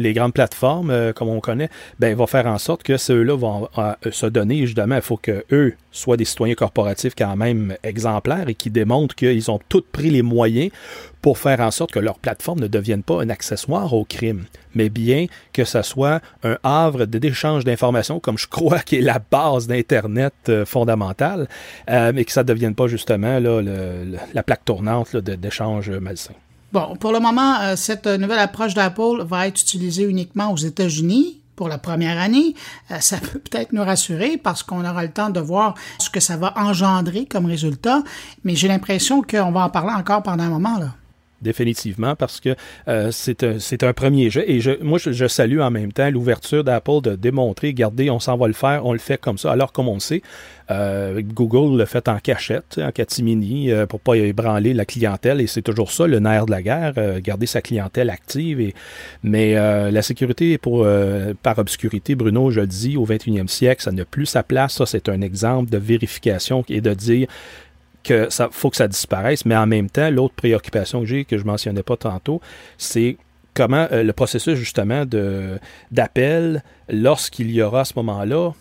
les 0.00 0.12
grandes 0.12 0.32
plateformes, 0.32 0.90
euh, 0.90 1.12
comme 1.12 1.28
on 1.28 1.40
connaît, 1.40 1.68
ben, 1.98 2.16
va 2.16 2.26
faire 2.26 2.46
en 2.46 2.58
sorte 2.58 2.82
que 2.82 2.96
ceux-là 2.96 3.36
vont 3.36 3.68
euh, 3.78 3.94
se 4.10 4.26
donner, 4.26 4.58
évidemment, 4.58 4.96
il 4.96 5.02
faut 5.02 5.16
qu'eux 5.16 5.74
soient 5.92 6.16
des 6.16 6.24
citoyens 6.24 6.54
corporatifs 6.54 7.14
quand 7.16 7.36
même 7.36 7.76
exemplaires 7.82 8.48
et 8.48 8.54
qui 8.54 8.70
démontrent 8.70 9.14
qu'ils 9.14 9.50
ont 9.50 9.60
tous 9.68 9.84
pris 9.92 10.10
les 10.10 10.22
moyens 10.22 10.70
pour 11.20 11.38
faire 11.38 11.60
en 11.60 11.70
sorte 11.70 11.92
que 11.92 11.98
leur 11.98 12.18
plateforme 12.18 12.60
ne 12.60 12.66
devienne 12.66 13.02
pas 13.02 13.22
un 13.22 13.28
accessoire 13.28 13.92
au 13.92 14.04
crime, 14.04 14.44
mais 14.74 14.88
bien 14.88 15.26
que 15.52 15.64
ce 15.64 15.82
soit 15.82 16.20
un 16.44 16.56
havre 16.62 17.04
d'échange 17.04 17.64
d'informations, 17.64 18.20
comme 18.20 18.38
je 18.38 18.46
crois 18.46 18.78
qui 18.78 18.96
est 18.96 19.02
la 19.02 19.20
base 19.30 19.66
d'Internet 19.66 20.34
euh, 20.48 20.64
fondamentale, 20.64 21.48
mais 21.88 22.24
que 22.24 22.32
ça 22.32 22.42
ne 22.42 22.48
devienne 22.48 22.74
pas 22.74 22.86
justement 22.86 23.38
la 23.40 24.42
plaque 24.42 24.64
tournante 24.64 25.16
d'échange 25.16 25.90
malsain. 25.90 26.34
Bon, 26.72 26.94
pour 26.96 27.12
le 27.12 27.18
moment, 27.18 27.58
euh, 27.60 27.74
cette 27.74 28.06
nouvelle 28.06 28.38
approche 28.38 28.74
d'Apple 28.74 29.24
va 29.24 29.48
être 29.48 29.60
utilisée 29.60 30.04
uniquement 30.04 30.52
aux 30.52 30.56
États-Unis 30.56 31.40
pour 31.56 31.68
la 31.68 31.78
première 31.78 32.18
année. 32.18 32.54
Euh, 32.92 33.00
ça 33.00 33.18
peut 33.18 33.38
peut-être 33.50 33.72
nous 33.72 33.82
rassurer 33.82 34.36
parce 34.36 34.62
qu'on 34.62 34.84
aura 34.84 35.02
le 35.02 35.10
temps 35.10 35.30
de 35.30 35.40
voir 35.40 35.74
ce 35.98 36.08
que 36.10 36.20
ça 36.20 36.36
va 36.36 36.54
engendrer 36.56 37.26
comme 37.26 37.46
résultat, 37.46 38.02
mais 38.44 38.54
j'ai 38.54 38.68
l'impression 38.68 39.20
qu'on 39.20 39.50
va 39.50 39.64
en 39.64 39.70
parler 39.70 39.92
encore 39.92 40.22
pendant 40.22 40.44
un 40.44 40.48
moment. 40.48 40.78
Là. 40.78 40.94
Définitivement, 41.42 42.16
parce 42.16 42.40
que 42.40 42.54
euh, 42.88 43.10
c'est 43.10 43.42
un, 43.42 43.88
un, 43.88 43.92
premier 43.92 44.30
jet. 44.30 44.44
Et 44.48 44.60
je, 44.60 44.82
moi, 44.82 44.98
je, 44.98 45.26
salue 45.26 45.60
en 45.60 45.70
même 45.70 45.92
temps 45.92 46.10
l'ouverture 46.10 46.64
d'Apple 46.64 47.00
de 47.02 47.16
démontrer, 47.16 47.68
regardez, 47.68 48.10
on 48.10 48.20
s'en 48.20 48.36
va 48.36 48.46
le 48.46 48.52
faire, 48.52 48.84
on 48.84 48.92
le 48.92 48.98
fait 48.98 49.20
comme 49.20 49.38
ça. 49.38 49.52
Alors, 49.52 49.72
comme 49.72 49.88
on 49.88 49.94
le 49.94 50.00
sait, 50.00 50.22
euh, 50.70 51.20
Google 51.22 51.78
le 51.78 51.84
fait 51.84 52.06
en 52.08 52.18
cachette, 52.18 52.80
en 52.82 52.92
catimini, 52.92 53.72
euh, 53.72 53.86
pour 53.86 54.00
pas 54.00 54.14
ébranler 54.14 54.72
la 54.72 54.84
clientèle. 54.84 55.40
Et 55.40 55.46
c'est 55.46 55.62
toujours 55.62 55.90
ça, 55.90 56.06
le 56.06 56.20
nerf 56.20 56.46
de 56.46 56.50
la 56.52 56.62
guerre, 56.62 56.94
euh, 56.98 57.20
garder 57.20 57.46
sa 57.46 57.60
clientèle 57.60 58.10
active. 58.10 58.60
Et, 58.60 58.74
mais 59.22 59.56
euh, 59.56 59.90
la 59.90 60.02
sécurité 60.02 60.58
pour, 60.58 60.86
par 61.42 61.58
obscurité, 61.58 62.14
Bruno, 62.14 62.50
je 62.50 62.60
le 62.60 62.66
dis, 62.66 62.96
au 62.96 63.06
21e 63.06 63.48
siècle, 63.48 63.82
ça 63.82 63.92
n'a 63.92 64.04
plus 64.04 64.26
sa 64.26 64.42
place. 64.42 64.74
Ça, 64.74 64.86
c'est 64.86 65.08
un 65.08 65.20
exemple 65.20 65.70
de 65.70 65.78
vérification 65.78 66.64
et 66.68 66.80
de 66.80 66.94
dire 66.94 67.26
que 68.02 68.30
ça 68.30 68.48
faut 68.50 68.70
que 68.70 68.76
ça 68.76 68.88
disparaisse, 68.88 69.44
mais 69.44 69.56
en 69.56 69.66
même 69.66 69.90
temps, 69.90 70.10
l'autre 70.10 70.34
préoccupation 70.34 71.00
que 71.00 71.06
j'ai, 71.06 71.24
que 71.24 71.38
je 71.38 71.44
mentionnais 71.44 71.82
pas 71.82 71.96
tantôt, 71.96 72.40
c'est 72.78 73.16
comment 73.54 73.88
euh, 73.92 74.02
le 74.02 74.12
processus 74.12 74.58
justement 74.58 75.04
d'appel 75.90 76.62
lorsqu'il 76.88 77.50
y 77.50 77.62
aura 77.62 77.80
à 77.80 77.84
ce 77.84 77.94
moment-là 77.96 78.52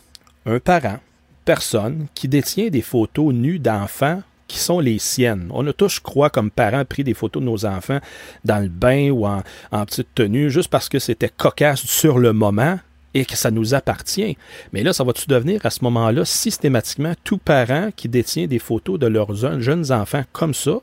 un 0.46 0.60
parent, 0.60 0.98
personne 1.46 2.08
qui 2.16 2.28
détient 2.28 2.70
des 2.70 2.82
photos 2.82 3.34
nues 3.34 3.60
d'enfants 3.60 4.22
qui 4.48 4.58
sont 4.58 4.80
les 4.80 4.98
siennes. 4.98 5.50
On 5.52 5.66
a 5.68 5.74
tous, 5.74 5.96
je 5.96 6.02
crois, 6.02 6.32
comme 6.32 6.50
parents, 6.50 6.84
pris 6.84 7.04
des 7.04 7.14
photos 7.14 7.42
de 7.42 7.48
nos 7.48 7.66
enfants 7.66 8.00
dans 8.46 8.58
le 8.58 8.68
bain 8.68 9.12
ou 9.12 9.28
en 9.28 9.44
petite 9.86 10.08
tenue, 10.16 10.50
juste 10.50 10.70
parce 10.70 10.90
que 10.90 10.98
c'était 10.98 11.30
cocasse 11.30 11.82
sur 11.82 12.18
le 12.18 12.34
moment, 12.34 12.80
et 13.14 13.26
que 13.26 13.36
ça 13.36 13.52
nous 13.52 13.74
appartient. 13.74 14.38
Mais 14.74 14.84
là, 14.84 14.94
ça 14.94 15.04
va-tu 15.04 15.28
devenir 15.28 15.66
à 15.66 15.70
ce 15.70 15.84
moment-là 15.84 16.26
systématiquement 16.26 17.14
tout 17.24 17.38
parent 17.38 17.90
qui 17.96 18.10
détient 18.10 18.48
des 18.48 18.60
photos 18.60 19.00
de 19.00 19.08
leurs 19.08 19.34
jeunes 19.34 19.92
enfants 19.92 20.24
comme 20.32 20.54
ça, 20.54 20.80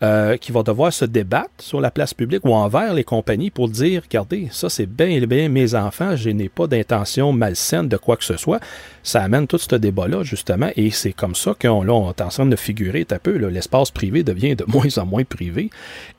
euh, 0.00 0.36
qui 0.36 0.52
va 0.52 0.62
devoir 0.62 0.92
se 0.92 1.04
débattre 1.04 1.50
sur 1.58 1.80
la 1.80 1.90
place 1.90 2.14
publique 2.14 2.44
ou 2.44 2.54
envers 2.54 2.94
les 2.94 3.02
compagnies 3.02 3.50
pour 3.50 3.68
dire, 3.68 4.02
regardez, 4.04 4.48
ça 4.52 4.70
c'est 4.70 4.86
bien, 4.86 5.20
bien 5.26 5.48
mes 5.48 5.74
enfants, 5.74 6.14
je 6.14 6.30
n'ai 6.30 6.48
pas 6.48 6.68
d'intention 6.68 7.32
malsaine 7.32 7.88
de 7.88 7.96
quoi 7.96 8.16
que 8.16 8.24
ce 8.24 8.36
soit 8.36 8.60
ça 9.08 9.22
amène 9.22 9.46
tout 9.46 9.56
ce 9.56 9.74
débat-là, 9.74 10.22
justement, 10.22 10.68
et 10.76 10.90
c'est 10.90 11.14
comme 11.14 11.34
ça 11.34 11.54
qu'on 11.58 11.88
on 11.88 12.10
est 12.10 12.20
en 12.20 12.28
train 12.28 12.44
de 12.44 12.56
figurer 12.56 13.06
un 13.10 13.18
peu. 13.18 13.38
L'espace 13.38 13.90
privé 13.90 14.22
devient 14.22 14.54
de 14.54 14.66
moins 14.68 14.98
en 14.98 15.06
moins 15.06 15.24
privé, 15.24 15.70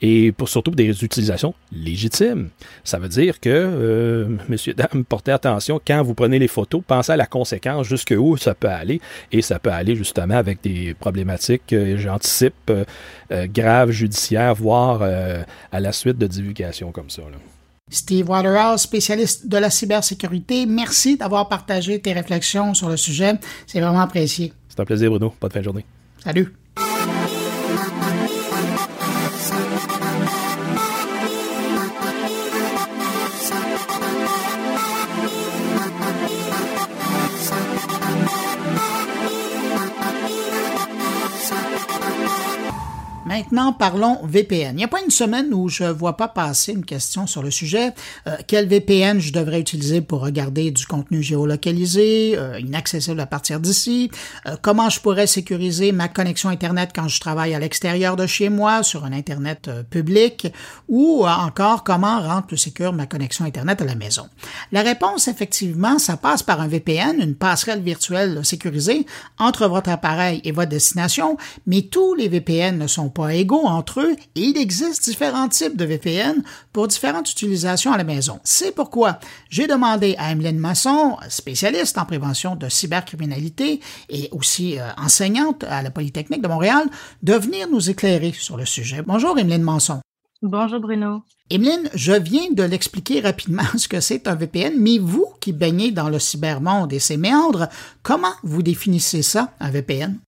et 0.02 0.32
pour 0.32 0.50
surtout 0.50 0.72
des 0.72 1.04
utilisations 1.04 1.54
légitimes. 1.72 2.50
Ça 2.84 2.98
veut 2.98 3.08
dire 3.08 3.40
que, 3.40 3.50
euh, 3.50 4.26
messieurs, 4.48 4.74
dames, 4.74 5.06
portez 5.08 5.32
attention 5.32 5.80
quand 5.86 6.02
vous 6.02 6.16
prenez 6.16 6.40
les 6.40 6.48
photos, 6.48 6.82
pensez 6.86 7.12
à 7.12 7.18
la 7.18 7.28
conséquence, 7.28 7.86
jusqu'où 7.86 8.38
ça 8.38 8.56
peut 8.56 8.68
aller, 8.68 9.02
et 9.32 9.44
ça 9.44 9.60
peut 9.60 9.72
aller 9.72 9.96
justement 9.96 10.38
avec 10.38 10.64
des 10.64 10.96
problématiques, 10.96 11.72
euh, 11.74 11.96
j'anticipe, 11.96 12.72
euh, 12.72 12.86
graves, 13.30 13.92
judiciaires, 13.92 14.56
voire 14.56 15.04
à 15.72 15.80
la 15.80 15.92
suite 15.92 16.18
de 16.18 16.26
divulgations 16.26 16.92
comme 16.92 17.12
ça. 17.12 17.22
Steve 17.90 18.30
Waterhouse, 18.30 18.82
spécialiste 18.82 19.48
de 19.48 19.58
la 19.58 19.70
cybersécurité, 19.70 20.66
merci 20.66 21.18
d'avoir 21.18 21.50
partagé 21.50 22.00
tes 22.00 22.14
réflexions 22.14 22.74
sur 22.74 22.90
le 22.90 22.98
sujet. 22.98 23.34
C'est 23.66 23.80
vraiment 23.80 24.02
apprécié. 24.02 24.54
C'est 24.68 24.80
un 24.80 24.86
plaisir, 24.86 25.10
Bruno. 25.10 25.34
Bonne 25.42 25.52
fin 25.52 25.60
de 25.60 25.66
journée. 25.66 25.86
Salut. 26.24 26.54
Maintenant, 43.40 43.72
parlons 43.72 44.20
VPN. 44.26 44.74
Il 44.74 44.76
n'y 44.76 44.84
a 44.84 44.90
pas 44.90 45.02
une 45.02 45.12
semaine 45.12 45.54
où 45.54 45.70
je 45.70 45.86
ne 45.86 45.92
vois 45.92 46.18
pas 46.18 46.28
passer 46.28 46.74
une 46.74 46.84
question 46.84 47.26
sur 47.26 47.42
le 47.42 47.50
sujet. 47.52 47.94
Euh, 48.28 48.36
quel 48.48 48.68
VPN 48.68 49.22
je 49.22 49.32
devrais 49.32 49.62
utiliser 49.62 50.02
pour 50.02 50.20
regarder 50.20 50.72
du 50.72 50.86
contenu 50.86 51.24
géolocalisé, 51.24 52.38
euh, 52.38 52.60
inaccessible 52.60 53.22
à 53.22 53.26
partir 53.26 53.62
d'ici? 53.62 54.12
Euh, 54.46 54.58
comment 54.62 54.90
je 54.90 55.00
pourrais 55.00 55.26
sécuriser 55.26 55.94
ma 55.94 56.10
connexion 56.10 56.50
Internet 56.50 56.90
quand 56.94 57.08
je 57.08 57.18
travaille 57.22 57.56
à 57.56 57.60
l'extérieur 57.60 58.18
de 58.18 58.28
chez 58.28 58.50
moi, 58.50 58.84
sur 58.84 59.06
un 59.06 59.14
Internet 59.14 59.72
public? 59.90 60.52
Ou 60.90 61.26
encore, 61.26 61.86
comment 61.86 62.20
rendre 62.20 62.46
plus 62.46 62.58
sécure 62.58 62.92
ma 62.92 63.06
connexion 63.06 63.46
Internet 63.46 63.82
à 63.82 63.86
la 63.86 63.96
maison? 63.96 64.28
La 64.74 64.82
réponse, 64.82 65.30
effectivement, 65.30 65.98
ça 65.98 66.18
passe 66.18 66.44
par 66.44 66.60
un 66.60 66.68
VPN, 66.68 67.22
une 67.22 67.36
passerelle 67.36 67.82
virtuelle 67.82 68.44
sécurisée 68.44 69.06
entre 69.38 69.70
votre 69.70 69.92
appareil 69.92 70.42
et 70.44 70.52
votre 70.52 70.72
destination, 70.72 71.38
mais 71.68 71.84
tous 71.84 72.16
les 72.16 72.28
VPN 72.28 72.78
ne 72.78 72.88
sont 72.88 73.08
pas 73.08 73.29
égaux 73.30 73.66
entre 73.66 74.02
eux 74.02 74.16
et 74.36 74.42
il 74.42 74.58
existe 74.58 75.06
différents 75.06 75.48
types 75.48 75.78
de 75.78 75.86
VPN 75.86 76.44
pour 76.74 76.88
différentes 76.88 77.32
utilisations 77.32 77.94
à 77.94 77.98
la 77.98 78.04
maison. 78.04 78.40
C'est 78.44 78.74
pourquoi 78.74 79.20
j'ai 79.50 79.68
demandé 79.68 80.16
à 80.18 80.32
Emeline 80.32 80.60
Masson, 80.60 81.18
spécialiste 81.30 81.98
en 81.98 82.06
prévention 82.06 82.56
de 82.56 82.70
cybercriminalité 82.70 83.80
et 84.10 84.30
aussi 84.32 84.80
euh, 84.80 84.88
enseignante 84.98 85.64
à 85.64 85.82
la 85.82 85.92
Polytechnique 85.92 86.42
de 86.42 86.48
Montréal, 86.48 86.88
de 87.24 87.34
venir 87.34 87.68
nous 87.70 87.90
éclairer 87.90 88.32
sur 88.32 88.58
le 88.58 88.66
sujet. 88.66 89.02
Bonjour 89.02 89.38
Emeline 89.38 89.64
Masson. 89.64 90.00
Bonjour 90.42 90.80
Bruno. 90.80 91.24
Emeline, 91.50 91.90
je 91.94 92.14
viens 92.14 92.52
de 92.52 92.64
l'expliquer 92.64 93.20
rapidement 93.20 93.64
ce 93.78 93.88
que 93.88 94.00
c'est 94.00 94.28
un 94.28 94.36
VPN, 94.36 94.74
mais 94.78 94.98
vous 94.98 95.26
qui 95.42 95.52
baignez 95.52 95.92
dans 95.92 96.10
le 96.10 96.20
cybermonde 96.20 96.94
et 96.94 97.00
ses 97.00 97.18
méandres, 97.18 97.68
comment 98.04 98.34
vous 98.44 98.64
définissez 98.64 99.22
ça, 99.22 99.54
un 99.60 99.70
VPN? 99.70 100.20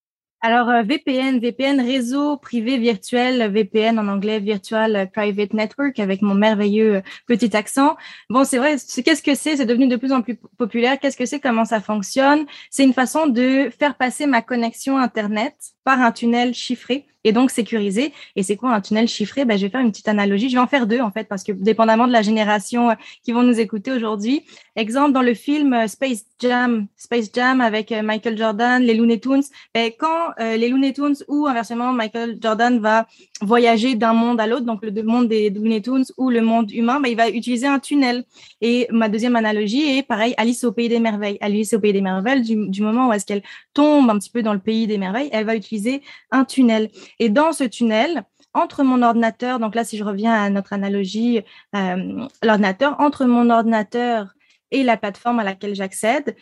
Alors, 0.43 0.69
euh, 0.69 0.81
VPN, 0.81 1.39
VPN, 1.39 1.79
réseau 1.79 2.35
privé 2.35 2.79
virtuel, 2.79 3.51
VPN 3.51 3.99
en 3.99 4.07
anglais, 4.07 4.39
Virtual 4.39 5.07
Private 5.13 5.53
Network, 5.53 5.99
avec 5.99 6.23
mon 6.23 6.33
merveilleux 6.33 6.95
euh, 6.95 7.01
petit 7.27 7.55
accent. 7.55 7.95
Bon, 8.27 8.43
c'est 8.43 8.57
vrai, 8.57 8.77
qu'est-ce 9.05 9.21
que 9.21 9.35
c'est? 9.35 9.57
C'est 9.57 9.67
devenu 9.67 9.87
de 9.87 9.97
plus 9.97 10.11
en 10.11 10.23
plus 10.23 10.39
populaire. 10.57 10.99
Qu'est-ce 10.99 11.17
que 11.17 11.27
c'est? 11.27 11.39
Comment 11.39 11.65
ça 11.65 11.79
fonctionne? 11.79 12.47
C'est 12.71 12.83
une 12.83 12.93
façon 12.93 13.27
de 13.27 13.69
faire 13.77 13.95
passer 13.95 14.25
ma 14.25 14.41
connexion 14.41 14.97
Internet 14.97 15.55
par 15.83 15.99
un 15.99 16.11
tunnel 16.11 16.55
chiffré 16.55 17.05
et 17.23 17.31
donc 17.31 17.51
sécurisé. 17.51 18.13
Et 18.35 18.43
c'est 18.43 18.55
quoi 18.55 18.73
un 18.73 18.81
tunnel 18.81 19.07
chiffré? 19.07 19.45
Ben, 19.45 19.57
Je 19.57 19.65
vais 19.65 19.69
faire 19.69 19.81
une 19.81 19.91
petite 19.91 20.07
analogie. 20.07 20.49
Je 20.49 20.55
vais 20.55 20.61
en 20.61 20.67
faire 20.67 20.87
deux, 20.87 21.01
en 21.01 21.11
fait, 21.11 21.25
parce 21.25 21.43
que 21.43 21.51
dépendamment 21.51 22.07
de 22.07 22.11
la 22.11 22.21
génération 22.21 22.89
euh, 22.89 22.93
qui 23.23 23.31
vont 23.31 23.43
nous 23.43 23.59
écouter 23.59 23.91
aujourd'hui. 23.91 24.43
Exemple, 24.75 25.11
dans 25.11 25.21
le 25.21 25.33
film 25.33 25.73
euh, 25.73 25.87
Space 25.87 26.25
Jam, 26.39 26.87
Space 26.97 27.29
Jam 27.33 27.61
avec 27.61 27.91
euh, 27.91 28.01
Michael 28.01 28.37
Jordan, 28.37 28.81
les 28.81 28.93
Looney 28.93 29.19
Tunes, 29.19 29.43
ben, 29.73 29.91
quand 29.97 30.31
les 30.39 30.69
Looney 30.69 30.93
Tunes 30.93 31.15
ou 31.27 31.47
inversement 31.47 31.91
Michael 31.93 32.37
Jordan 32.41 32.79
va 32.79 33.05
voyager 33.41 33.95
d'un 33.95 34.13
monde 34.13 34.39
à 34.39 34.47
l'autre, 34.47 34.65
donc 34.65 34.79
le 34.83 35.03
monde 35.03 35.27
des 35.27 35.49
Looney 35.49 35.81
Tunes 35.81 36.05
ou 36.17 36.29
le 36.29 36.41
monde 36.41 36.71
humain, 36.71 36.99
ben, 36.99 37.09
il 37.09 37.17
va 37.17 37.29
utiliser 37.29 37.67
un 37.67 37.79
tunnel. 37.79 38.23
Et 38.61 38.87
ma 38.91 39.09
deuxième 39.09 39.35
analogie 39.35 39.97
est 39.97 40.03
pareil, 40.03 40.33
Alice 40.37 40.63
au 40.63 40.71
Pays 40.71 40.89
des 40.89 40.99
Merveilles. 40.99 41.37
Alice 41.41 41.73
au 41.73 41.79
Pays 41.79 41.93
des 41.93 42.01
Merveilles, 42.01 42.41
du, 42.41 42.69
du 42.69 42.81
moment 42.81 43.09
où 43.09 43.13
est-ce 43.13 43.25
qu'elle 43.25 43.43
tombe 43.73 44.09
un 44.09 44.17
petit 44.17 44.29
peu 44.29 44.41
dans 44.41 44.53
le 44.53 44.59
Pays 44.59 44.87
des 44.87 44.97
Merveilles, 44.97 45.29
elle 45.31 45.45
va 45.45 45.55
utiliser 45.55 46.01
un 46.31 46.45
tunnel. 46.45 46.89
Et 47.19 47.29
dans 47.29 47.51
ce 47.53 47.63
tunnel, 47.63 48.23
entre 48.53 48.83
mon 48.83 49.01
ordinateur, 49.01 49.59
donc 49.59 49.75
là, 49.75 49.83
si 49.83 49.97
je 49.97 50.03
reviens 50.03 50.33
à 50.33 50.49
notre 50.49 50.73
analogie, 50.73 51.41
euh, 51.75 52.27
l'ordinateur, 52.43 52.99
entre 52.99 53.25
mon 53.25 53.49
ordinateur 53.49 54.33
et 54.71 54.83
la 54.83 54.97
plateforme 54.97 55.39
à 55.39 55.43
laquelle 55.43 55.75
j'accède, 55.75 56.35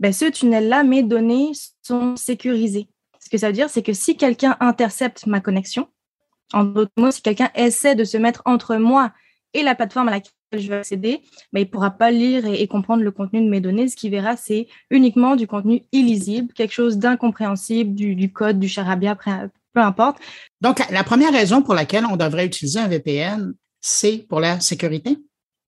ben, 0.00 0.12
ce 0.12 0.26
tunnel-là, 0.26 0.82
mes 0.82 1.02
données 1.02 1.52
sont 1.82 2.16
sécurisées. 2.16 2.88
Ce 3.20 3.30
que 3.30 3.38
ça 3.38 3.46
veut 3.46 3.52
dire, 3.52 3.70
c'est 3.70 3.82
que 3.82 3.92
si 3.92 4.16
quelqu'un 4.16 4.56
intercepte 4.60 5.26
ma 5.26 5.40
connexion, 5.40 5.88
en 6.52 6.64
d'autres 6.64 6.92
mots, 6.98 7.10
si 7.10 7.22
quelqu'un 7.22 7.50
essaie 7.54 7.94
de 7.94 8.04
se 8.04 8.18
mettre 8.18 8.42
entre 8.44 8.76
moi 8.76 9.12
et 9.54 9.62
la 9.62 9.74
plateforme 9.74 10.08
à 10.08 10.10
laquelle 10.10 10.32
je 10.52 10.68
vais 10.68 10.76
accéder, 10.76 11.22
ben, 11.52 11.60
il 11.60 11.64
ne 11.64 11.70
pourra 11.70 11.90
pas 11.90 12.10
lire 12.10 12.44
et, 12.46 12.66
comprendre 12.66 13.02
le 13.02 13.10
contenu 13.10 13.42
de 13.42 13.48
mes 13.48 13.60
données. 13.60 13.88
Ce 13.88 13.96
qu'il 13.96 14.10
verra, 14.10 14.36
c'est 14.36 14.66
uniquement 14.90 15.36
du 15.36 15.46
contenu 15.46 15.82
illisible, 15.92 16.52
quelque 16.52 16.72
chose 16.72 16.98
d'incompréhensible, 16.98 17.94
du, 17.94 18.32
code, 18.32 18.58
du 18.58 18.68
charabia, 18.68 19.16
peu 19.74 19.80
importe. 19.80 20.18
Donc, 20.60 20.80
la 20.90 21.04
première 21.04 21.32
raison 21.32 21.62
pour 21.62 21.74
laquelle 21.74 22.06
on 22.06 22.16
devrait 22.16 22.46
utiliser 22.46 22.80
un 22.80 22.88
VPN, 22.88 23.52
c'est 23.80 24.24
pour 24.28 24.40
la 24.40 24.60
sécurité? 24.60 25.18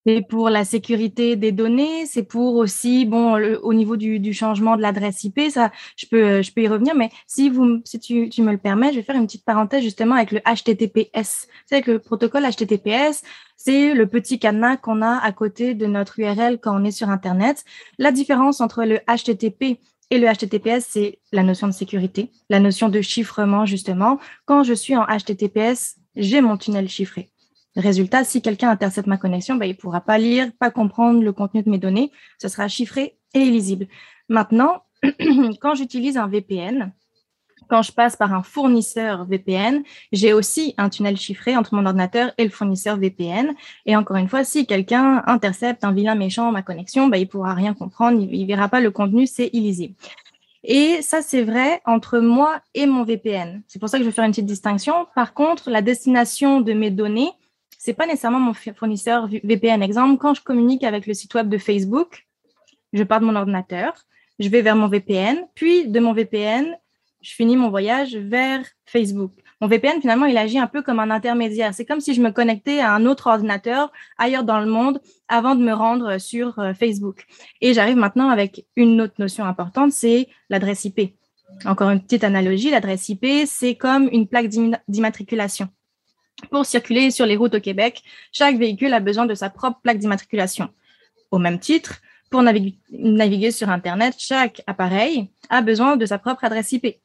C'est 0.06 0.22
pour 0.22 0.50
la 0.50 0.64
sécurité 0.64 1.34
des 1.34 1.50
données, 1.50 2.06
c'est 2.06 2.22
pour 2.22 2.54
aussi, 2.54 3.06
bon, 3.06 3.34
au 3.62 3.74
niveau 3.74 3.96
du, 3.96 4.32
changement 4.32 4.76
de 4.76 4.82
l'adresse 4.82 5.24
IP, 5.24 5.50
ça, 5.50 5.72
je 5.96 6.06
peux, 6.06 6.42
je 6.42 6.52
peux 6.52 6.62
y 6.62 6.68
revenir, 6.68 6.94
mais 6.94 7.10
si 7.26 7.50
vous, 7.50 7.80
si 7.84 7.98
tu, 7.98 8.42
me 8.42 8.52
le 8.52 8.58
permets, 8.58 8.92
je 8.92 8.98
vais 8.98 9.02
faire 9.02 9.16
une 9.16 9.26
petite 9.26 9.44
parenthèse 9.44 9.82
justement 9.82 10.14
avec 10.14 10.30
le 10.30 10.38
HTTPS. 10.46 11.48
C'est 11.66 11.82
que 11.82 11.90
le 11.90 11.98
protocole 11.98 12.44
HTTPS, 12.44 13.22
c'est 13.56 13.94
le 13.94 14.06
petit 14.06 14.38
cadenas 14.38 14.76
qu'on 14.76 15.02
a 15.02 15.18
à 15.18 15.32
côté 15.32 15.74
de 15.74 15.86
notre 15.86 16.20
URL 16.20 16.60
quand 16.60 16.80
on 16.80 16.84
est 16.84 16.92
sur 16.92 17.10
Internet. 17.10 17.64
La 17.98 18.12
différence 18.12 18.60
entre 18.60 18.84
le 18.84 19.00
HTTP 19.08 19.80
et 20.10 20.18
le 20.18 20.28
HTTPS, 20.28 20.86
c'est 20.88 21.18
la 21.32 21.42
notion 21.42 21.66
de 21.66 21.72
sécurité, 21.72 22.30
la 22.48 22.60
notion 22.60 22.88
de 22.88 23.00
chiffrement, 23.00 23.66
justement. 23.66 24.18
Quand 24.44 24.62
je 24.62 24.72
suis 24.72 24.96
en 24.96 25.04
HTTPS, 25.04 25.96
j'ai 26.14 26.40
mon 26.40 26.56
tunnel 26.56 26.88
chiffré. 26.88 27.30
Résultat, 27.74 28.24
si 28.24 28.40
quelqu'un 28.40 28.70
intercepte 28.70 29.06
ma 29.06 29.18
connexion, 29.18 29.56
ben, 29.56 29.66
il 29.66 29.72
ne 29.72 29.74
pourra 29.74 30.00
pas 30.00 30.16
lire, 30.16 30.50
pas 30.58 30.70
comprendre 30.70 31.22
le 31.22 31.32
contenu 31.32 31.62
de 31.62 31.70
mes 31.70 31.78
données. 31.78 32.10
Ce 32.40 32.48
sera 32.48 32.68
chiffré 32.68 33.18
et 33.34 33.40
illisible. 33.40 33.86
Maintenant, 34.28 34.82
quand 35.60 35.74
j'utilise 35.74 36.16
un 36.16 36.26
VPN, 36.26 36.92
quand 37.68 37.82
je 37.82 37.92
passe 37.92 38.16
par 38.16 38.32
un 38.32 38.42
fournisseur 38.42 39.24
VPN, 39.24 39.82
j'ai 40.12 40.32
aussi 40.32 40.74
un 40.78 40.88
tunnel 40.88 41.16
chiffré 41.16 41.56
entre 41.56 41.74
mon 41.74 41.84
ordinateur 41.86 42.32
et 42.38 42.44
le 42.44 42.50
fournisseur 42.50 42.96
VPN. 42.96 43.54
Et 43.86 43.96
encore 43.96 44.16
une 44.16 44.28
fois, 44.28 44.44
si 44.44 44.66
quelqu'un 44.66 45.22
intercepte 45.26 45.84
un 45.84 45.92
vilain 45.92 46.14
méchant 46.14 46.52
ma 46.52 46.62
connexion, 46.62 47.08
bah, 47.08 47.18
il 47.18 47.28
pourra 47.28 47.54
rien 47.54 47.74
comprendre, 47.74 48.20
il, 48.20 48.42
ne 48.42 48.46
verra 48.46 48.68
pas 48.68 48.80
le 48.80 48.90
contenu, 48.90 49.26
c'est 49.26 49.50
illisible. 49.52 49.94
Et 50.64 51.00
ça, 51.02 51.22
c'est 51.22 51.42
vrai 51.42 51.80
entre 51.84 52.18
moi 52.18 52.60
et 52.74 52.86
mon 52.86 53.04
VPN. 53.04 53.62
C'est 53.68 53.78
pour 53.78 53.88
ça 53.88 53.98
que 53.98 54.04
je 54.04 54.08
vais 54.08 54.14
faire 54.14 54.24
une 54.24 54.32
petite 54.32 54.46
distinction. 54.46 55.06
Par 55.14 55.32
contre, 55.32 55.70
la 55.70 55.80
destination 55.80 56.60
de 56.60 56.72
mes 56.72 56.90
données, 56.90 57.30
c'est 57.78 57.94
pas 57.94 58.06
nécessairement 58.06 58.40
mon 58.40 58.52
fournisseur 58.52 59.28
VPN. 59.28 59.82
Exemple, 59.82 60.18
quand 60.18 60.34
je 60.34 60.42
communique 60.42 60.82
avec 60.82 61.06
le 61.06 61.14
site 61.14 61.34
web 61.34 61.48
de 61.48 61.58
Facebook, 61.58 62.26
je 62.92 63.04
pars 63.04 63.20
de 63.20 63.26
mon 63.26 63.36
ordinateur, 63.36 63.94
je 64.38 64.48
vais 64.48 64.62
vers 64.62 64.76
mon 64.76 64.88
VPN, 64.88 65.46
puis 65.54 65.88
de 65.88 66.00
mon 66.00 66.12
VPN, 66.12 66.76
je 67.20 67.34
finis 67.34 67.56
mon 67.56 67.70
voyage 67.70 68.16
vers 68.16 68.64
Facebook. 68.84 69.32
Mon 69.60 69.68
VPN, 69.68 70.00
finalement, 70.00 70.26
il 70.26 70.36
agit 70.36 70.58
un 70.58 70.66
peu 70.66 70.82
comme 70.82 71.00
un 71.00 71.10
intermédiaire. 71.10 71.72
C'est 71.72 71.86
comme 71.86 72.00
si 72.00 72.14
je 72.14 72.20
me 72.20 72.30
connectais 72.30 72.80
à 72.80 72.92
un 72.92 73.06
autre 73.06 73.26
ordinateur 73.26 73.90
ailleurs 74.18 74.44
dans 74.44 74.60
le 74.60 74.66
monde 74.66 75.00
avant 75.28 75.54
de 75.54 75.62
me 75.62 75.72
rendre 75.72 76.18
sur 76.18 76.58
euh, 76.58 76.74
Facebook. 76.74 77.24
Et 77.62 77.72
j'arrive 77.72 77.96
maintenant 77.96 78.28
avec 78.28 78.66
une 78.76 79.00
autre 79.00 79.14
notion 79.18 79.44
importante, 79.44 79.92
c'est 79.92 80.28
l'adresse 80.50 80.84
IP. 80.84 81.14
Encore 81.64 81.90
une 81.90 82.02
petite 82.02 82.24
analogie, 82.24 82.70
l'adresse 82.70 83.08
IP, 83.08 83.26
c'est 83.46 83.76
comme 83.76 84.08
une 84.12 84.26
plaque 84.26 84.48
d'immatriculation. 84.88 85.68
Pour 86.50 86.66
circuler 86.66 87.10
sur 87.10 87.24
les 87.24 87.36
routes 87.36 87.54
au 87.54 87.60
Québec, 87.60 88.02
chaque 88.32 88.58
véhicule 88.58 88.92
a 88.92 89.00
besoin 89.00 89.24
de 89.24 89.34
sa 89.34 89.48
propre 89.48 89.80
plaque 89.80 89.98
d'immatriculation. 89.98 90.68
Au 91.30 91.38
même 91.38 91.58
titre, 91.58 92.02
pour 92.30 92.42
naviguer 92.42 93.50
sur 93.52 93.70
Internet, 93.70 94.16
chaque 94.18 94.62
appareil 94.66 95.30
a 95.48 95.62
besoin 95.62 95.96
de 95.96 96.04
sa 96.04 96.18
propre 96.18 96.44
adresse 96.44 96.72
IP. 96.72 96.98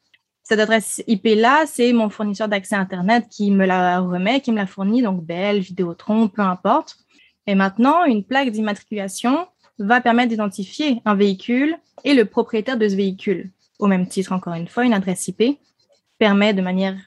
Cette 0.43 0.59
adresse 0.59 1.03
IP-là, 1.07 1.65
c'est 1.67 1.93
mon 1.93 2.09
fournisseur 2.09 2.47
d'accès 2.47 2.75
Internet 2.75 3.27
qui 3.29 3.51
me 3.51 3.65
la 3.65 3.99
remet, 3.99 4.41
qui 4.41 4.51
me 4.51 4.57
la 4.57 4.65
fournit, 4.65 5.01
donc 5.01 5.23
Bell, 5.23 5.59
Vidéotron, 5.59 6.27
peu 6.27 6.41
importe. 6.41 6.97
Et 7.47 7.55
maintenant, 7.55 8.05
une 8.05 8.23
plaque 8.23 8.49
d'immatriculation 8.49 9.47
va 9.77 10.01
permettre 10.01 10.29
d'identifier 10.29 11.01
un 11.05 11.15
véhicule 11.15 11.75
et 12.03 12.13
le 12.13 12.25
propriétaire 12.25 12.77
de 12.77 12.87
ce 12.87 12.95
véhicule. 12.95 13.51
Au 13.79 13.87
même 13.87 14.07
titre, 14.07 14.31
encore 14.31 14.53
une 14.53 14.67
fois, 14.67 14.83
une 14.83 14.93
adresse 14.93 15.27
IP 15.27 15.59
permet 16.17 16.53
de 16.53 16.61
manière 16.61 16.97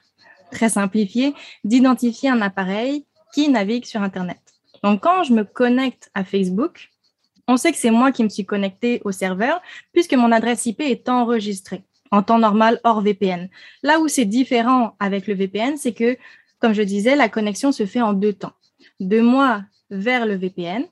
très 0.51 0.69
simplifiée 0.69 1.33
d'identifier 1.63 2.29
un 2.29 2.41
appareil 2.41 3.05
qui 3.33 3.49
navigue 3.49 3.85
sur 3.85 4.01
Internet. 4.01 4.39
Donc, 4.83 5.01
quand 5.01 5.23
je 5.23 5.33
me 5.33 5.43
connecte 5.43 6.09
à 6.13 6.23
Facebook, 6.23 6.89
on 7.47 7.57
sait 7.57 7.71
que 7.71 7.77
c'est 7.77 7.91
moi 7.91 8.11
qui 8.11 8.23
me 8.23 8.29
suis 8.29 8.45
connecté 8.45 9.01
au 9.03 9.11
serveur 9.11 9.61
puisque 9.93 10.13
mon 10.13 10.31
adresse 10.31 10.65
IP 10.65 10.81
est 10.81 11.09
enregistrée 11.09 11.83
en 12.15 12.23
temps 12.23 12.39
normal 12.39 12.79
hors 12.83 13.01
VPN. 13.01 13.49
Là 13.83 13.99
où 13.99 14.07
c'est 14.07 14.25
différent 14.25 14.95
avec 14.99 15.27
le 15.27 15.33
VPN, 15.33 15.77
c'est 15.77 15.93
que, 15.93 16.17
comme 16.59 16.73
je 16.73 16.81
disais, 16.81 17.15
la 17.15 17.29
connexion 17.29 17.71
se 17.71 17.85
fait 17.85 18.01
en 18.01 18.13
deux 18.13 18.33
temps. 18.33 18.53
De 18.99 19.19
moi 19.19 19.63
vers 19.89 20.25
le 20.25 20.35
VPN, 20.35 20.85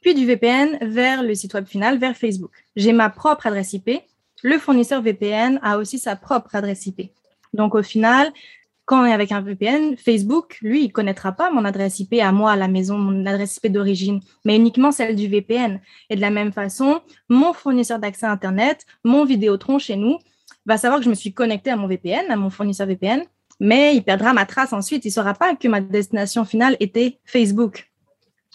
puis 0.00 0.14
du 0.14 0.26
VPN 0.26 0.78
vers 0.82 1.22
le 1.22 1.34
site 1.34 1.54
web 1.54 1.66
final, 1.66 1.98
vers 1.98 2.16
Facebook. 2.16 2.50
J'ai 2.76 2.92
ma 2.92 3.08
propre 3.08 3.46
adresse 3.46 3.72
IP. 3.72 4.02
Le 4.42 4.58
fournisseur 4.58 5.00
VPN 5.00 5.58
a 5.62 5.78
aussi 5.78 5.98
sa 5.98 6.16
propre 6.16 6.54
adresse 6.54 6.86
IP. 6.86 7.10
Donc 7.54 7.74
au 7.74 7.82
final, 7.82 8.32
quand 8.84 9.02
on 9.02 9.06
est 9.06 9.12
avec 9.12 9.32
un 9.32 9.40
VPN, 9.40 9.96
Facebook, 9.96 10.58
lui, 10.60 10.84
il 10.84 10.92
connaîtra 10.92 11.32
pas 11.32 11.50
mon 11.50 11.64
adresse 11.64 12.00
IP 12.00 12.14
à 12.20 12.32
moi, 12.32 12.52
à 12.52 12.56
la 12.56 12.68
maison, 12.68 12.98
mon 12.98 13.24
adresse 13.24 13.56
IP 13.56 13.72
d'origine, 13.72 14.20
mais 14.44 14.56
uniquement 14.56 14.92
celle 14.92 15.16
du 15.16 15.26
VPN. 15.26 15.80
Et 16.10 16.16
de 16.16 16.20
la 16.20 16.30
même 16.30 16.52
façon, 16.52 17.00
mon 17.30 17.54
fournisseur 17.54 17.98
d'accès 17.98 18.26
Internet, 18.26 18.84
mon 19.02 19.24
Vidéotron 19.24 19.78
chez 19.78 19.96
nous, 19.96 20.18
va 20.66 20.76
savoir 20.78 21.00
que 21.00 21.04
je 21.04 21.10
me 21.10 21.14
suis 21.14 21.32
connecté 21.32 21.70
à 21.70 21.76
mon 21.76 21.86
VPN, 21.86 22.30
à 22.30 22.36
mon 22.36 22.50
fournisseur 22.50 22.86
VPN, 22.86 23.22
mais 23.60 23.94
il 23.96 24.02
perdra 24.02 24.32
ma 24.32 24.46
trace 24.46 24.72
ensuite. 24.72 25.04
Il 25.04 25.08
ne 25.08 25.12
saura 25.12 25.34
pas 25.34 25.54
que 25.54 25.68
ma 25.68 25.80
destination 25.80 26.44
finale 26.44 26.76
était 26.80 27.18
Facebook. 27.24 27.90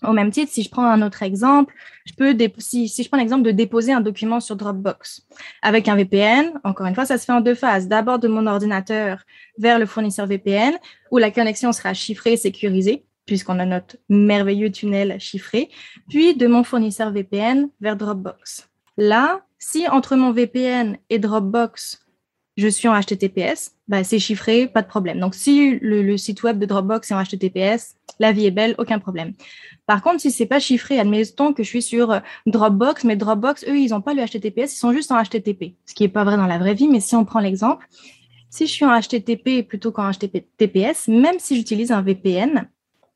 Au 0.03 0.13
même 0.13 0.31
titre, 0.31 0.51
si 0.51 0.63
je 0.63 0.69
prends 0.69 0.85
un 0.85 1.01
autre 1.01 1.23
exemple, 1.23 1.73
je 2.05 2.13
peux 2.13 2.35
si, 2.57 2.87
si, 2.87 3.03
je 3.03 3.09
prends 3.09 3.17
l'exemple 3.17 3.43
de 3.43 3.51
déposer 3.51 3.91
un 3.91 3.99
document 3.99 4.39
sur 4.39 4.55
Dropbox 4.55 5.27
avec 5.61 5.89
un 5.89 5.95
VPN, 5.95 6.53
encore 6.63 6.87
une 6.87 6.95
fois, 6.95 7.05
ça 7.05 7.17
se 7.17 7.25
fait 7.25 7.33
en 7.33 7.41
deux 7.41 7.55
phases. 7.55 7.87
D'abord 7.89 8.17
de 8.17 8.29
mon 8.29 8.47
ordinateur 8.47 9.23
vers 9.57 9.77
le 9.77 9.85
fournisseur 9.85 10.25
VPN, 10.25 10.73
où 11.11 11.17
la 11.17 11.31
connexion 11.31 11.73
sera 11.73 11.93
chiffrée, 11.93 12.37
sécurisée, 12.37 13.03
puisqu'on 13.25 13.59
a 13.59 13.65
notre 13.65 13.97
merveilleux 14.07 14.71
tunnel 14.71 15.19
chiffré, 15.19 15.69
puis 16.07 16.35
de 16.35 16.47
mon 16.47 16.63
fournisseur 16.63 17.11
VPN 17.11 17.69
vers 17.81 17.97
Dropbox. 17.97 18.68
Là, 18.99 19.45
si 19.59 19.87
entre 19.87 20.17
mon 20.17 20.33
VPN 20.33 20.97
et 21.09 21.19
Dropbox, 21.19 22.05
je 22.57 22.67
suis 22.67 22.89
en 22.89 22.99
HTTPS, 22.99 23.71
bah, 23.87 24.03
c'est 24.03 24.19
chiffré, 24.19 24.67
pas 24.67 24.81
de 24.81 24.89
problème. 24.89 25.21
Donc, 25.21 25.35
si 25.35 25.79
le, 25.79 26.17
site 26.17 26.43
web 26.43 26.59
de 26.59 26.65
Dropbox 26.65 27.09
est 27.09 27.13
en 27.13 27.23
HTTPS, 27.23 27.95
la 28.19 28.33
vie 28.33 28.45
est 28.45 28.51
belle, 28.51 28.75
aucun 28.77 28.99
problème. 28.99 29.35
Par 29.85 30.01
contre, 30.01 30.19
si 30.19 30.31
c'est 30.31 30.45
pas 30.45 30.59
chiffré, 30.59 30.99
admettons 30.99 31.53
que 31.53 31.63
je 31.63 31.69
suis 31.69 31.81
sur 31.81 32.11
euh, 32.11 32.19
Dropbox, 32.45 33.05
mais 33.05 33.15
Dropbox, 33.15 33.63
eux, 33.69 33.77
ils 33.77 33.91
n'ont 33.91 34.01
pas 34.01 34.13
le 34.13 34.21
HTTPS, 34.21 34.73
ils 34.73 34.79
sont 34.79 34.91
juste 34.91 35.13
en 35.13 35.23
HTTP, 35.23 35.75
ce 35.85 35.93
qui 35.93 36.03
n'est 36.03 36.09
pas 36.09 36.25
vrai 36.25 36.35
dans 36.35 36.45
la 36.45 36.57
vraie 36.57 36.73
vie. 36.73 36.89
Mais 36.89 36.99
si 36.99 37.15
on 37.15 37.23
prend 37.23 37.39
l'exemple, 37.39 37.87
si 38.49 38.67
je 38.67 38.73
suis 38.73 38.83
en 38.83 38.99
HTTP 38.99 39.65
plutôt 39.65 39.93
qu'en 39.93 40.11
HTTPS, 40.11 41.07
même 41.07 41.39
si 41.39 41.55
j'utilise 41.55 41.93
un 41.93 42.01
VPN, 42.01 42.67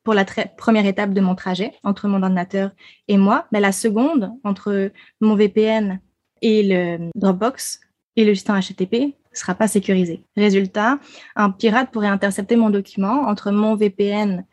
pour 0.04 0.14
la 0.14 0.26
première 0.26 0.86
étape 0.86 1.14
de 1.14 1.22
mon 1.22 1.36
trajet 1.36 1.72
entre 1.84 2.08
mon 2.08 2.22
ordinateur 2.22 2.72
et 3.08 3.18
moi, 3.18 3.47
mais 3.51 3.60
la 3.60 3.72
seconde 3.72 4.32
entre 4.43 4.91
mon 5.22 5.36
VPN 5.36 5.99
et 6.41 6.64
le 6.64 7.10
Dropbox 7.16 7.80
et 8.16 8.26
le 8.26 8.36
système 8.36 8.60
HTTP 8.60 8.93
ne 8.93 9.38
sera 9.38 9.56
pas 9.56 9.68
sécurisé. 9.68 10.26
Résultat, 10.36 10.99
un 11.36 11.49
pirate 11.51 11.91
pourrait 11.91 12.08
intercepter 12.08 12.56
mon 12.56 12.70
document 12.70 13.28
entre 13.28 13.51
mon 13.51 13.76
VPN 13.76 14.45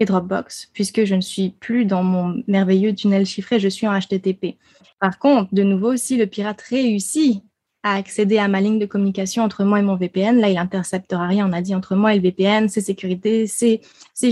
et 0.00 0.04
Dropbox, 0.06 0.70
puisque 0.72 1.04
je 1.04 1.14
ne 1.14 1.20
suis 1.20 1.50
plus 1.50 1.84
dans 1.84 2.02
mon 2.02 2.42
merveilleux 2.46 2.94
tunnel 2.94 3.26
chiffré, 3.26 3.60
je 3.60 3.68
suis 3.68 3.86
en 3.86 3.98
HTTP. 3.98 4.56
Par 4.98 5.18
contre, 5.18 5.54
de 5.54 5.62
nouveau, 5.62 5.96
si 5.96 6.16
le 6.16 6.26
pirate 6.26 6.60
réussit 6.62 7.42
à 7.82 7.94
accéder 7.94 8.38
à 8.38 8.48
ma 8.48 8.60
ligne 8.60 8.78
de 8.78 8.86
communication 8.86 9.42
entre 9.42 9.64
moi 9.64 9.78
et 9.78 9.82
mon 9.82 9.96
VPN. 9.96 10.38
Là, 10.38 10.50
il 10.50 10.58
interceptera 10.58 11.26
rien. 11.26 11.48
On 11.48 11.52
a 11.52 11.62
dit 11.62 11.74
entre 11.74 11.94
moi 11.94 12.14
et 12.14 12.16
le 12.16 12.22
VPN, 12.22 12.68
c'est 12.68 12.80
sécurité, 12.80 13.46
c'est 13.46 13.80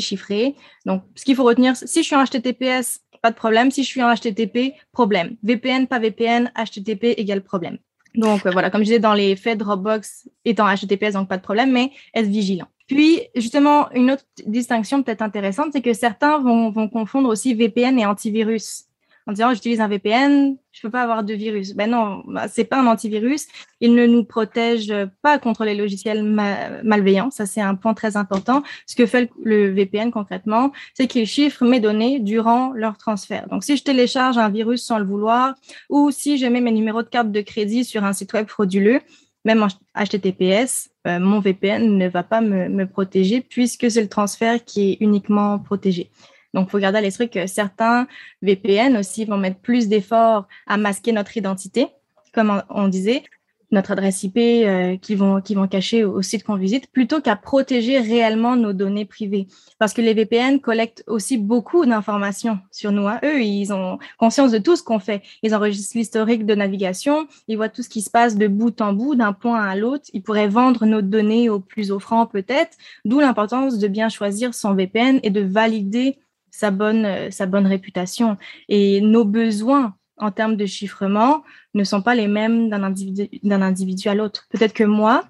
chiffré. 0.01 0.55
Donc, 0.85 1.03
ce 1.15 1.25
qu'il 1.25 1.35
faut 1.35 1.45
retenir, 1.45 1.77
si 1.77 2.03
je 2.03 2.07
suis 2.07 2.17
en 2.17 2.25
HTTPS, 2.25 3.01
pas 3.23 3.31
de 3.31 3.37
problème. 3.37 3.71
Si 3.71 3.83
je 3.83 3.89
suis 3.89 4.03
en 4.03 4.15
HTTP, 4.15 4.75
problème. 4.93 5.37
VPN, 5.43 5.87
pas 5.87 5.99
VPN, 5.99 6.51
HTTP 6.57 7.15
égale 7.19 7.43
problème. 7.43 7.79
Donc 8.15 8.47
euh, 8.47 8.51
voilà, 8.51 8.71
comme 8.71 8.81
je 8.81 8.87
disais, 8.87 8.99
dans 8.99 9.15
les 9.15 9.37
faits, 9.37 9.59
Dropbox 9.59 10.29
est 10.45 10.61
en 10.61 10.75
HTTPS, 10.75 11.13
donc 11.13 11.29
pas 11.29 11.37
de 11.37 11.43
problème, 11.43 11.73
mais 11.73 11.93
être 12.15 12.27
vigilant. 12.27 12.67
Puis, 12.87 13.21
justement, 13.35 13.91
une 13.93 14.13
autre 14.13 14.25
distinction 14.47 15.03
peut-être 15.03 15.21
intéressante, 15.21 15.69
c'est 15.73 15.83
que 15.83 15.93
certains 15.93 16.39
vont, 16.39 16.71
vont 16.71 16.89
confondre 16.89 17.29
aussi 17.29 17.55
VPN 17.55 17.99
et 17.99 18.07
antivirus 18.07 18.88
en 19.29 19.33
disant 19.33 19.53
j'utilise 19.53 19.83
un 19.83 19.89
VPN, 19.89 20.57
je 20.73 20.81
peux 20.81 20.91
pas 20.91 21.03
avoir 21.03 21.23
de 21.23 21.35
virus. 21.35 21.75
Ben 21.75 21.91
non, 21.91 22.23
bah, 22.27 22.49
c'est 22.49 22.65
pas 22.65 22.81
un 22.81 22.87
antivirus. 22.87 23.47
Il 23.81 23.95
ne 23.95 24.07
nous 24.07 24.25
protège 24.25 24.91
pas 25.21 25.39
contre 25.39 25.67
les 25.67 25.75
logiciels 25.75 26.25
malveillants. 26.25 27.31
Ça, 27.31 27.45
c'est 27.45 27.61
un 27.61 27.75
point 27.75 27.93
très 27.93 28.17
important. 28.17 28.63
Ce 28.87 28.97
que 28.97 29.05
fait 29.05 29.31
le 29.45 29.69
VPN 29.69 30.11
concrètement, 30.11 30.73
c'est 30.95 31.07
qu'il 31.07 31.27
chiffre 31.27 31.67
mes 31.67 31.79
données 31.79 32.21
durant 32.21 32.73
leur 32.73 32.97
transfert. 32.97 33.47
Donc, 33.49 33.65
si 33.65 33.77
je 33.77 33.85
télécharge 33.85 34.39
un 34.39 34.49
virus 34.49 34.83
sans 34.83 34.99
le 34.99 35.05
vouloir 35.05 35.55
ou 35.91 36.11
si 36.11 36.39
je 36.39 36.47
mets 36.47 36.63
mes 36.63 36.73
numéros 36.73 37.03
de 37.03 37.09
carte 37.09 37.31
de 37.31 37.43
crédit 37.43 37.85
sur 37.85 38.05
un 38.05 38.15
site 38.15 38.33
web 38.33 38.49
frauduleux, 38.49 39.01
même 39.45 39.63
en 39.63 39.69
HTTPS, 40.03 40.89
euh, 41.07 41.19
mon 41.21 41.41
VPN 41.41 41.99
ne 41.99 42.09
va 42.09 42.23
pas 42.23 42.41
me, 42.41 42.71
me 42.71 42.87
protéger 42.87 43.43
puisque 43.43 43.91
c'est 43.91 44.03
le 44.03 44.09
transfert 44.09 44.65
qui 44.65 44.93
est 44.93 44.97
uniquement 45.01 45.59
protégé. 45.59 46.11
Donc, 46.55 46.69
il 46.69 46.71
faut 46.71 46.79
garder 46.79 46.99
à 46.99 47.03
l'esprit 47.03 47.29
que 47.29 47.47
certains 47.47 48.07
VPN 48.43 48.97
aussi 48.97 49.25
vont 49.25 49.37
mettre 49.37 49.61
plus 49.61 49.89
d'efforts 49.89 50.47
à 50.67 50.77
masquer 50.77 51.13
notre 51.13 51.37
identité, 51.37 51.89
comme 52.33 52.63
on 52.71 52.89
disait, 52.89 53.23
notre 53.71 53.91
adresse 53.91 54.23
IP 54.23 54.39
euh, 54.39 54.97
qui 54.97 55.15
vont 55.15 55.41
vont 55.49 55.69
cacher 55.69 56.05
au, 56.05 56.23
site 56.23 56.45
qu'on 56.45 56.57
visite, 56.57 56.91
plutôt 56.91 57.21
qu'à 57.21 57.37
protéger 57.37 57.99
réellement 57.99 58.57
nos 58.57 58.73
données 58.73 59.05
privées. 59.05 59.47
Parce 59.79 59.93
que 59.93 60.01
les 60.01 60.15
VPN 60.15 60.61
collectent 60.61 61.05
aussi 61.07 61.37
beaucoup 61.37 61.85
d'informations 61.85 62.59
sur 62.71 62.93
nous. 62.93 63.07
Hein. 63.09 63.19
Eux, 63.25 63.43
ils 63.43 63.73
ont 63.73 63.99
conscience 64.19 64.53
de 64.53 64.59
tout 64.59 64.77
ce 64.77 64.83
qu'on 64.83 64.99
fait. 64.99 65.23
Ils 65.43 65.55
enregistrent 65.55 65.97
l'historique 65.97 66.47
de 66.47 66.55
navigation, 66.55 67.29
ils 67.47 67.57
voient 67.57 67.69
tout 67.69 67.83
ce 67.83 67.89
qui 67.89 68.03
se 68.03 68.11
passe 68.11 68.37
de 68.37 68.47
bout 68.47 68.81
en 68.81 68.93
bout, 68.93 69.15
d'un 69.15 69.33
point 69.33 69.63
à 69.63 69.77
l'autre. 69.77 70.05
Ils 70.13 70.23
pourraient 70.23 70.49
vendre 70.49 70.87
nos 70.87 71.03
données 71.03 71.51
au 71.51 71.61
plus 71.61 71.91
offrant 71.91 72.27
peut-être. 72.27 72.77
D'où 73.05 73.21
l'importance 73.21 73.79
de 73.79 73.89
bien 73.89 74.09
choisir 74.09 74.55
son 74.55 74.75
VPN 74.75 75.21
et 75.23 75.31
de 75.31 75.41
valider 75.41 76.19
sa 76.51 76.71
bonne, 76.71 77.05
euh, 77.05 77.31
sa 77.31 77.47
bonne 77.47 77.67
réputation. 77.67 78.37
Et 78.69 79.01
nos 79.01 79.25
besoins 79.25 79.95
en 80.17 80.31
termes 80.31 80.57
de 80.57 80.67
chiffrement 80.67 81.45
ne 81.75 81.85
sont 81.85 82.03
pas 82.03 82.15
les 82.15 82.29
mêmes 82.29 82.69
d'un 82.71 82.83
individu, 82.83 83.29
individu 83.51 84.09
à 84.09 84.15
l'autre. 84.15 84.47
Peut-être 84.51 84.73
que 84.73 84.85
moi, 84.85 85.25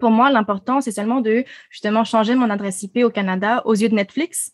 pour 0.00 0.10
moi, 0.10 0.30
l'important, 0.30 0.80
c'est 0.80 0.92
seulement 0.92 1.20
de 1.20 1.44
justement 1.70 2.04
changer 2.04 2.34
mon 2.34 2.50
adresse 2.50 2.82
IP 2.82 2.98
au 3.04 3.10
Canada 3.10 3.62
aux 3.64 3.74
yeux 3.74 3.88
de 3.88 3.94
Netflix 3.94 4.52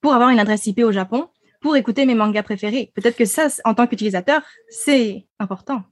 pour 0.00 0.12
avoir 0.12 0.30
une 0.30 0.40
adresse 0.40 0.66
IP 0.66 0.80
au 0.80 0.92
Japon 0.92 1.28
pour 1.60 1.76
écouter 1.76 2.06
mes 2.06 2.14
mangas 2.14 2.42
préférés. 2.42 2.92
Peut-être 2.94 3.16
que 3.16 3.24
ça, 3.24 3.48
en 3.64 3.74
tant 3.74 3.86
qu'utilisateur, 3.86 4.42
c'est 4.68 5.26
important. 5.38 5.84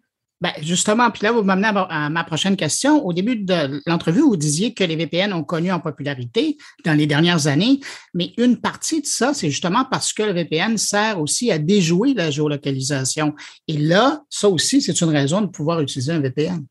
Ben, 0.42 0.52
justement, 0.60 1.10
puis 1.10 1.22
là, 1.22 1.32
vous 1.32 1.42
m'amenez 1.42 1.68
à, 1.68 2.10
ma 2.10 2.22
prochaine 2.22 2.56
question. 2.56 3.04
Au 3.06 3.14
début 3.14 3.36
de 3.36 3.80
l'entrevue, 3.86 4.20
vous 4.20 4.36
disiez 4.36 4.74
que 4.74 4.84
les 4.84 4.94
VPN 4.94 5.32
ont 5.32 5.44
connu 5.44 5.72
en 5.72 5.80
popularité 5.80 6.58
dans 6.84 6.92
les 6.92 7.06
dernières 7.06 7.46
années, 7.46 7.80
mais 8.12 8.34
une 8.36 8.60
partie 8.60 9.00
de 9.00 9.06
ça, 9.06 9.32
c'est 9.32 9.48
justement 9.48 9.86
parce 9.90 10.12
que 10.12 10.22
le 10.22 10.32
VPN 10.32 10.76
sert 10.76 11.20
aussi 11.20 11.50
à 11.50 11.58
déjouer 11.58 12.12
la 12.12 12.30
géolocalisation. 12.30 13.34
Et 13.66 13.78
là, 13.78 14.22
ça 14.28 14.48
aussi, 14.50 14.82
c'est 14.82 15.00
une 15.00 15.08
raison 15.08 15.40
de 15.40 15.46
pouvoir 15.46 15.80
utiliser 15.80 16.12
un 16.12 16.20
VPN. 16.20 16.66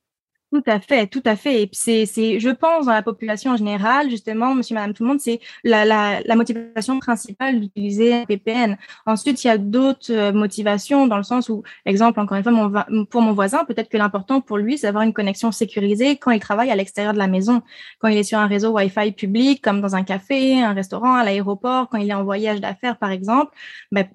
Tout 0.55 0.71
à 0.71 0.79
fait, 0.79 1.07
tout 1.07 1.21
à 1.25 1.35
fait. 1.35 1.63
Et 1.63 1.67
puis 1.67 1.77
c'est, 1.77 2.39
je 2.39 2.49
pense 2.49 2.85
dans 2.85 2.93
la 2.93 3.01
population 3.01 3.51
en 3.51 3.57
général, 3.57 4.09
justement, 4.09 4.55
monsieur, 4.55 4.73
madame, 4.75 4.93
tout 4.93 5.03
le 5.03 5.09
monde, 5.09 5.19
c'est 5.19 5.41
la, 5.65 6.21
motivation 6.33 6.97
principale 6.99 7.59
d'utiliser 7.59 8.13
un 8.13 8.23
VPN. 8.23 8.77
Ensuite, 9.05 9.43
il 9.43 9.47
y 9.47 9.49
a 9.49 9.57
d'autres 9.57 10.13
euh, 10.13 10.31
motivations 10.31 11.07
dans 11.07 11.17
le 11.17 11.23
sens 11.23 11.49
où, 11.49 11.63
exemple, 11.85 12.21
encore 12.21 12.37
une 12.37 12.43
fois, 12.43 12.85
pour 13.09 13.21
mon 13.21 13.33
voisin, 13.33 13.65
peut-être 13.65 13.89
que 13.89 13.97
l'important 13.97 14.39
pour 14.39 14.57
lui, 14.57 14.77
c'est 14.77 14.87
d'avoir 14.87 15.03
une 15.03 15.13
connexion 15.13 15.51
sécurisée 15.51 16.15
quand 16.15 16.31
il 16.31 16.39
travaille 16.39 16.71
à 16.71 16.75
l'extérieur 16.77 17.11
de 17.11 17.17
la 17.17 17.27
maison, 17.27 17.61
quand 17.99 18.07
il 18.07 18.17
est 18.17 18.23
sur 18.23 18.39
un 18.39 18.47
réseau 18.47 18.71
Wi-Fi 18.71 19.11
public, 19.11 19.61
comme 19.61 19.81
dans 19.81 19.95
un 19.95 20.03
café, 20.03 20.61
un 20.61 20.73
restaurant, 20.73 21.15
à 21.15 21.25
l'aéroport, 21.25 21.89
quand 21.89 21.97
il 21.97 22.09
est 22.09 22.13
en 22.13 22.23
voyage 22.23 22.61
d'affaires, 22.61 22.97
par 22.97 23.11
exemple. 23.11 23.51
Ben, 23.91 24.07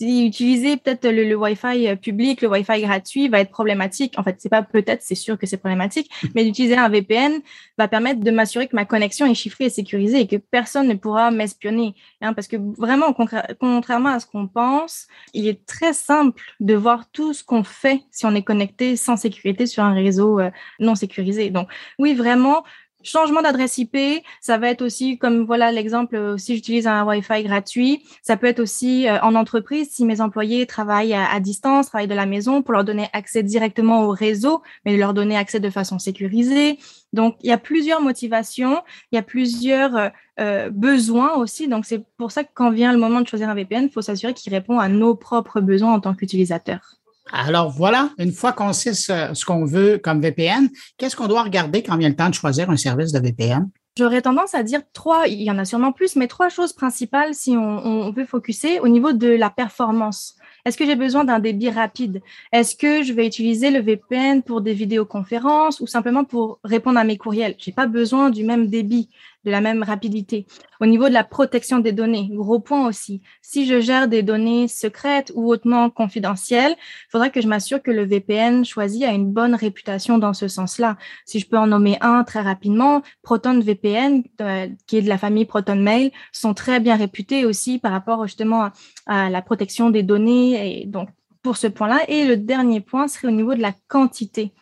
utiliser 0.00 0.76
peut-être 0.76 1.08
le, 1.08 1.34
Wi-Fi 1.34 1.88
euh, 1.88 1.96
public, 1.96 2.42
le 2.42 2.48
Wi-Fi 2.48 2.82
gratuit 2.82 3.28
va 3.28 3.40
être 3.40 3.50
problématique. 3.50 4.14
En 4.18 4.22
fait, 4.22 4.36
c'est 4.38 4.48
pas 4.48 4.62
peut-être, 4.62 5.02
c'est 5.02 5.14
sûr 5.14 5.38
que 5.38 5.46
c'est 5.46 5.56
problématique, 5.56 6.10
mais 6.34 6.44
d'utiliser 6.44 6.76
un 6.76 6.88
VPN 6.88 7.40
va 7.78 7.88
permettre 7.88 8.20
de 8.20 8.30
m'assurer 8.30 8.68
que 8.68 8.76
ma 8.76 8.84
connexion 8.84 9.26
est 9.26 9.34
chiffrée 9.34 9.64
et 9.64 9.70
sécurisée 9.70 10.20
et 10.20 10.26
que 10.26 10.36
personne 10.36 10.88
ne 10.88 10.94
pourra 10.94 11.30
m'espionner. 11.30 11.94
Hein, 12.20 12.32
parce 12.32 12.48
que 12.48 12.56
vraiment, 12.56 13.12
contrairement 13.60 14.10
à 14.10 14.20
ce 14.20 14.26
qu'on 14.26 14.46
pense, 14.46 15.08
il 15.32 15.46
est 15.48 15.64
très 15.66 15.92
simple 15.92 16.40
de 16.60 16.74
voir 16.74 17.10
tout 17.10 17.32
ce 17.32 17.44
qu'on 17.44 17.64
fait 17.64 18.02
si 18.10 18.26
on 18.26 18.34
est 18.34 18.42
connecté 18.42 18.96
sans 18.96 19.16
sécurité 19.16 19.66
sur 19.66 19.82
un 19.82 19.94
réseau 19.94 20.40
euh, 20.40 20.50
non 20.78 20.94
sécurisé. 20.94 21.50
Donc, 21.50 21.68
oui, 21.98 22.14
vraiment, 22.14 22.64
Changement 23.04 23.42
d'adresse 23.42 23.76
IP, 23.76 23.96
ça 24.40 24.56
va 24.56 24.70
être 24.70 24.80
aussi 24.80 25.18
comme 25.18 25.44
voilà 25.44 25.70
l'exemple 25.70 26.16
euh, 26.16 26.38
si 26.38 26.54
j'utilise 26.54 26.86
un 26.86 27.04
Wi-Fi 27.04 27.42
gratuit, 27.44 28.02
ça 28.22 28.38
peut 28.38 28.46
être 28.46 28.60
aussi 28.60 29.06
euh, 29.06 29.20
en 29.20 29.34
entreprise 29.34 29.90
si 29.90 30.06
mes 30.06 30.22
employés 30.22 30.66
travaillent 30.66 31.12
à, 31.14 31.38
distance, 31.38 31.88
travaillent 31.88 32.08
de 32.08 32.14
la 32.14 32.24
maison 32.24 32.62
pour 32.62 32.72
leur 32.72 32.82
donner 32.82 33.08
accès 33.12 33.42
directement 33.42 34.04
au 34.04 34.10
réseau, 34.10 34.62
mais 34.86 34.96
leur 34.96 35.12
donner 35.12 35.36
accès 35.36 35.60
de 35.60 35.68
façon 35.68 35.98
sécurisée. 35.98 36.78
Donc 37.12 37.36
il 37.42 37.50
y 37.50 37.52
a 37.52 37.58
plusieurs 37.58 38.00
motivations, 38.00 38.82
il 39.12 39.16
y 39.16 39.18
a 39.18 39.22
plusieurs 39.22 40.10
euh, 40.40 40.70
besoins 40.70 41.34
aussi. 41.34 41.68
Donc 41.68 41.84
c'est 41.84 42.02
pour 42.16 42.32
ça 42.32 42.42
que 42.42 42.50
quand 42.54 42.70
vient 42.70 42.92
le 42.92 42.98
moment 42.98 43.20
de 43.20 43.28
choisir 43.28 43.50
un 43.50 43.54
VPN, 43.54 43.84
il 43.84 43.90
faut 43.90 44.02
s'assurer 44.02 44.32
qu'il 44.32 44.52
répond 44.54 44.78
à 44.78 44.88
nos 44.88 45.14
propres 45.14 45.60
besoins 45.60 45.92
en 45.92 46.00
tant 46.00 46.14
qu'utilisateur. 46.14 47.03
Alors 47.32 47.70
voilà, 47.70 48.10
une 48.18 48.32
fois 48.32 48.52
qu'on 48.52 48.72
sait 48.72 48.94
ce, 48.94 49.44
qu'on 49.44 49.64
veut 49.64 49.98
comme 49.98 50.20
VPN, 50.20 50.68
qu'est-ce 50.98 51.16
qu'on 51.16 51.26
doit 51.26 51.42
regarder 51.42 51.82
quand 51.82 51.96
vient 51.96 52.08
le 52.08 52.16
temps 52.16 52.28
de 52.28 52.34
choisir 52.34 52.70
un 52.70 52.76
service 52.76 53.12
de 53.12 53.20
VPN? 53.20 53.68
J'aurais 53.96 54.22
tendance 54.22 54.56
à 54.56 54.64
dire 54.64 54.80
trois, 54.92 55.28
il 55.28 55.40
y 55.42 55.50
en 55.52 55.58
a 55.58 55.64
sûrement 55.64 55.92
plus, 55.92 56.16
mais 56.16 56.26
trois 56.26 56.48
choses 56.48 56.72
principales 56.72 57.32
si 57.32 57.56
on, 57.56 58.10
veut 58.10 58.26
focuser 58.26 58.80
au 58.80 58.88
niveau 58.88 59.12
de 59.12 59.28
la 59.28 59.50
performance. 59.50 60.34
Est-ce 60.64 60.76
que 60.76 60.84
j'ai 60.84 60.96
besoin 60.96 61.24
d'un 61.24 61.38
débit 61.38 61.70
rapide? 61.70 62.20
Est-ce 62.50 62.74
que 62.74 63.04
je 63.04 63.12
vais 63.12 63.24
utiliser 63.24 63.70
le 63.70 63.80
VPN 63.80 64.42
pour 64.42 64.62
des 64.62 64.74
vidéoconférences 64.74 65.78
ou 65.78 65.86
simplement 65.86 66.24
pour 66.24 66.58
répondre 66.64 66.98
à 66.98 67.04
mes 67.04 67.18
courriels? 67.18 67.54
J'ai 67.58 67.70
pas 67.70 67.86
besoin 67.86 68.30
du 68.30 68.42
même 68.42 68.66
débit, 68.66 69.10
de 69.44 69.50
la 69.50 69.60
même 69.60 69.82
rapidité. 69.82 70.46
Au 70.80 70.86
niveau 70.86 71.08
de 71.08 71.14
la 71.14 71.24
protection 71.24 71.78
des 71.78 71.92
données, 71.92 72.28
gros 72.32 72.60
point 72.60 72.86
aussi. 72.86 73.22
Si 73.42 73.66
je 73.66 73.80
gère 73.80 74.08
des 74.08 74.22
données 74.22 74.68
secrètes 74.68 75.32
ou 75.34 75.50
hautement 75.50 75.90
confidentielles, 75.90 76.72
il 76.78 77.10
faudra 77.10 77.30
que 77.30 77.40
je 77.40 77.48
m'assure 77.48 77.82
que 77.82 77.90
le 77.90 78.04
VPN 78.04 78.64
choisi 78.64 79.04
a 79.04 79.12
une 79.12 79.32
bonne 79.32 79.54
réputation 79.54 80.18
dans 80.18 80.32
ce 80.32 80.48
sens-là. 80.48 80.96
Si 81.24 81.38
je 81.38 81.46
peux 81.46 81.58
en 81.58 81.66
nommer 81.66 81.98
un 82.00 82.24
très 82.24 82.40
rapidement, 82.40 83.02
Proton 83.22 83.60
VPN, 83.60 84.22
euh, 84.40 84.68
qui 84.86 84.98
est 84.98 85.02
de 85.02 85.08
la 85.08 85.18
famille 85.18 85.44
Proton 85.44 85.76
Mail, 85.76 86.10
sont 86.32 86.54
très 86.54 86.80
bien 86.80 86.96
réputés 86.96 87.44
aussi 87.44 87.78
par 87.78 87.92
rapport 87.92 88.26
justement 88.26 88.70
à 89.06 89.30
la 89.30 89.42
protection 89.42 89.90
des 89.90 90.02
données 90.02 90.82
et 90.82 90.86
donc, 90.86 91.08
pour 91.42 91.56
ce 91.56 91.66
point-là. 91.66 92.00
Et 92.08 92.24
le 92.24 92.36
dernier 92.36 92.80
point 92.80 93.08
serait 93.08 93.28
au 93.28 93.32
niveau 93.32 93.54
de 93.54 93.60
la 93.60 93.72
quantité 93.88 94.52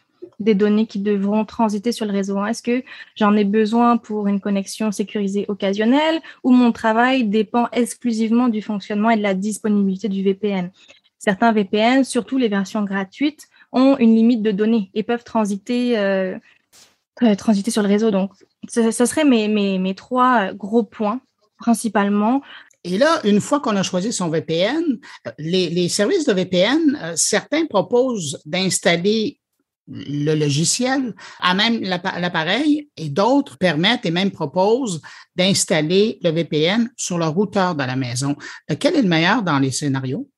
des 0.43 0.55
données 0.55 0.87
qui 0.87 0.99
devront 0.99 1.45
transiter 1.45 1.93
sur 1.93 2.07
le 2.07 2.13
réseau. 2.13 2.45
Est-ce 2.45 2.63
que 2.63 2.83
j'en 3.17 3.37
ai 3.37 3.45
besoin 3.45 3.97
pour 3.97 4.27
une 4.27 4.41
connexion 4.41 4.93
sécurisée 4.93 5.45
occasionnelle 5.49 6.21
ou 6.45 6.51
mon 6.51 6.73
travail 6.73 7.25
dépend 7.25 7.69
exclusivement 7.73 8.49
du 8.49 8.63
fonctionnement 8.63 9.11
et 9.11 9.17
de 9.17 9.23
la 9.23 9.35
disponibilité 9.35 10.09
du 10.09 10.23
VPN 10.23 10.71
Certains 11.19 11.53
VPN, 11.53 12.05
surtout 12.05 12.37
les 12.37 12.49
versions 12.49 12.83
gratuites, 12.83 13.49
ont 13.71 13.97
une 13.99 14.15
limite 14.15 14.43
de 14.43 14.51
données 14.51 14.91
et 14.95 15.03
peuvent 15.03 15.25
transiter, 15.25 15.97
euh, 15.99 16.37
euh, 17.23 17.35
transiter 17.37 17.71
sur 17.71 17.83
le 17.83 17.89
réseau. 17.89 18.11
Donc, 18.11 18.33
ce, 18.69 18.91
ce 18.91 19.07
serait 19.07 19.25
mes, 19.25 19.49
mes, 19.49 19.79
mes 19.79 19.95
trois 19.95 20.53
gros 20.53 20.83
points 20.83 21.21
principalement. 21.59 22.43
Et 22.85 22.99
là, 22.99 23.21
une 23.25 23.41
fois 23.41 23.61
qu'on 23.61 23.77
a 23.77 23.83
choisi 23.83 24.13
son 24.13 24.29
VPN, 24.29 24.99
les, 25.39 25.89
services 25.89 26.27
de 26.27 26.33
VPN, 26.33 26.99
euh, 27.01 27.13
certains 27.17 27.67
proposent 27.67 28.43
d'installer 28.45 29.39
le 29.89 30.35
logiciel 30.35 31.15
à 31.41 31.55
même 31.55 31.81
l'appareil 31.81 32.89
et 32.97 33.09
d'autres 33.09 33.59
permettent 33.59 34.07
et 34.07 34.11
même 34.11 34.31
proposent 34.31 35.01
d'installer 35.37 36.19
le 36.23 36.31
VPN 36.31 36.91
sur 36.97 37.19
le 37.19 37.27
routeur 37.27 37.75
de 37.75 37.85
la 37.85 37.97
maison. 37.97 38.37
Euh, 38.71 38.77
quel 38.79 38.97
est 38.97 39.03
le 39.03 39.09
meilleur 39.09 39.43
dans 39.43 39.59
les 39.59 39.71
scénarios? 39.71 40.29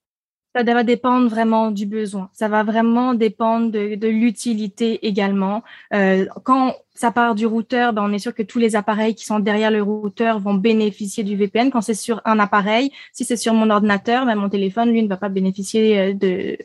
Ça 0.57 0.63
va 0.63 0.85
dépendre 0.85 1.29
vraiment 1.29 1.73
du 1.73 1.85
besoin. 1.85 2.31
Ça 2.33 2.47
va 2.47 2.63
vraiment 2.63 3.15
dépendre 3.15 3.73
de, 3.73 4.07
l'utilité 4.07 5.05
également. 5.05 5.65
Euh, 5.93 6.27
quand 6.45 6.77
ça 6.95 7.11
part 7.11 7.35
du 7.35 7.45
routeur, 7.45 7.93
ben 7.93 8.05
on 8.05 8.13
est 8.13 8.21
sûr 8.21 8.33
que 8.33 8.45
tous 8.45 8.61
les 8.61 8.77
appareils 8.77 9.17
qui 9.17 9.25
sont 9.25 9.41
derrière 9.41 9.73
le 9.73 9.83
routeur 9.83 10.39
vont 10.39 10.55
bénéficier 10.55 11.25
du 11.25 11.35
VPN. 11.35 11.73
Quand 11.73 11.81
c'est 11.81 11.95
sur 11.95 12.23
un 12.25 12.39
appareil, 12.39 12.93
si 13.13 13.25
c'est 13.25 13.37
sur 13.37 13.53
mon 13.53 13.69
ordinateur, 13.69 14.27
ben 14.27 14.37
mon 14.37 14.49
téléphone, 14.49 14.93
lui, 14.93 15.03
ne 15.03 15.09
va 15.09 15.17
pas 15.17 15.29
bénéficier 15.29 15.99
euh, 15.99 16.15
de, 16.15 16.57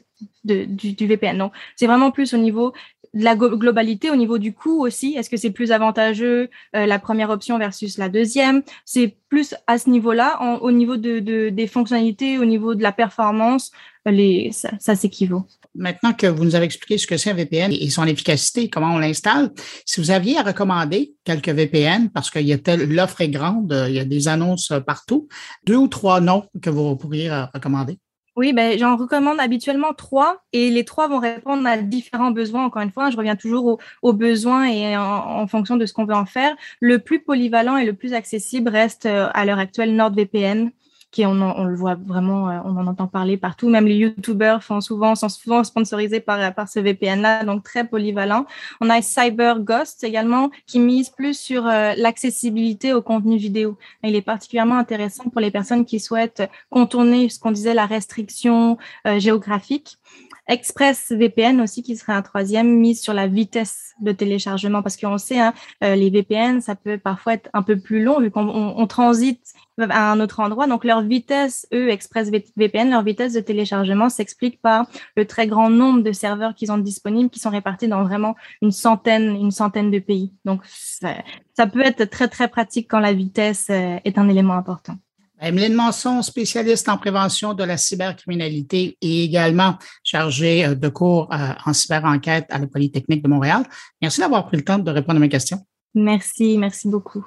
du, 0.43 1.07
VPN. 1.07 1.37
Donc, 1.37 1.53
c'est 1.75 1.87
vraiment 1.87 2.11
plus 2.11 2.33
au 2.33 2.37
niveau 2.37 2.73
de 3.13 3.23
la 3.23 3.35
globalité, 3.35 4.11
au 4.11 4.15
niveau 4.15 4.37
du 4.37 4.53
coût 4.53 4.85
aussi. 4.85 5.15
Est-ce 5.17 5.29
que 5.29 5.37
c'est 5.37 5.49
plus 5.49 5.71
avantageux 5.71 6.49
euh, 6.75 6.85
la 6.85 6.99
première 6.99 7.29
option 7.29 7.57
versus 7.57 7.97
la 7.97 8.09
deuxième? 8.09 8.61
C'est 8.85 9.15
plus 9.29 9.55
à 9.67 9.77
ce 9.77 9.89
niveau-là, 9.89 10.59
au 10.61 10.71
niveau 10.71 10.97
de, 10.97 11.19
de, 11.19 11.49
des 11.49 11.67
fonctionnalités, 11.67 12.37
au 12.37 12.45
niveau 12.45 12.75
de 12.75 12.83
la 12.83 12.91
performance, 12.91 13.71
les, 14.05 14.51
ça, 14.51 14.71
ça 14.79 14.95
s'équivaut. 14.95 15.45
Maintenant 15.75 16.13
que 16.13 16.27
vous 16.27 16.43
nous 16.43 16.55
avez 16.55 16.65
expliqué 16.65 16.97
ce 16.97 17.05
que 17.05 17.17
c'est 17.17 17.31
un 17.31 17.35
VPN 17.35 17.71
et 17.71 17.89
son 17.89 18.05
efficacité, 18.05 18.69
comment 18.69 18.95
on 18.95 18.97
l'installe, 18.97 19.51
si 19.85 20.01
vous 20.01 20.11
aviez 20.11 20.37
à 20.37 20.43
recommander 20.43 21.13
quelques 21.23 21.49
VPN, 21.49 22.09
parce 22.09 22.31
a 22.35 22.41
l'offre 22.75 23.21
est 23.21 23.29
grande, 23.29 23.85
il 23.87 23.95
y 23.95 23.99
a 23.99 24.05
des 24.05 24.27
annonces 24.27 24.73
partout, 24.85 25.27
deux 25.65 25.75
ou 25.75 25.87
trois 25.87 26.21
noms 26.21 26.45
que 26.61 26.69
vous 26.69 26.95
pourriez 26.95 27.29
euh, 27.29 27.45
recommander? 27.53 27.99
Oui, 28.39 28.53
ben, 28.53 28.79
j'en 28.79 28.95
recommande 28.95 29.37
habituellement 29.41 29.91
trois 29.91 30.45
et 30.53 30.69
les 30.69 30.85
trois 30.85 31.09
vont 31.09 31.19
répondre 31.19 31.67
à 31.67 31.75
différents 31.75 32.31
besoins. 32.31 32.63
Encore 32.63 32.81
une 32.81 32.89
fois, 32.89 33.09
je 33.09 33.17
reviens 33.17 33.35
toujours 33.35 33.79
aux, 34.01 34.13
besoins 34.13 34.63
et 34.63 34.95
en, 34.95 35.01
en, 35.03 35.45
fonction 35.45 35.75
de 35.75 35.85
ce 35.85 35.91
qu'on 35.91 36.05
veut 36.05 36.15
en 36.15 36.25
faire. 36.25 36.55
Le 36.79 36.99
plus 36.99 37.19
polyvalent 37.19 37.75
et 37.75 37.83
le 37.85 37.91
plus 37.91 38.13
accessible 38.13 38.69
reste 38.69 39.07
euh, 39.07 39.27
à 39.33 39.43
l'heure 39.43 39.59
actuelle 39.59 39.93
NordVPN 39.93 40.71
qui 41.11 41.25
on, 41.25 41.31
on 41.31 41.63
le 41.63 41.75
voit 41.75 41.95
vraiment, 41.95 42.49
euh, 42.49 42.59
on 42.65 42.77
en 42.77 42.87
entend 42.87 43.07
parler 43.07 43.37
partout. 43.37 43.69
Même 43.69 43.85
les 43.85 43.95
YouTubers 43.95 44.63
font 44.63 44.81
souvent, 44.81 45.15
sont 45.15 45.29
souvent 45.29 45.63
sponsorisés 45.63 46.19
par, 46.19 46.53
par 46.53 46.69
ce 46.69 46.79
VPN-là, 46.79 47.43
donc 47.45 47.63
très 47.63 47.87
polyvalent. 47.87 48.45
On 48.81 48.89
a 48.89 49.01
Cyber 49.01 49.59
Ghost 49.59 50.03
également, 50.03 50.51
qui 50.67 50.79
mise 50.79 51.09
plus 51.09 51.37
sur 51.37 51.67
euh, 51.67 51.93
l'accessibilité 51.97 52.93
au 52.93 53.01
contenu 53.01 53.37
vidéo. 53.37 53.77
Il 54.03 54.15
est 54.15 54.21
particulièrement 54.21 54.77
intéressant 54.77 55.29
pour 55.29 55.41
les 55.41 55.51
personnes 55.51 55.85
qui 55.85 55.99
souhaitent 55.99 56.43
contourner 56.69 57.29
ce 57.29 57.39
qu'on 57.39 57.51
disait 57.51 57.73
la 57.73 57.85
restriction 57.85 58.77
euh, 59.07 59.19
géographique. 59.19 59.97
Express 60.49 61.11
VPN 61.11 61.61
aussi 61.61 61.83
qui 61.83 61.95
serait 61.95 62.13
un 62.13 62.21
troisième 62.21 62.67
mise 62.67 63.01
sur 63.01 63.13
la 63.13 63.27
vitesse 63.27 63.93
de 64.01 64.11
téléchargement 64.11 64.81
parce 64.81 64.97
qu'on 64.97 65.17
sait 65.17 65.39
hein, 65.39 65.53
les 65.81 66.09
VPN 66.09 66.59
ça 66.59 66.75
peut 66.75 66.97
parfois 66.97 67.35
être 67.35 67.49
un 67.53 67.63
peu 67.63 67.79
plus 67.79 68.03
long 68.03 68.19
vu 68.19 68.31
qu'on 68.31 68.47
on 68.49 68.87
transite 68.87 69.53
à 69.89 70.11
un 70.11 70.19
autre 70.19 70.39
endroit. 70.39 70.67
Donc 70.67 70.83
leur 70.83 71.01
vitesse, 71.01 71.67
eux, 71.73 71.89
Express 71.89 72.29
VPN, 72.29 72.89
leur 72.89 73.03
vitesse 73.03 73.33
de 73.33 73.39
téléchargement 73.39 74.09
s'explique 74.09 74.61
par 74.61 74.87
le 75.15 75.25
très 75.25 75.47
grand 75.47 75.69
nombre 75.69 76.03
de 76.03 76.11
serveurs 76.11 76.55
qu'ils 76.55 76.71
ont 76.71 76.77
disponibles, 76.77 77.29
qui 77.29 77.39
sont 77.39 77.49
répartis 77.49 77.87
dans 77.87 78.03
vraiment 78.03 78.35
une 78.61 78.71
centaine, 78.71 79.35
une 79.35 79.51
centaine 79.51 79.91
de 79.91 79.99
pays. 79.99 80.33
Donc 80.45 80.61
ça, 80.65 81.67
peut 81.67 81.81
être 81.81 82.05
très 82.05 82.27
très 82.27 82.47
pratique 82.47 82.87
quand 82.89 82.99
la 82.99 83.13
vitesse 83.13 83.67
euh, 83.69 83.97
est 84.05 84.17
un 84.17 84.29
élément 84.29 84.53
important. 84.53 84.95
Emeline 85.41 85.73
Manson, 85.73 86.21
spécialiste 86.21 86.89
en 86.89 86.97
prévention 86.97 87.53
de 87.53 87.63
la 87.63 87.77
cybercriminalité 87.77 88.97
et 89.01 89.23
également 89.23 89.75
chargée 90.03 90.65
euh, 90.65 90.75
de 90.75 90.89
cours 90.89 91.29
euh, 91.33 91.53
en 91.65 91.73
cyber-enquête 91.73 92.45
à 92.49 92.59
la 92.59 92.67
Polytechnique 92.67 93.23
de 93.23 93.29
Montréal. 93.29 93.63
Merci 94.01 94.19
d'avoir 94.19 94.47
pris 94.47 94.57
le 94.57 94.63
temps 94.63 94.79
de 94.79 94.91
répondre 94.91 95.17
à 95.17 95.19
mes 95.19 95.29
questions. 95.29 95.59
Merci, 95.95 96.57
merci 96.57 96.87
beaucoup. 96.87 97.25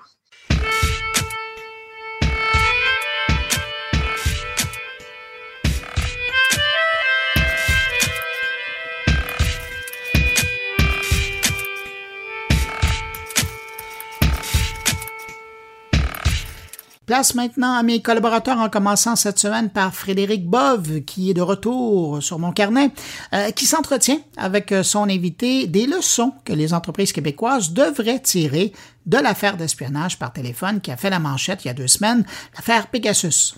Place 17.05 17.35
maintenant 17.35 17.75
à 17.75 17.83
mes 17.83 18.01
collaborateurs 18.01 18.59
en 18.59 18.69
commençant 18.69 19.17
cette 19.17 19.41
semaine 19.41 19.71
par 19.71 19.93
Frédéric 19.93 20.49
Bove, 20.49 21.01
qui 21.01 21.31
est 21.31 21.35
de 21.35 21.43
retour 21.43 22.23
sur 22.23 22.39
mon 22.39 22.53
carnet, 22.53 22.91
euh, 23.35 23.51
qui 23.51 23.65
s'entretient 23.65 24.19
avec 24.37 24.73
son 24.85 25.09
invité 25.09 25.67
des 25.67 25.87
leçons 25.87 26.33
que 26.45 26.53
les 26.53 26.73
entreprises 26.73 27.13
québécoises 27.13 27.73
devraient 27.73 28.21
tirer 28.21 28.73
de 29.07 29.19
l'affaire 29.19 29.57
d'espionnage 29.57 30.17
par 30.17 30.33
téléphone 30.33 30.81
qui 30.81 30.93
a 30.93 30.97
fait 30.97 31.11
la 31.11 31.19
manchette 31.19 31.65
il 31.65 31.69
y 31.69 31.71
a 31.73 31.75
deux 31.75 31.89
semaines, 31.89 32.25
l'affaire 32.55 32.87
Pegasus. 32.87 33.57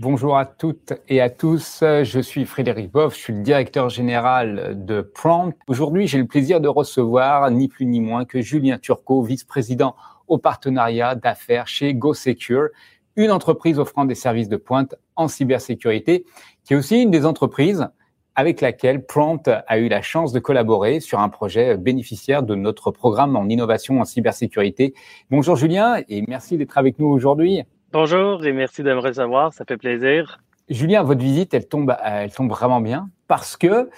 Bonjour 0.00 0.38
à 0.38 0.46
toutes 0.46 0.94
et 1.08 1.20
à 1.20 1.28
tous, 1.28 1.80
je 1.82 2.20
suis 2.20 2.46
Frédéric 2.46 2.90
Boff, 2.90 3.16
je 3.16 3.20
suis 3.20 3.32
le 3.34 3.42
directeur 3.42 3.90
général 3.90 4.82
de 4.86 5.02
Prompt. 5.02 5.54
Aujourd'hui, 5.66 6.06
j'ai 6.06 6.18
le 6.18 6.26
plaisir 6.26 6.60
de 6.60 6.68
recevoir 6.68 7.50
ni 7.50 7.68
plus 7.68 7.84
ni 7.84 8.00
moins 8.00 8.24
que 8.24 8.40
Julien 8.40 8.78
Turcot, 8.78 9.22
vice-président 9.22 9.94
au 10.28 10.38
partenariat 10.38 11.14
d'affaires 11.14 11.66
chez 11.66 11.94
GoSecure, 11.94 12.68
une 13.16 13.30
entreprise 13.30 13.78
offrant 13.78 14.04
des 14.04 14.14
services 14.14 14.48
de 14.48 14.56
pointe 14.56 14.94
en 15.16 15.26
cybersécurité, 15.26 16.24
qui 16.64 16.74
est 16.74 16.76
aussi 16.76 17.02
une 17.02 17.10
des 17.10 17.26
entreprises 17.26 17.88
avec 18.36 18.60
laquelle 18.60 19.04
Prompt 19.04 19.50
a 19.66 19.78
eu 19.78 19.88
la 19.88 20.00
chance 20.00 20.32
de 20.32 20.38
collaborer 20.38 21.00
sur 21.00 21.18
un 21.18 21.28
projet 21.28 21.76
bénéficiaire 21.76 22.44
de 22.44 22.54
notre 22.54 22.92
programme 22.92 23.34
en 23.34 23.48
innovation 23.48 24.00
en 24.00 24.04
cybersécurité. 24.04 24.94
Bonjour 25.28 25.56
Julien 25.56 25.96
et 26.08 26.22
merci 26.28 26.56
d'être 26.56 26.78
avec 26.78 27.00
nous 27.00 27.08
aujourd'hui. 27.08 27.62
Bonjour 27.90 28.46
et 28.46 28.52
merci 28.52 28.84
de 28.84 28.92
me 28.92 29.00
recevoir, 29.00 29.52
ça 29.52 29.64
fait 29.66 29.76
plaisir. 29.76 30.38
Julien, 30.68 31.02
votre 31.02 31.20
visite, 31.20 31.52
elle 31.52 31.66
tombe, 31.66 31.96
elle 32.04 32.32
tombe 32.32 32.50
vraiment 32.50 32.80
bien 32.80 33.08
parce 33.26 33.56
que 33.56 33.90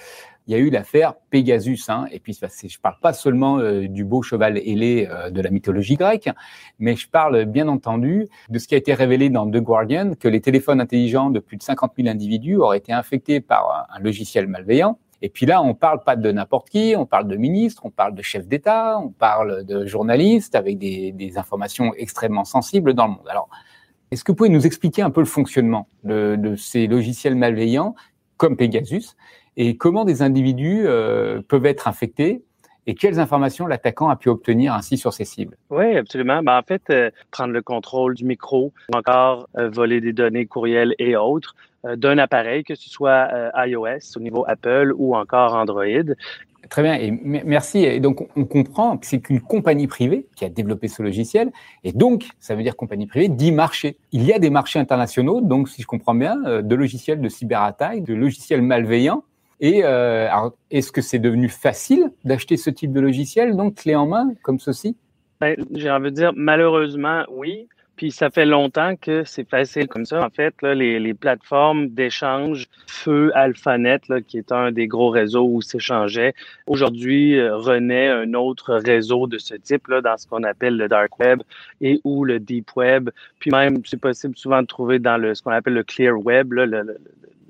il 0.50 0.54
y 0.54 0.56
a 0.56 0.58
eu 0.58 0.70
l'affaire 0.70 1.14
Pegasus. 1.30 1.88
Hein, 1.88 2.06
et 2.10 2.18
puis, 2.18 2.32
je 2.34 2.44
ne 2.44 2.82
parle 2.82 2.96
pas 3.00 3.12
seulement 3.12 3.58
euh, 3.58 3.86
du 3.86 4.04
beau 4.04 4.20
cheval 4.20 4.58
ailé 4.58 5.06
euh, 5.08 5.30
de 5.30 5.40
la 5.40 5.48
mythologie 5.48 5.94
grecque, 5.94 6.28
mais 6.80 6.96
je 6.96 7.08
parle 7.08 7.44
bien 7.44 7.68
entendu 7.68 8.26
de 8.48 8.58
ce 8.58 8.66
qui 8.66 8.74
a 8.74 8.78
été 8.78 8.92
révélé 8.92 9.30
dans 9.30 9.48
The 9.48 9.58
Guardian, 9.58 10.14
que 10.18 10.26
les 10.26 10.40
téléphones 10.40 10.80
intelligents 10.80 11.30
de 11.30 11.38
plus 11.38 11.56
de 11.56 11.62
50 11.62 11.92
000 11.96 12.08
individus 12.08 12.56
auraient 12.56 12.78
été 12.78 12.92
infectés 12.92 13.40
par 13.40 13.88
un, 13.94 14.00
logiciel 14.00 14.48
malveillant. 14.48 14.98
Et 15.22 15.28
puis 15.28 15.46
là, 15.46 15.62
on 15.62 15.74
parle 15.74 16.02
pas 16.02 16.16
de 16.16 16.32
n'importe 16.32 16.68
qui, 16.68 16.94
on 16.96 17.06
parle 17.06 17.28
de 17.28 17.36
ministres, 17.36 17.82
on 17.84 17.90
parle 17.90 18.16
de 18.16 18.22
chefs 18.22 18.48
d'État, 18.48 18.98
on 18.98 19.10
parle 19.10 19.64
de 19.64 19.86
journalistes 19.86 20.56
avec 20.56 20.78
des, 20.78 21.12
des, 21.12 21.38
informations 21.38 21.94
extrêmement 21.94 22.44
sensibles 22.44 22.92
dans 22.92 23.06
le 23.06 23.12
monde. 23.12 23.28
Alors, 23.28 23.48
est-ce 24.10 24.24
que 24.24 24.32
vous 24.32 24.36
pouvez 24.36 24.48
nous 24.48 24.66
expliquer 24.66 25.02
un 25.02 25.10
peu 25.10 25.20
le 25.20 25.26
fonctionnement 25.26 25.86
de, 26.02 26.34
de 26.36 26.56
ces 26.56 26.88
logiciels 26.88 27.36
malveillants 27.36 27.94
comme 28.36 28.56
Pegasus? 28.56 29.14
Et 29.60 29.76
comment 29.76 30.06
des 30.06 30.22
individus 30.22 30.84
euh, 30.86 31.42
peuvent 31.46 31.66
être 31.66 31.86
infectés 31.86 32.42
et 32.86 32.94
quelles 32.94 33.20
informations 33.20 33.66
l'attaquant 33.66 34.08
a 34.08 34.16
pu 34.16 34.30
obtenir 34.30 34.72
ainsi 34.72 34.96
sur 34.96 35.12
ses 35.12 35.26
cibles. 35.26 35.54
Oui, 35.68 35.98
absolument. 35.98 36.42
Ben, 36.42 36.56
en 36.56 36.62
fait, 36.62 36.82
euh, 36.88 37.10
prendre 37.30 37.52
le 37.52 37.60
contrôle 37.60 38.14
du 38.14 38.24
micro, 38.24 38.72
encore 38.94 39.50
euh, 39.58 39.68
voler 39.68 40.00
des 40.00 40.14
données 40.14 40.46
courriels 40.46 40.94
et 40.98 41.14
autres 41.14 41.54
d'un 41.96 42.18
appareil, 42.18 42.62
que 42.62 42.74
ce 42.74 42.90
soit 42.90 43.28
iOS 43.54 44.16
au 44.16 44.20
niveau 44.20 44.44
Apple 44.46 44.92
ou 44.96 45.16
encore 45.16 45.54
Android. 45.54 46.12
Très 46.68 46.82
bien, 46.82 46.92
et 46.92 47.10
merci. 47.10 47.78
Et 47.78 48.00
donc, 48.00 48.28
on 48.36 48.44
comprend 48.44 48.98
que 48.98 49.06
c'est 49.06 49.20
qu'une 49.20 49.40
compagnie 49.40 49.86
privée 49.86 50.26
qui 50.36 50.44
a 50.44 50.50
développé 50.50 50.88
ce 50.88 51.02
logiciel, 51.02 51.50
et 51.82 51.92
donc, 51.92 52.28
ça 52.38 52.54
veut 52.54 52.62
dire 52.62 52.76
compagnie 52.76 53.06
privée, 53.06 53.28
dit 53.28 53.50
marché. 53.50 53.96
Il 54.12 54.24
y 54.24 54.32
a 54.34 54.38
des 54.38 54.50
marchés 54.50 54.78
internationaux, 54.78 55.40
donc, 55.40 55.70
si 55.70 55.80
je 55.80 55.86
comprends 55.86 56.14
bien, 56.14 56.60
de 56.60 56.74
logiciels 56.74 57.22
de 57.22 57.30
cyberattaque, 57.30 58.04
de 58.04 58.12
logiciels 58.12 58.60
malveillants, 58.60 59.24
et 59.60 59.82
euh, 59.84 60.28
est-ce 60.70 60.90
que 60.90 61.02
c'est 61.02 61.18
devenu 61.18 61.48
facile 61.48 62.10
d'acheter 62.24 62.56
ce 62.56 62.70
type 62.70 62.92
de 62.92 63.00
logiciel, 63.00 63.56
donc 63.56 63.76
clé 63.76 63.94
en 63.94 64.06
main, 64.06 64.32
comme 64.42 64.58
ceci? 64.58 64.96
Ben, 65.40 65.56
J'ai 65.72 65.90
envie 65.90 66.10
de 66.10 66.16
dire, 66.16 66.32
malheureusement, 66.34 67.24
oui. 67.30 67.68
Puis 67.96 68.10
ça 68.10 68.30
fait 68.30 68.46
longtemps 68.46 68.96
que 68.96 69.24
c'est 69.24 69.46
facile 69.46 69.86
comme 69.86 70.06
ça. 70.06 70.24
En 70.24 70.30
fait, 70.30 70.54
là, 70.62 70.74
les, 70.74 70.98
les 70.98 71.12
plateformes 71.12 71.88
d'échange 71.88 72.66
Feu, 72.86 73.30
Alphanet, 73.34 74.00
là, 74.08 74.22
qui 74.22 74.38
est 74.38 74.52
un 74.52 74.72
des 74.72 74.86
gros 74.86 75.10
réseaux 75.10 75.46
où 75.46 75.60
s'échangeait, 75.60 76.32
aujourd'hui 76.66 77.38
euh, 77.38 77.54
renaît 77.58 78.08
un 78.08 78.32
autre 78.32 78.76
réseau 78.76 79.26
de 79.26 79.36
ce 79.36 79.54
type 79.54 79.88
là, 79.88 80.00
dans 80.00 80.16
ce 80.16 80.26
qu'on 80.26 80.44
appelle 80.44 80.78
le 80.78 80.88
dark 80.88 81.18
web 81.18 81.42
et 81.82 82.00
ou 82.04 82.24
le 82.24 82.40
deep 82.40 82.74
web. 82.74 83.10
Puis 83.38 83.50
même, 83.50 83.82
c'est 83.84 84.00
possible 84.00 84.34
souvent 84.34 84.62
de 84.62 84.66
trouver 84.66 84.98
dans 84.98 85.18
le 85.18 85.34
ce 85.34 85.42
qu'on 85.42 85.50
appelle 85.50 85.74
le 85.74 85.84
clear 85.84 86.18
web, 86.18 86.54
là, 86.54 86.64
le, 86.64 86.96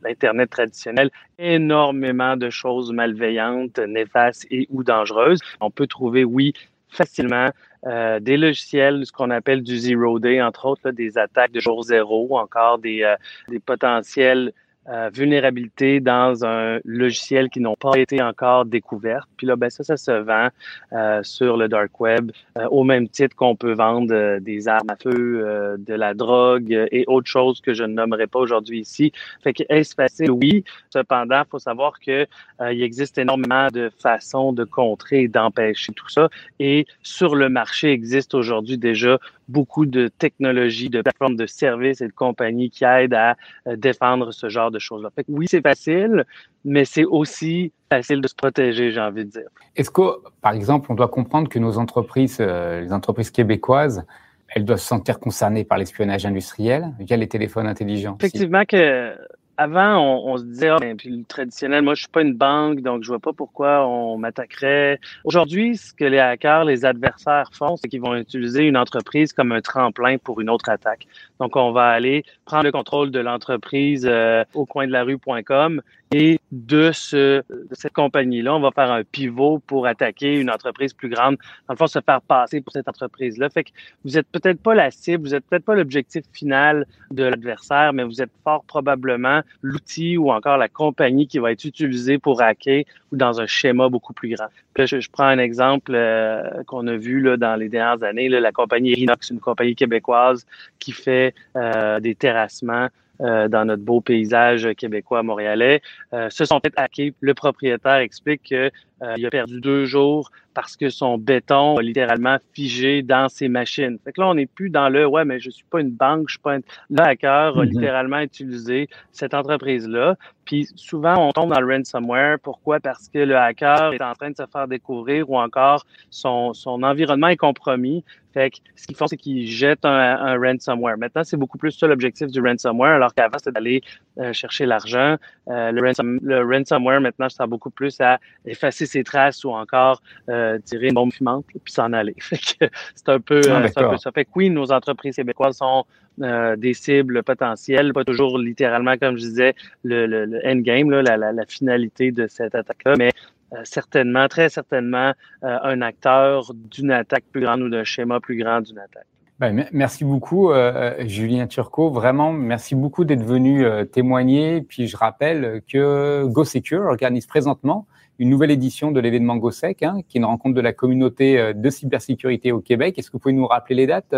l'Internet 0.05 0.51
traditionnel, 0.51 1.11
énormément 1.39 2.37
de 2.37 2.51
choses 2.51 2.93
malveillantes, 2.93 3.79
néfastes 3.79 4.47
et 4.51 4.67
ou 4.71 4.83
dangereuses. 4.83 5.41
On 5.61 5.71
peut 5.71 5.87
trouver, 5.87 6.25
oui, 6.25 6.53
facilement 6.89 7.51
euh, 7.87 8.21
des 8.21 8.37
logiciels, 8.37 9.07
ce 9.07 9.13
qu'on 9.13 9.31
appelle 9.31 9.63
du 9.63 9.79
zero 9.79 10.19
day, 10.19 10.43
entre 10.43 10.67
autres, 10.67 10.91
des 10.91 11.17
attaques 11.17 11.53
de 11.53 11.61
jour 11.61 11.83
zéro, 11.83 12.39
encore 12.39 12.79
des, 12.79 13.03
euh, 13.03 13.17
des 13.49 13.61
potentiels 13.61 14.53
euh, 14.89 15.11
vulnérabilité 15.13 16.01
dans 16.01 16.43
un 16.45 16.81
logiciel 16.87 17.51
qui 17.51 17.61
n'ont 17.61 17.77
pas 17.77 17.99
été 17.99 18.23
encore 18.23 18.65
découvertes. 18.65 19.29
Puis 19.37 19.47
là, 19.47 19.55
ben 19.55 19.69
ça, 19.69 19.85
ça 19.85 19.99
se 19.99 20.11
vend 20.11 20.49
euh, 20.95 21.23
sur 21.23 21.59
le 21.59 21.69
dark 21.69 22.01
web 22.01 22.33
euh, 22.57 22.67
au 22.71 22.83
même 22.83 23.07
titre 23.07 23.37
qu'on 23.37 23.57
peut 23.57 23.75
vendre 23.75 24.39
des 24.39 24.69
armes 24.69 24.89
à 24.89 24.97
feu, 24.97 25.77
de 25.79 25.95
la 25.95 26.15
drogue 26.15 26.73
et 26.91 27.05
autres 27.09 27.29
choses 27.29 27.61
que 27.61 27.75
je 27.75 27.85
ne 27.85 27.93
nommerai 27.93 28.27
pas 28.27 28.39
aujourd'hui 28.39 28.81
ici. 28.81 29.13
Fait 29.45 29.53
que 29.53 29.65
est-ce 29.69 29.95
facile? 29.95 30.31
Oui. 30.31 30.65
Cependant, 30.89 31.43
faut 31.51 31.59
savoir 31.59 32.01
que 32.01 32.27
il 32.61 32.83
existe 32.83 33.19
énormément 33.19 33.69
de 33.69 33.91
façons 33.99 34.53
de 34.53 34.65
contrer 34.65 35.23
et 35.23 35.29
d'empêcher 35.29 35.93
tout 35.93 36.09
ça. 36.09 36.31
Et 36.59 36.87
sur 37.03 37.35
le 37.35 37.49
marché 37.49 37.93
existe 37.93 38.35
aujourd'hui 38.35 38.79
déjà 38.79 39.19
beaucoup 39.51 39.85
de 39.85 40.09
technologies, 40.09 40.89
de 40.89 41.03
plateformes 41.03 41.37
de 41.37 41.47
services 41.47 42.01
et 42.01 42.07
de 42.07 42.13
compagnies 42.13 42.71
qui 42.71 42.85
aident 42.85 43.15
à 43.15 43.37
euh, 43.67 43.77
défendre 43.77 44.33
ce 44.33 44.49
genre 44.49 44.71
de 44.71 44.79
choses-là. 44.81 45.11
oui, 45.29 45.47
c'est 45.49 45.63
facile, 45.63 46.25
mais 46.65 46.85
c'est 46.85 47.05
aussi 47.05 47.73
facile 47.91 48.21
de 48.21 48.29
se 48.29 48.35
protéger, 48.35 48.91
j'ai 48.93 49.01
envie 49.01 49.25
de 49.25 49.31
dire. 49.31 49.49
Est-ce 49.77 49.91
que, 49.91 50.03
par 50.41 50.53
exemple, 50.53 50.91
on 50.91 50.95
doit 50.95 51.09
comprendre 51.09 51.49
que 51.49 51.59
nos 51.59 51.79
entreprises, 51.79 52.39
euh, 52.41 52.81
les 52.81 52.93
entreprises 52.93 53.31
québécoises, 53.31 54.05
elles 54.49 54.65
doivent 54.65 54.81
se 54.81 54.87
sentir 54.87 55.21
concernées 55.21 55.65
par 55.65 55.79
l'espionnage 55.79 56.27
industriel 56.27 56.93
via 56.99 57.17
les 57.17 57.29
téléphones 57.29 57.67
intelligents? 57.67 58.17
Effectivement 58.19 58.65
que 58.65 59.15
avant, 59.61 60.25
on, 60.25 60.39
se 60.39 60.45
disait, 60.45 60.69
ah, 60.71 60.79
ben, 60.81 60.97
puis 60.97 61.11
le 61.11 61.23
traditionnel, 61.25 61.83
moi, 61.83 61.95
je 61.95 62.01
suis 62.01 62.09
pas 62.09 62.23
une 62.23 62.33
banque, 62.33 62.81
donc 62.81 63.03
je 63.03 63.09
vois 63.09 63.19
pas 63.19 63.35
pourquoi 63.35 63.87
on 63.87 64.17
m'attaquerait. 64.17 64.99
Aujourd'hui, 65.25 65.77
ce 65.77 65.93
que 65.93 66.07
les 66.07 66.19
hackers, 66.19 66.65
les 66.65 66.87
adversaires 66.87 67.51
font, 67.53 67.77
c'est 67.77 67.89
qu'ils 67.89 68.01
vont 68.01 68.17
utiliser 68.17 68.63
une 68.63 68.79
entreprise 68.79 69.35
comme 69.35 69.53
un 69.53 69.61
tremplin 69.61 70.17
pour 70.17 70.41
une 70.41 70.49
autre 70.49 70.71
attaque. 70.71 71.07
Donc, 71.41 71.57
on 71.57 71.73
va 71.73 71.89
aller 71.89 72.25
prendre 72.47 72.65
le 72.65 72.73
contrôle 72.73 73.11
de 73.11 73.21
l'entreprise 73.21 74.07
euh, 74.09 74.45
au 74.55 74.65
coin 74.65 74.87
de 74.87 74.93
la 74.93 75.03
rue.com 75.03 75.83
et 76.13 76.41
de, 76.51 76.91
ce, 76.93 77.43
de 77.49 77.75
cette 77.75 77.93
compagnie-là, 77.93 78.55
on 78.57 78.61
va 78.61 78.73
faire 78.73 78.91
un 78.91 79.05
pivot 79.05 79.61
pour 79.61 79.87
attaquer 79.87 80.41
une 80.41 80.51
entreprise 80.51 80.93
plus 80.93 81.09
grande. 81.09 81.37
Dans 81.69 81.75
le 81.75 81.77
fond, 81.77 81.87
se 81.87 82.01
faire 82.01 82.21
passer 82.21 82.61
pour 82.61 82.73
cette 82.73 82.89
entreprise-là. 82.89 83.49
Fait 83.49 83.63
que 83.63 83.71
vous 84.05 84.19
êtes 84.19 84.27
peut-être 84.27 84.61
pas 84.61 84.75
la 84.75 84.91
cible, 84.91 85.23
vous 85.23 85.35
êtes 85.37 85.45
peut-être 85.45 85.65
pas 85.65 85.77
l'objectif 85.77 86.25
final 86.33 86.87
de 87.13 87.23
l'adversaire, 87.23 87.93
mais 87.93 88.03
vous 88.03 88.21
êtes 88.21 88.33
fort 88.43 88.65
probablement 88.65 89.43
l'outil 89.63 90.17
ou 90.17 90.33
encore 90.33 90.57
la 90.57 90.69
compagnie 90.69 91.29
qui 91.29 91.39
va 91.39 91.53
être 91.53 91.65
utilisée 91.65 92.19
pour 92.19 92.43
hacker 92.43 92.85
ou 93.13 93.17
dans 93.17 93.41
un 93.41 93.47
schéma 93.47 93.89
beaucoup 93.89 94.13
plus 94.13 94.35
grand. 94.35 94.49
Puis 94.75 94.89
je, 94.89 95.11
prends 95.11 95.25
un 95.25 95.39
exemple 95.39 95.93
euh, 95.95 96.65
qu'on 96.65 96.87
a 96.89 96.97
vu 96.97 97.21
là, 97.21 97.37
dans 97.37 97.55
les 97.55 97.69
dernières 97.69 98.03
années, 98.03 98.29
là, 98.29 98.41
la 98.41 98.53
compagnie 98.53 98.95
Rinox, 98.95 99.31
une 99.31 99.41
compagnie 99.41 99.77
québécoise 99.77 100.45
qui 100.81 100.91
fait 100.91 101.35
euh, 101.57 102.01
des 102.01 102.17
terrassements 102.17 102.89
euh, 103.21 103.49
dans 103.49 103.65
notre 103.65 103.83
beau 103.83 104.01
paysage 104.01 104.69
québécois 104.77 105.23
montréalais, 105.23 105.83
euh, 106.13 106.31
se 106.31 106.45
sont 106.45 106.61
fait 106.61 106.73
hacker. 106.77 107.13
Le 107.21 107.35
propriétaire 107.35 107.97
explique 107.97 108.43
qu'il 108.43 108.71
euh, 109.03 109.27
a 109.27 109.31
perdu 109.31 109.61
deux 109.61 109.85
jours 109.87 110.31
parce 110.55 110.77
que 110.77 110.91
son 110.91 111.17
béton 111.17 111.77
a 111.77 111.83
littéralement 111.83 112.37
figé 112.53 113.03
dans 113.03 113.29
ses 113.29 113.49
machines. 113.49 113.99
Fait 114.05 114.13
que 114.13 114.21
là, 114.21 114.29
on 114.29 114.35
n'est 114.35 114.47
plus 114.47 114.71
dans 114.71 114.89
le 114.89 115.07
ouais, 115.07 115.25
mais 115.25 115.39
je 115.39 115.51
suis 115.51 115.65
pas 115.65 115.81
une 115.81 115.91
banque, 115.91 116.29
je 116.29 116.33
suis 116.33 116.41
pas 116.41 116.57
un. 116.57 116.61
Le 116.91 117.01
hacker 117.01 117.59
a 117.59 117.65
mhm. 117.65 117.71
littéralement 117.71 118.21
utilisé 118.21 118.89
cette 119.13 119.35
entreprise-là. 119.35 120.17
Puis 120.45 120.69
souvent, 120.75 121.29
on 121.29 121.33
tombe 121.33 121.53
dans 121.53 121.61
le 121.61 121.73
ransomware. 121.73 122.39
Pourquoi? 122.43 122.81
Parce 122.81 123.09
que 123.09 123.19
le 123.19 123.37
hacker 123.37 123.93
est 123.93 124.03
en 124.03 124.15
train 124.15 124.31
de 124.31 124.37
se 124.37 124.43
faire 124.53 124.67
découvrir 124.67 125.31
ou 125.31 125.39
encore 125.39 125.87
son, 126.11 126.53
son 126.55 126.83
environnement 126.83 127.29
est 127.29 127.37
compromis. 127.37 128.05
Fait 128.33 128.51
que 128.51 128.57
ce 128.77 128.87
qu'ils 128.87 128.97
font, 128.97 129.07
c'est 129.07 129.17
qu'ils 129.17 129.47
jettent 129.47 129.85
un, 129.85 129.91
un, 129.91 130.39
ransomware. 130.39 130.97
Maintenant, 130.99 131.25
c'est 131.25 131.37
beaucoup 131.37 131.59
plus 131.59 131.73
ça 131.73 131.87
l'objectif 131.87 132.29
du 132.29 132.41
ransomware, 132.41 132.95
alors 132.95 133.13
qu'avant, 133.13 133.39
c'était 133.39 133.53
d'aller 133.53 133.83
euh, 134.19 134.33
chercher 134.33 134.67
l'argent. 134.67 135.17
Euh, 135.49 135.73
le, 135.73 135.83
ransom, 135.83 136.21
le, 136.23 136.45
ransomware, 136.45 137.01
maintenant, 137.01 137.29
ça 137.29 137.39
sert 137.39 137.49
beaucoup 137.49 137.71
plus 137.71 138.01
à 138.01 138.19
effacer 138.45 138.87
ses 138.91 139.05
traces 139.05 139.45
ou 139.45 139.51
encore 139.51 140.03
euh, 140.29 140.59
tirer 140.65 140.89
une 140.89 140.95
bombe 140.95 141.13
fumante 141.13 141.45
puis 141.47 141.73
s'en 141.73 141.93
aller. 141.93 142.15
C'est 142.31 143.09
un 143.09 143.21
peu, 143.21 143.41
ah, 143.49 143.63
un 143.77 143.91
peu 143.91 143.97
ça. 143.97 144.13
Fait 144.13 144.25
que 144.25 144.31
oui, 144.35 144.51
nos 144.51 144.73
entreprises 144.73 145.17
québécoises 145.17 145.57
sont 145.57 145.85
des 146.19 146.75
cibles 146.75 147.23
potentielles, 147.23 147.95
pas 147.95 148.05
toujours 148.05 148.39
littéralement, 148.39 148.99
comme 148.99 149.17
je 149.17 149.23
disais, 149.23 149.55
le, 149.85 150.05
le, 150.05 150.27
le 150.27 150.47
endgame, 150.47 150.91
là, 150.91 151.01
la, 151.01 151.17
la, 151.17 151.33
la, 151.33 151.47
finalité 151.47 152.13
de 152.13 152.27
cette 152.27 152.55
attaque-là, 152.55 152.95
mais 152.99 153.11
euh, 153.53 153.61
certainement, 153.65 154.29
très 154.29 154.49
certainement, 154.49 155.13
euh, 155.43 155.59
un 155.63 155.83
acteur 155.83 156.53
d'une 156.55 156.93
attaque 156.93 157.25
plus 157.33 157.41
grande 157.41 157.63
ou 157.63 157.69
d'un 157.69 157.85
schéma 157.85 158.21
plus 158.21 158.37
grand 158.37 158.61
d'une 158.61 158.79
attaque. 158.79 159.07
Ben, 159.41 159.67
merci 159.73 160.05
beaucoup, 160.05 160.53
euh, 160.53 160.95
Julien 161.07 161.47
Turcot. 161.47 161.91
Vraiment, 161.91 162.33
merci 162.33 162.75
beaucoup 162.75 163.05
d'être 163.05 163.25
venu 163.25 163.65
euh, 163.65 163.85
témoigner. 163.85 164.61
Puis 164.61 164.87
je 164.87 164.97
rappelle 164.97 165.63
que 165.67 166.27
GoSecure 166.27 166.83
organise 166.83 167.27
présentement 167.27 167.87
une 168.21 168.31
nouvelle 168.31 168.53
édition 168.53 168.93
de 168.93 169.01
l'événement 169.01 169.37
GoSec, 169.37 169.83
hein, 169.83 169.97
qui 170.09 170.19
est 170.19 170.21
une 170.21 170.27
rencontre 170.27 170.55
de 170.55 170.61
la 170.61 170.73
communauté 170.73 171.39
euh, 171.39 171.53
de 171.53 171.71
cybersécurité 171.71 172.53
au 172.53 172.61
Québec. 172.61 172.97
Est-ce 172.97 173.09
que 173.09 173.15
vous 173.15 173.19
pouvez 173.19 173.35
nous 173.35 173.47
rappeler 173.47 173.75
les 173.75 173.87
dates, 173.89 174.15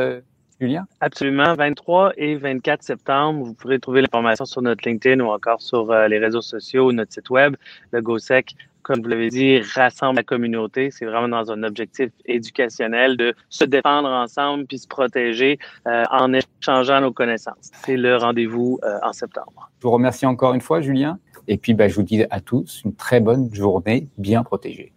Julien? 0.61 0.87
Absolument. 1.01 1.55
23 1.55 2.13
et 2.19 2.37
24 2.37 2.83
septembre, 2.83 3.45
vous 3.45 3.55
pourrez 3.55 3.79
trouver 3.79 4.03
l'information 4.03 4.45
sur 4.45 4.61
notre 4.61 4.87
LinkedIn 4.87 5.25
ou 5.25 5.29
encore 5.29 5.63
sur 5.63 5.91
les 6.07 6.19
réseaux 6.19 6.43
sociaux, 6.43 6.93
notre 6.93 7.13
site 7.13 7.31
web, 7.31 7.57
le 7.93 8.03
GoSec 8.03 8.55
comme 8.83 9.01
vous 9.01 9.09
l'avez 9.09 9.31
dit, 9.31 9.61
rassemble 9.75 10.17
la 10.17 10.23
communauté. 10.23 10.91
C'est 10.91 11.05
vraiment 11.05 11.29
dans 11.29 11.51
un 11.51 11.63
objectif 11.63 12.11
éducationnel 12.27 13.17
de 13.17 13.35
se 13.49 13.65
défendre 13.65 14.09
ensemble 14.09 14.67
puis 14.67 14.79
se 14.79 14.89
protéger 14.89 15.59
euh, 15.87 16.05
en 16.11 16.33
échangeant 16.33 17.01
nos 17.01 17.13
connaissances. 17.13 17.71
C'est 17.85 17.97
le 17.97 18.17
rendez-vous 18.17 18.79
euh, 18.85 18.99
en 19.03 19.13
septembre. 19.13 19.71
Je 19.79 19.87
vous 19.87 19.93
remercie 19.93 20.27
encore 20.27 20.55
une 20.55 20.61
fois, 20.61 20.81
Julien. 20.81 21.19
Et 21.49 21.57
puis, 21.57 21.75
ben, 21.75 21.89
je 21.89 21.95
vous 21.95 22.03
dis 22.03 22.23
à 22.31 22.41
tous 22.41 22.83
une 22.85 22.95
très 22.95 23.21
bonne 23.21 23.53
journée 23.53 24.09
bien 24.19 24.43
protégée. 24.43 24.93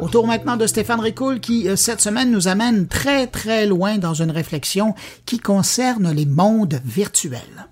Autour 0.00 0.26
maintenant 0.26 0.56
de 0.56 0.66
Stéphane 0.66 0.98
Ricoul 0.98 1.40
qui, 1.40 1.68
euh, 1.68 1.76
cette 1.76 2.00
semaine, 2.00 2.32
nous 2.32 2.48
amène 2.48 2.88
très 2.88 3.26
très 3.26 3.66
loin 3.66 3.98
dans 3.98 4.14
une 4.14 4.30
réflexion 4.30 4.94
qui 5.24 5.38
concerne 5.38 6.10
les 6.10 6.26
mondes 6.26 6.80
virtuels. 6.84 7.68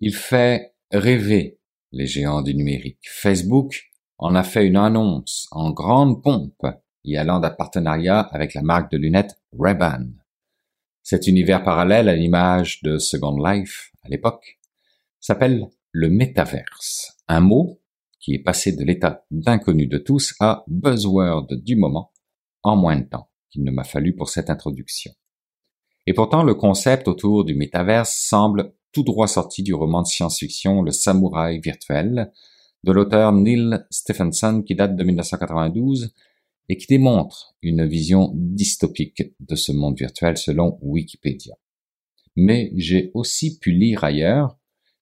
Il 0.00 0.14
fait 0.14 0.74
rêver 0.92 1.55
les 1.96 2.06
géants 2.06 2.42
du 2.42 2.54
numérique. 2.54 3.08
Facebook 3.08 3.90
en 4.18 4.34
a 4.34 4.42
fait 4.42 4.66
une 4.66 4.76
annonce 4.76 5.48
en 5.50 5.70
grande 5.70 6.22
pompe 6.22 6.66
y 7.04 7.16
allant 7.16 7.40
d'un 7.40 7.50
partenariat 7.50 8.20
avec 8.20 8.54
la 8.54 8.62
marque 8.62 8.90
de 8.92 8.98
lunettes 8.98 9.40
Ray-Ban. 9.58 10.06
Cet 11.02 11.26
univers 11.26 11.62
parallèle 11.62 12.08
à 12.08 12.16
l'image 12.16 12.82
de 12.82 12.98
Second 12.98 13.38
Life 13.42 13.92
à 14.02 14.08
l'époque 14.08 14.58
s'appelle 15.20 15.68
le 15.92 16.10
métaverse, 16.10 17.16
un 17.28 17.40
mot 17.40 17.80
qui 18.20 18.34
est 18.34 18.42
passé 18.42 18.72
de 18.72 18.84
l'état 18.84 19.24
d'inconnu 19.30 19.86
de 19.86 19.98
tous 19.98 20.34
à 20.40 20.64
buzzword 20.66 21.46
du 21.62 21.76
moment 21.76 22.12
en 22.62 22.76
moins 22.76 22.98
de 22.98 23.04
temps 23.04 23.30
qu'il 23.50 23.62
ne 23.64 23.70
m'a 23.70 23.84
fallu 23.84 24.14
pour 24.14 24.28
cette 24.28 24.50
introduction. 24.50 25.12
Et 26.06 26.12
pourtant, 26.12 26.42
le 26.42 26.54
concept 26.54 27.08
autour 27.08 27.44
du 27.44 27.54
métaverse 27.54 28.14
semble 28.14 28.74
tout 28.96 29.02
droit 29.02 29.28
sorti 29.28 29.62
du 29.62 29.74
roman 29.74 30.00
de 30.00 30.06
science-fiction 30.06 30.80
Le 30.80 30.90
Samouraï 30.90 31.60
virtuel 31.60 32.32
de 32.82 32.92
l'auteur 32.92 33.30
Neil 33.30 33.84
Stephenson 33.90 34.62
qui 34.66 34.74
date 34.74 34.96
de 34.96 35.04
1992 35.04 36.14
et 36.70 36.78
qui 36.78 36.86
démontre 36.86 37.54
une 37.60 37.86
vision 37.86 38.32
dystopique 38.34 39.34
de 39.38 39.54
ce 39.54 39.70
monde 39.70 39.98
virtuel 39.98 40.38
selon 40.38 40.78
Wikipédia. 40.80 41.56
Mais 42.36 42.72
j'ai 42.74 43.10
aussi 43.12 43.58
pu 43.58 43.70
lire 43.70 44.02
ailleurs 44.02 44.56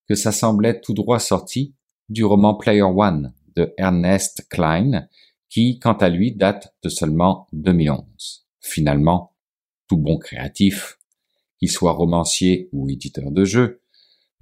que 0.09 0.17
ça 0.17 0.33
semblait 0.33 0.81
tout 0.81 0.95
droit 0.95 1.21
sorti 1.21 1.77
du 2.09 2.25
roman 2.25 2.57
Player 2.57 2.83
One 2.83 3.33
de 3.55 3.73
Ernest 3.79 4.49
Klein, 4.51 5.07
qui, 5.49 5.79
quant 5.79 5.93
à 5.93 6.09
lui, 6.09 6.35
date 6.35 6.75
de 6.83 6.89
seulement 6.89 7.47
2011. 7.53 8.45
Finalement, 8.59 9.37
tout 9.87 9.99
bon 9.99 10.19
créatif, 10.19 10.99
qu'il 11.61 11.71
soit 11.71 11.93
romancier 11.93 12.69
ou 12.73 12.89
éditeur 12.91 13.31
de 13.31 13.45
jeux, 13.45 13.83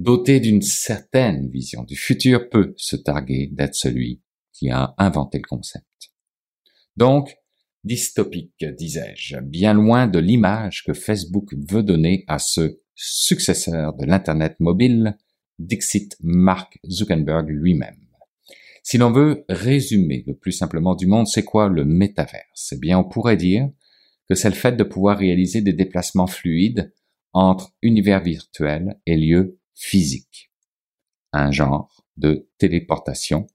doté 0.03 0.41
d'une 0.41 0.63
certaine 0.63 1.49
vision 1.49 1.85
du 1.85 1.97
futur, 1.97 2.49
peut 2.49 2.75
se 2.77 2.97
targuer 2.97 3.49
d'être 3.53 3.75
celui 3.75 4.21
qui 4.53 4.69
a 4.71 4.95
inventé 4.99 5.39
le 5.39 5.49
concept. 5.49 5.87
Donc, 6.97 7.37
dystopique, 7.85 8.65
disais-je, 8.77 9.39
bien 9.39 9.75
loin 9.75 10.09
de 10.09 10.19
l'image 10.19 10.83
que 10.85 10.93
Facebook 10.93 11.55
veut 11.71 11.83
donner 11.83 12.25
à 12.27 12.39
ce 12.39 12.81
successeur 12.95 13.95
de 13.95 14.05
l'Internet 14.05 14.57
mobile 14.59 15.17
Dixit 15.59 16.17
Mark 16.21 16.79
Zuckerberg 16.89 17.49
lui-même. 17.49 17.97
Si 18.83 18.99
l'on 18.99 19.13
veut 19.13 19.45
résumer 19.49 20.25
le 20.27 20.35
plus 20.35 20.53
simplement 20.53 20.97
du 20.97 21.07
monde, 21.07 21.29
c'est 21.29 21.45
quoi 21.45 21.69
le 21.69 21.85
métaverse? 21.85 22.73
Eh 22.73 22.79
bien, 22.79 22.99
on 22.99 23.05
pourrait 23.05 23.37
dire 23.37 23.71
que 24.29 24.35
c'est 24.35 24.49
le 24.49 24.57
fait 24.57 24.73
de 24.73 24.83
pouvoir 24.83 25.19
réaliser 25.19 25.61
des 25.61 25.73
déplacements 25.73 26.27
fluides 26.27 26.93
entre 27.33 27.73
univers 27.83 28.23
virtuel 28.23 28.99
et 29.07 29.17
lieux 29.17 29.61
physiques. 29.75 30.51
Un 31.33 31.51
genre 31.51 32.05
de 32.16 32.49
téléportation 32.59 33.47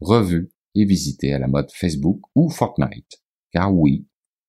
revu 0.00 0.50
et 0.74 0.84
visité 0.84 1.32
à 1.32 1.38
la 1.38 1.48
mode 1.48 1.70
Facebook 1.72 2.20
ou 2.34 2.50
Fortnite. 2.50 3.22
Car 3.52 3.74
oui, 3.74 4.06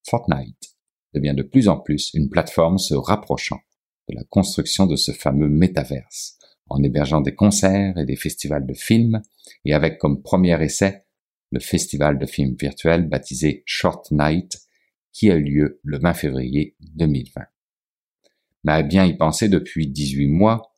Fortnite 0.08 0.76
devient 1.14 1.36
de 1.36 1.44
plus 1.44 1.68
en 1.68 1.80
plus 1.80 2.12
une 2.14 2.30
plateforme 2.30 2.78
se 2.78 2.94
rapprochant 2.94 3.60
de 4.10 4.16
la 4.16 4.24
construction 4.24 4.86
de 4.86 4.96
ce 4.96 5.12
fameux 5.12 5.50
métaverse 5.50 6.38
en 6.70 6.84
hébergeant 6.84 7.22
des 7.22 7.36
concerts 7.36 7.98
et 7.98 8.06
des 8.06 8.16
festivals 8.16 8.66
de 8.66 8.74
films, 8.74 9.22
et 9.66 9.74
avec 9.74 9.98
comme 9.98 10.22
premier 10.22 10.62
essai 10.62 11.04
le 11.52 11.60
festival 11.60 12.20
de 12.20 12.26
films 12.26 12.56
virtuel 12.60 13.08
baptisé 13.08 13.64
Short 13.66 14.12
Night, 14.12 14.60
qui 15.14 15.32
a 15.32 15.36
eu 15.36 15.44
lieu 15.44 15.80
le 15.84 15.98
20 16.00 16.14
février 16.14 16.76
2020. 16.96 17.46
Mais 18.66 18.74
à 18.74 18.84
bien 18.84 19.06
y 19.06 19.16
penser 19.16 19.48
depuis 19.48 19.88
18 19.88 20.28
mois, 20.28 20.74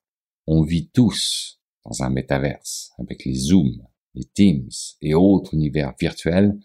on 0.52 0.64
vit 0.64 0.90
tous 0.90 1.62
dans 1.86 2.02
un 2.02 2.10
métaverse, 2.10 2.92
avec 2.98 3.24
les 3.24 3.36
Zooms, 3.36 3.88
les 4.16 4.26
Teams 4.26 4.72
et 5.00 5.14
autres 5.14 5.54
univers 5.54 5.94
virtuels 6.00 6.58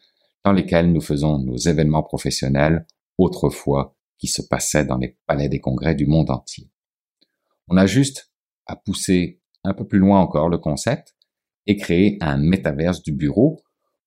dans 0.43 0.53
lesquels 0.53 0.91
nous 0.91 1.03
faisons 1.03 1.39
nos 1.39 1.59
événements 1.59 2.03
professionnels 2.03 2.87
autrefois 3.19 3.95
qui 4.17 4.27
se 4.27 4.41
passaient 4.41 4.87
dans 4.87 4.97
les 4.97 5.19
palais 5.27 5.51
des 5.51 5.61
congrès 5.61 5.95
du 5.95 6.07
monde 6.07 6.31
entier. 6.31 6.71
On 7.69 7.77
a 7.77 7.85
juste 7.85 8.33
à 8.65 8.75
pousser 8.75 9.43
un 9.65 9.75
peu 9.75 9.87
plus 9.87 9.99
loin 9.99 10.19
encore 10.19 10.49
le 10.49 10.59
concept 10.59 11.15
et 11.67 11.77
créer 11.77 12.17
un 12.23 12.39
métaverse 12.39 13.03
du 13.03 13.13
bureau 13.13 13.61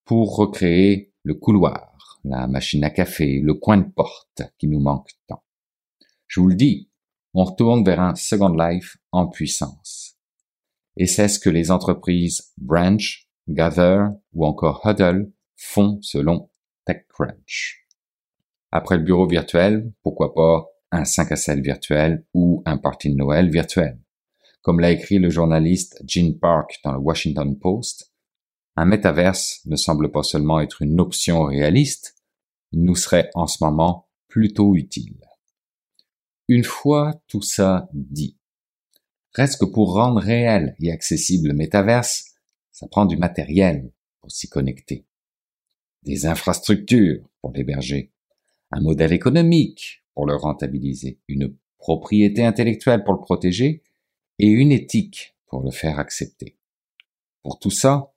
pour 0.06 0.38
recréer 0.38 1.14
le 1.22 1.36
couloir, 1.36 2.20
la 2.24 2.48
machine 2.48 2.84
à 2.84 2.90
café, 2.90 3.42
le 3.42 3.54
coin 3.54 3.78
de 3.78 3.92
porte 3.92 4.42
qui 4.58 4.68
nous 4.68 4.80
manque 4.80 5.12
tant. 5.28 5.44
Je 6.26 6.40
vous 6.40 6.48
le 6.48 6.56
dis, 6.56 6.87
on 7.40 7.44
retourne 7.44 7.84
vers 7.84 8.02
un 8.02 8.16
Second 8.16 8.56
Life 8.58 8.98
en 9.12 9.28
puissance. 9.28 10.18
Et 10.98 11.06
c'est 11.06 11.28
ce 11.28 11.38
que 11.38 11.52
les 11.52 11.70
entreprises 11.70 12.52
Branch, 12.58 13.30
Gather 13.48 14.06
ou 14.34 14.44
encore 14.44 14.82
Huddle 14.84 15.32
font 15.56 16.00
selon 16.02 16.50
TechCrunch. 16.88 17.86
Après 18.72 18.98
le 18.98 19.04
bureau 19.04 19.28
virtuel, 19.28 19.94
pourquoi 20.02 20.34
pas 20.34 20.66
un 20.92 21.06
5 21.06 21.32
à 21.32 21.36
7 21.36 21.60
virtuel 21.60 22.26
ou 22.34 22.64
un 22.66 22.80
party 22.80 23.12
de 23.12 23.18
Noël 23.18 23.52
virtuel. 23.52 24.00
Comme 24.64 24.80
l'a 24.80 24.90
écrit 24.90 25.20
le 25.20 25.30
journaliste 25.30 26.02
Gene 26.08 26.40
Park 26.40 26.80
dans 26.84 26.94
le 26.94 27.00
Washington 27.00 27.56
Post, 27.60 28.12
un 28.76 28.86
métaverse 28.86 29.62
ne 29.66 29.76
semble 29.76 30.12
pas 30.12 30.24
seulement 30.24 30.60
être 30.60 30.82
une 30.82 31.00
option 31.00 31.44
réaliste, 31.44 32.16
il 32.72 32.84
nous 32.84 32.96
serait 32.96 33.30
en 33.36 33.46
ce 33.46 33.64
moment 33.64 34.10
plutôt 34.28 34.76
utile. 34.76 35.27
Une 36.50 36.64
fois 36.64 37.14
tout 37.28 37.42
ça 37.42 37.90
dit, 37.94 38.38
reste 39.34 39.60
que 39.60 39.66
pour 39.66 39.94
rendre 39.94 40.22
réel 40.22 40.76
et 40.80 40.92
accessible 40.92 41.50
le 41.50 41.54
métaverse, 41.54 42.36
ça 42.72 42.88
prend 42.88 43.06
du 43.06 43.18
matériel 43.18 43.92
pour 44.22 44.32
s'y 44.32 44.48
connecter, 44.48 45.06
des 46.04 46.26
infrastructures 46.26 47.28
pour 47.42 47.52
l'héberger, 47.52 48.14
un 48.72 48.80
modèle 48.80 49.12
économique 49.12 50.06
pour 50.14 50.26
le 50.26 50.36
rentabiliser, 50.36 51.20
une 51.28 51.56
propriété 51.78 52.46
intellectuelle 52.46 53.04
pour 53.04 53.14
le 53.14 53.22
protéger 53.22 53.84
et 54.40 54.48
une 54.48 54.72
éthique 54.72 55.36
pour 55.48 55.62
le 55.62 55.72
faire 55.72 56.00
accepter. 56.00 56.58
Pour 57.44 57.60
tout 57.60 57.72
ça, 57.72 58.14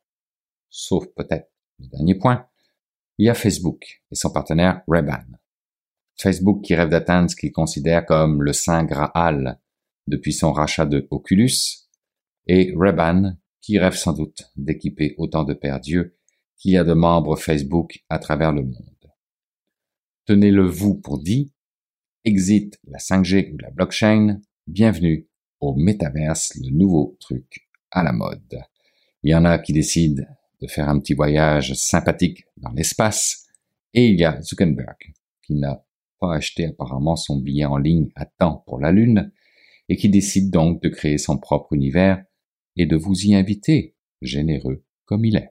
sauf 0.68 1.06
peut-être 1.16 1.50
le 1.78 1.88
dernier 1.88 2.14
point, 2.14 2.46
il 3.18 3.26
y 3.26 3.28
a 3.28 3.34
Facebook 3.34 4.02
et 4.10 4.14
son 4.14 4.30
partenaire 4.30 4.82
Reban. 4.86 5.39
Facebook 6.20 6.62
qui 6.62 6.74
rêve 6.74 6.90
d'atteindre 6.90 7.30
ce 7.30 7.36
qu'il 7.36 7.52
considère 7.52 8.04
comme 8.04 8.42
le 8.42 8.52
Saint 8.52 8.84
Graal 8.84 9.58
depuis 10.06 10.32
son 10.32 10.52
rachat 10.52 10.86
de 10.86 11.06
Oculus, 11.10 11.88
et 12.46 12.72
Reban 12.76 13.36
qui 13.60 13.78
rêve 13.78 13.94
sans 13.94 14.12
doute 14.12 14.50
d'équiper 14.56 15.14
autant 15.18 15.44
de 15.44 15.54
pères 15.54 15.80
Dieu 15.80 16.16
qu'il 16.56 16.72
y 16.72 16.76
a 16.76 16.84
de 16.84 16.92
membres 16.92 17.36
Facebook 17.36 18.04
à 18.08 18.18
travers 18.18 18.52
le 18.52 18.62
monde. 18.62 18.74
Tenez-le 20.26 20.66
vous 20.66 20.94
pour 20.94 21.18
dit, 21.18 21.52
exit 22.24 22.78
la 22.84 22.98
5G 22.98 23.52
ou 23.52 23.58
la 23.58 23.70
blockchain, 23.70 24.40
bienvenue 24.66 25.26
au 25.60 25.74
métaverse, 25.74 26.54
le 26.56 26.70
nouveau 26.70 27.16
truc 27.20 27.68
à 27.90 28.02
la 28.02 28.12
mode. 28.12 28.62
Il 29.22 29.30
y 29.30 29.34
en 29.34 29.44
a 29.44 29.58
qui 29.58 29.72
décident 29.72 30.24
de 30.60 30.66
faire 30.66 30.88
un 30.88 31.00
petit 31.00 31.14
voyage 31.14 31.74
sympathique 31.74 32.44
dans 32.58 32.72
l'espace, 32.72 33.46
et 33.94 34.08
il 34.08 34.20
y 34.20 34.24
a 34.24 34.40
Zuckerberg 34.42 34.96
qui 35.42 35.54
n'a 35.54 35.82
pas 36.20 36.34
acheté 36.34 36.66
apparemment 36.66 37.16
son 37.16 37.38
billet 37.38 37.64
en 37.64 37.78
ligne 37.78 38.10
à 38.14 38.26
temps 38.26 38.62
pour 38.66 38.78
la 38.78 38.92
Lune, 38.92 39.32
et 39.88 39.96
qui 39.96 40.08
décide 40.08 40.50
donc 40.50 40.82
de 40.82 40.88
créer 40.88 41.18
son 41.18 41.38
propre 41.38 41.72
univers 41.72 42.22
et 42.76 42.86
de 42.86 42.96
vous 42.96 43.24
y 43.24 43.34
inviter, 43.34 43.96
généreux 44.22 44.84
comme 45.06 45.24
il 45.24 45.36
est. 45.36 45.50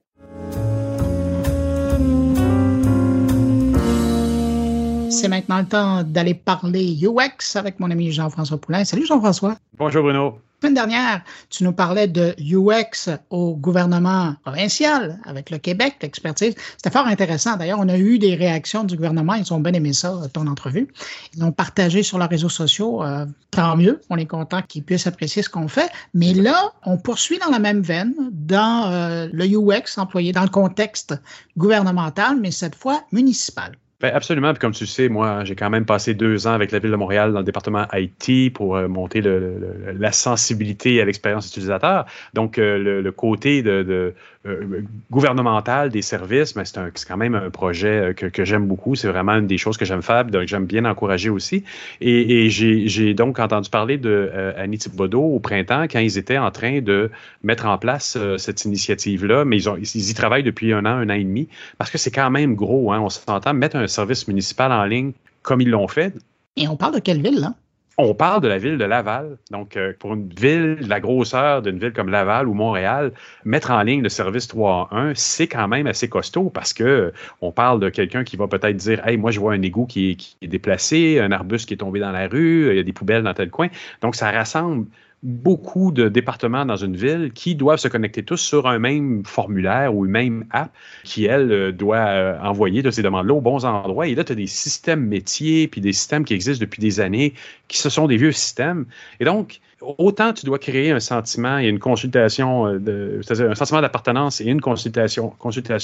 C'est 5.11 5.27
maintenant 5.27 5.59
le 5.59 5.65
temps 5.65 6.03
d'aller 6.03 6.33
parler 6.35 6.95
UX 7.01 7.57
avec 7.57 7.79
mon 7.79 7.91
ami 7.91 8.11
Jean-François 8.11 8.57
Poulain. 8.57 8.85
Salut 8.85 9.05
Jean-François. 9.05 9.57
Bonjour 9.77 10.03
Bruno. 10.03 10.39
La 10.61 10.67
semaine 10.67 10.75
dernière, 10.75 11.21
tu 11.49 11.63
nous 11.63 11.71
parlais 11.71 12.07
de 12.07 12.35
UX 12.37 13.09
au 13.29 13.55
gouvernement 13.55 14.35
provincial 14.43 15.17
avec 15.23 15.51
le 15.51 15.57
Québec, 15.57 15.95
l'expertise. 16.01 16.53
C'était 16.75 16.89
fort 16.89 17.07
intéressant. 17.07 17.55
D'ailleurs, 17.55 17.79
on 17.79 17.87
a 17.87 17.97
eu 17.97 18.19
des 18.19 18.35
réactions 18.35 18.83
du 18.83 18.97
gouvernement. 18.97 19.35
Ils 19.35 19.53
ont 19.53 19.61
bien 19.61 19.71
aimé 19.71 19.93
ça, 19.93 20.19
ton 20.33 20.47
entrevue. 20.47 20.89
Ils 21.33 21.39
l'ont 21.39 21.53
partagé 21.53 22.03
sur 22.03 22.17
leurs 22.17 22.27
réseaux 22.27 22.49
sociaux. 22.49 23.01
Euh, 23.05 23.25
tant 23.51 23.77
mieux. 23.77 24.01
On 24.09 24.17
est 24.17 24.25
content 24.25 24.61
qu'ils 24.61 24.83
puissent 24.83 25.07
apprécier 25.07 25.43
ce 25.43 25.49
qu'on 25.49 25.69
fait. 25.69 25.89
Mais 26.13 26.33
là, 26.33 26.73
on 26.85 26.97
poursuit 26.97 27.39
dans 27.39 27.51
la 27.51 27.59
même 27.59 27.79
veine, 27.79 28.13
dans 28.33 28.91
euh, 28.91 29.29
le 29.31 29.45
UX 29.45 29.97
employé 29.97 30.33
dans 30.33 30.43
le 30.43 30.49
contexte 30.49 31.15
gouvernemental, 31.55 32.37
mais 32.37 32.51
cette 32.51 32.75
fois 32.75 33.01
municipal. 33.13 33.77
Ben 34.01 34.13
absolument. 34.15 34.53
Puis 34.53 34.59
comme 34.59 34.71
tu 34.71 34.85
sais, 34.85 35.09
moi, 35.09 35.43
j'ai 35.43 35.55
quand 35.55 35.69
même 35.69 35.85
passé 35.85 36.13
deux 36.13 36.47
ans 36.47 36.53
avec 36.53 36.71
la 36.71 36.79
Ville 36.79 36.91
de 36.91 36.95
Montréal 36.95 37.33
dans 37.33 37.39
le 37.39 37.45
département 37.45 37.85
IT 37.91 38.53
pour 38.53 38.77
euh, 38.77 38.87
monter 38.87 39.19
le, 39.19 39.93
la 39.97 40.13
sensibilité 40.13 41.01
à 41.01 41.05
l'expérience 41.05 41.49
utilisateur. 41.49 42.05
Donc, 42.33 42.57
euh, 42.57 43.01
le, 43.01 43.11
côté 43.11 43.61
de, 43.61 43.83
de 43.83 44.13
euh, 44.45 44.83
gouvernemental 45.11 45.89
des 45.89 46.01
services, 46.01 46.55
mais 46.55 46.63
c'est 46.65 46.79
quand 47.07 47.17
même 47.17 47.35
un 47.35 47.49
projet 47.49 48.13
que, 48.15 48.27
que 48.27 48.45
j'aime 48.45 48.67
beaucoup. 48.67 48.95
C'est 48.95 49.09
vraiment 49.09 49.33
une 49.33 49.47
des 49.47 49.57
choses 49.57 49.77
que 49.77 49.85
j'aime 49.85 50.01
faire, 50.01 50.25
donc 50.25 50.47
j'aime 50.47 50.65
bien 50.65 50.85
encourager 50.85 51.29
aussi. 51.29 51.63
Et, 52.01 52.49
j'ai 52.49 53.13
donc 53.13 53.39
entendu 53.39 53.69
parler 53.69 53.97
de 53.97 54.31
Annie 54.57 54.77
Thibodeau 54.77 55.21
au 55.21 55.39
printemps 55.39 55.83
quand 55.83 55.99
ils 55.99 56.17
étaient 56.17 56.37
en 56.37 56.51
train 56.51 56.81
de 56.81 57.11
mettre 57.43 57.65
en 57.65 57.77
place 57.77 58.17
cette 58.37 58.65
initiative-là, 58.65 59.45
mais 59.45 59.57
ils, 59.57 59.69
ont, 59.69 59.77
y 59.77 60.13
travaillent 60.13 60.43
depuis 60.43 60.73
un 60.73 60.85
an, 60.85 60.97
un 60.97 61.09
an 61.09 61.13
et 61.13 61.23
demi, 61.23 61.47
parce 61.77 61.91
que 61.91 61.97
c'est 61.97 62.11
quand 62.11 62.29
même 62.29 62.55
gros. 62.55 62.91
Hein, 62.93 63.01
on 63.01 63.09
s'entend 63.09 63.53
mettre 63.53 63.75
un 63.75 63.87
service 63.87 64.27
municipal 64.27 64.71
en 64.71 64.85
ligne 64.85 65.11
comme 65.41 65.61
ils 65.61 65.69
l'ont 65.69 65.87
fait. 65.87 66.13
Et 66.55 66.67
on 66.67 66.75
parle 66.75 66.95
de 66.95 66.99
quelle 66.99 67.21
ville, 67.21 67.39
là? 67.39 67.53
On 68.01 68.13
parle 68.13 68.39
de 68.39 68.47
la 68.47 68.57
ville 68.59 68.77
de 68.77 68.85
Laval. 68.85 69.37
Donc, 69.51 69.75
euh, 69.75 69.91
pour 69.99 70.13
une 70.13 70.29
ville 70.29 70.77
de 70.77 70.87
la 70.87 71.01
grosseur 71.01 71.61
d'une 71.61 71.77
ville 71.77 71.91
comme 71.91 72.07
Laval 72.07 72.47
ou 72.47 72.53
Montréal, 72.53 73.11
mettre 73.43 73.71
en 73.71 73.83
ligne 73.83 74.01
le 74.01 74.07
service 74.07 74.47
3 74.47 74.87
en 74.89 74.95
1, 74.95 75.15
c'est 75.15 75.47
quand 75.47 75.67
même 75.67 75.85
assez 75.85 76.07
costaud 76.07 76.49
parce 76.49 76.71
que 76.71 76.83
euh, 76.85 77.13
on 77.41 77.51
parle 77.51 77.81
de 77.81 77.89
quelqu'un 77.89 78.23
qui 78.23 78.37
va 78.37 78.47
peut-être 78.47 78.77
dire 78.77 79.05
Hey, 79.05 79.17
moi, 79.17 79.31
je 79.31 79.41
vois 79.41 79.51
un 79.51 79.61
égout 79.61 79.85
qui 79.85 80.15
qui 80.15 80.37
est 80.41 80.47
déplacé, 80.47 81.19
un 81.19 81.33
arbuste 81.33 81.67
qui 81.67 81.73
est 81.73 81.77
tombé 81.77 81.99
dans 81.99 82.13
la 82.13 82.29
rue, 82.29 82.69
il 82.69 82.77
y 82.77 82.79
a 82.79 82.83
des 82.83 82.93
poubelles 82.93 83.23
dans 83.23 83.33
tel 83.33 83.49
coin. 83.49 83.67
Donc, 84.01 84.15
ça 84.15 84.31
rassemble 84.31 84.85
beaucoup 85.21 85.91
de 85.91 86.07
départements 86.07 86.65
dans 86.65 86.77
une 86.77 86.95
ville 86.95 87.31
qui 87.33 87.55
doivent 87.55 87.79
se 87.79 87.87
connecter 87.87 88.23
tous 88.23 88.37
sur 88.37 88.67
un 88.67 88.79
même 88.79 89.23
formulaire 89.25 89.93
ou 89.93 90.05
une 90.05 90.11
même 90.11 90.45
app 90.51 90.71
qui, 91.03 91.25
elle, 91.25 91.51
euh, 91.51 91.71
doit 91.71 91.97
euh, 91.97 92.39
envoyer 92.41 92.81
de 92.81 92.91
ces 92.91 93.01
demandes-là 93.01 93.33
aux 93.33 93.41
bons 93.41 93.65
endroits. 93.65 94.07
Et 94.07 94.15
là, 94.15 94.23
tu 94.23 94.31
as 94.31 94.35
des 94.35 94.47
systèmes 94.47 95.05
métiers, 95.05 95.67
puis 95.67 95.81
des 95.81 95.93
systèmes 95.93 96.23
qui 96.23 96.33
existent 96.33 96.61
depuis 96.61 96.79
des 96.79 96.99
années, 96.99 97.33
qui 97.67 97.79
ce 97.79 97.89
sont 97.89 98.07
des 98.07 98.17
vieux 98.17 98.31
systèmes. 98.31 98.85
Et 99.19 99.25
donc, 99.25 99.59
autant 99.81 100.33
tu 100.33 100.45
dois 100.45 100.59
créer 100.59 100.91
un 100.91 100.99
sentiment 100.99 101.57
et 101.57 101.67
une 101.67 101.79
consultation, 101.79 102.67
euh, 102.67 103.21
c'est-à-dire 103.21 103.51
un 103.51 103.55
sentiment 103.55 103.81
d'appartenance 103.81 104.41
et 104.41 104.45
une 104.45 104.61
consultation, 104.61 105.33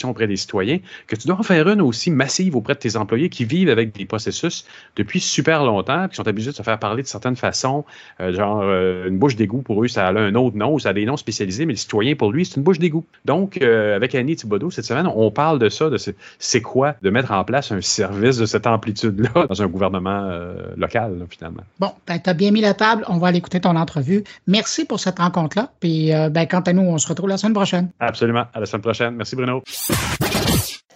auprès 0.10 0.28
des 0.28 0.36
citoyens, 0.36 0.80
que 1.08 1.16
tu 1.16 1.28
dois 1.28 1.40
en 1.40 1.44
faire 1.44 1.68
une 1.70 1.82
aussi 1.82 2.12
massive 2.12 2.56
auprès 2.56 2.74
de 2.74 2.80
tes 2.80 2.98
employés 2.98 3.30
qui 3.30 3.46
vivent 3.46 3.70
avec 3.70 3.96
des 3.96 4.06
processus 4.06 4.66
depuis 4.96 5.20
super 5.20 5.64
longtemps, 5.64 6.08
qui 6.08 6.16
sont 6.16 6.28
habitués 6.28 6.52
de 6.52 6.56
se 6.56 6.64
faire 6.64 6.80
parler 6.80 7.04
de 7.04 7.08
certaines 7.08 7.36
façons, 7.36 7.86
euh, 8.20 8.34
genre 8.34 8.62
euh, 8.64 9.08
une 9.08 9.18
bouche 9.18 9.36
d'égout 9.36 9.62
pour 9.62 9.84
eux, 9.84 9.88
ça 9.88 10.08
a 10.08 10.12
un 10.12 10.36
autre 10.36 10.58
nom, 10.58 10.78
ça 10.78 10.90
a 10.90 10.94
des 10.94 11.06
noms 11.06 11.18
spécialisés, 11.18 11.66
mais 11.66 11.74
le 11.74 11.78
citoyen 11.78 12.16
pour 12.16 12.32
lui, 12.32 12.46
c'est 12.46 12.58
une 12.58 12.64
bouche 12.64 12.80
d'égout. 12.80 13.06
Donc, 13.26 13.62
avec 13.62 14.16
Annie 14.16 14.36
Thibodeau, 14.36 14.72
cette 14.72 14.86
semaine, 14.86 15.08
on 15.08 15.32
parle 15.32 15.60
de 15.60 15.70
ça, 15.70 15.90
de 15.90 15.98
c'est 16.40 16.62
quoi 16.62 16.96
de 17.02 17.10
mettre 17.10 17.32
en 17.32 17.44
place 17.44 17.72
un 17.72 17.82
service 17.82 18.38
de 18.38 18.46
cette 18.46 18.68
amplitude-là 18.68 19.48
dans 19.50 19.62
un 19.62 19.68
gouvernement 19.68 20.40
local, 20.78 21.26
finalement. 21.30 21.64
Bon, 21.80 21.92
ben, 22.08 22.20
tu 22.20 22.30
as 22.30 22.34
bien 22.34 22.52
mis 22.52 22.62
la 22.62 22.74
table, 22.74 23.06
on 23.08 23.18
va 23.18 23.28
aller 23.28 23.38
écouter 23.38 23.60
ton 23.60 23.76
entrevue. 23.86 24.24
Merci 24.48 24.86
pour 24.86 25.00
cette 25.00 25.20
rencontre-là. 25.20 25.72
Puis, 25.80 26.12
euh, 26.12 26.30
ben, 26.30 26.48
quant 26.48 26.62
à 26.62 26.74
nous, 26.74 26.82
on 26.82 26.98
se 26.98 27.08
retrouve 27.08 27.30
la 27.30 27.38
semaine 27.38 27.54
prochaine. 27.54 27.92
Absolument. 28.00 28.46
À 28.54 28.60
la 28.60 28.66
semaine 28.66 28.82
prochaine. 28.82 29.16
Merci, 29.16 29.36
Bruno. 29.36 29.62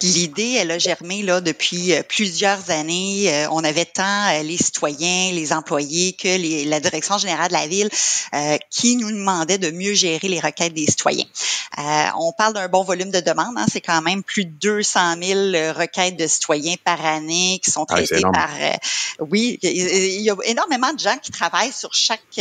L'idée, 0.02 0.56
elle 0.58 0.70
a 0.70 0.78
germé 0.78 1.22
là 1.22 1.40
depuis 1.40 1.92
euh, 1.92 2.02
plusieurs 2.02 2.70
années. 2.70 3.32
Euh, 3.32 3.48
on 3.50 3.62
avait 3.62 3.84
tant 3.84 4.28
euh, 4.30 4.42
les 4.42 4.56
citoyens, 4.56 5.32
les 5.32 5.52
employés 5.52 6.14
que 6.14 6.28
les, 6.28 6.64
la 6.64 6.80
direction 6.80 7.18
générale 7.18 7.48
de 7.48 7.52
la 7.52 7.66
ville 7.66 7.90
qui 8.70 8.96
nous 8.96 9.10
demandait 9.10 9.58
de 9.58 9.70
mieux 9.70 9.92
gérer 9.92 10.28
les 10.28 10.38
requêtes 10.38 10.72
des 10.72 10.86
citoyens. 10.86 11.24
on 12.16 12.32
parle 12.32 12.54
d'un 12.54 12.68
bon 12.68 12.84
volume 12.84 13.10
de 13.10 13.20
demandes. 13.20 13.56
Hein, 13.56 13.66
c'est 13.70 13.80
quand 13.80 14.02
même 14.02 14.22
plus 14.22 14.44
de 14.44 14.52
200 14.52 15.16
000 15.20 15.40
requêtes 15.76 16.16
de 16.16 16.26
citoyens 16.26 16.76
par 16.84 17.04
année 17.04 17.60
qui 17.62 17.70
sont 17.70 17.86
ah, 17.88 17.94
traitées 17.96 18.22
par. 18.22 18.50
oui, 19.18 19.58
il 19.62 20.20
y 20.20 20.30
a 20.30 20.36
énormément 20.44 20.92
de 20.92 21.00
gens 21.00 21.16
qui 21.20 21.32
travaillent 21.32 21.72
sur 21.72 21.92
chaque 21.92 22.40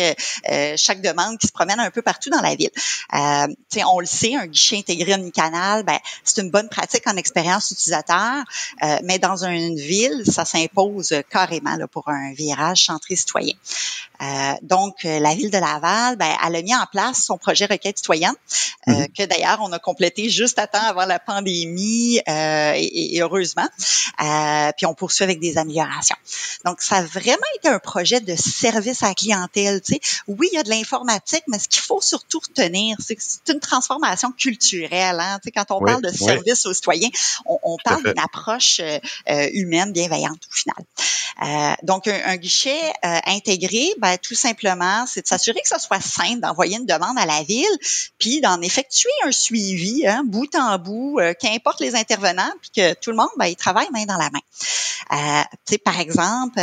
chaque 0.76 1.02
demande, 1.02 1.38
qui 1.38 1.48
se 1.48 1.52
promènent 1.52 1.80
un 1.80 1.92
peu 1.92 2.02
partout 2.02 2.30
dans 2.30 2.42
la 2.42 2.56
ville. 2.56 2.72
on 3.12 4.00
le 4.00 4.06
sait, 4.06 4.36
un 4.36 4.48
guichet 4.48 4.78
intégré 4.78 5.14
omnicanal, 5.14 5.84
ben 5.84 5.98
c'est 6.24 6.42
une 6.42 6.52
bonne 6.52 6.70
pratique 6.70 7.08
en 7.08 7.18
expérience 7.18 7.72
utilisateur, 7.72 8.44
euh, 8.84 8.98
mais 9.04 9.20
dans 9.20 9.44
une 9.46 9.76
ville, 9.76 10.24
ça 10.26 10.46
s'impose 10.46 11.14
carrément 11.30 11.76
là, 11.76 11.88
pour 11.88 12.10
un 12.10 12.34
virage 12.34 12.86
centré 12.86 13.16
citoyen. 13.16 13.54
Euh, 14.22 14.54
donc, 14.62 15.06
euh, 15.06 15.20
la 15.20 15.34
ville 15.34 15.50
de 15.50 15.58
Laval, 15.58 16.18
ben, 16.18 16.36
elle 16.46 16.56
a 16.58 16.62
mis 16.62 16.76
en 16.76 16.86
place 16.92 17.24
son 17.24 17.38
projet 17.38 17.66
requête 17.66 17.98
citoyenne, 17.98 18.34
mhm. 18.88 19.08
que 19.18 19.24
d'ailleurs 19.26 19.60
on 19.62 19.72
a 19.72 19.80
complété 19.80 20.30
juste 20.30 20.60
à 20.60 20.68
temps 20.68 20.84
avant 20.84 21.06
la 21.06 21.20
pandémie, 21.20 22.20
et, 22.28 23.20
heureusement. 23.22 23.68
puis 24.78 24.86
on 24.86 24.94
poursuit 24.94 25.24
avec 25.24 25.40
des 25.40 25.58
améliorations. 25.58 26.18
Donc, 26.66 26.82
ça 26.82 26.98
a 26.98 27.02
vraiment 27.04 27.38
été 27.56 27.70
un 27.70 27.80
projet 27.80 28.20
de 28.20 28.36
service 28.36 29.04
à 29.04 29.10
la 29.10 29.14
clientèle. 29.14 29.82
Tu 29.82 29.94
sais. 29.94 30.02
Oui, 30.30 30.48
il 30.52 30.56
y 30.56 30.60
a 30.60 30.64
de 30.64 30.70
l'informatique, 30.70 31.44
mais 31.48 31.58
ce 31.58 31.68
qu'il 31.68 31.82
faut 31.82 32.02
surtout 32.02 32.38
retenir, 32.38 32.96
c'est 33.04 33.16
que 33.16 33.24
c'est 33.26 33.52
une 33.52 33.60
transformation 33.60 34.32
culturelle. 34.32 35.20
Hein? 35.20 35.40
Tu 35.42 35.46
sais, 35.46 35.52
quand 35.52 35.76
on 35.76 35.84
parle 35.84 36.04
de 36.04 36.12
service 36.12 36.68
aux 36.68 36.74
citoyens, 36.74 37.10
on, 37.48 37.78
parle 37.84 38.04
d'une 38.04 38.20
approche 38.20 38.80
euh, 38.80 39.00
euh, 39.28 39.50
humaine 39.54 39.92
bienveillante 39.92 40.38
au 40.48 40.54
final. 40.54 40.76
Euh, 41.42 41.74
donc, 41.82 42.08
un, 42.08 42.36
guichet 42.36 42.80
intégré, 43.02 43.92
ben, 43.98 44.18
tout 44.18 44.36
simplement, 44.36 45.06
c'est 45.08 45.22
de 45.22 45.28
s'assurer 45.28 45.62
que 45.62 45.68
ce 45.68 45.80
soit 45.80 46.00
simple 46.00 46.42
d'envoyer 46.42 46.78
une 46.78 46.86
demande 46.86 47.18
à 47.18 47.26
la 47.26 47.42
ville, 47.42 47.66
puis 48.20 48.40
d'en 48.40 48.62
effectuer 48.62 49.10
un 49.26 49.32
suivi, 49.32 50.06
hein, 50.06 50.22
bout 50.26 50.54
en 50.56 50.78
bout, 50.78 51.20
qu'importe 51.40 51.80
les 51.80 51.96
intervenants, 51.96 52.52
puis 52.62 52.70
que 52.76 52.94
tout 52.94 53.10
le 53.10 53.18
monde, 53.18 53.30
ben, 53.38 53.46
il 53.48 53.56
travaille 53.56 53.88
main 53.92 54.06
dans 54.06 54.18
la 54.18 54.30
main. 54.30 54.40
Euh, 55.12 55.78
par 55.84 56.00
exemple, 56.00 56.60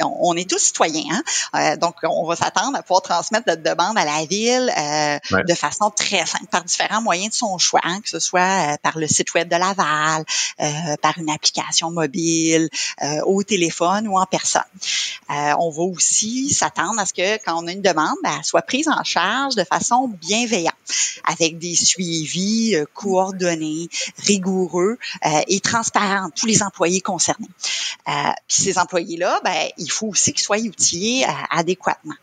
on, 0.00 0.34
est 0.36 0.48
tous 0.48 0.58
citoyens, 0.58 1.22
hein? 1.52 1.76
donc 1.76 1.96
on 2.04 2.26
va 2.26 2.36
s'attendre 2.36 2.78
à 2.78 2.82
pouvoir 2.86 3.02
transmettre 3.02 3.44
notre 3.48 3.62
demande 3.62 3.98
à 3.98 4.04
la 4.04 4.24
ville 4.24 4.72
de 5.46 5.54
façon 5.54 5.90
très 5.90 6.24
simple, 6.26 6.46
par 6.50 6.64
différents 6.64 7.02
moyens 7.02 7.30
de 7.30 7.34
son 7.34 7.58
choix, 7.58 7.80
hein, 7.82 8.00
que 8.00 8.08
ce 8.08 8.20
soit 8.20 8.76
par 8.82 8.98
le 8.98 9.06
site 9.06 9.34
web 9.34 9.48
de 9.48 9.56
la 9.56 9.74
euh, 10.60 10.96
par 11.02 11.18
une 11.18 11.28
application 11.30 11.90
mobile, 11.90 12.68
euh, 13.02 13.20
au 13.26 13.42
téléphone 13.42 14.08
ou 14.08 14.18
en 14.18 14.26
personne. 14.26 14.62
Euh, 15.30 15.52
on 15.58 15.70
va 15.70 15.82
aussi 15.82 16.52
s'attendre 16.52 16.98
à 16.98 17.06
ce 17.06 17.12
que 17.12 17.36
quand 17.44 17.62
on 17.62 17.66
a 17.66 17.72
une 17.72 17.82
demande, 17.82 18.16
ben, 18.22 18.34
elle 18.38 18.44
soit 18.44 18.62
prise 18.62 18.88
en 18.88 19.02
charge 19.04 19.54
de 19.54 19.64
façon 19.64 20.08
bienveillante, 20.08 20.74
avec 21.24 21.58
des 21.58 21.74
suivis 21.74 22.76
coordonnés, 22.94 23.88
rigoureux 24.18 24.98
et 25.48 25.60
transparents, 25.60 26.30
tous 26.30 26.46
les 26.46 26.62
employés 26.62 27.00
concernés. 27.00 27.48
puis 28.06 28.22
ces 28.48 28.78
employés-là, 28.78 29.40
ben, 29.44 29.68
il 29.76 29.90
faut 29.90 30.08
aussi 30.08 30.32
qu'ils 30.32 30.42
soient 30.42 30.58
outillés 30.58 31.26
adéquatement. 31.50 32.14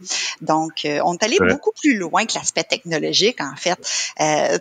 Donc, 0.42 0.53
on 0.54 1.14
est 1.14 1.24
allé 1.24 1.38
beaucoup 1.40 1.72
plus 1.72 1.98
loin 1.98 2.26
que 2.26 2.36
l'aspect 2.36 2.64
technologique, 2.64 3.42
en 3.42 3.56
fait. 3.56 3.80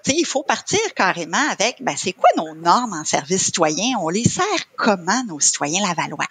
il 0.06 0.26
faut 0.26 0.42
partir 0.42 0.80
carrément 0.94 1.50
avec, 1.50 1.76
ben, 1.80 1.94
c'est 1.96 2.12
quoi 2.12 2.28
nos 2.36 2.54
normes 2.54 2.94
en 2.94 3.04
service 3.04 3.44
citoyen, 3.44 3.98
on 4.00 4.08
les 4.08 4.24
sert 4.24 4.44
comment 4.76 5.24
nos 5.26 5.40
citoyens 5.40 5.86
lavallois? 5.86 6.26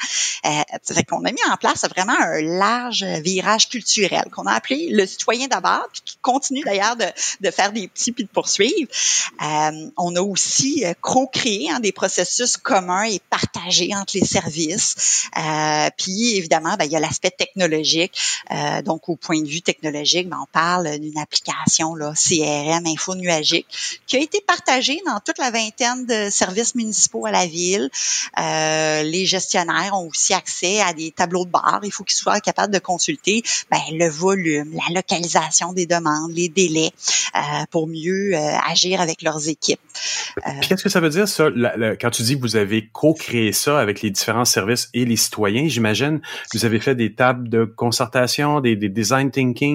Euh, 0.45 1.03
qu'on 1.11 1.25
a 1.25 1.31
mis 1.31 1.43
en 1.51 1.57
place 1.57 1.85
vraiment 1.89 2.17
un 2.17 2.41
large 2.41 3.03
virage 3.03 3.69
culturel 3.69 4.23
qu'on 4.31 4.45
a 4.45 4.53
appelé 4.53 4.89
le 4.91 5.05
citoyen 5.05 5.47
d'abord, 5.47 5.87
puis 5.91 6.01
qui 6.05 6.17
continue 6.21 6.61
d'ailleurs 6.63 6.95
de, 6.95 7.05
de, 7.41 7.51
faire 7.51 7.71
des 7.71 7.87
petits 7.87 8.11
puis 8.11 8.23
de 8.23 8.29
poursuivre. 8.29 8.89
Euh, 9.41 9.89
on 9.97 10.15
a 10.15 10.21
aussi 10.21 10.85
euh, 10.85 10.93
co-créé 11.01 11.69
hein, 11.69 11.79
des 11.79 11.91
processus 11.91 12.57
communs 12.57 13.03
et 13.03 13.19
partagés 13.29 13.91
entre 13.93 14.17
les 14.17 14.25
services. 14.25 15.27
Euh, 15.37 15.89
puis 15.97 16.37
évidemment, 16.37 16.75
ben, 16.77 16.85
il 16.85 16.91
y 16.91 16.95
a 16.95 16.99
l'aspect 16.99 17.31
technologique. 17.31 18.17
Euh, 18.51 18.81
donc 18.81 19.09
au 19.09 19.15
point 19.15 19.41
de 19.41 19.47
vue 19.47 19.50
technologique, 19.59 20.29
ben, 20.29 20.37
on 20.41 20.47
parle 20.51 20.99
d'une 20.99 21.17
application 21.17 21.95
CRM 22.13 22.85
info 22.85 23.15
nuagique 23.15 23.67
qui 24.07 24.17
a 24.17 24.19
été 24.19 24.41
partagée 24.45 24.99
dans 25.05 25.19
toute 25.19 25.37
la 25.37 25.51
vingtaine 25.51 26.05
de 26.05 26.29
services 26.29 26.75
municipaux 26.75 27.25
à 27.25 27.31
la 27.31 27.45
ville. 27.45 27.89
Euh, 28.39 29.03
les 29.03 29.25
gestionnaires 29.25 29.93
ont 29.93 30.07
aussi 30.07 30.33
accès 30.33 30.81
à 30.81 30.93
des 30.93 31.11
tableaux 31.11 31.45
de 31.45 31.49
bord. 31.49 31.79
Il 31.83 31.91
faut 31.91 32.03
qu'ils 32.03 32.17
soient 32.17 32.39
capables 32.39 32.73
de 32.73 32.79
consulter 32.79 33.43
ben, 33.69 33.81
le 33.91 34.07
volume, 34.07 34.73
la 34.73 34.93
localisation 34.93 35.73
des 35.73 35.85
demandes, 35.85 36.31
les 36.33 36.49
délais 36.49 36.91
euh, 37.35 37.39
pour 37.71 37.87
mieux 37.87 38.33
euh, 38.33 38.57
agir 38.69 39.01
avec 39.01 39.21
leurs 39.21 39.47
équipes. 39.47 39.79
Qu'est-ce 40.61 40.83
que 40.83 40.89
ça 40.89 40.99
veut 40.99 41.09
dire, 41.09 41.27
ça, 41.27 41.49
quand 41.99 42.09
tu 42.11 42.23
dis 42.23 42.35
que 42.35 42.41
vous 42.41 42.55
avez 42.55 42.87
co-créé 42.93 43.51
ça 43.51 43.79
avec 43.79 44.01
les 44.01 44.11
différents 44.11 44.45
services 44.45 44.89
et 44.93 45.05
les 45.05 45.17
citoyens? 45.17 45.67
J'imagine 45.67 46.21
vous 46.53 46.65
avez 46.65 46.79
fait 46.79 46.95
des 46.95 47.13
tables 47.13 47.49
de 47.49 47.65
concertation, 47.65 48.61
des, 48.61 48.75
des 48.75 48.89
design. 48.89 49.31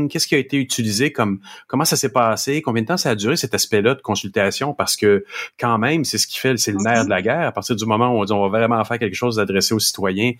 Qu'est-ce 0.09 0.27
qui 0.27 0.35
a 0.35 0.39
été 0.39 0.57
utilisé 0.57 1.13
comme 1.13 1.41
comment 1.67 1.85
ça 1.85 1.97
s'est 1.97 2.13
passé? 2.13 2.63
Combien 2.63 2.83
de 2.83 2.89
temps 2.89 2.97
ça 2.97 3.11
a 3.11 3.15
duré 3.15 3.37
cet 3.37 3.55
aspect-là 3.55 3.95
de 3.95 4.01
consultation? 4.01 4.75
Parce 4.75 4.97
que 4.97 5.25
quand 5.59 5.79
même, 5.79 6.05
c'est 6.05 6.19
ce 6.19 6.27
qui 6.27 6.39
fait, 6.39 6.57
c'est 6.57 6.73
le 6.73 6.79
nerf 6.79 7.05
de 7.05 7.11
la 7.11 7.23
guerre. 7.23 7.47
À 7.49 7.53
partir 7.53 7.77
du 7.77 7.85
moment 7.85 8.09
où 8.09 8.21
on 8.21 8.25
dit 8.25 8.33
on 8.33 8.49
va 8.49 8.59
vraiment 8.59 8.83
faire 8.85 8.99
quelque 8.99 9.15
chose 9.15 9.37
d'adressé 9.37 9.75
aux 9.75 9.79
citoyens, 9.79 10.33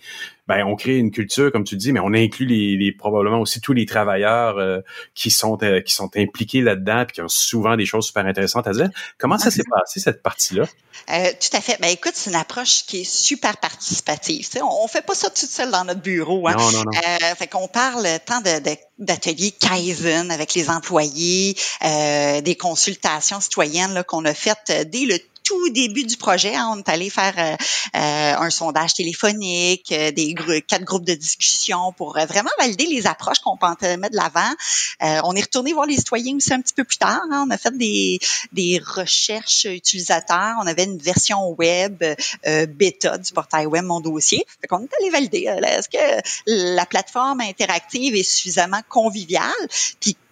ben 0.47 0.63
on 0.65 0.75
crée 0.75 0.97
une 0.97 1.11
culture, 1.11 1.51
comme 1.51 1.63
tu 1.63 1.75
dis, 1.75 1.91
mais 1.91 1.99
on 1.99 2.13
inclut 2.13 2.45
les, 2.45 2.77
les 2.77 2.91
probablement 2.91 3.39
aussi 3.39 3.59
tous 3.61 3.73
les 3.73 3.85
travailleurs 3.85 4.57
euh, 4.57 4.79
qui 5.13 5.31
sont 5.31 5.57
euh, 5.63 5.81
qui 5.81 5.93
sont 5.93 6.09
impliqués 6.15 6.61
là-dedans 6.61 7.03
puis 7.05 7.15
qui 7.15 7.21
ont 7.21 7.27
souvent 7.27 7.75
des 7.75 7.85
choses 7.85 8.05
super 8.07 8.25
intéressantes 8.25 8.67
à 8.67 8.71
dire. 8.71 8.89
Comment 9.17 9.37
ça 9.37 9.51
s'est 9.51 9.63
passé 9.69 9.99
cette 9.99 10.23
partie-là? 10.23 10.63
Euh, 11.09 11.29
Tout 11.39 11.55
à 11.55 11.61
fait. 11.61 11.77
Ben 11.81 11.89
écoute, 11.89 12.13
c'est 12.15 12.29
une 12.29 12.35
approche 12.35 12.85
qui 12.85 13.01
est 13.01 13.09
super 13.09 13.57
participative. 13.57 14.47
on, 14.61 14.83
on 14.83 14.87
fait 14.87 15.05
pas 15.05 15.15
ça 15.15 15.29
toute 15.29 15.49
seule 15.49 15.71
dans 15.71 15.85
notre 15.85 16.01
bureau. 16.01 16.47
Hein. 16.47 16.55
Non, 16.57 16.71
non, 16.71 16.83
non. 16.85 16.91
Euh, 16.91 17.35
fait 17.35 17.47
qu'on 17.47 17.67
parle 17.67 18.07
tant 18.25 18.41
de, 18.41 18.59
de 18.59 18.75
d'ateliers 18.99 19.51
Kaizen 19.51 20.31
avec 20.31 20.55
les 20.55 20.69
employés, 20.69 21.55
euh, 21.85 22.41
des 22.41 22.55
consultations 22.55 23.39
citoyennes 23.39 24.03
qu'on 24.07 24.25
a 24.25 24.33
faites 24.33 24.89
dès 24.89 25.05
le 25.05 25.19
tout 25.47 25.69
début 25.69 26.03
du 26.03 26.17
projet, 26.17 26.55
hein, 26.55 26.73
on 26.73 26.79
est 26.79 26.89
allé 26.89 27.09
faire 27.09 27.33
euh, 27.37 27.55
euh, 27.95 28.35
un 28.37 28.49
sondage 28.49 28.95
téléphonique, 28.95 29.93
euh, 29.93 30.11
des 30.11 30.35
quatre 30.67 30.83
groupes 30.83 31.05
de 31.05 31.13
discussion 31.13 31.93
pour 31.93 32.19
vraiment 32.19 32.49
valider 32.59 32.85
les 32.85 33.07
approches 33.07 33.39
qu'on 33.39 33.55
pensait 33.55 33.95
mettre 33.95 34.11
de 34.11 34.17
l'avant. 34.17 35.21
on 35.23 35.35
est 35.35 35.41
retourné 35.41 35.71
voir 35.71 35.85
les 35.85 35.95
citoyens 35.95 36.35
aussi 36.35 36.53
un 36.53 36.61
petit 36.61 36.73
peu 36.73 36.83
plus 36.83 36.97
tard. 36.97 37.21
Hein. 37.31 37.45
on 37.47 37.51
a 37.51 37.57
fait 37.57 37.75
des, 37.77 38.19
des 38.51 38.81
recherches 38.85 39.65
utilisateurs. 39.65 40.55
On 40.61 40.67
avait 40.67 40.83
une 40.83 40.97
version 40.97 41.51
web 41.51 42.03
bêta 42.43 43.17
du 43.17 43.31
portail 43.31 43.67
web 43.67 43.85
Mon 43.85 44.01
Dossier. 44.01 44.45
Fait 44.59 44.67
qu'on 44.67 44.81
est 44.81 44.93
allé 44.99 45.09
valider. 45.09 45.43
Est-ce 45.43 45.87
que 45.87 46.21
la 46.45 46.85
plateforme 46.85 47.39
interactive 47.41 48.15
est 48.15 48.23
suffisamment 48.23 48.81
conviviale? 48.89 49.51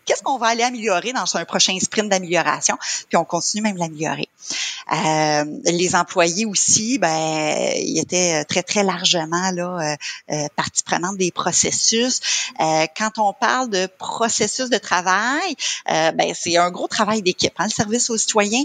Qu'est-ce 0.06 0.24
qu'on 0.24 0.38
va 0.38 0.48
aller 0.48 0.64
améliorer 0.64 1.14
dans 1.14 1.36
un 1.36 1.46
prochain 1.46 1.78
sprint 1.80 2.10
d'amélioration, 2.10 2.78
puis 3.10 3.18
on 3.18 3.26
continue 3.26 3.64
même 3.64 3.78
l'améliorer. 3.78 4.30
Euh, 4.94 5.46
les 5.66 5.96
employés 5.96 6.46
aussi, 6.46 7.00
ben, 7.00 7.74
ils 7.76 8.00
étaient 8.00 8.46
très 8.46 8.62
très 8.62 8.84
largement 8.84 9.50
là 9.52 9.80
euh, 9.80 9.96
euh 10.32 10.48
partie 10.56 10.84
prenante 10.84 11.18
des 11.18 11.32
processus. 11.32 12.22
Euh, 12.60 12.86
quand 12.96 13.18
on 13.18 13.34
parle 13.34 13.70
de 13.70 13.88
processus 13.98 14.70
de 14.70 14.78
travail, 14.78 15.56
euh, 15.90 16.12
ben 16.12 16.34
c'est 16.40 16.58
un 16.58 16.70
gros 16.70 16.88
travail 16.88 17.24
d'équipe, 17.24 17.54
hein, 17.58 17.66
le 17.66 17.72
service 17.72 18.10
aux 18.10 18.18
citoyens. 18.18 18.64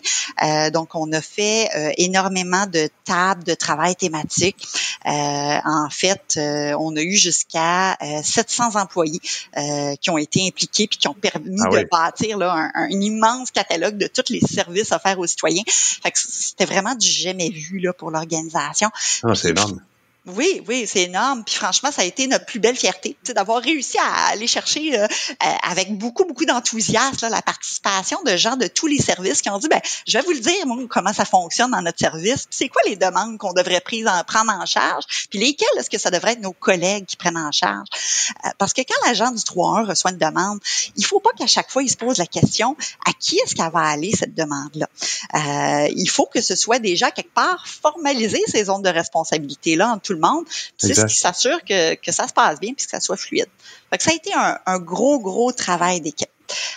donc 0.73 0.95
on 0.95 1.11
a 1.13 1.21
fait 1.21 1.69
énormément 1.97 2.67
de 2.67 2.89
tables 3.05 3.45
de 3.45 3.55
travail 3.55 3.97
thématiques. 3.97 4.67
en 5.05 5.89
fait, 5.91 6.39
on 6.39 6.97
a 6.97 7.01
eu 7.01 7.17
jusqu'à 7.17 7.97
700 8.23 8.77
employés 8.77 9.21
qui 10.01 10.11
ont 10.11 10.19
été 10.19 10.47
impliqués 10.47 10.87
puis 10.87 10.99
qui 10.99 11.09
ont 11.09 11.15
permis 11.15 11.30
ah 11.35 11.69
de 11.69 11.89
bâtir 11.91 12.39
là, 12.39 12.71
un, 12.75 12.89
immense 12.89 13.51
catalogue 13.51 13.97
de 13.97 14.07
tous 14.07 14.31
les 14.33 14.41
services 14.41 14.93
offerts 14.93 15.19
aux 15.19 15.27
citoyens. 15.27 15.63
C'était 16.15 16.65
vraiment 16.65 16.95
du 16.95 17.09
jamais 17.09 17.51
vu 17.51 17.79
là, 17.79 17.93
pour 17.93 18.11
l'organisation. 18.11 18.91
Ah, 19.23 19.35
c'est 19.35 19.51
énorme. 19.51 19.81
Oui, 20.27 20.63
oui, 20.69 20.87
c'est 20.87 21.05
énorme. 21.05 21.45
Puis 21.45 21.55
franchement, 21.55 21.91
ça 21.91 22.03
a 22.03 22.05
été 22.05 22.27
notre 22.27 22.45
plus 22.45 22.61
belle 22.61 22.77
fierté, 22.77 23.17
d'avoir 23.35 23.63
réussi 23.63 23.97
à 23.99 24.27
aller 24.27 24.47
chercher 24.47 24.99
euh, 24.99 25.05
euh, 25.07 25.47
avec 25.63 25.97
beaucoup, 25.97 26.27
beaucoup 26.27 26.45
d'enthousiasme 26.45 27.29
la 27.31 27.41
participation 27.41 28.23
de 28.25 28.37
gens 28.37 28.57
de 28.57 28.67
tous 28.67 28.87
les 28.87 28.99
services 28.99 29.41
qui 29.41 29.49
ont 29.49 29.59
dit, 29.59 29.69
ben, 29.69 29.81
je 30.07 30.19
vais 30.19 30.25
vous 30.25 30.33
le 30.33 30.41
dire, 30.41 30.67
moi, 30.67 30.77
comment 30.91 31.15
ça 31.15 31.25
fonctionne 31.25 31.71
dans 31.71 31.81
notre 31.81 31.99
service. 31.99 32.47
C'est 32.51 32.69
quoi 32.69 32.83
les 32.87 32.97
demandes 32.97 33.39
qu'on 33.39 33.55
devrait 33.55 33.83
en, 34.07 34.25
prendre 34.25 34.53
en 34.53 34.67
charge? 34.67 35.05
Puis 35.31 35.39
lesquelles 35.39 35.69
est-ce 35.79 35.89
que 35.89 35.99
ça 35.99 36.11
devrait 36.11 36.33
être 36.33 36.43
nos 36.43 36.53
collègues 36.53 37.07
qui 37.07 37.17
prennent 37.17 37.39
en 37.39 37.51
charge? 37.51 37.87
Euh, 38.45 38.51
parce 38.59 38.75
que 38.75 38.83
quand 38.83 39.07
l'agent 39.07 39.31
du 39.31 39.43
3-1 39.43 39.87
reçoit 39.87 40.11
une 40.11 40.19
demande, 40.19 40.61
il 40.97 41.07
faut 41.07 41.21
pas 41.21 41.31
qu'à 41.39 41.47
chaque 41.47 41.71
fois, 41.71 41.83
il 41.83 41.89
se 41.89 41.97
pose 41.97 42.19
la 42.19 42.27
question, 42.27 42.77
à 43.07 43.15
qui 43.15 43.39
est-ce 43.39 43.55
qu'elle 43.55 43.73
va 43.73 43.81
aller 43.81 44.13
cette 44.13 44.35
demande-là? 44.35 44.89
il 45.95 46.11
faut 46.11 46.27
que 46.27 46.41
ce 46.41 46.57
soit 46.57 46.79
déjà 46.79 47.11
quelque 47.11 47.33
part 47.33 47.67
formalisé 47.67 48.43
ces 48.47 48.65
zones 48.65 48.83
de 48.83 48.89
responsabilité-là 48.89 49.89
entre 49.89 50.03
tout 50.03 50.10
le 50.13 50.21
monde. 50.21 50.45
C'est 50.77 50.95
ce 50.95 51.07
qui 51.07 51.17
s'assure 51.17 51.63
que, 51.65 51.95
que 51.95 52.13
ça 52.13 52.29
se 52.29 52.33
passe 52.33 52.61
bien 52.61 52.75
puis 52.75 52.85
que 52.85 52.91
ça 52.91 53.01
soit 53.01 53.17
fluide. 53.17 53.49
Fait 53.91 53.99
que 53.99 54.03
ça 54.03 54.11
a 54.11 54.15
été 54.15 54.33
un, 54.35 54.59
un 54.67 54.79
gros, 54.79 55.19
gros 55.19 55.53
travail 55.53 56.01
d'équipe. 56.01 56.31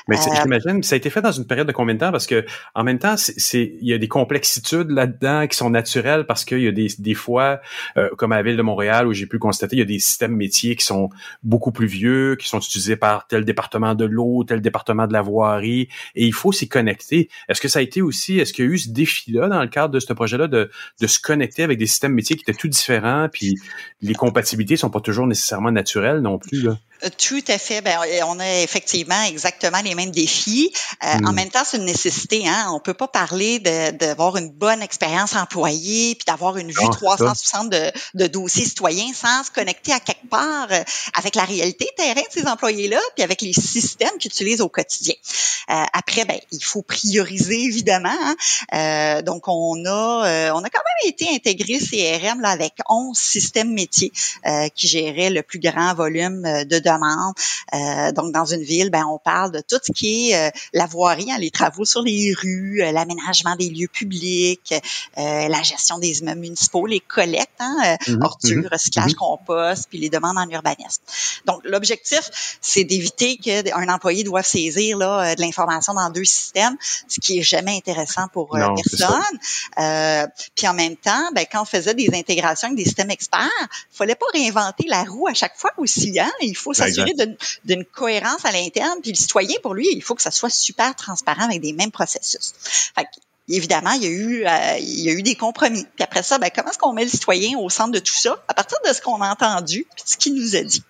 Mais 0.08 0.18
euh, 0.18 0.32
j'imagine, 0.42 0.84
ça 0.84 0.96
a 0.96 0.98
été 0.98 1.10
fait 1.10 1.22
dans 1.22 1.32
une 1.32 1.46
période 1.46 1.68
de 1.68 1.72
combien 1.72 1.96
de 1.96 2.00
temps? 2.00 2.12
Parce 2.12 2.28
que 2.28 2.46
en 2.76 2.84
même 2.84 3.00
temps, 3.00 3.16
c'est 3.18 3.76
il 3.82 3.88
y 3.88 3.94
a 3.94 3.98
des 3.98 4.08
complexitudes 4.08 4.90
là-dedans 4.90 5.48
qui 5.48 5.58
sont 5.58 5.70
naturelles 5.70 6.26
parce 6.26 6.46
qu'il 6.46 6.62
y 6.62 6.68
a 6.68 6.72
des, 6.72 6.88
des 6.98 7.14
fois, 7.14 7.62
euh, 7.98 8.10
comme 8.18 8.32
à 8.32 8.38
la 8.38 8.44
ville 8.44 8.58
de 8.58 8.62
Montréal 8.62 9.08
où 9.08 9.14
j'ai 9.14 9.28
pu 9.28 9.40
constater, 9.40 9.76
il 9.76 9.80
y 9.80 9.84
a 9.84 9.86
des 9.86 10.00
systèmes 10.00 10.36
métiers 10.36 10.76
qui 10.76 10.86
sont 10.86 11.10
beaucoup 11.44 11.72
plus 11.72 11.88
vieux, 11.88 12.36
qui 12.36 12.48
sont 12.48 12.60
utilisés 12.60 12.96
par 12.96 13.28
tel 13.28 13.46
département 13.46 13.96
de 13.96 14.06
l'eau, 14.06 14.44
tel 14.44 14.62
département 14.62 15.08
de 15.08 15.14
la 15.14 15.22
voirie, 15.22 15.90
et 16.16 16.26
il 16.26 16.34
faut 16.34 16.52
s'y 16.52 16.68
connecter. 16.68 17.30
Est-ce 17.50 17.62
que 17.62 17.68
ça 17.68 17.80
a 17.80 17.82
été 17.82 18.02
aussi, 18.02 18.40
est-ce 18.40 18.54
qu'il 18.54 18.66
y 18.66 18.68
a 18.68 18.72
eu 18.72 18.78
ce 18.78 18.90
défi-là 18.90 19.48
dans 19.48 19.62
le 19.62 19.68
cadre 19.68 19.94
de 19.94 20.00
ce 20.00 20.14
projet-là 20.14 20.48
de, 20.48 20.70
de 21.00 21.08
se 21.08 21.20
connecter 21.20 21.64
avec 21.64 21.78
des 21.78 21.88
systèmes 21.88 22.14
métiers 22.14 22.36
qui 22.36 22.44
étaient 22.44 22.58
tout 22.58 22.68
différents, 22.68 23.28
puis 23.32 23.56
les 24.02 24.14
compatibilités 24.14 24.78
sont 24.78 24.90
pas 24.90 25.02
toujours 25.02 25.28
nécessairement 25.28 25.72
naturelles 25.72 26.20
non 26.20 26.38
plus 26.38 26.62
là? 26.64 26.78
Euh, 27.04 27.10
tout 27.18 27.44
à 27.48 27.58
fait. 27.58 27.82
Ben, 27.82 27.98
on 28.28 28.40
a 28.40 28.62
effectivement 28.62 29.22
exactement 29.28 29.63
les 29.84 29.96
mêmes 29.96 30.12
défis. 30.12 30.72
Euh, 31.04 31.08
en 31.26 31.32
hmm. 31.32 31.36
même 31.36 31.50
temps, 31.50 31.64
c'est 31.66 31.78
une 31.78 31.86
nécessité. 31.86 32.48
Hein? 32.48 32.70
On 32.72 32.80
peut 32.80 32.94
pas 32.94 33.08
parler 33.08 33.60
d'avoir 33.60 34.38
une 34.38 34.50
bonne 34.50 34.82
expérience 34.82 35.36
employée 35.36 36.16
puis 36.16 36.26
d'avoir 36.26 36.58
une 36.58 36.70
vue 36.70 36.90
360 36.92 37.70
de, 37.70 37.92
de, 38.14 38.28
dossiers 38.28 38.66
citoyens 38.66 39.12
sans 39.14 39.44
se 39.44 39.52
connecter 39.52 39.92
à 39.92 40.00
quelque 40.00 40.28
part 40.30 40.68
euh, 40.72 40.84
avec 41.18 41.36
la 41.36 41.44
réalité 41.44 41.90
terrain 41.98 42.22
de 42.22 42.32
ces 42.32 42.48
employés-là 42.48 43.00
puis 43.16 43.24
avec 43.24 43.42
les 43.42 43.54
systèmes 43.54 44.18
qu'ils 44.20 44.32
utilisent 44.32 44.62
au 44.62 44.70
quotidien. 44.70 45.16
après, 45.68 46.26
ben, 46.26 46.38
il 46.52 46.64
faut 46.64 46.82
prioriser 46.82 47.64
évidemment. 47.64 48.10
Hein? 48.72 49.22
donc, 49.24 49.48
on 49.48 49.86
a, 49.86 50.52
on 50.54 50.64
a 50.64 50.70
quand 50.70 50.82
même 50.86 51.12
été 51.12 51.28
intégré 51.34 51.80
CRM 51.80 52.42
là, 52.42 52.50
avec 52.50 52.74
11 52.90 53.18
systèmes 53.18 53.74
métiers 53.74 54.12
qui 54.76 54.88
géraient 54.88 55.30
le 55.30 55.44
plus 55.44 55.60
grand 55.60 55.94
volume 55.94 56.42
de 56.66 56.80
euh, 57.74 58.12
donc, 58.12 58.32
dans 58.32 58.46
une 58.46 58.64
ville, 58.64 58.90
ben, 58.90 59.06
on 59.06 59.18
parle 59.18 59.52
de 59.54 59.62
tout 59.62 59.80
ce 59.82 59.92
qui 59.92 60.32
est 60.32 60.36
euh, 60.36 60.50
la 60.74 60.86
voirie, 60.86 61.32
hein, 61.32 61.38
les 61.40 61.52
travaux 61.52 61.86
sur 61.86 62.02
les 62.02 62.34
rues, 62.34 62.82
euh, 62.82 62.92
l'aménagement 62.92 63.56
des 63.56 63.70
lieux 63.70 63.88
publics, 63.88 64.74
la 65.16 65.62
gestion 65.62 66.00
des 66.00 66.20
immeubles 66.20 66.42
municipaux, 66.42 66.86
les 66.86 67.00
collectes, 67.00 67.50
hein, 67.60 67.98
mm 68.08 68.68
recyclage, 68.72 69.12
mhm. 69.12 69.16
compost, 69.16 69.88
puis 69.90 70.00
les 70.00 70.10
demandes 70.10 70.38
en 70.38 70.50
urbanisme. 70.50 71.02
Donc, 71.46 71.62
l'objectif, 71.64 72.58
c'est 72.62 72.84
d'éviter 72.84 73.38
qu'un 73.38 73.88
employé 73.90 74.24
doive 74.24 74.46
saisir 74.46 74.98
là, 74.98 75.36
de 75.36 75.42
l'information 75.42 75.94
dans 75.94 76.10
deux 76.10 76.24
systèmes, 76.24 76.76
ce 77.08 77.20
qui 77.20 77.40
est 77.40 77.44
jamais 77.44 77.76
intéressant 77.76 78.28
pour 78.32 78.50
personne. 78.50 79.40
puis 80.56 80.68
en 80.68 80.74
même 80.74 80.96
temps, 80.96 81.32
ben, 81.34 81.46
quand 81.52 81.62
on 81.62 81.66
faisait 81.66 81.94
des 81.94 82.10
intégrations 82.14 82.68
avec 82.68 82.78
des 82.78 82.86
systèmes 82.86 83.12
experts, 83.12 83.50
il 83.62 83.98
fallait 83.98 84.16
pas 84.16 84.26
réinventer 84.34 84.86
la 84.88 85.04
roue 85.04 85.28
à 85.28 85.34
chaque 85.34 85.56
fois 85.58 85.72
aussi. 85.78 86.20
Hein? 86.20 86.32
Il 86.42 86.56
faut 86.56 86.74
s'assurer 86.74 87.14
d'une 87.66 87.86
cohérence 87.86 88.46
à 88.46 88.52
l'interne. 88.52 89.00
Puis 89.02 89.12
le 89.12 89.18
citoyen, 89.18 89.43
pour 89.62 89.74
lui, 89.74 89.88
il 89.92 90.02
faut 90.02 90.16
que 90.16 90.22
ça 90.22 90.32
soit 90.32 90.50
super 90.50 90.96
transparent 90.96 91.46
avec 91.46 91.62
des 91.62 91.74
mêmes 91.74 91.92
processus. 91.92 92.54
Fait 92.96 93.08
évidemment, 93.50 93.92
il 93.92 94.04
y 94.04 94.08
a 94.08 94.10
eu, 94.10 94.46
euh, 94.46 94.78
il 94.80 95.02
y 95.02 95.10
a 95.10 95.14
eu 95.14 95.24
des 95.24 95.36
compromis. 95.36 95.86
Puis 95.96 96.04
après 96.04 96.24
ça, 96.24 96.38
ben, 96.38 96.50
comment 96.54 96.70
est-ce 96.70 96.78
qu'on 96.78 96.94
met 96.94 97.04
le 97.04 97.10
citoyen 97.10 97.58
au 97.58 97.70
centre 97.70 97.92
de 97.92 98.00
tout 98.00 98.14
ça? 98.14 98.38
À 98.48 98.54
partir 98.54 98.78
de 98.88 98.94
ce 98.94 99.02
qu'on 99.02 99.22
a 99.22 99.30
entendu 99.30 99.86
puis 99.96 100.04
de 100.04 100.10
ce 100.10 100.18
qu'il 100.18 100.36
nous 100.36 100.56
a 100.56 100.62
dit. 100.62 100.84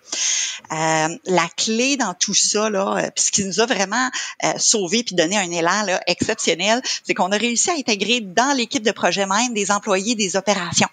Euh, 0.72 1.08
la 1.26 1.48
clé 1.56 1.96
dans 1.96 2.14
tout 2.14 2.34
ça, 2.34 2.70
là, 2.70 2.96
euh, 2.96 3.10
puis 3.14 3.24
ce 3.24 3.32
qui 3.32 3.44
nous 3.44 3.60
a 3.60 3.66
vraiment 3.66 4.08
euh, 4.44 4.52
sauvé 4.56 5.02
puis 5.02 5.14
donné 5.14 5.36
un 5.36 5.50
élan 5.50 5.82
là, 5.84 6.00
exceptionnel, 6.06 6.80
c'est 7.04 7.14
qu'on 7.14 7.32
a 7.32 7.36
réussi 7.36 7.70
à 7.70 7.74
intégrer 7.74 8.20
dans 8.20 8.56
l'équipe 8.56 8.82
de 8.82 8.92
projet 8.92 9.26
même 9.26 9.52
des 9.52 9.70
employés 9.70 10.14
des 10.14 10.36
opérations. 10.36 10.88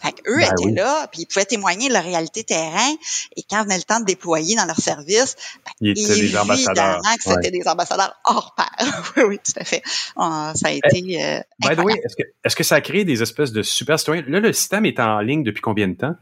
Fait 0.00 0.14
eux 0.28 0.36
ben 0.38 0.50
étaient 0.52 0.80
là, 0.80 1.08
puis 1.10 1.22
ils 1.22 1.26
pouvaient 1.26 1.46
témoigner 1.46 1.88
de 1.88 1.92
la 1.92 2.00
réalité 2.00 2.44
terrain. 2.44 2.94
Et 3.36 3.42
quand 3.42 3.62
venait 3.64 3.78
le 3.78 3.82
temps 3.82 4.00
de 4.00 4.04
déployer 4.04 4.54
dans 4.54 4.66
leur 4.66 4.78
service, 4.78 5.36
ben, 5.64 5.72
ils 5.80 5.90
étaient 5.90 6.20
des 6.20 6.36
ambassadeurs. 6.36 7.00
que 7.02 7.30
c'était 7.34 7.50
des 7.50 7.66
ambassadeurs 7.66 8.14
hors 8.24 8.54
pair. 8.54 9.02
oui, 9.16 9.22
oui, 9.24 9.38
tout 9.44 9.58
à 9.58 9.64
fait. 9.64 9.82
ça 10.16 10.68
a 10.68 10.70
été 10.70 10.97
euh, 11.02 11.40
By 11.60 11.76
the 11.76 11.80
way, 11.80 11.94
est-ce 12.04 12.16
que, 12.16 12.22
est 12.44 12.54
que, 12.54 12.64
ça 12.64 12.76
a 12.76 12.80
créé 12.80 13.04
des 13.04 13.22
espèces 13.22 13.52
de 13.52 13.62
super 13.62 13.98
citoyens? 13.98 14.24
Là, 14.28 14.40
le 14.40 14.52
système 14.52 14.84
est 14.84 15.00
en 15.00 15.20
ligne 15.20 15.42
depuis 15.42 15.60
combien 15.60 15.88
de 15.88 15.94
temps? 15.94 16.14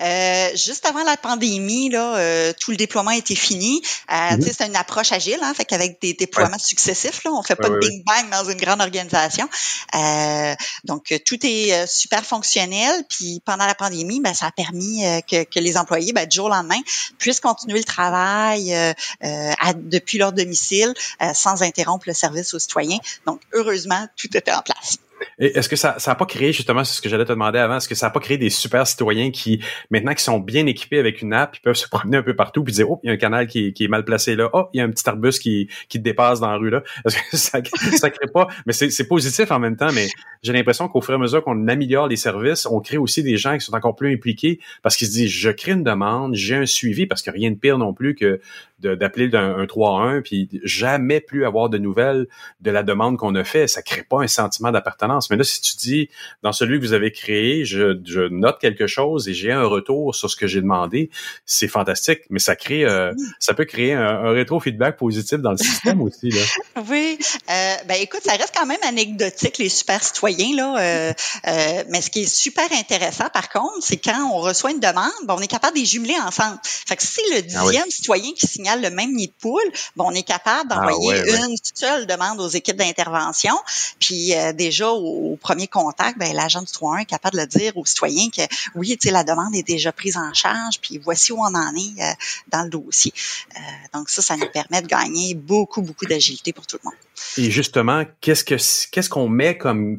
Euh, 0.00 0.50
juste 0.54 0.86
avant 0.86 1.02
la 1.04 1.16
pandémie, 1.16 1.90
là, 1.90 2.16
euh, 2.16 2.52
tout 2.58 2.70
le 2.70 2.76
déploiement 2.76 3.10
était 3.10 3.34
fini. 3.34 3.82
Euh, 4.10 4.36
mm 4.36 4.42
C'est 4.42 4.66
une 4.66 4.76
approche 4.76 5.12
agile, 5.12 5.38
hein, 5.42 5.52
fait 5.54 5.64
qu'avec 5.64 6.00
des 6.00 6.14
déploiements 6.14 6.58
successifs, 6.58 7.22
là, 7.24 7.32
on 7.32 7.42
fait 7.42 7.56
pas 7.56 7.68
de 7.68 7.78
bing 7.78 8.02
bang 8.04 8.30
dans 8.30 8.50
une 8.50 8.58
grande 8.58 8.80
organisation. 8.80 9.48
Euh, 9.94 10.54
donc 10.84 11.14
tout 11.24 11.38
est 11.42 11.86
super 11.86 12.24
fonctionnel. 12.24 13.04
Puis 13.08 13.42
pendant 13.44 13.66
la 13.66 13.74
pandémie, 13.74 14.20
ben, 14.20 14.34
ça 14.34 14.46
a 14.46 14.52
permis 14.52 15.02
que, 15.30 15.44
que, 15.44 15.60
les 15.60 15.76
employés, 15.76 16.12
ben, 16.12 16.26
du 16.26 16.36
jour 16.36 16.46
au 16.46 16.50
lendemain, 16.50 16.80
puissent 17.18 17.40
continuer 17.40 17.78
le 17.78 17.84
travail 17.84 18.74
à, 19.22 19.72
depuis 19.74 20.18
leur 20.18 20.32
domicile 20.32 20.94
sans 21.34 21.62
interrompre 21.62 22.04
le 22.06 22.14
service 22.14 22.54
aux 22.54 22.58
citoyens. 22.58 22.98
Donc 23.26 23.40
heureusement, 23.52 24.06
tout 24.16 24.34
était 24.36 24.52
en 24.52 24.62
place. 24.62 24.98
Est-ce 25.38 25.68
que 25.68 25.76
ça 25.76 25.96
n'a 26.06 26.14
pas 26.14 26.26
créé, 26.26 26.52
justement, 26.52 26.84
c'est 26.84 26.94
ce 26.94 27.02
que 27.02 27.08
j'allais 27.08 27.24
te 27.24 27.32
demander 27.32 27.58
avant, 27.58 27.76
est-ce 27.76 27.88
que 27.88 27.94
ça 27.94 28.06
n'a 28.06 28.10
pas 28.10 28.20
créé 28.20 28.38
des 28.38 28.50
super 28.50 28.86
citoyens 28.86 29.30
qui, 29.30 29.62
maintenant 29.90 30.14
qui 30.14 30.24
sont 30.24 30.38
bien 30.38 30.66
équipés 30.66 30.98
avec 30.98 31.22
une 31.22 31.32
app, 31.32 31.56
ils 31.56 31.60
peuvent 31.60 31.74
se 31.74 31.88
promener 31.88 32.18
un 32.18 32.22
peu 32.22 32.34
partout 32.34 32.64
puis 32.64 32.72
dire, 32.72 32.90
oh, 32.90 33.00
il 33.02 33.08
y 33.08 33.10
a 33.10 33.12
un 33.14 33.18
canal 33.18 33.46
qui, 33.46 33.74
est 33.78 33.88
mal 33.88 34.04
placé 34.04 34.36
là, 34.36 34.50
oh, 34.52 34.68
il 34.72 34.78
y 34.78 34.80
a 34.80 34.84
un 34.84 34.90
petit 34.90 35.08
arbuste 35.08 35.40
qui, 35.40 35.68
qui 35.88 35.98
te 35.98 36.04
dépasse 36.04 36.40
dans 36.40 36.50
la 36.50 36.56
rue 36.56 36.70
là. 36.70 36.82
Est-ce 37.04 37.16
que 37.16 37.36
ça, 37.36 37.58
ça 37.96 38.10
crée 38.10 38.30
pas, 38.32 38.48
mais 38.66 38.72
c'est 38.72 39.08
positif 39.08 39.50
en 39.50 39.58
même 39.58 39.76
temps, 39.76 39.92
mais 39.92 40.08
j'ai 40.42 40.52
l'impression 40.52 40.88
qu'au 40.88 41.00
fur 41.00 41.12
et 41.12 41.16
à 41.16 41.18
mesure 41.18 41.42
qu'on 41.42 41.68
améliore 41.68 42.08
les 42.08 42.16
services, 42.16 42.66
on 42.66 42.80
crée 42.80 42.98
aussi 42.98 43.22
des 43.22 43.36
gens 43.36 43.56
qui 43.56 43.64
sont 43.64 43.74
encore 43.74 43.96
plus 43.96 44.12
impliqués 44.12 44.60
parce 44.82 44.96
qu'ils 44.96 45.08
se 45.08 45.12
disent, 45.12 45.30
je 45.30 45.50
crée 45.50 45.72
une 45.72 45.84
demande, 45.84 46.34
j'ai 46.34 46.56
un 46.56 46.66
suivi, 46.66 47.06
parce 47.06 47.22
que 47.22 47.30
rien 47.30 47.50
de 47.50 47.56
pire 47.56 47.78
non 47.78 47.92
plus 47.92 48.14
que 48.14 48.40
d'appeler 48.78 49.34
un, 49.34 49.66
3 49.66 50.02
1 50.02 50.22
puis 50.22 50.48
jamais 50.64 51.20
plus 51.20 51.44
avoir 51.44 51.68
de 51.68 51.76
nouvelles 51.78 52.26
de 52.60 52.70
la 52.70 52.82
demande 52.82 53.18
qu'on 53.18 53.34
a 53.34 53.44
fait. 53.44 53.66
Ça 53.66 53.82
crée 53.82 54.02
pas 54.02 54.22
un 54.22 54.26
sentiment 54.26 54.70
d'appartenance. 54.70 55.09
Mais 55.30 55.36
là, 55.36 55.44
si 55.44 55.60
tu 55.60 55.76
dis, 55.76 56.08
dans 56.42 56.52
celui 56.52 56.78
que 56.78 56.84
vous 56.84 56.92
avez 56.92 57.12
créé, 57.12 57.64
je, 57.64 57.98
je 58.04 58.22
note 58.28 58.58
quelque 58.60 58.86
chose 58.86 59.28
et 59.28 59.34
j'ai 59.34 59.52
un 59.52 59.64
retour 59.64 60.14
sur 60.14 60.30
ce 60.30 60.36
que 60.36 60.46
j'ai 60.46 60.60
demandé, 60.60 61.10
c'est 61.46 61.68
fantastique. 61.68 62.20
Mais 62.30 62.38
ça 62.38 62.56
crée, 62.56 62.84
euh, 62.84 63.12
ça 63.38 63.54
peut 63.54 63.64
créer 63.64 63.94
un, 63.94 64.30
rétro-feedback 64.30 64.96
positif 64.96 65.38
dans 65.38 65.52
le 65.52 65.58
système 65.58 66.00
aussi. 66.00 66.30
Là. 66.30 66.40
Oui. 66.88 67.18
Euh, 67.50 67.74
ben 67.86 67.96
écoute, 68.00 68.20
ça 68.24 68.32
reste 68.32 68.54
quand 68.56 68.66
même 68.66 68.78
anecdotique, 68.86 69.58
les 69.58 69.68
super 69.68 70.02
citoyens. 70.02 70.56
Là, 70.56 70.76
euh, 70.78 71.12
euh, 71.46 71.84
mais 71.88 72.00
ce 72.00 72.10
qui 72.10 72.22
est 72.22 72.32
super 72.32 72.70
intéressant, 72.72 73.28
par 73.32 73.48
contre, 73.48 73.76
c'est 73.80 73.96
quand 73.96 74.30
on 74.32 74.38
reçoit 74.38 74.70
une 74.70 74.80
demande, 74.80 75.10
ben, 75.24 75.34
on 75.36 75.40
est 75.40 75.46
capable 75.46 75.74
de 75.74 75.80
les 75.80 75.86
jumeler 75.86 76.16
ensemble. 76.24 76.58
Fait 76.62 76.96
que 76.96 77.02
si 77.02 77.20
le 77.32 77.38
ah 77.38 77.62
dixième 77.64 77.90
citoyen 77.90 78.32
qui 78.32 78.46
signale 78.46 78.82
le 78.82 78.90
même 78.90 79.14
nid 79.14 79.28
de 79.28 79.32
poule, 79.40 79.60
bon, 79.96 80.06
on 80.08 80.12
est 80.12 80.22
capable 80.22 80.70
ah 80.70 80.76
d'envoyer 80.76 81.20
une 81.30 81.56
seule 81.74 82.06
demande 82.06 82.40
aux 82.40 82.48
équipes 82.48 82.76
d'intervention. 82.76 83.54
Puis 83.98 84.32
déjà 84.54 84.92
au, 85.00 85.36
premier 85.40 85.66
contact, 85.66 86.18
ben, 86.18 86.32
l'agent 86.34 86.62
du 86.62 86.70
3 86.70 87.02
est 87.02 87.04
capable 87.04 87.36
de 87.36 87.42
le 87.42 87.46
dire 87.46 87.76
aux 87.76 87.84
citoyens 87.84 88.28
que 88.30 88.42
oui, 88.74 88.98
la 89.04 89.24
demande 89.24 89.54
est 89.54 89.66
déjà 89.66 89.92
prise 89.92 90.16
en 90.16 90.32
charge, 90.32 90.80
puis 90.80 90.98
voici 90.98 91.32
où 91.32 91.38
on 91.38 91.54
en 91.54 91.74
est 91.74 92.02
euh, 92.02 92.12
dans 92.52 92.62
le 92.62 92.70
dossier. 92.70 93.12
Euh, 93.56 93.60
donc 93.94 94.08
ça, 94.08 94.22
ça 94.22 94.36
nous 94.36 94.48
permet 94.52 94.82
de 94.82 94.86
gagner 94.86 95.34
beaucoup, 95.34 95.82
beaucoup 95.82 96.06
d'agilité 96.06 96.52
pour 96.52 96.66
tout 96.66 96.78
le 96.82 96.88
monde. 96.88 96.98
Et 97.36 97.50
justement, 97.50 98.04
qu'est-ce 98.20 98.44
que 98.44 98.54
qu'est-ce 98.90 99.10
qu'on 99.10 99.28
met 99.28 99.56
comme 99.58 99.96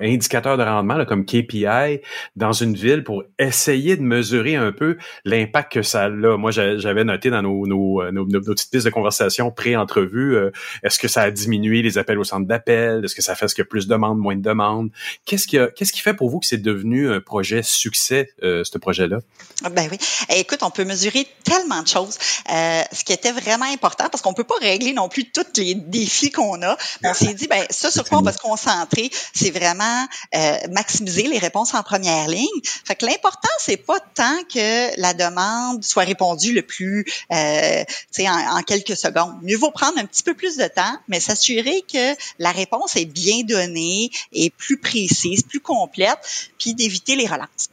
indicateur 0.00 0.56
de 0.56 0.62
rendement, 0.62 1.04
comme 1.04 1.24
KPI 1.24 2.00
dans 2.36 2.52
une 2.52 2.74
ville 2.74 3.04
pour 3.04 3.24
essayer 3.38 3.96
de 3.96 4.02
mesurer 4.02 4.56
un 4.56 4.72
peu 4.72 4.96
l'impact 5.24 5.72
que 5.72 5.82
ça 5.82 6.04
a? 6.04 6.08
Moi, 6.08 6.50
j'avais 6.50 7.04
noté 7.04 7.30
dans 7.30 7.42
nos, 7.42 7.66
nos 7.66 8.02
euh, 8.02 8.10
nos, 8.12 8.26
petites 8.26 8.70
pistes 8.70 8.86
de 8.86 8.90
conversation 8.90 9.50
pré-entrevue. 9.50 10.36
Euh, 10.36 10.50
est-ce 10.82 10.98
que 10.98 11.08
ça 11.08 11.22
a 11.22 11.30
diminué 11.30 11.82
les 11.82 11.98
appels 11.98 12.18
au 12.18 12.24
centre 12.24 12.46
d'appel? 12.46 13.04
Est-ce 13.04 13.14
que 13.14 13.22
ça 13.22 13.34
fait 13.34 13.48
ce 13.48 13.54
que 13.54 13.62
plus 13.62 13.86
de 13.86 13.92
demandes, 13.92 14.18
moins 14.24 14.36
de 14.36 14.42
demandes? 14.42 14.90
Qu'est-ce 15.24 15.46
qui, 15.46 16.00
fait 16.00 16.14
pour 16.14 16.28
vous 16.30 16.40
que 16.40 16.46
c'est 16.46 16.62
devenu 16.62 17.10
un 17.12 17.20
projet 17.20 17.62
succès, 17.62 18.32
euh, 18.42 18.64
ce 18.64 18.78
projet-là? 18.78 19.18
Ah, 19.62 19.70
ben 19.70 19.88
oui. 19.90 19.98
Eh, 20.30 20.40
écoute, 20.40 20.60
on 20.62 20.70
peut 20.70 20.84
mesurer 20.84 21.26
tellement 21.44 21.82
de 21.82 21.88
choses. 21.88 22.18
ce 22.48 23.04
qui 23.04 23.12
était 23.12 23.32
vraiment 23.32 23.66
important, 23.66 24.08
parce 24.10 24.22
qu'on 24.22 24.34
peut 24.34 24.44
pas 24.44 24.56
régler 24.60 24.92
non 24.92 25.08
plus 25.08 25.30
tous 25.30 25.44
les 25.56 25.74
défis 25.74 26.30
qu'on 26.30 26.60
a. 26.62 26.76
On 27.04 27.14
s'est 27.14 27.34
dit, 27.34 27.46
ben 27.46 27.64
ça 27.70 27.90
sur 27.90 28.04
quoi 28.08 28.18
on 28.18 28.22
va 28.22 28.32
se 28.32 28.38
concentrer, 28.38 29.10
c'est 29.32 29.50
vraiment 29.50 30.06
maximiser 30.70 31.28
les 31.28 31.38
réponses 31.38 31.74
en 31.74 31.82
première 31.82 32.28
ligne. 32.28 32.60
Fait 32.84 32.96
que 32.96 33.06
l'important, 33.06 33.48
c'est 33.58 33.76
pas 33.76 34.00
tant 34.14 34.38
que 34.52 35.00
la 35.00 35.14
demande 35.14 35.84
soit 35.84 36.04
répondue 36.04 36.52
le 36.52 36.62
plus 36.62 37.04
euh, 37.32 37.84
en, 38.20 38.58
en, 38.58 38.62
quelques 38.62 38.96
secondes. 38.96 39.34
Mieux 39.42 39.56
vaut 39.56 39.70
prendre 39.70 39.98
un 39.98 40.06
petit 40.06 40.22
peu 40.22 40.34
plus 40.34 40.56
de 40.56 40.66
temps, 40.66 40.96
mais 41.08 41.20
s'assurer 41.20 41.82
que 41.82 42.14
la 42.38 42.52
réponse 42.52 42.96
est 42.96 43.04
bien 43.04 43.42
donnée, 43.42 44.10
et 44.32 44.50
plus 44.50 44.78
précise, 44.78 45.42
plus 45.42 45.60
complète, 45.60 46.18
puis 46.58 46.74
d'éviter 46.74 47.16
les 47.16 47.26
relances. 47.26 47.68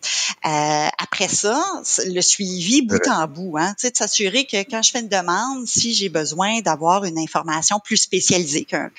Euh, 0.46 0.88
après 0.98 1.28
ça, 1.28 1.64
le 2.06 2.22
suivi 2.22 2.82
bout 2.82 3.08
en 3.08 3.28
bout, 3.28 3.58
hein, 3.58 3.76
de 3.84 3.92
s'assurer 3.94 4.46
que 4.46 4.58
quand 4.70 4.82
je 4.82 4.92
fais 4.92 5.00
une 5.00 5.10
demande, 5.10 5.68
si 5.68 5.94
j'ai 5.94 6.10
besoin 6.10 6.62
d'avoir 6.62 7.04
une 7.06 7.20
information 7.20 7.80
plus 7.80 7.98
spécialisée 7.98 8.66
qu'un 8.66 8.90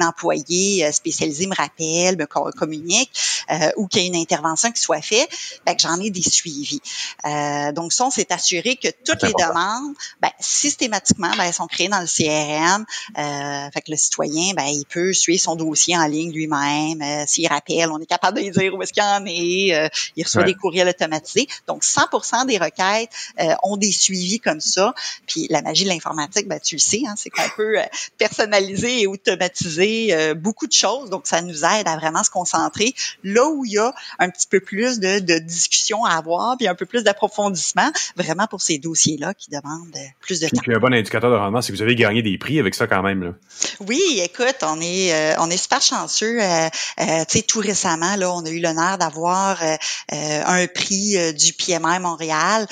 employé 0.00 0.84
euh, 0.84 0.92
spécialisé 0.92 1.46
me 1.46 1.54
rappelle, 1.54 2.16
me 2.16 2.26
communique, 2.52 3.10
euh, 3.50 3.70
ou 3.76 3.86
qu'il 3.86 4.02
y 4.02 4.04
ait 4.04 4.08
une 4.08 4.16
intervention 4.16 4.70
qui 4.72 4.80
soit 4.80 5.00
faite, 5.02 5.28
ben, 5.64 5.74
que 5.74 5.82
j'en 5.82 6.00
ai 6.00 6.10
des 6.10 6.22
suivis. 6.22 6.80
Euh, 7.24 7.72
donc 7.72 7.92
ça, 7.92 8.06
on 8.06 8.10
s'est 8.10 8.32
assuré 8.32 8.76
que 8.76 8.88
toutes 9.04 9.22
les 9.22 9.32
demandes 9.32 9.94
ben, 10.20 10.30
systématiquement, 10.40 11.30
ben, 11.36 11.44
elles 11.44 11.54
sont 11.54 11.66
créées 11.66 11.88
dans 11.88 12.00
le 12.00 12.06
CRM. 12.06 12.84
Euh, 13.18 13.70
fait 13.72 13.82
que 13.82 13.90
le 13.90 13.96
citoyen, 13.96 14.54
ben, 14.54 14.66
il 14.66 14.84
peut 14.86 15.12
suivre 15.12 15.42
son 15.42 15.56
dossier 15.56 15.96
en 15.96 16.06
ligne 16.06 16.32
lui-même. 16.32 16.55
Euh, 16.56 17.24
S'il 17.26 17.46
rappelle, 17.48 17.90
on 17.90 17.98
est 17.98 18.06
capable 18.06 18.38
de 18.38 18.42
lui 18.42 18.50
dire 18.50 18.74
où 18.74 18.82
est-ce 18.82 18.92
qu'il 18.92 19.02
en 19.02 19.24
est. 19.26 19.74
Euh, 19.74 19.88
il 20.16 20.24
reçoit 20.24 20.44
des 20.44 20.54
courriels 20.54 20.88
automatisés. 20.88 21.46
Donc, 21.66 21.82
100% 21.82 22.46
des 22.46 22.58
requêtes 22.58 23.10
euh, 23.40 23.54
ont 23.62 23.76
des 23.76 23.92
suivis 23.92 24.40
comme 24.40 24.60
ça. 24.60 24.94
Puis 25.26 25.46
la 25.50 25.62
magie 25.62 25.84
de 25.84 25.88
l'informatique, 25.88 26.48
ben, 26.48 26.60
tu 26.60 26.76
le 26.76 26.80
sais, 26.80 27.02
hein, 27.06 27.14
c'est 27.16 27.30
qu'on 27.30 27.48
peut 27.56 27.76
personnaliser 28.18 29.02
et 29.02 29.06
automatiser 29.06 30.34
beaucoup 30.34 30.66
de 30.66 30.72
choses. 30.72 31.10
Donc, 31.10 31.26
ça 31.26 31.42
nous 31.42 31.64
aide 31.64 31.86
à 31.86 31.96
vraiment 31.96 32.22
se 32.24 32.30
concentrer 32.30 32.94
là 33.24 33.48
où 33.48 33.64
il 33.64 33.72
y 33.72 33.78
a 33.78 33.94
un 34.18 34.30
petit 34.30 34.46
peu 34.46 34.60
plus 34.60 34.98
de, 34.98 35.18
de 35.18 35.38
discussion 35.38 36.04
à 36.04 36.14
avoir, 36.14 36.56
puis 36.56 36.68
un 36.68 36.74
peu 36.74 36.86
plus 36.86 37.04
d'approfondissement, 37.04 37.90
vraiment 38.16 38.46
pour 38.46 38.60
ces 38.60 38.78
dossiers-là 38.78 39.34
qui 39.34 39.50
demandent 39.50 39.96
plus 40.20 40.40
de 40.40 40.48
temps. 40.48 40.60
un 40.66 40.78
bon 40.78 40.92
indicateur 40.92 41.30
de 41.30 41.36
rendement, 41.36 41.62
c'est 41.62 41.72
que 41.72 41.76
vous 41.76 41.82
avez 41.82 41.94
gagné 41.94 42.22
des 42.22 42.38
prix 42.38 42.58
avec 42.58 42.74
ça 42.74 42.86
quand 42.86 43.02
même. 43.02 43.22
Là. 43.22 43.32
Oui, 43.80 44.00
écoute, 44.22 44.56
on 44.62 44.80
est 44.80 45.14
euh, 45.14 45.34
on 45.38 45.50
est 45.50 45.56
super 45.56 45.80
chanceux. 45.80 46.38
Euh, 46.46 46.68
euh, 47.00 47.24
tu 47.28 47.38
sais, 47.38 47.42
tout 47.42 47.60
récemment, 47.60 48.16
là, 48.16 48.32
on 48.32 48.44
a 48.44 48.50
eu 48.50 48.60
l'honneur 48.60 48.98
d'avoir 48.98 49.62
un 50.10 50.66
prix 50.66 51.34
du 51.34 51.52
PMI 51.52 51.98
Montréal 52.00 52.66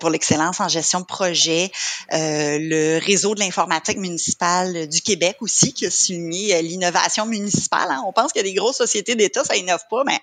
pour 0.00 0.10
l'excellence 0.10 0.60
en 0.60 0.68
gestion 0.68 1.00
de 1.00 1.04
projet. 1.04 1.70
le 2.10 2.98
réseau 2.98 3.34
de 3.34 3.40
l'informatique 3.40 3.98
municipale 3.98 4.88
du 4.88 5.00
Québec 5.00 5.36
aussi 5.40 5.72
qui 5.72 5.86
a 5.86 5.90
souligné 5.90 6.60
l'innovation 6.62 7.26
municipale. 7.26 7.88
Hein. 7.90 8.02
On 8.06 8.12
pense 8.12 8.32
que 8.32 8.40
des 8.40 8.54
grosses 8.54 8.76
sociétés 8.76 9.14
d'État, 9.14 9.44
ça 9.44 9.56
innove 9.56 9.84
pas, 9.90 10.02
mais 10.04 10.20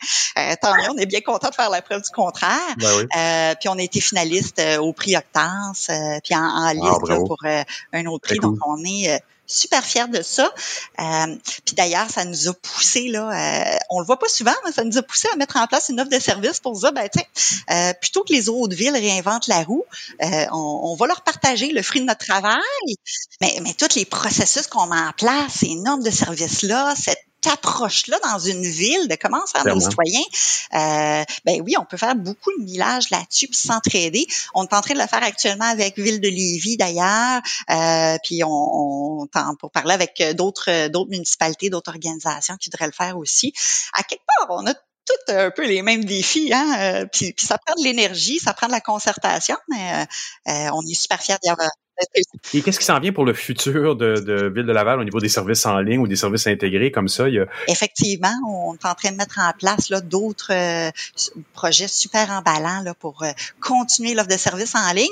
tant 0.62 0.76
mieux, 0.76 0.90
on 0.90 0.98
est 0.98 1.06
bien 1.06 1.22
content 1.22 1.50
de 1.50 1.56
faire 1.56 1.70
la 1.70 1.82
preuve 1.82 2.02
du 2.02 2.12
contraire. 2.12 2.76
Ben 2.78 3.56
puis 3.60 3.70
on 3.70 3.78
a 3.78 3.82
été 3.82 4.02
finaliste 4.02 4.62
au 4.80 4.94
prix 4.94 5.16
Octance 5.16 5.90
puis 6.24 6.36
en, 6.36 6.72
liste 6.72 7.26
pour 7.26 7.38
euh, 7.46 7.64
un 7.94 8.06
autre 8.06 8.28
prix. 8.28 8.40
Donc, 8.40 8.58
on 8.66 8.84
est 8.84 9.12
euh, 9.12 9.18
super 9.50 9.84
fiers 9.84 10.08
de 10.08 10.22
ça. 10.22 10.52
Euh, 11.00 11.36
puis 11.66 11.76
d'ailleurs, 11.76 12.10
ça 12.10 12.26
nous 12.26 12.48
a 12.48 12.54
poussé 12.54 13.08
là, 13.10 13.30
euh, 13.30 13.78
on 13.90 14.00
le 14.00 14.06
voit 14.06 14.20
pas 14.20 14.30
souvent, 14.30 14.56
mais 14.66 14.72
ça 14.72 14.84
nous 14.84 14.98
a 14.98 15.02
poussé 15.02 15.28
à 15.34 15.36
mettre 15.36 15.58
en 15.58 15.68
place 15.68 15.90
une 15.90 16.00
offre 16.00 16.10
de 16.10 16.20
service 16.20 16.60
pour 16.60 16.74
dire, 16.80 16.94
ben 16.94 17.10
tiens, 17.12 17.94
plutôt 18.02 18.24
que 18.24 18.34
les 18.34 18.50
autres 18.50 18.76
villes 18.76 18.96
réinventent 18.96 19.48
la 19.48 19.64
roue, 19.64 19.86
on, 20.22 20.82
on, 20.84 20.96
va 20.96 21.08
leur 21.08 21.22
partager 21.22 21.72
le 21.72 21.82
fruit 21.82 22.02
de 22.02 22.06
notre 22.06 22.26
travail. 22.26 22.60
Mais, 23.42 23.58
mais 23.62 23.74
tous 23.74 23.96
les 23.96 24.06
processus 24.06 24.68
qu'on 24.68 24.88
met 24.88 25.00
en 25.00 25.14
place, 25.14 25.54
ces 25.60 25.76
normes 25.76 26.04
de 26.04 26.12
service 26.12 26.62
là, 26.62 26.94
cette 26.96 27.29
approche-là 27.48 28.18
dans 28.24 28.40
une 28.40 28.64
ville, 28.64 29.08
de 29.08 29.16
comment 29.16 29.46
faire 29.48 29.66
nos 29.66 29.80
citoyens, 29.80 30.20
euh, 30.74 31.24
ben 31.46 31.62
oui, 31.64 31.76
on 31.80 31.86
peut 31.86 31.98
faire 31.98 32.16
beaucoup 32.16 32.52
de 32.58 32.64
millage 32.64 33.10
là-dessus 33.10 33.48
puis 33.48 33.58
s'entraider. 33.58 34.28
On 34.54 34.66
est 34.66 34.74
en 34.74 34.82
train 34.82 34.94
de 34.94 35.00
le 35.00 35.08
faire 35.08 35.24
actuellement 35.24 35.66
avec 35.66 35.98
Ville 35.98 36.22
de 36.22 36.28
Lévis 36.28 36.78
d'ailleurs, 36.78 37.42
euh, 37.70 38.18
puis 38.24 38.44
on, 38.44 39.22
on 39.22 39.28
tente 39.28 39.60
pour 39.60 39.72
parler 39.72 39.94
avec 39.94 40.22
d'autres 40.36 40.88
d'autres 40.88 41.12
municipalités, 41.12 41.70
d'autres 41.70 41.92
organisations 41.92 42.58
qui 42.58 42.70
devraient 42.70 42.88
le 42.88 42.92
faire 42.94 43.18
aussi. 43.18 43.54
À 43.94 44.04
quelque 44.04 44.24
part, 44.40 44.48
on 44.50 44.68
a 44.68 44.74
tous 45.10 45.34
un 45.34 45.52
peu 45.52 45.66
les 45.66 45.82
mêmes 45.82 46.06
défis, 46.06 46.52
hein. 46.54 46.76
Euh, 46.80 47.06
puis, 47.06 47.34
ça 47.38 47.58
prend 47.58 47.76
de 47.76 47.84
l'énergie, 47.84 48.40
ça 48.40 48.54
prend 48.54 48.68
de 48.68 48.72
la 48.72 48.82
concertation, 48.82 49.58
mais 49.70 49.94
euh, 49.94 50.52
euh, 50.52 50.70
on 50.74 50.86
est 50.86 50.94
super 50.94 51.22
fiers 51.22 51.38
d'y 51.42 51.50
avoir 51.50 51.70
Et 52.54 52.62
qu'est-ce 52.62 52.80
qui 52.80 52.86
s'en 52.86 53.00
vient 53.00 53.12
pour 53.12 53.26
le 53.26 53.34
futur 53.34 53.96
de, 53.96 54.16
de, 54.16 54.50
Ville 54.50 54.66
de 54.66 54.72
Laval 54.72 55.00
au 55.00 55.04
niveau 55.04 55.20
des 55.20 55.30
services 55.30 55.66
en 55.66 55.80
ligne 55.80 56.00
ou 56.00 56.08
des 56.08 56.16
services 56.16 56.48
intégrés 56.48 56.92
comme 56.92 57.08
ça? 57.08 57.28
Il 57.28 57.46
Effectivement, 57.68 58.34
on 58.48 58.74
est 58.74 58.86
en 58.86 58.96
train 58.96 59.12
de 59.12 59.18
mettre 59.18 59.40
en 59.40 59.52
place 59.58 59.90
d'autres 59.90 60.52
euh, 60.52 60.92
projets 61.54 61.88
super 61.88 62.30
emballants 62.32 62.82
là, 62.82 62.94
pour 62.94 63.24
euh, 63.24 63.32
continuer 63.62 64.14
l'offre 64.14 64.30
de 64.30 64.38
services 64.38 64.76
en 64.76 64.92
ligne. 64.94 65.08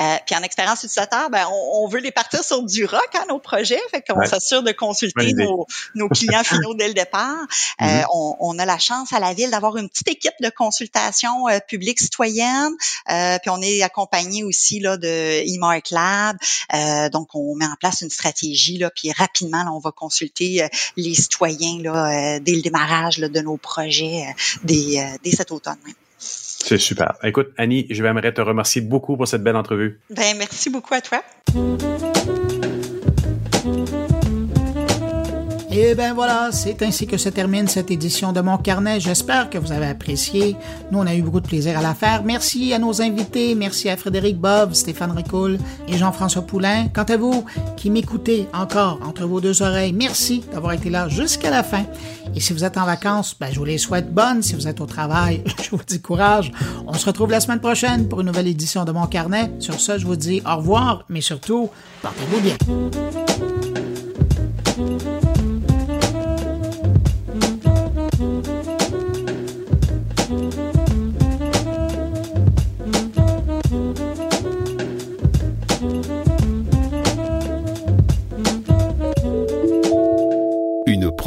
Euh, 0.00 0.16
puis 0.26 0.36
en 0.36 0.42
expérience 0.42 0.78
utilisateur, 0.84 1.30
ben, 1.30 1.46
on, 1.50 1.84
on, 1.84 1.88
veut 1.88 2.00
les 2.00 2.12
partir 2.12 2.44
sur 2.44 2.62
du 2.62 2.84
rock, 2.84 3.08
hein, 3.14 3.24
nos 3.28 3.38
projets. 3.38 3.80
Fait 3.90 4.02
qu'on 4.02 4.24
s'assure 4.24 4.62
de 4.62 4.72
consulter 4.72 5.32
nos, 5.34 5.66
nos, 5.94 6.08
clients 6.08 6.44
finaux 6.44 6.74
dès 6.74 6.88
le 6.88 6.94
départ. 6.94 7.46
Mm-hmm. 7.80 8.04
on, 8.14 8.36
on, 8.40 8.58
a 8.58 8.64
la 8.64 8.78
chance 8.78 9.12
à 9.12 9.20
la 9.20 9.34
Ville 9.34 9.50
d'avoir 9.50 9.76
une 9.76 9.88
petite 9.88 10.08
équipe 10.08 10.34
de 10.40 10.50
consultation 10.50 11.46
publique 11.68 12.00
citoyenne. 12.00 12.72
puis 13.06 13.50
on 13.50 13.60
est 13.62 13.82
accompagné 13.82 14.44
aussi 14.44 14.80
là, 14.80 14.96
de 14.96 15.42
Lab. 16.20 17.10
donc, 17.10 17.34
on 17.34 17.54
met 17.54 17.66
en 17.66 17.76
place 17.78 18.00
une 18.02 18.10
stratégie, 18.10 18.78
là, 18.78 18.90
puis 18.94 19.12
rapidement, 19.12 19.64
on 19.74 19.78
va 19.78 19.92
consulter 19.92 20.66
les 20.96 21.14
citoyens 21.14 21.80
là, 21.82 22.38
dès 22.40 22.54
le 22.54 22.62
démarrage 22.62 23.18
là, 23.18 23.28
de 23.28 23.40
nos 23.40 23.56
projets 23.56 24.24
dès, 24.64 25.18
dès 25.22 25.30
cet 25.30 25.52
automne. 25.52 25.76
C'est 26.18 26.78
super. 26.78 27.14
Écoute, 27.22 27.48
Annie, 27.56 27.86
je 27.90 28.02
vais 28.02 28.32
te 28.32 28.40
remercier 28.40 28.82
beaucoup 28.82 29.16
pour 29.16 29.26
cette 29.26 29.42
belle 29.42 29.56
entrevue. 29.56 29.98
Ben, 30.10 30.36
merci 30.36 30.68
beaucoup 30.70 30.94
à 30.94 31.00
toi. 31.00 31.22
Et 35.72 35.94
ben 35.94 36.14
voilà, 36.14 36.50
c'est 36.50 36.82
ainsi 36.82 37.06
que 37.06 37.16
se 37.16 37.28
termine 37.28 37.68
cette 37.68 37.92
édition 37.92 38.32
de 38.32 38.40
Mon 38.40 38.58
Carnet. 38.58 38.98
J'espère 38.98 39.48
que 39.48 39.56
vous 39.56 39.70
avez 39.70 39.86
apprécié. 39.86 40.56
Nous, 40.90 40.98
on 40.98 41.06
a 41.06 41.14
eu 41.14 41.22
beaucoup 41.22 41.38
de 41.38 41.46
plaisir 41.46 41.78
à 41.78 41.82
la 41.82 41.94
faire. 41.94 42.24
Merci 42.24 42.74
à 42.74 42.80
nos 42.80 43.00
invités. 43.00 43.54
Merci 43.54 43.88
à 43.88 43.96
Frédéric 43.96 44.36
Bob, 44.36 44.74
Stéphane 44.74 45.12
Ricoul 45.12 45.58
et 45.86 45.96
Jean-François 45.96 46.42
Poulain. 46.42 46.88
Quant 46.92 47.04
à 47.04 47.16
vous, 47.16 47.44
qui 47.76 47.88
m'écoutez 47.88 48.48
encore 48.52 48.98
entre 49.06 49.26
vos 49.26 49.40
deux 49.40 49.62
oreilles, 49.62 49.92
merci 49.92 50.42
d'avoir 50.52 50.72
été 50.72 50.90
là 50.90 51.08
jusqu'à 51.08 51.50
la 51.50 51.62
fin. 51.62 51.84
Et 52.34 52.40
si 52.40 52.52
vous 52.52 52.64
êtes 52.64 52.76
en 52.76 52.84
vacances, 52.84 53.36
ben, 53.38 53.50
je 53.52 53.58
vous 53.60 53.64
les 53.64 53.78
souhaite 53.78 54.12
bonnes. 54.12 54.42
Si 54.42 54.56
vous 54.56 54.66
êtes 54.66 54.80
au 54.80 54.86
travail, 54.86 55.44
je 55.62 55.70
vous 55.70 55.82
dis 55.86 56.00
courage. 56.00 56.50
On 56.88 56.94
se 56.94 57.06
retrouve 57.06 57.30
la 57.30 57.38
semaine 57.38 57.60
prochaine 57.60 58.08
pour 58.08 58.22
une 58.22 58.26
nouvelle 58.26 58.48
édition 58.48 58.84
de 58.84 58.90
Mon 58.90 59.06
Carnet. 59.06 59.52
Sur 59.60 59.78
ce, 59.78 59.98
je 59.98 60.06
vous 60.06 60.16
dis 60.16 60.42
au 60.44 60.56
revoir, 60.56 61.04
mais 61.08 61.20
surtout, 61.20 61.70
portez-vous 62.02 62.40
bien. 62.40 62.56